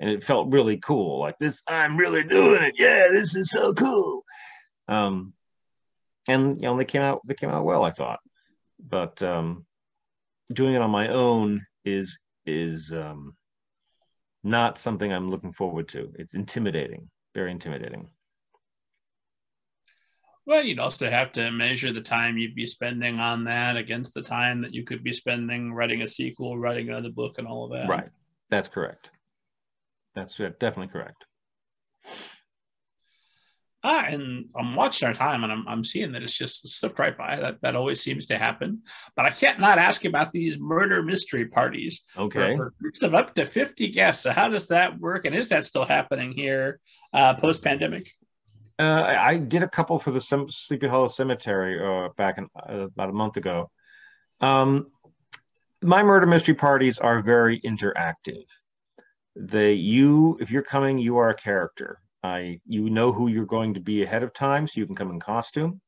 And 0.00 0.10
it 0.10 0.24
felt 0.24 0.52
really 0.52 0.78
cool. 0.78 1.20
Like 1.20 1.38
this, 1.38 1.62
I'm 1.66 1.96
really 1.96 2.24
doing 2.24 2.62
it. 2.62 2.74
Yeah, 2.78 3.06
this 3.10 3.34
is 3.34 3.50
so 3.50 3.72
cool. 3.72 4.24
Um, 4.88 5.34
and, 6.28 6.56
you 6.56 6.62
know, 6.62 6.76
they 6.76 6.84
came 6.84 7.02
out, 7.02 7.20
they 7.24 7.34
came 7.34 7.50
out 7.50 7.64
well, 7.64 7.84
I 7.84 7.92
thought. 7.92 8.20
But 8.78 9.22
um, 9.22 9.66
doing 10.52 10.74
it 10.74 10.82
on 10.82 10.90
my 10.90 11.08
own 11.08 11.64
is, 11.84 12.18
is 12.44 12.92
um, 12.92 13.34
not 14.44 14.78
something 14.78 15.12
I'm 15.12 15.30
looking 15.30 15.52
forward 15.52 15.88
to. 15.90 16.12
It's 16.18 16.34
intimidating, 16.34 17.10
very 17.34 17.50
intimidating. 17.50 18.08
Well, 20.46 20.62
you'd 20.62 20.78
also 20.78 21.10
have 21.10 21.32
to 21.32 21.50
measure 21.50 21.92
the 21.92 22.00
time 22.00 22.38
you'd 22.38 22.54
be 22.54 22.66
spending 22.66 23.18
on 23.18 23.42
that 23.44 23.76
against 23.76 24.14
the 24.14 24.22
time 24.22 24.62
that 24.62 24.72
you 24.72 24.84
could 24.84 25.02
be 25.02 25.12
spending 25.12 25.72
writing 25.72 26.02
a 26.02 26.06
sequel, 26.06 26.56
writing 26.56 26.88
another 26.88 27.10
book, 27.10 27.38
and 27.38 27.48
all 27.48 27.64
of 27.64 27.72
that. 27.72 27.88
Right. 27.88 28.10
That's 28.48 28.68
correct. 28.68 29.10
That's 30.14 30.36
definitely 30.36 30.86
correct. 30.88 31.24
Ah, 33.88 34.04
and 34.08 34.46
I'm 34.58 34.74
watching 34.74 35.06
our 35.06 35.14
time 35.14 35.44
and 35.44 35.52
I'm, 35.52 35.68
I'm 35.68 35.84
seeing 35.84 36.10
that 36.10 36.22
it's 36.24 36.36
just 36.36 36.66
slipped 36.66 36.98
right 36.98 37.16
by. 37.16 37.36
That 37.36 37.62
that 37.62 37.76
always 37.76 38.00
seems 38.00 38.26
to 38.26 38.36
happen. 38.36 38.82
But 39.14 39.26
I 39.26 39.30
can't 39.30 39.60
not 39.60 39.78
ask 39.78 40.04
about 40.04 40.32
these 40.32 40.58
murder 40.58 41.04
mystery 41.04 41.46
parties. 41.46 42.02
Okay. 42.18 42.56
For, 42.56 42.74
groups 42.80 43.04
of 43.04 43.14
up 43.14 43.36
to 43.36 43.46
50 43.46 43.90
guests. 43.90 44.24
So 44.24 44.32
how 44.32 44.48
does 44.48 44.66
that 44.68 44.98
work? 44.98 45.24
And 45.24 45.36
is 45.36 45.50
that 45.50 45.64
still 45.66 45.84
happening 45.84 46.32
here 46.32 46.80
uh, 47.14 47.34
post 47.34 47.62
pandemic? 47.62 48.10
Uh, 48.76 49.04
I 49.06 49.36
did 49.36 49.62
a 49.62 49.68
couple 49.68 50.00
for 50.00 50.10
the 50.10 50.20
Sleepy 50.20 50.88
Hollow 50.88 51.06
Cemetery 51.06 51.80
uh, 51.80 52.08
back 52.16 52.38
in, 52.38 52.48
uh, 52.56 52.88
about 52.88 53.10
a 53.10 53.12
month 53.12 53.36
ago. 53.36 53.70
Um, 54.40 54.88
my 55.80 56.02
murder 56.02 56.26
mystery 56.26 56.54
parties 56.54 56.98
are 56.98 57.22
very 57.22 57.60
interactive. 57.60 58.46
They, 59.36 59.74
you, 59.74 60.38
if 60.40 60.50
you're 60.50 60.62
coming, 60.62 60.98
you 60.98 61.18
are 61.18 61.30
a 61.30 61.36
character. 61.36 62.00
You 62.66 62.90
know 62.90 63.12
who 63.12 63.28
you're 63.28 63.46
going 63.46 63.74
to 63.74 63.80
be 63.80 64.02
ahead 64.02 64.22
of 64.22 64.32
time, 64.32 64.66
so 64.66 64.80
you 64.80 64.86
can 64.86 64.96
come 64.96 65.10
in 65.10 65.20
costume. 65.20 65.80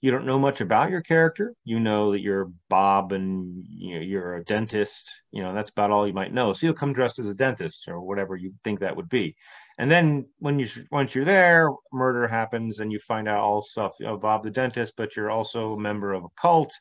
You 0.00 0.12
don't 0.12 0.26
know 0.26 0.38
much 0.38 0.60
about 0.60 0.90
your 0.90 1.00
character. 1.02 1.54
You 1.64 1.80
know 1.80 2.12
that 2.12 2.20
you're 2.20 2.50
Bob 2.68 3.12
and 3.12 3.64
you 3.68 3.96
know, 3.96 4.00
you're 4.00 4.36
a 4.36 4.44
dentist. 4.44 5.10
You 5.32 5.42
know 5.42 5.52
that's 5.54 5.70
about 5.70 5.90
all 5.90 6.06
you 6.06 6.12
might 6.12 6.32
know. 6.32 6.52
So 6.52 6.66
you'll 6.66 6.74
come 6.74 6.92
dressed 6.92 7.18
as 7.18 7.26
a 7.26 7.34
dentist 7.34 7.88
or 7.88 8.00
whatever 8.00 8.36
you 8.36 8.52
think 8.62 8.80
that 8.80 8.96
would 8.96 9.08
be 9.08 9.34
and 9.78 9.90
then 9.90 10.26
when 10.40 10.58
you 10.58 10.68
once 10.90 11.14
you're 11.14 11.24
there 11.24 11.70
murder 11.92 12.26
happens 12.26 12.80
and 12.80 12.92
you 12.92 12.98
find 12.98 13.28
out 13.28 13.38
all 13.38 13.62
stuff 13.62 13.92
you 14.00 14.06
know, 14.06 14.16
bob 14.16 14.42
the 14.42 14.50
dentist 14.50 14.94
but 14.96 15.16
you're 15.16 15.30
also 15.30 15.72
a 15.74 15.80
member 15.80 16.12
of 16.12 16.24
a 16.24 16.40
cult 16.40 16.72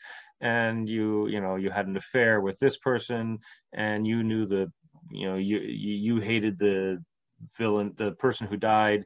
and 0.41 0.89
you 0.89 1.27
you 1.27 1.39
know 1.39 1.55
you 1.55 1.69
had 1.69 1.87
an 1.87 1.97
affair 1.97 2.41
with 2.41 2.59
this 2.59 2.77
person 2.77 3.37
and 3.73 4.05
you 4.05 4.23
knew 4.23 4.45
the 4.45 4.71
you 5.11 5.27
know 5.27 5.35
you 5.35 5.59
you, 5.59 6.19
hated 6.19 6.59
the 6.59 7.01
villain 7.57 7.93
the 7.97 8.11
person 8.13 8.47
who 8.47 8.57
died 8.57 9.05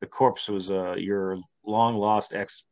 the 0.00 0.06
corpse 0.06 0.48
was 0.48 0.70
uh, 0.70 0.94
your 0.96 1.36
long 1.64 1.96
lost 1.96 2.32
ex 2.32 2.64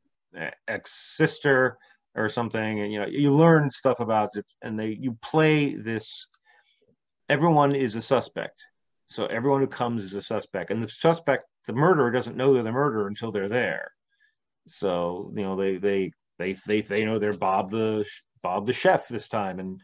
ex 0.69 1.17
sister 1.17 1.77
or 2.15 2.29
something 2.29 2.81
and 2.81 2.93
you 2.93 2.99
know 2.99 3.07
you 3.07 3.31
learn 3.31 3.71
stuff 3.71 4.01
about 4.01 4.31
it 4.35 4.47
and 4.63 4.79
they 4.79 4.97
you 5.01 5.17
play 5.23 5.75
this 5.75 6.27
everyone 7.29 7.75
is 7.75 7.95
a 7.95 8.03
suspect 8.03 8.65
so 9.11 9.27
everyone 9.27 9.61
who 9.61 9.67
comes 9.67 10.05
is 10.05 10.15
a 10.15 10.23
suspect, 10.23 10.71
and 10.71 10.81
the 10.81 10.89
suspect, 10.89 11.45
the 11.67 11.73
murderer, 11.73 12.13
doesn't 12.13 12.37
know 12.37 12.55
they're 12.55 12.63
the 12.63 12.71
murderer 12.71 13.09
until 13.09 13.33
they're 13.33 13.49
there. 13.49 13.91
So 14.69 15.33
you 15.35 15.43
know 15.43 15.57
they 15.57 15.79
they 15.79 16.13
they 16.39 16.53
they 16.65 16.81
they 16.81 17.05
know 17.05 17.19
they're 17.19 17.33
Bob 17.33 17.73
the 17.73 18.05
Bob 18.41 18.67
the 18.67 18.73
chef 18.73 19.09
this 19.09 19.27
time, 19.27 19.59
and 19.59 19.81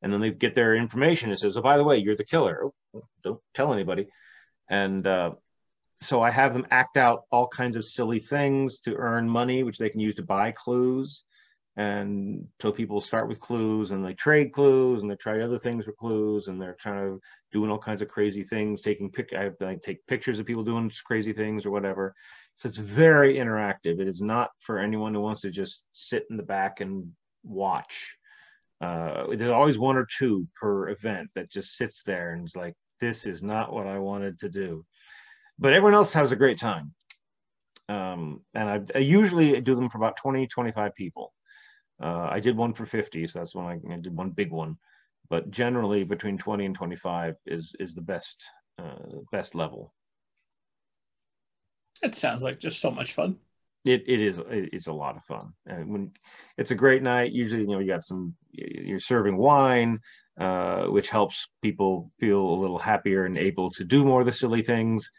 and 0.00 0.10
then 0.10 0.20
they 0.20 0.30
get 0.30 0.54
their 0.54 0.74
information. 0.74 1.30
It 1.30 1.38
says, 1.40 1.58
"Oh, 1.58 1.62
by 1.62 1.76
the 1.76 1.84
way, 1.84 1.98
you're 1.98 2.16
the 2.16 2.24
killer. 2.24 2.70
Oh, 2.94 3.04
don't 3.22 3.40
tell 3.54 3.74
anybody." 3.74 4.08
And 4.70 5.06
uh, 5.06 5.32
so 6.00 6.22
I 6.22 6.30
have 6.30 6.54
them 6.54 6.66
act 6.70 6.96
out 6.96 7.24
all 7.30 7.48
kinds 7.48 7.76
of 7.76 7.84
silly 7.84 8.20
things 8.20 8.80
to 8.80 8.94
earn 8.94 9.28
money, 9.28 9.62
which 9.62 9.78
they 9.78 9.90
can 9.90 10.00
use 10.00 10.14
to 10.14 10.22
buy 10.22 10.52
clues. 10.52 11.24
And 11.76 12.46
so 12.60 12.72
people 12.72 13.00
start 13.00 13.28
with 13.28 13.40
clues 13.40 13.90
and 13.90 14.04
they 14.04 14.14
trade 14.14 14.52
clues 14.52 15.02
and 15.02 15.10
they 15.10 15.16
try 15.16 15.40
other 15.40 15.58
things 15.58 15.86
with 15.86 15.96
clues 15.96 16.48
and 16.48 16.60
they're 16.60 16.76
trying 16.80 16.98
to 16.98 17.20
doing 17.52 17.70
all 17.70 17.78
kinds 17.78 18.02
of 18.02 18.08
crazy 18.08 18.42
things, 18.42 18.82
taking 18.82 19.10
pic 19.10 19.32
I, 19.32 19.50
I 19.64 19.76
take 19.76 20.06
pictures 20.06 20.38
of 20.38 20.46
people 20.46 20.64
doing 20.64 20.90
crazy 21.04 21.32
things 21.32 21.64
or 21.64 21.70
whatever. 21.70 22.14
So 22.56 22.66
it's 22.66 22.76
very 22.76 23.36
interactive. 23.36 24.00
It 24.00 24.08
is 24.08 24.20
not 24.20 24.50
for 24.60 24.78
anyone 24.78 25.14
who 25.14 25.20
wants 25.20 25.40
to 25.42 25.50
just 25.50 25.84
sit 25.92 26.26
in 26.30 26.36
the 26.36 26.42
back 26.42 26.80
and 26.80 27.12
watch. 27.44 28.16
Uh, 28.80 29.26
there's 29.34 29.50
always 29.50 29.78
one 29.78 29.96
or 29.96 30.06
two 30.18 30.46
per 30.60 30.88
event 30.88 31.30
that 31.34 31.50
just 31.50 31.76
sits 31.76 32.02
there 32.02 32.32
and 32.32 32.46
is 32.46 32.56
like, 32.56 32.74
this 33.00 33.26
is 33.26 33.42
not 33.42 33.72
what 33.72 33.86
I 33.86 33.98
wanted 33.98 34.38
to 34.40 34.48
do. 34.48 34.84
But 35.58 35.72
everyone 35.72 35.94
else 35.94 36.12
has 36.12 36.32
a 36.32 36.36
great 36.36 36.58
time. 36.58 36.94
Um, 37.88 38.42
and 38.54 38.70
I, 38.70 38.98
I, 38.98 39.00
usually 39.00 39.60
do 39.60 39.74
them 39.74 39.90
for 39.90 39.98
about 39.98 40.16
20, 40.16 40.46
25 40.46 40.94
people. 40.94 41.32
Uh, 42.00 42.28
I 42.30 42.38
did 42.38 42.56
one 42.56 42.72
for 42.72 42.86
50, 42.86 43.26
so 43.26 43.38
that's 43.40 43.54
when 43.54 43.66
I, 43.66 43.80
I, 43.92 43.96
did 44.00 44.16
one 44.16 44.30
big 44.30 44.52
one. 44.52 44.76
But 45.28 45.50
generally, 45.50 46.04
between 46.04 46.38
20 46.38 46.66
and 46.66 46.74
25 46.74 47.34
is 47.46 47.74
is 47.80 47.94
the 47.94 48.00
best 48.00 48.44
uh, 48.78 48.94
best 49.32 49.54
level. 49.54 49.92
It 52.02 52.14
sounds 52.14 52.42
like 52.42 52.60
just 52.60 52.80
so 52.80 52.90
much 52.90 53.12
fun. 53.12 53.36
It 53.84 54.04
it 54.06 54.20
is 54.20 54.40
it's 54.48 54.86
a 54.86 54.92
lot 54.92 55.16
of 55.16 55.24
fun, 55.24 55.52
and 55.66 55.88
when 55.90 56.12
it's 56.58 56.70
a 56.70 56.76
great 56.76 57.02
night, 57.02 57.32
usually 57.32 57.62
you 57.62 57.68
know 57.68 57.78
you 57.78 57.86
got 57.86 58.04
some 58.04 58.34
you're 58.52 59.00
serving 59.00 59.36
wine, 59.36 60.00
uh, 60.40 60.86
which 60.86 61.10
helps 61.10 61.46
people 61.62 62.10
feel 62.18 62.40
a 62.40 62.60
little 62.60 62.78
happier 62.78 63.26
and 63.26 63.38
able 63.38 63.70
to 63.70 63.84
do 63.84 64.04
more 64.04 64.20
of 64.20 64.26
the 64.26 64.32
silly 64.32 64.62
things, 64.62 65.10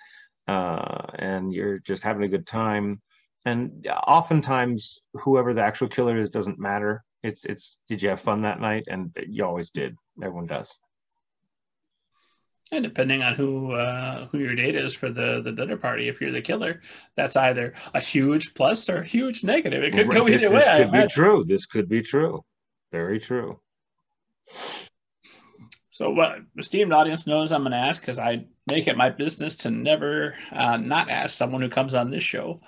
uh, 0.47 1.05
and 1.15 1.53
you're 1.53 1.79
just 1.79 2.03
having 2.03 2.23
a 2.23 2.27
good 2.27 2.45
time 2.45 3.01
and 3.45 3.87
oftentimes 4.07 5.01
whoever 5.13 5.53
the 5.53 5.61
actual 5.61 5.87
killer 5.87 6.19
is 6.19 6.29
doesn't 6.29 6.59
matter 6.59 7.03
it's 7.23 7.45
it's 7.45 7.79
did 7.87 8.01
you 8.01 8.09
have 8.09 8.21
fun 8.21 8.41
that 8.41 8.59
night 8.59 8.85
and 8.87 9.15
you 9.27 9.45
always 9.45 9.71
did 9.71 9.95
everyone 10.21 10.47
does 10.47 10.77
and 12.73 12.83
depending 12.83 13.21
on 13.21 13.35
who 13.35 13.73
uh, 13.73 14.27
who 14.27 14.39
your 14.39 14.55
date 14.55 14.75
is 14.75 14.93
for 14.93 15.09
the 15.09 15.41
the 15.41 15.51
dinner 15.51 15.75
party, 15.75 16.07
if 16.07 16.21
you're 16.21 16.31
the 16.31 16.41
killer, 16.41 16.79
that's 17.17 17.35
either 17.35 17.73
a 17.93 17.99
huge 17.99 18.53
plus 18.53 18.89
or 18.89 18.99
a 18.99 19.05
huge 19.05 19.43
negative. 19.43 19.83
It 19.83 19.91
could 19.91 20.07
right. 20.07 20.19
go 20.19 20.25
this, 20.25 20.41
either 20.41 20.55
this 20.55 20.67
way. 20.67 20.77
This 20.77 20.85
could 20.85 20.91
be 20.93 21.07
true. 21.07 21.43
This 21.43 21.65
could 21.65 21.89
be 21.89 22.01
true. 22.01 22.45
Very 22.93 23.19
true. 23.19 23.59
So, 25.91 26.09
what 26.09 26.37
esteemed 26.57 26.93
audience 26.93 27.27
knows 27.27 27.51
I'm 27.51 27.63
going 27.63 27.73
to 27.73 27.77
ask 27.77 28.01
because 28.01 28.17
I 28.17 28.45
make 28.65 28.87
it 28.87 28.95
my 28.95 29.09
business 29.09 29.57
to 29.57 29.71
never 29.71 30.35
uh, 30.49 30.77
not 30.77 31.09
ask 31.09 31.35
someone 31.35 31.61
who 31.61 31.69
comes 31.69 31.93
on 31.93 32.09
this 32.09 32.23
show. 32.23 32.61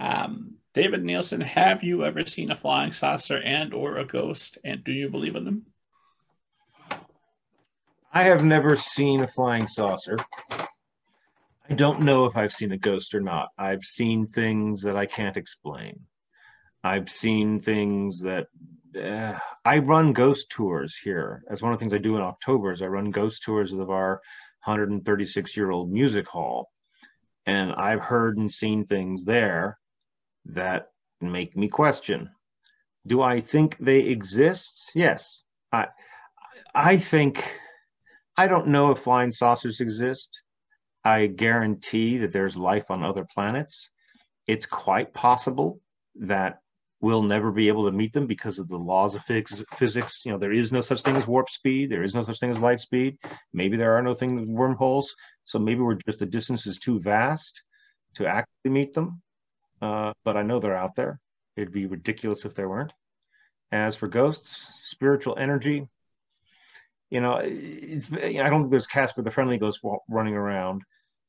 Um, 0.00 0.54
David 0.72 1.04
Neilsen, 1.04 1.42
have 1.42 1.84
you 1.84 2.02
ever 2.06 2.24
seen 2.24 2.50
a 2.50 2.56
flying 2.56 2.92
saucer 2.92 3.36
and 3.36 3.74
or 3.74 3.98
a 3.98 4.06
ghost, 4.06 4.56
and 4.64 4.82
do 4.82 4.90
you 4.90 5.10
believe 5.10 5.36
in 5.36 5.44
them? 5.44 5.66
I 8.10 8.22
have 8.24 8.42
never 8.42 8.74
seen 8.74 9.20
a 9.20 9.28
flying 9.28 9.66
saucer. 9.66 10.16
I 10.50 11.74
don't 11.74 12.00
know 12.00 12.24
if 12.24 12.38
I've 12.38 12.54
seen 12.54 12.72
a 12.72 12.78
ghost 12.78 13.14
or 13.14 13.20
not. 13.20 13.50
I've 13.58 13.84
seen 13.84 14.24
things 14.24 14.80
that 14.82 14.96
I 14.96 15.04
can't 15.04 15.36
explain. 15.36 16.00
I've 16.82 17.10
seen 17.10 17.60
things 17.60 18.22
that 18.22 18.46
uh, 18.96 19.38
I 19.64 19.78
run 19.78 20.12
ghost 20.12 20.50
tours 20.50 20.96
here. 20.96 21.42
That's 21.48 21.62
one 21.62 21.72
of 21.72 21.78
the 21.78 21.82
things 21.82 21.94
I 21.94 21.98
do 21.98 22.16
in 22.16 22.22
October 22.22 22.72
is 22.72 22.82
I 22.82 22.86
run 22.86 23.10
ghost 23.10 23.42
tours 23.42 23.72
of 23.72 23.90
our 23.90 24.20
136 24.64 25.56
year 25.56 25.70
old 25.70 25.90
music 25.90 26.26
hall. 26.28 26.70
And 27.46 27.72
I've 27.72 28.00
heard 28.00 28.38
and 28.38 28.52
seen 28.52 28.86
things 28.86 29.24
there 29.24 29.78
that 30.46 30.88
make 31.20 31.56
me 31.56 31.68
question. 31.68 32.30
Do 33.06 33.22
I 33.22 33.40
think 33.40 33.76
they 33.78 34.00
exist? 34.00 34.90
Yes. 34.94 35.42
I 35.72 35.88
I 36.74 36.96
think 36.96 37.44
I 38.36 38.46
don't 38.46 38.68
know 38.68 38.92
if 38.92 39.00
flying 39.00 39.30
saucers 39.30 39.80
exist. 39.80 40.42
I 41.04 41.26
guarantee 41.26 42.18
that 42.18 42.32
there's 42.32 42.56
life 42.56 42.90
on 42.90 43.02
other 43.02 43.26
planets. 43.34 43.90
It's 44.46 44.66
quite 44.66 45.12
possible 45.12 45.80
that 46.16 46.61
we'll 47.02 47.22
never 47.22 47.50
be 47.50 47.68
able 47.68 47.84
to 47.84 47.92
meet 47.92 48.12
them 48.12 48.26
because 48.26 48.58
of 48.58 48.68
the 48.68 48.78
laws 48.78 49.14
of 49.16 49.24
phys- 49.26 49.64
physics. 49.76 50.22
You 50.24 50.32
know, 50.32 50.38
there 50.38 50.52
is 50.52 50.72
no 50.72 50.80
such 50.80 51.02
thing 51.02 51.16
as 51.16 51.26
warp 51.26 51.50
speed. 51.50 51.90
There 51.90 52.04
is 52.04 52.14
no 52.14 52.22
such 52.22 52.38
thing 52.38 52.50
as 52.50 52.60
light 52.60 52.80
speed. 52.80 53.18
Maybe 53.52 53.76
there 53.76 53.94
are 53.98 54.02
no 54.02 54.14
things 54.14 54.46
wormholes. 54.46 55.12
So 55.44 55.58
maybe 55.58 55.80
we're 55.80 55.98
just 56.06 56.20
the 56.20 56.26
distance 56.26 56.66
is 56.66 56.78
too 56.78 57.00
vast 57.00 57.62
to 58.14 58.26
actually 58.26 58.70
meet 58.70 58.94
them. 58.94 59.20
Uh, 59.82 60.12
but 60.24 60.36
I 60.36 60.42
know 60.42 60.60
they're 60.60 60.76
out 60.76 60.94
there. 60.94 61.18
It'd 61.56 61.72
be 61.72 61.86
ridiculous 61.86 62.44
if 62.44 62.54
there 62.54 62.68
weren't. 62.68 62.92
As 63.72 63.96
for 63.96 64.06
ghosts, 64.06 64.66
spiritual 64.82 65.36
energy, 65.36 65.88
you 67.10 67.20
know, 67.20 67.34
I 67.34 68.48
don't 68.48 68.62
think 68.62 68.70
there's 68.70 68.86
Casper 68.86 69.22
the 69.22 69.30
Friendly 69.30 69.58
Ghost 69.58 69.80
running 70.08 70.34
around, 70.34 70.82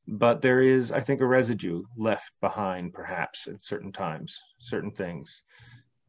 but 0.07 0.41
there 0.41 0.61
is, 0.61 0.91
I 0.91 0.99
think, 0.99 1.21
a 1.21 1.25
residue 1.25 1.83
left 1.97 2.31
behind, 2.41 2.93
perhaps 2.93 3.47
at 3.47 3.63
certain 3.63 3.91
times, 3.91 4.37
certain 4.59 4.91
things. 4.91 5.43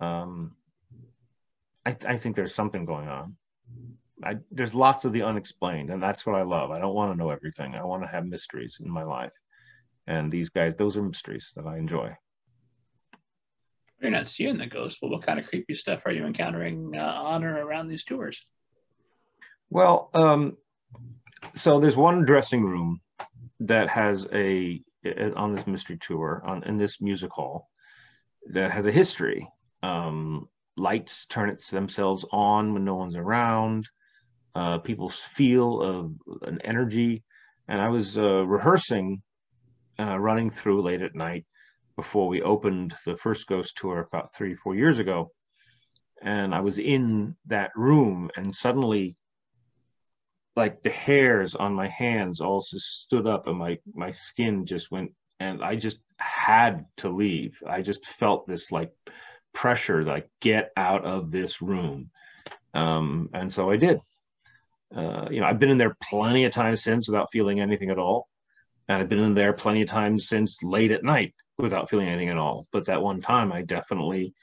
Um, 0.00 0.56
I, 1.86 1.96
I 2.06 2.16
think 2.16 2.34
there's 2.34 2.54
something 2.54 2.84
going 2.84 3.08
on. 3.08 3.36
I, 4.22 4.36
there's 4.50 4.74
lots 4.74 5.04
of 5.04 5.12
the 5.12 5.22
unexplained, 5.22 5.90
and 5.90 6.02
that's 6.02 6.26
what 6.26 6.36
I 6.36 6.42
love. 6.42 6.70
I 6.70 6.78
don't 6.78 6.94
want 6.94 7.12
to 7.12 7.18
know 7.18 7.30
everything. 7.30 7.74
I 7.74 7.84
want 7.84 8.02
to 8.02 8.08
have 8.08 8.26
mysteries 8.26 8.78
in 8.80 8.90
my 8.90 9.02
life, 9.02 9.32
and 10.06 10.30
these 10.30 10.50
guys, 10.50 10.76
those 10.76 10.96
are 10.96 11.02
mysteries 11.02 11.52
that 11.56 11.66
I 11.66 11.78
enjoy. 11.78 12.14
You're 14.00 14.10
not 14.10 14.26
seeing 14.26 14.58
the 14.58 14.66
ghost. 14.66 14.98
but 15.00 15.08
what 15.08 15.22
kind 15.22 15.38
of 15.38 15.46
creepy 15.46 15.74
stuff 15.74 16.02
are 16.04 16.12
you 16.12 16.26
encountering 16.26 16.96
uh, 16.96 17.22
on 17.24 17.44
or 17.44 17.64
around 17.64 17.88
these 17.88 18.04
tours? 18.04 18.44
Well, 19.70 20.10
um, 20.14 20.56
so 21.54 21.80
there's 21.80 21.96
one 21.96 22.24
dressing 22.24 22.64
room 22.64 23.00
that 23.60 23.88
has 23.88 24.26
a 24.32 24.80
on 25.36 25.54
this 25.54 25.66
mystery 25.66 25.98
tour 25.98 26.42
on 26.44 26.62
in 26.64 26.78
this 26.78 27.00
music 27.00 27.30
hall 27.30 27.68
that 28.52 28.70
has 28.70 28.86
a 28.86 28.92
history. 28.92 29.48
Um, 29.82 30.48
lights 30.76 31.26
turn 31.26 31.50
it 31.50 31.62
themselves 31.70 32.24
on 32.32 32.72
when 32.72 32.84
no 32.84 32.94
one's 32.94 33.16
around. 33.16 33.88
Uh, 34.54 34.78
people 34.78 35.08
feel 35.08 35.80
of 35.82 36.12
an 36.42 36.60
energy, 36.62 37.22
and 37.68 37.80
I 37.80 37.88
was 37.88 38.16
uh, 38.16 38.46
rehearsing, 38.46 39.22
uh, 39.98 40.18
running 40.18 40.50
through 40.50 40.82
late 40.82 41.02
at 41.02 41.14
night 41.14 41.44
before 41.96 42.28
we 42.28 42.42
opened 42.42 42.94
the 43.04 43.16
first 43.16 43.46
ghost 43.46 43.76
tour 43.76 44.00
about 44.00 44.34
three 44.34 44.54
four 44.54 44.74
years 44.74 44.98
ago, 44.98 45.30
and 46.22 46.54
I 46.54 46.60
was 46.60 46.78
in 46.78 47.36
that 47.46 47.72
room, 47.76 48.30
and 48.36 48.54
suddenly 48.54 49.16
like 50.56 50.82
the 50.82 50.90
hairs 50.90 51.54
on 51.54 51.74
my 51.74 51.88
hands 51.88 52.40
also 52.40 52.76
stood 52.78 53.26
up 53.26 53.46
and 53.46 53.58
my 53.58 53.78
my 53.94 54.10
skin 54.10 54.66
just 54.66 54.90
went 54.90 55.12
and 55.40 55.62
I 55.64 55.76
just 55.76 55.98
had 56.18 56.86
to 56.98 57.08
leave. 57.08 57.56
I 57.66 57.82
just 57.82 58.06
felt 58.06 58.46
this 58.46 58.70
like 58.70 58.92
pressure 59.52 60.04
like 60.04 60.28
get 60.40 60.70
out 60.76 61.04
of 61.04 61.30
this 61.30 61.60
room. 61.60 62.10
Um, 62.72 63.30
and 63.32 63.52
so 63.52 63.70
I 63.70 63.76
did. 63.76 64.00
Uh, 64.94 65.28
you 65.30 65.40
know, 65.40 65.46
I've 65.46 65.58
been 65.58 65.70
in 65.70 65.78
there 65.78 65.96
plenty 66.02 66.44
of 66.44 66.52
times 66.52 66.82
since 66.82 67.08
without 67.08 67.32
feeling 67.32 67.60
anything 67.60 67.90
at 67.90 67.98
all. 67.98 68.28
And 68.88 69.00
I've 69.00 69.08
been 69.08 69.18
in 69.18 69.34
there 69.34 69.52
plenty 69.52 69.82
of 69.82 69.88
times 69.88 70.28
since 70.28 70.62
late 70.62 70.92
at 70.92 71.02
night 71.02 71.34
without 71.58 71.90
feeling 71.90 72.08
anything 72.08 72.28
at 72.28 72.38
all. 72.38 72.68
But 72.72 72.86
that 72.86 73.02
one 73.02 73.20
time 73.20 73.50
I 73.52 73.62
definitely 73.62 74.34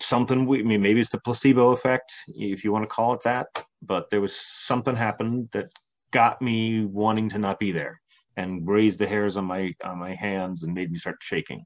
something 0.00 0.46
we 0.46 0.60
I 0.60 0.62
mean 0.62 0.82
maybe 0.82 1.00
it's 1.00 1.10
the 1.10 1.20
placebo 1.20 1.70
effect 1.70 2.12
if 2.28 2.62
you 2.64 2.72
want 2.72 2.84
to 2.84 2.94
call 2.94 3.14
it 3.14 3.22
that 3.24 3.46
but 3.82 4.10
there 4.10 4.20
was 4.20 4.34
something 4.36 4.94
happened 4.94 5.48
that 5.52 5.66
got 6.12 6.40
me 6.40 6.84
wanting 6.84 7.28
to 7.30 7.38
not 7.38 7.58
be 7.58 7.72
there 7.72 8.00
and 8.36 8.66
raised 8.66 8.98
the 8.98 9.06
hairs 9.06 9.36
on 9.36 9.44
my 9.44 9.74
on 9.84 9.98
my 9.98 10.14
hands 10.14 10.62
and 10.62 10.72
made 10.72 10.92
me 10.92 10.98
start 10.98 11.16
shaking. 11.20 11.64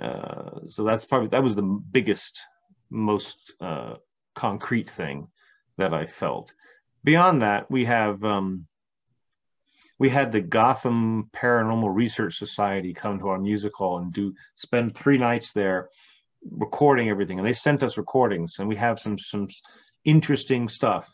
Uh, 0.00 0.60
so 0.66 0.82
that's 0.82 1.04
probably 1.04 1.28
that 1.28 1.42
was 1.42 1.54
the 1.54 1.62
biggest 1.62 2.40
most 2.90 3.52
uh, 3.60 3.94
concrete 4.34 4.88
thing 4.88 5.28
that 5.76 5.92
i 5.92 6.06
felt. 6.06 6.52
Beyond 7.04 7.42
that 7.42 7.70
we 7.70 7.84
have 7.84 8.24
um, 8.24 8.66
we 9.98 10.08
had 10.08 10.32
the 10.32 10.40
gotham 10.40 11.28
paranormal 11.36 11.94
research 11.94 12.38
society 12.38 12.92
come 12.92 13.18
to 13.18 13.28
our 13.28 13.38
music 13.38 13.74
hall 13.74 13.98
and 13.98 14.12
do 14.12 14.34
spend 14.56 14.96
three 14.96 15.18
nights 15.18 15.52
there 15.52 15.88
recording 16.50 17.08
everything, 17.08 17.38
and 17.38 17.46
they 17.46 17.52
sent 17.52 17.82
us 17.82 17.96
recordings, 17.96 18.56
and 18.58 18.68
we 18.68 18.76
have 18.76 19.00
some 19.00 19.18
some 19.18 19.48
interesting 20.04 20.68
stuff, 20.68 21.08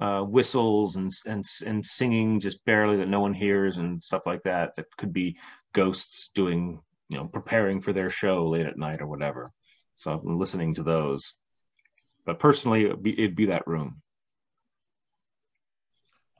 uh, 0.00 0.20
whistles 0.20 0.96
and 0.96 1.10
and 1.26 1.44
and 1.66 1.84
singing 1.84 2.40
just 2.40 2.64
barely 2.64 2.96
that 2.96 3.08
no 3.08 3.20
one 3.20 3.34
hears 3.34 3.78
and 3.78 4.02
stuff 4.02 4.22
like 4.26 4.42
that. 4.44 4.76
That 4.76 4.86
could 4.96 5.12
be 5.12 5.36
ghosts 5.72 6.30
doing, 6.34 6.80
you 7.08 7.18
know, 7.18 7.26
preparing 7.26 7.80
for 7.80 7.92
their 7.92 8.10
show 8.10 8.48
late 8.48 8.66
at 8.66 8.78
night 8.78 9.00
or 9.00 9.06
whatever. 9.06 9.52
So 9.96 10.10
I'm 10.10 10.38
listening 10.38 10.74
to 10.74 10.82
those. 10.82 11.34
But 12.24 12.38
personally, 12.38 12.84
it'd 12.84 13.02
be, 13.02 13.12
it'd 13.12 13.36
be 13.36 13.46
that 13.46 13.66
room. 13.66 14.02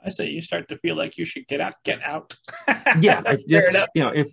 I 0.04 0.08
say 0.08 0.28
you 0.28 0.40
start 0.40 0.68
to 0.70 0.78
feel 0.78 0.96
like 0.96 1.18
you 1.18 1.24
should 1.24 1.46
get 1.46 1.60
out, 1.60 1.74
get 1.84 2.02
out. 2.02 2.34
yeah, 3.00 3.36
you 3.46 4.02
know, 4.02 4.08
if 4.08 4.28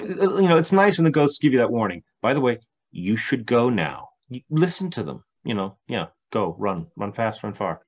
you 0.00 0.48
know, 0.48 0.56
it's 0.56 0.72
nice 0.72 0.98
when 0.98 1.04
the 1.04 1.10
ghosts 1.10 1.38
give 1.38 1.52
you 1.52 1.58
that 1.58 1.70
warning. 1.70 2.02
By 2.22 2.34
the 2.34 2.40
way, 2.40 2.58
you 2.92 3.16
should 3.16 3.46
go 3.46 3.70
now. 3.70 4.08
Listen 4.48 4.90
to 4.90 5.02
them. 5.02 5.24
You 5.44 5.54
know, 5.54 5.76
yeah, 5.88 6.06
go, 6.32 6.54
run, 6.58 6.86
run 6.96 7.12
fast, 7.12 7.42
run 7.42 7.54
far. 7.54 7.82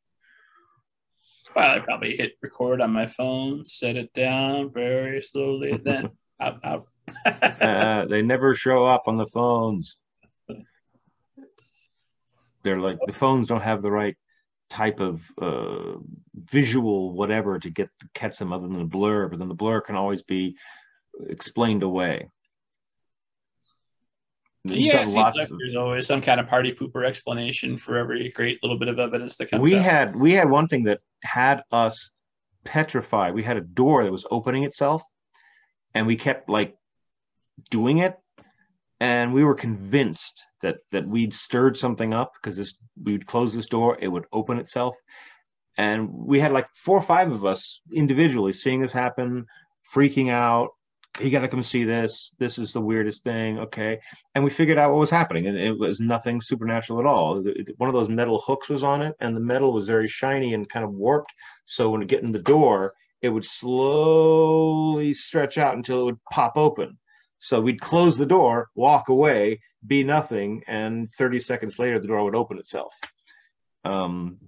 Well, 1.55 1.77
I 1.77 1.81
probably 1.81 2.17
hit 2.17 2.33
record 2.43 2.81
on 2.81 2.93
my 2.93 3.07
phone, 3.07 3.67
set 3.67 3.97
it 3.97 4.13
down 4.15 4.73
very 4.73 5.21
slowly, 5.23 5.77
then 5.85 6.11
out, 6.41 6.61
out. 6.65 6.87
uh, 7.27 8.07
they 8.07 8.23
never 8.23 8.55
show 8.55 8.87
up 8.87 9.05
on 9.07 9.17
the 9.17 9.27
phones. 9.27 9.99
They're 12.65 12.81
like 12.81 12.99
the 13.07 13.13
phones 13.13 13.49
don't 13.49 13.61
have 13.61 13.83
the 13.83 13.91
right 13.91 14.17
type 14.71 15.01
of 15.01 15.21
uh, 15.41 15.99
visual 16.35 17.13
whatever 17.13 17.59
to 17.59 17.71
get 17.71 17.91
catch 18.15 18.39
them 18.39 18.53
other 18.53 18.69
than 18.69 18.79
the 18.79 18.85
blur, 18.85 19.29
but 19.29 19.39
then 19.39 19.49
the 19.49 19.55
blur 19.55 19.81
can 19.81 19.97
always 19.97 20.23
be 20.23 20.57
explained 21.29 21.83
away. 21.83 22.31
Yeah, 24.65 25.01
it 25.03 25.09
seems 25.09 25.35
like 25.35 25.51
of, 25.51 25.59
there's 25.59 25.77
always 25.77 26.07
some 26.07 26.21
kind 26.21 26.39
of 26.39 26.47
party 26.47 26.73
pooper 26.73 27.05
explanation 27.05 27.77
for 27.77 27.97
every 27.97 28.31
great 28.31 28.63
little 28.63 28.79
bit 28.79 28.89
of 28.89 28.99
evidence 28.99 29.37
that 29.37 29.51
comes. 29.51 29.63
We 29.63 29.77
out. 29.77 29.83
had 29.83 30.17
we 30.17 30.33
had 30.33 30.49
one 30.49 30.69
thing 30.69 30.85
that 30.85 31.01
had 31.25 31.63
us 31.73 32.11
petrified. 32.65 33.35
We 33.35 33.43
had 33.43 33.57
a 33.57 33.63
door 33.63 34.05
that 34.05 34.13
was 34.13 34.25
opening 34.31 34.63
itself, 34.63 35.03
and 35.95 36.07
we 36.07 36.15
kept 36.15 36.49
like 36.49 36.77
doing 37.71 37.99
it, 37.99 38.15
and 39.01 39.35
we 39.35 39.43
were 39.43 39.57
convinced 39.57 40.47
that 40.61 40.77
that 40.93 41.09
we'd 41.09 41.35
stirred 41.35 41.77
something 41.77 42.15
up 42.15 42.33
because 42.41 42.57
this 42.57 42.75
we'd 43.03 43.27
close 43.27 43.53
this 43.53 43.67
door, 43.67 43.99
it 44.01 44.09
would 44.09 44.27
open 44.33 44.59
itself, 44.59 44.95
and 45.77 46.09
we 46.09 46.39
had 46.39 46.53
like 46.53 46.69
four 46.77 46.97
or 46.97 47.03
five 47.03 47.33
of 47.33 47.45
us 47.45 47.81
individually 47.93 48.53
seeing 48.53 48.81
this 48.81 48.93
happen, 48.93 49.45
freaking 49.93 50.31
out, 50.31 50.71
you 51.21 51.31
got 51.31 51.41
to 51.41 51.49
come 51.49 51.63
see 51.63 51.85
this. 51.85 52.35
This 52.39 52.59
is 52.59 52.73
the 52.73 52.81
weirdest 52.81 53.25
thing. 53.25 53.59
Okay. 53.59 54.01
And 54.35 54.45
we 54.45 54.51
figured 54.51 54.79
out 54.79 54.91
what 54.91 55.01
was 55.01 55.11
happening, 55.11 55.47
and 55.47 55.59
it 55.59 55.79
was 55.79 56.01
nothing 56.01 56.41
supernatural 56.41 57.01
at 57.01 57.07
all. 57.07 57.43
One 57.77 57.89
of 57.89 57.95
those 57.95 58.09
metal 58.09 58.41
hooks 58.41 58.69
was 58.69 58.83
on 58.83 59.03
it, 59.03 59.15
and 59.21 59.37
the 59.37 59.41
metal 59.41 59.73
was 59.73 59.87
very 59.87 60.09
shiny 60.09 60.55
and 60.55 60.69
kind 60.69 60.85
of 60.85 60.93
warped. 60.93 61.33
So 61.65 61.91
when 61.91 62.03
it 62.03 62.09
get 62.09 62.23
in 62.23 62.33
the 62.33 62.39
door, 62.39 62.95
it 63.21 63.29
would 63.29 63.45
slowly 63.45 65.15
stretch 65.15 65.59
out 65.59 65.77
until 65.77 66.01
it 66.01 66.05
would 66.05 66.25
pop 66.31 66.57
open. 66.57 66.99
So 67.39 67.61
we'd 67.61 67.81
close 67.81 68.17
the 68.17 68.27
door, 68.27 68.69
walk 68.75 69.09
away, 69.09 69.61
be 69.87 70.05
nothing, 70.05 70.63
and 70.67 71.11
30 71.19 71.41
seconds 71.41 71.79
later, 71.79 71.99
the 71.99 72.07
door 72.07 72.25
would 72.25 72.37
open 72.37 72.59
itself. 72.59 72.95
Um, 73.85 74.39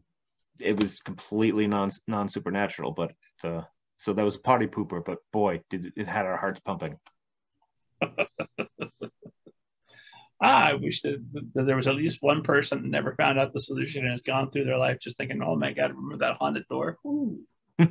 it 0.60 0.78
was 0.78 1.00
completely 1.00 1.66
non 1.66 1.90
non 2.06 2.28
supernatural, 2.28 2.92
but 2.92 3.12
uh, 3.42 3.62
so 3.98 4.12
that 4.12 4.24
was 4.24 4.34
a 4.34 4.40
party 4.40 4.66
pooper, 4.66 5.04
but 5.04 5.18
boy, 5.32 5.62
did 5.70 5.86
it, 5.86 5.92
it 5.96 6.08
had 6.08 6.26
our 6.26 6.36
hearts 6.36 6.60
pumping. 6.60 6.98
ah, 8.02 8.08
I 10.40 10.74
wish 10.74 11.02
that, 11.02 11.24
that, 11.54 11.66
there 11.66 11.76
was 11.76 11.88
at 11.88 11.94
least 11.94 12.22
one 12.22 12.42
person 12.42 12.82
that 12.82 12.88
never 12.88 13.14
found 13.14 13.38
out 13.38 13.52
the 13.52 13.60
solution 13.60 14.02
and 14.02 14.10
has 14.10 14.22
gone 14.22 14.50
through 14.50 14.64
their 14.64 14.78
life 14.78 14.98
just 15.00 15.16
thinking, 15.16 15.42
"Oh 15.42 15.56
my 15.56 15.72
God, 15.72 15.92
remember 15.94 16.18
that 16.18 16.36
haunted 16.36 16.66
door." 16.68 16.98
well, 17.04 17.88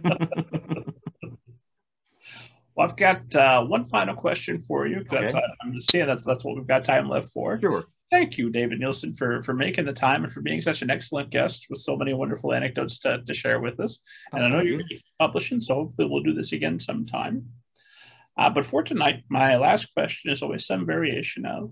I've 2.78 2.98
got 2.98 3.36
uh, 3.36 3.64
one 3.64 3.86
final 3.86 4.16
question 4.16 4.62
for 4.62 4.88
you 4.88 5.00
because 5.00 5.34
okay. 5.36 5.46
I'm 5.62 5.74
just 5.74 5.92
saying 5.92 6.08
that's 6.08 6.26
that's 6.26 6.44
what 6.44 6.56
we've 6.56 6.68
got 6.68 6.86
time 6.86 7.10
left 7.10 7.32
for. 7.32 7.60
Sure 7.60 7.86
thank 8.14 8.38
you, 8.38 8.52
David 8.52 8.80
Neilsen, 8.80 9.18
for 9.18 9.42
for 9.42 9.56
making 9.56 9.86
the 9.86 10.02
time 10.08 10.24
and 10.24 10.32
for 10.32 10.42
being 10.42 10.62
such 10.62 10.84
an 10.84 10.92
excellent 10.92 11.32
guest 11.32 11.66
with 11.70 11.80
so 11.80 11.98
many 11.98 12.14
wonderful 12.14 12.54
anecdotes 12.54 13.00
to, 13.00 13.24
to 13.26 13.34
share 13.34 13.60
with 13.60 13.80
us. 13.80 14.00
And 14.32 14.46
I 14.46 14.50
know 14.50 14.62
you're 14.62 14.84
publishing, 15.18 15.60
so 15.60 15.74
hopefully 15.74 16.08
we'll 16.08 16.22
do 16.22 16.36
this 16.36 16.52
again 16.52 16.80
sometime. 16.80 17.50
Uh, 18.38 18.52
but 18.52 18.66
for 18.66 18.84
tonight, 18.84 19.24
my 19.30 19.58
last 19.58 19.92
question 19.96 20.32
is 20.32 20.44
always 20.44 20.68
some 20.68 20.86
variation 20.86 21.44
of 21.48 21.72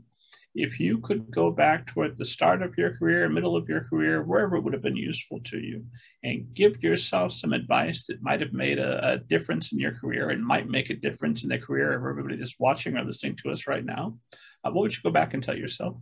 if 0.55 0.80
you 0.80 0.97
could 0.97 1.30
go 1.30 1.51
back 1.51 1.85
toward 1.85 2.18
the 2.18 2.26
start 2.26 2.63
of 2.63 2.76
your 2.76 2.97
career, 2.97 3.30
middle 3.30 3.55
of 3.55 3.69
your 3.69 3.81
career, 3.81 4.23
wherever 4.23 4.55
it 4.55 4.63
would 4.63 4.73
have 4.73 4.81
been 4.81 4.97
useful 5.11 5.39
to 5.41 5.59
you, 5.59 5.85
and 6.23 6.53
give 6.55 6.84
yourself 6.84 7.34
some 7.34 7.53
advice 7.53 8.07
that 8.07 8.23
might 8.23 8.41
have 8.41 8.51
made 8.51 8.80
a, 8.80 9.13
a 9.13 9.18
difference 9.18 9.72
in 9.73 9.80
your 9.80 9.93
career 9.93 10.31
and 10.31 10.43
might 10.43 10.68
make 10.68 10.89
a 10.89 10.95
difference 10.95 11.43
in 11.43 11.49
the 11.49 11.57
career 11.59 11.93
of 11.93 12.03
everybody 12.03 12.35
that's 12.35 12.59
watching 12.59 12.97
or 12.97 13.05
listening 13.05 13.35
to 13.35 13.51
us 13.51 13.68
right 13.68 13.85
now, 13.85 14.18
uh, 14.63 14.72
what 14.72 14.81
would 14.81 14.95
you 14.95 15.03
go 15.03 15.11
back 15.11 15.35
and 15.35 15.43
tell 15.43 15.57
yourself? 15.57 15.95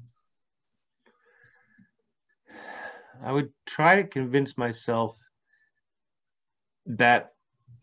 I 3.23 3.31
would 3.31 3.49
try 3.65 4.01
to 4.01 4.07
convince 4.07 4.57
myself 4.57 5.17
that 6.85 7.31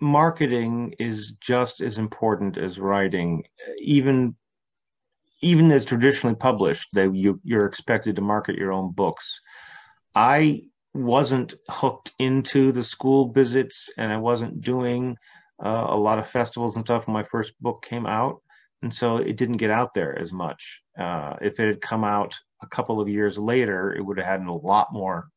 marketing 0.00 0.94
is 0.98 1.32
just 1.40 1.80
as 1.80 1.98
important 1.98 2.58
as 2.58 2.78
writing 2.78 3.44
even 3.78 4.34
even 5.42 5.70
as 5.70 5.84
traditionally 5.84 6.34
published 6.34 6.88
that 6.92 7.14
you 7.14 7.40
you're 7.44 7.66
expected 7.66 8.16
to 8.16 8.22
market 8.22 8.56
your 8.56 8.72
own 8.72 8.92
books. 8.92 9.40
I 10.14 10.62
wasn't 10.94 11.54
hooked 11.68 12.12
into 12.18 12.72
the 12.72 12.82
school 12.82 13.30
visits 13.30 13.90
and 13.98 14.10
i 14.10 14.16
wasn't 14.16 14.62
doing 14.62 15.14
uh, 15.62 15.86
a 15.88 15.96
lot 15.96 16.18
of 16.18 16.26
festivals 16.26 16.76
and 16.76 16.86
stuff 16.86 17.06
when 17.06 17.12
my 17.12 17.22
first 17.24 17.52
book 17.60 17.84
came 17.86 18.06
out 18.06 18.40
and 18.82 18.92
so 18.92 19.16
it 19.16 19.36
didn't 19.36 19.56
get 19.56 19.70
out 19.70 19.94
there 19.94 20.18
as 20.18 20.32
much. 20.32 20.82
Uh, 20.98 21.34
if 21.40 21.58
it 21.58 21.66
had 21.66 21.80
come 21.80 22.04
out 22.04 22.38
a 22.62 22.66
couple 22.66 23.00
of 23.00 23.08
years 23.08 23.38
later 23.38 23.94
it 23.94 24.00
would 24.00 24.18
have 24.18 24.26
had 24.26 24.46
a 24.46 24.52
lot 24.52 24.92
more 24.92 25.28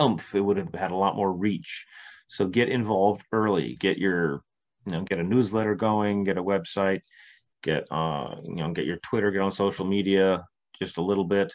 umph 0.00 0.34
it 0.34 0.40
would 0.40 0.56
have 0.56 0.74
had 0.74 0.90
a 0.90 0.96
lot 0.96 1.16
more 1.16 1.32
reach 1.32 1.86
so 2.28 2.46
get 2.46 2.68
involved 2.68 3.22
early. 3.32 3.76
Get 3.76 3.98
your, 3.98 4.42
you 4.86 4.92
know, 4.92 5.02
get 5.02 5.18
a 5.18 5.22
newsletter 5.22 5.74
going. 5.74 6.24
Get 6.24 6.38
a 6.38 6.42
website. 6.42 7.02
Get, 7.62 7.86
uh, 7.90 8.36
you 8.42 8.56
know, 8.56 8.72
get 8.72 8.86
your 8.86 8.98
Twitter. 8.98 9.30
Get 9.30 9.40
on 9.40 9.52
social 9.52 9.84
media 9.84 10.44
just 10.80 10.96
a 10.96 11.02
little 11.02 11.24
bit, 11.24 11.54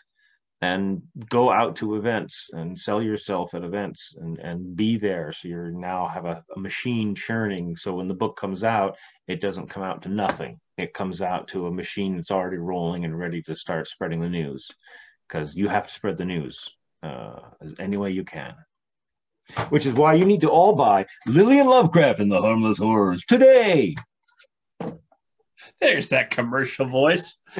and 0.62 1.02
go 1.30 1.50
out 1.52 1.76
to 1.78 1.96
events 1.96 2.50
and 2.52 2.78
sell 2.78 3.02
yourself 3.02 3.54
at 3.54 3.64
events 3.64 4.14
and 4.18 4.38
and 4.40 4.76
be 4.76 4.98
there. 4.98 5.32
So 5.32 5.48
you're 5.48 5.72
now 5.72 6.08
have 6.08 6.26
a, 6.26 6.44
a 6.56 6.60
machine 6.60 7.16
churning. 7.16 7.78
So 7.78 7.94
when 7.94 8.08
the 8.08 8.14
book 8.14 8.38
comes 8.38 8.64
out, 8.64 8.98
it 9.28 9.42
doesn't 9.42 9.70
come 9.70 9.84
out 9.84 10.02
to 10.04 10.10
nothing. 10.10 10.60
It 10.78 10.94
comes 10.94 11.22
out 11.22 11.48
to 11.50 11.68
a 11.68 11.72
machine 11.72 12.16
that's 12.16 12.32
already 12.32 12.58
rolling 12.58 13.06
and 13.06 13.18
ready 13.18 13.42
to 13.44 13.56
start 13.56 13.88
spreading 13.88 14.20
the 14.20 14.30
news, 14.30 14.70
because 15.28 15.56
you 15.56 15.68
have 15.68 15.88
to 15.88 15.94
spread 15.94 16.18
the 16.18 16.26
news 16.26 16.68
uh, 17.04 17.40
any 17.80 17.98
way 17.98 18.12
you 18.12 18.24
can 18.24 18.54
which 19.70 19.86
is 19.86 19.94
why 19.94 20.14
you 20.14 20.26
need 20.26 20.42
to 20.42 20.50
all 20.50 20.76
buy 20.76 21.06
Lillian 21.26 21.68
Lovecraft 21.68 22.20
and 22.20 22.32
the 22.32 22.42
Harmless 22.42 22.78
Horrors 22.78 23.24
today. 23.28 23.96
There's 25.80 26.10
that 26.10 26.30
commercial 26.32 26.86
voice. 26.86 27.38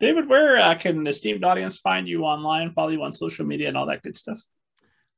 David, 0.00 0.28
where 0.28 0.56
uh, 0.56 0.74
can 0.74 1.06
esteemed 1.06 1.44
audience 1.44 1.78
find 1.78 2.08
you 2.08 2.24
online, 2.24 2.72
follow 2.72 2.88
you 2.88 3.02
on 3.02 3.12
social 3.12 3.44
media, 3.44 3.68
and 3.68 3.76
all 3.76 3.84
that 3.86 4.02
good 4.02 4.16
stuff? 4.16 4.40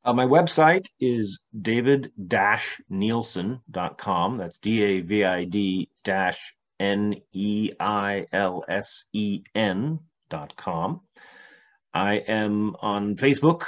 Uh, 0.04 0.12
my 0.12 0.26
website 0.26 0.86
is 0.98 1.38
david-neilsen.com. 1.60 4.36
That's 4.36 4.58
D-A-V-I-D 4.58 5.88
dash 6.02 6.54
N-E-I-L-S-E-N 6.80 7.78
dot 10.30 10.56
com. 10.56 11.00
I 11.94 12.14
am 12.14 12.74
on 12.80 13.14
Facebook 13.16 13.64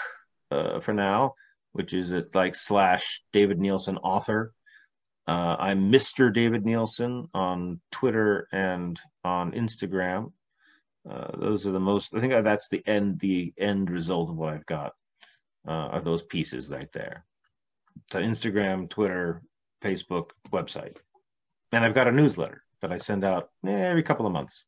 uh, 0.51 0.81
for 0.81 0.93
now, 0.93 1.35
which 1.73 1.95
is 1.95 2.11
at 2.11 2.35
like 2.35 2.57
slash 2.57 3.23
David 3.32 3.61
Neilsen 3.61 3.99
author. 4.03 4.53
Uh, 5.28 5.55
I'm 5.61 5.93
Mr. 5.93 6.35
David 6.35 6.65
Neilsen 6.65 7.28
on 7.32 7.81
Twitter 7.93 8.49
and 8.51 8.99
on 9.23 9.53
Instagram. 9.53 10.32
Uh, 11.09 11.37
those 11.39 11.67
are 11.67 11.73
the 11.73 11.81
most. 11.81 12.15
I 12.15 12.21
think 12.21 12.33
that's 12.33 12.69
the 12.69 12.83
end. 12.87 13.21
The 13.21 13.53
end 13.59 13.91
result 13.91 14.31
of 14.31 14.37
what 14.37 14.55
I've 14.55 14.67
got 14.67 14.93
uh, 15.69 15.89
are 15.93 16.01
those 16.01 16.23
pieces 16.23 16.71
right 16.71 16.91
there. 16.93 17.25
So 18.11 18.21
Instagram, 18.21 18.89
Twitter, 18.89 19.43
Facebook, 19.83 20.31
website, 20.51 20.97
and 21.73 21.85
I've 21.85 21.95
got 21.95 22.09
a 22.09 22.13
newsletter 22.13 22.63
that 22.81 22.93
I 22.93 22.99
send 22.99 23.25
out 23.25 23.51
every 23.67 24.03
couple 24.03 24.27
of 24.27 24.33
months. 24.33 24.65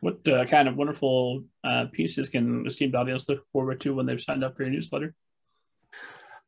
What 0.00 0.26
uh, 0.28 0.44
kind 0.44 0.68
of 0.68 0.76
wonderful 0.76 1.44
uh, 1.64 1.86
pieces 1.92 2.28
can 2.28 2.66
esteemed 2.66 2.94
audience 2.94 3.28
look 3.28 3.46
forward 3.48 3.80
to 3.80 3.94
when 3.94 4.06
they've 4.06 4.20
signed 4.20 4.44
up 4.44 4.56
for 4.56 4.64
your 4.64 4.72
newsletter? 4.72 5.14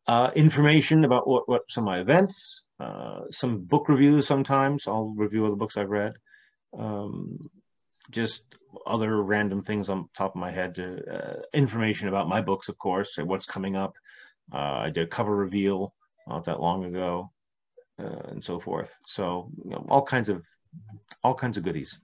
Uh, 0.07 0.31
information 0.35 1.05
about 1.05 1.29
what, 1.29 1.49
what 1.49 1.63
some 1.69 1.85
of 1.85 1.87
my 1.87 2.01
events, 2.01 2.65
uh, 2.81 3.23
some 3.31 3.61
book 3.61 3.89
reviews 3.89 4.27
sometimes. 4.27 4.87
I'll 4.87 5.15
review 5.17 5.47
other 5.47 5.57
books 5.57 5.77
I've 5.77 5.91
read. 5.91 6.13
Um, 6.79 7.51
just 8.11 8.55
other 8.87 9.23
random 9.23 9.63
things 9.63 9.89
on 9.89 10.09
top 10.15 10.35
of 10.35 10.41
my 10.41 10.51
head. 10.51 10.79
Uh, 10.79 11.43
information 11.53 12.09
about 12.09 12.29
my 12.29 12.41
books, 12.41 12.69
of 12.69 12.79
course, 12.79 13.19
what's 13.19 13.47
coming 13.47 13.77
up. 13.77 13.97
Uh, 14.53 14.83
I 14.85 14.91
did 14.91 15.05
a 15.05 15.11
cover 15.11 15.35
reveal 15.35 15.95
not 16.27 16.45
that 16.45 16.61
long 16.61 16.85
ago, 16.85 17.31
and 17.99 18.43
so 18.43 18.59
forth. 18.61 18.95
So 19.07 19.51
you 19.65 19.71
know, 19.71 19.87
all 19.89 20.03
kinds 20.03 20.29
of 20.29 20.43
all 21.23 21.35
kinds 21.35 21.57
of 21.57 21.63
goodies. 21.63 21.99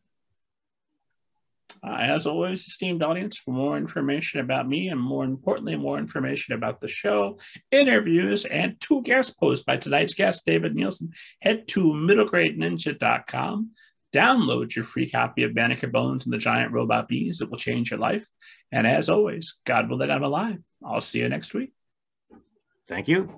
Uh, 1.82 1.96
as 1.98 2.26
always, 2.26 2.66
esteemed 2.66 3.02
audience, 3.02 3.36
for 3.36 3.50
more 3.50 3.76
information 3.76 4.40
about 4.40 4.68
me 4.68 4.88
and 4.88 5.00
more 5.00 5.24
importantly, 5.24 5.76
more 5.76 5.98
information 5.98 6.54
about 6.54 6.80
the 6.80 6.88
show, 6.88 7.38
interviews, 7.70 8.46
and 8.46 8.80
two 8.80 9.02
guest 9.02 9.38
posts 9.38 9.64
by 9.64 9.76
tonight's 9.76 10.14
guest, 10.14 10.46
David 10.46 10.74
Neilsen, 10.74 11.10
head 11.42 11.68
to 11.68 11.80
middlegradeninja.com. 11.80 13.70
Download 14.14 14.72
your 14.74 14.84
free 14.84 15.10
copy 15.10 15.42
of 15.42 15.54
Banneker 15.54 15.88
Bones 15.88 16.24
and 16.24 16.32
the 16.32 16.38
Giant 16.38 16.72
Robot 16.72 17.08
Bees. 17.08 17.40
It 17.40 17.50
will 17.50 17.58
change 17.58 17.90
your 17.90 17.98
life. 17.98 18.24
And 18.70 18.86
as 18.86 19.08
always, 19.08 19.56
God 19.64 19.90
willing, 19.90 20.10
I'm 20.10 20.22
alive. 20.22 20.58
I'll 20.84 21.00
see 21.00 21.18
you 21.18 21.28
next 21.28 21.52
week. 21.52 21.72
Thank 22.86 23.08
you. 23.08 23.28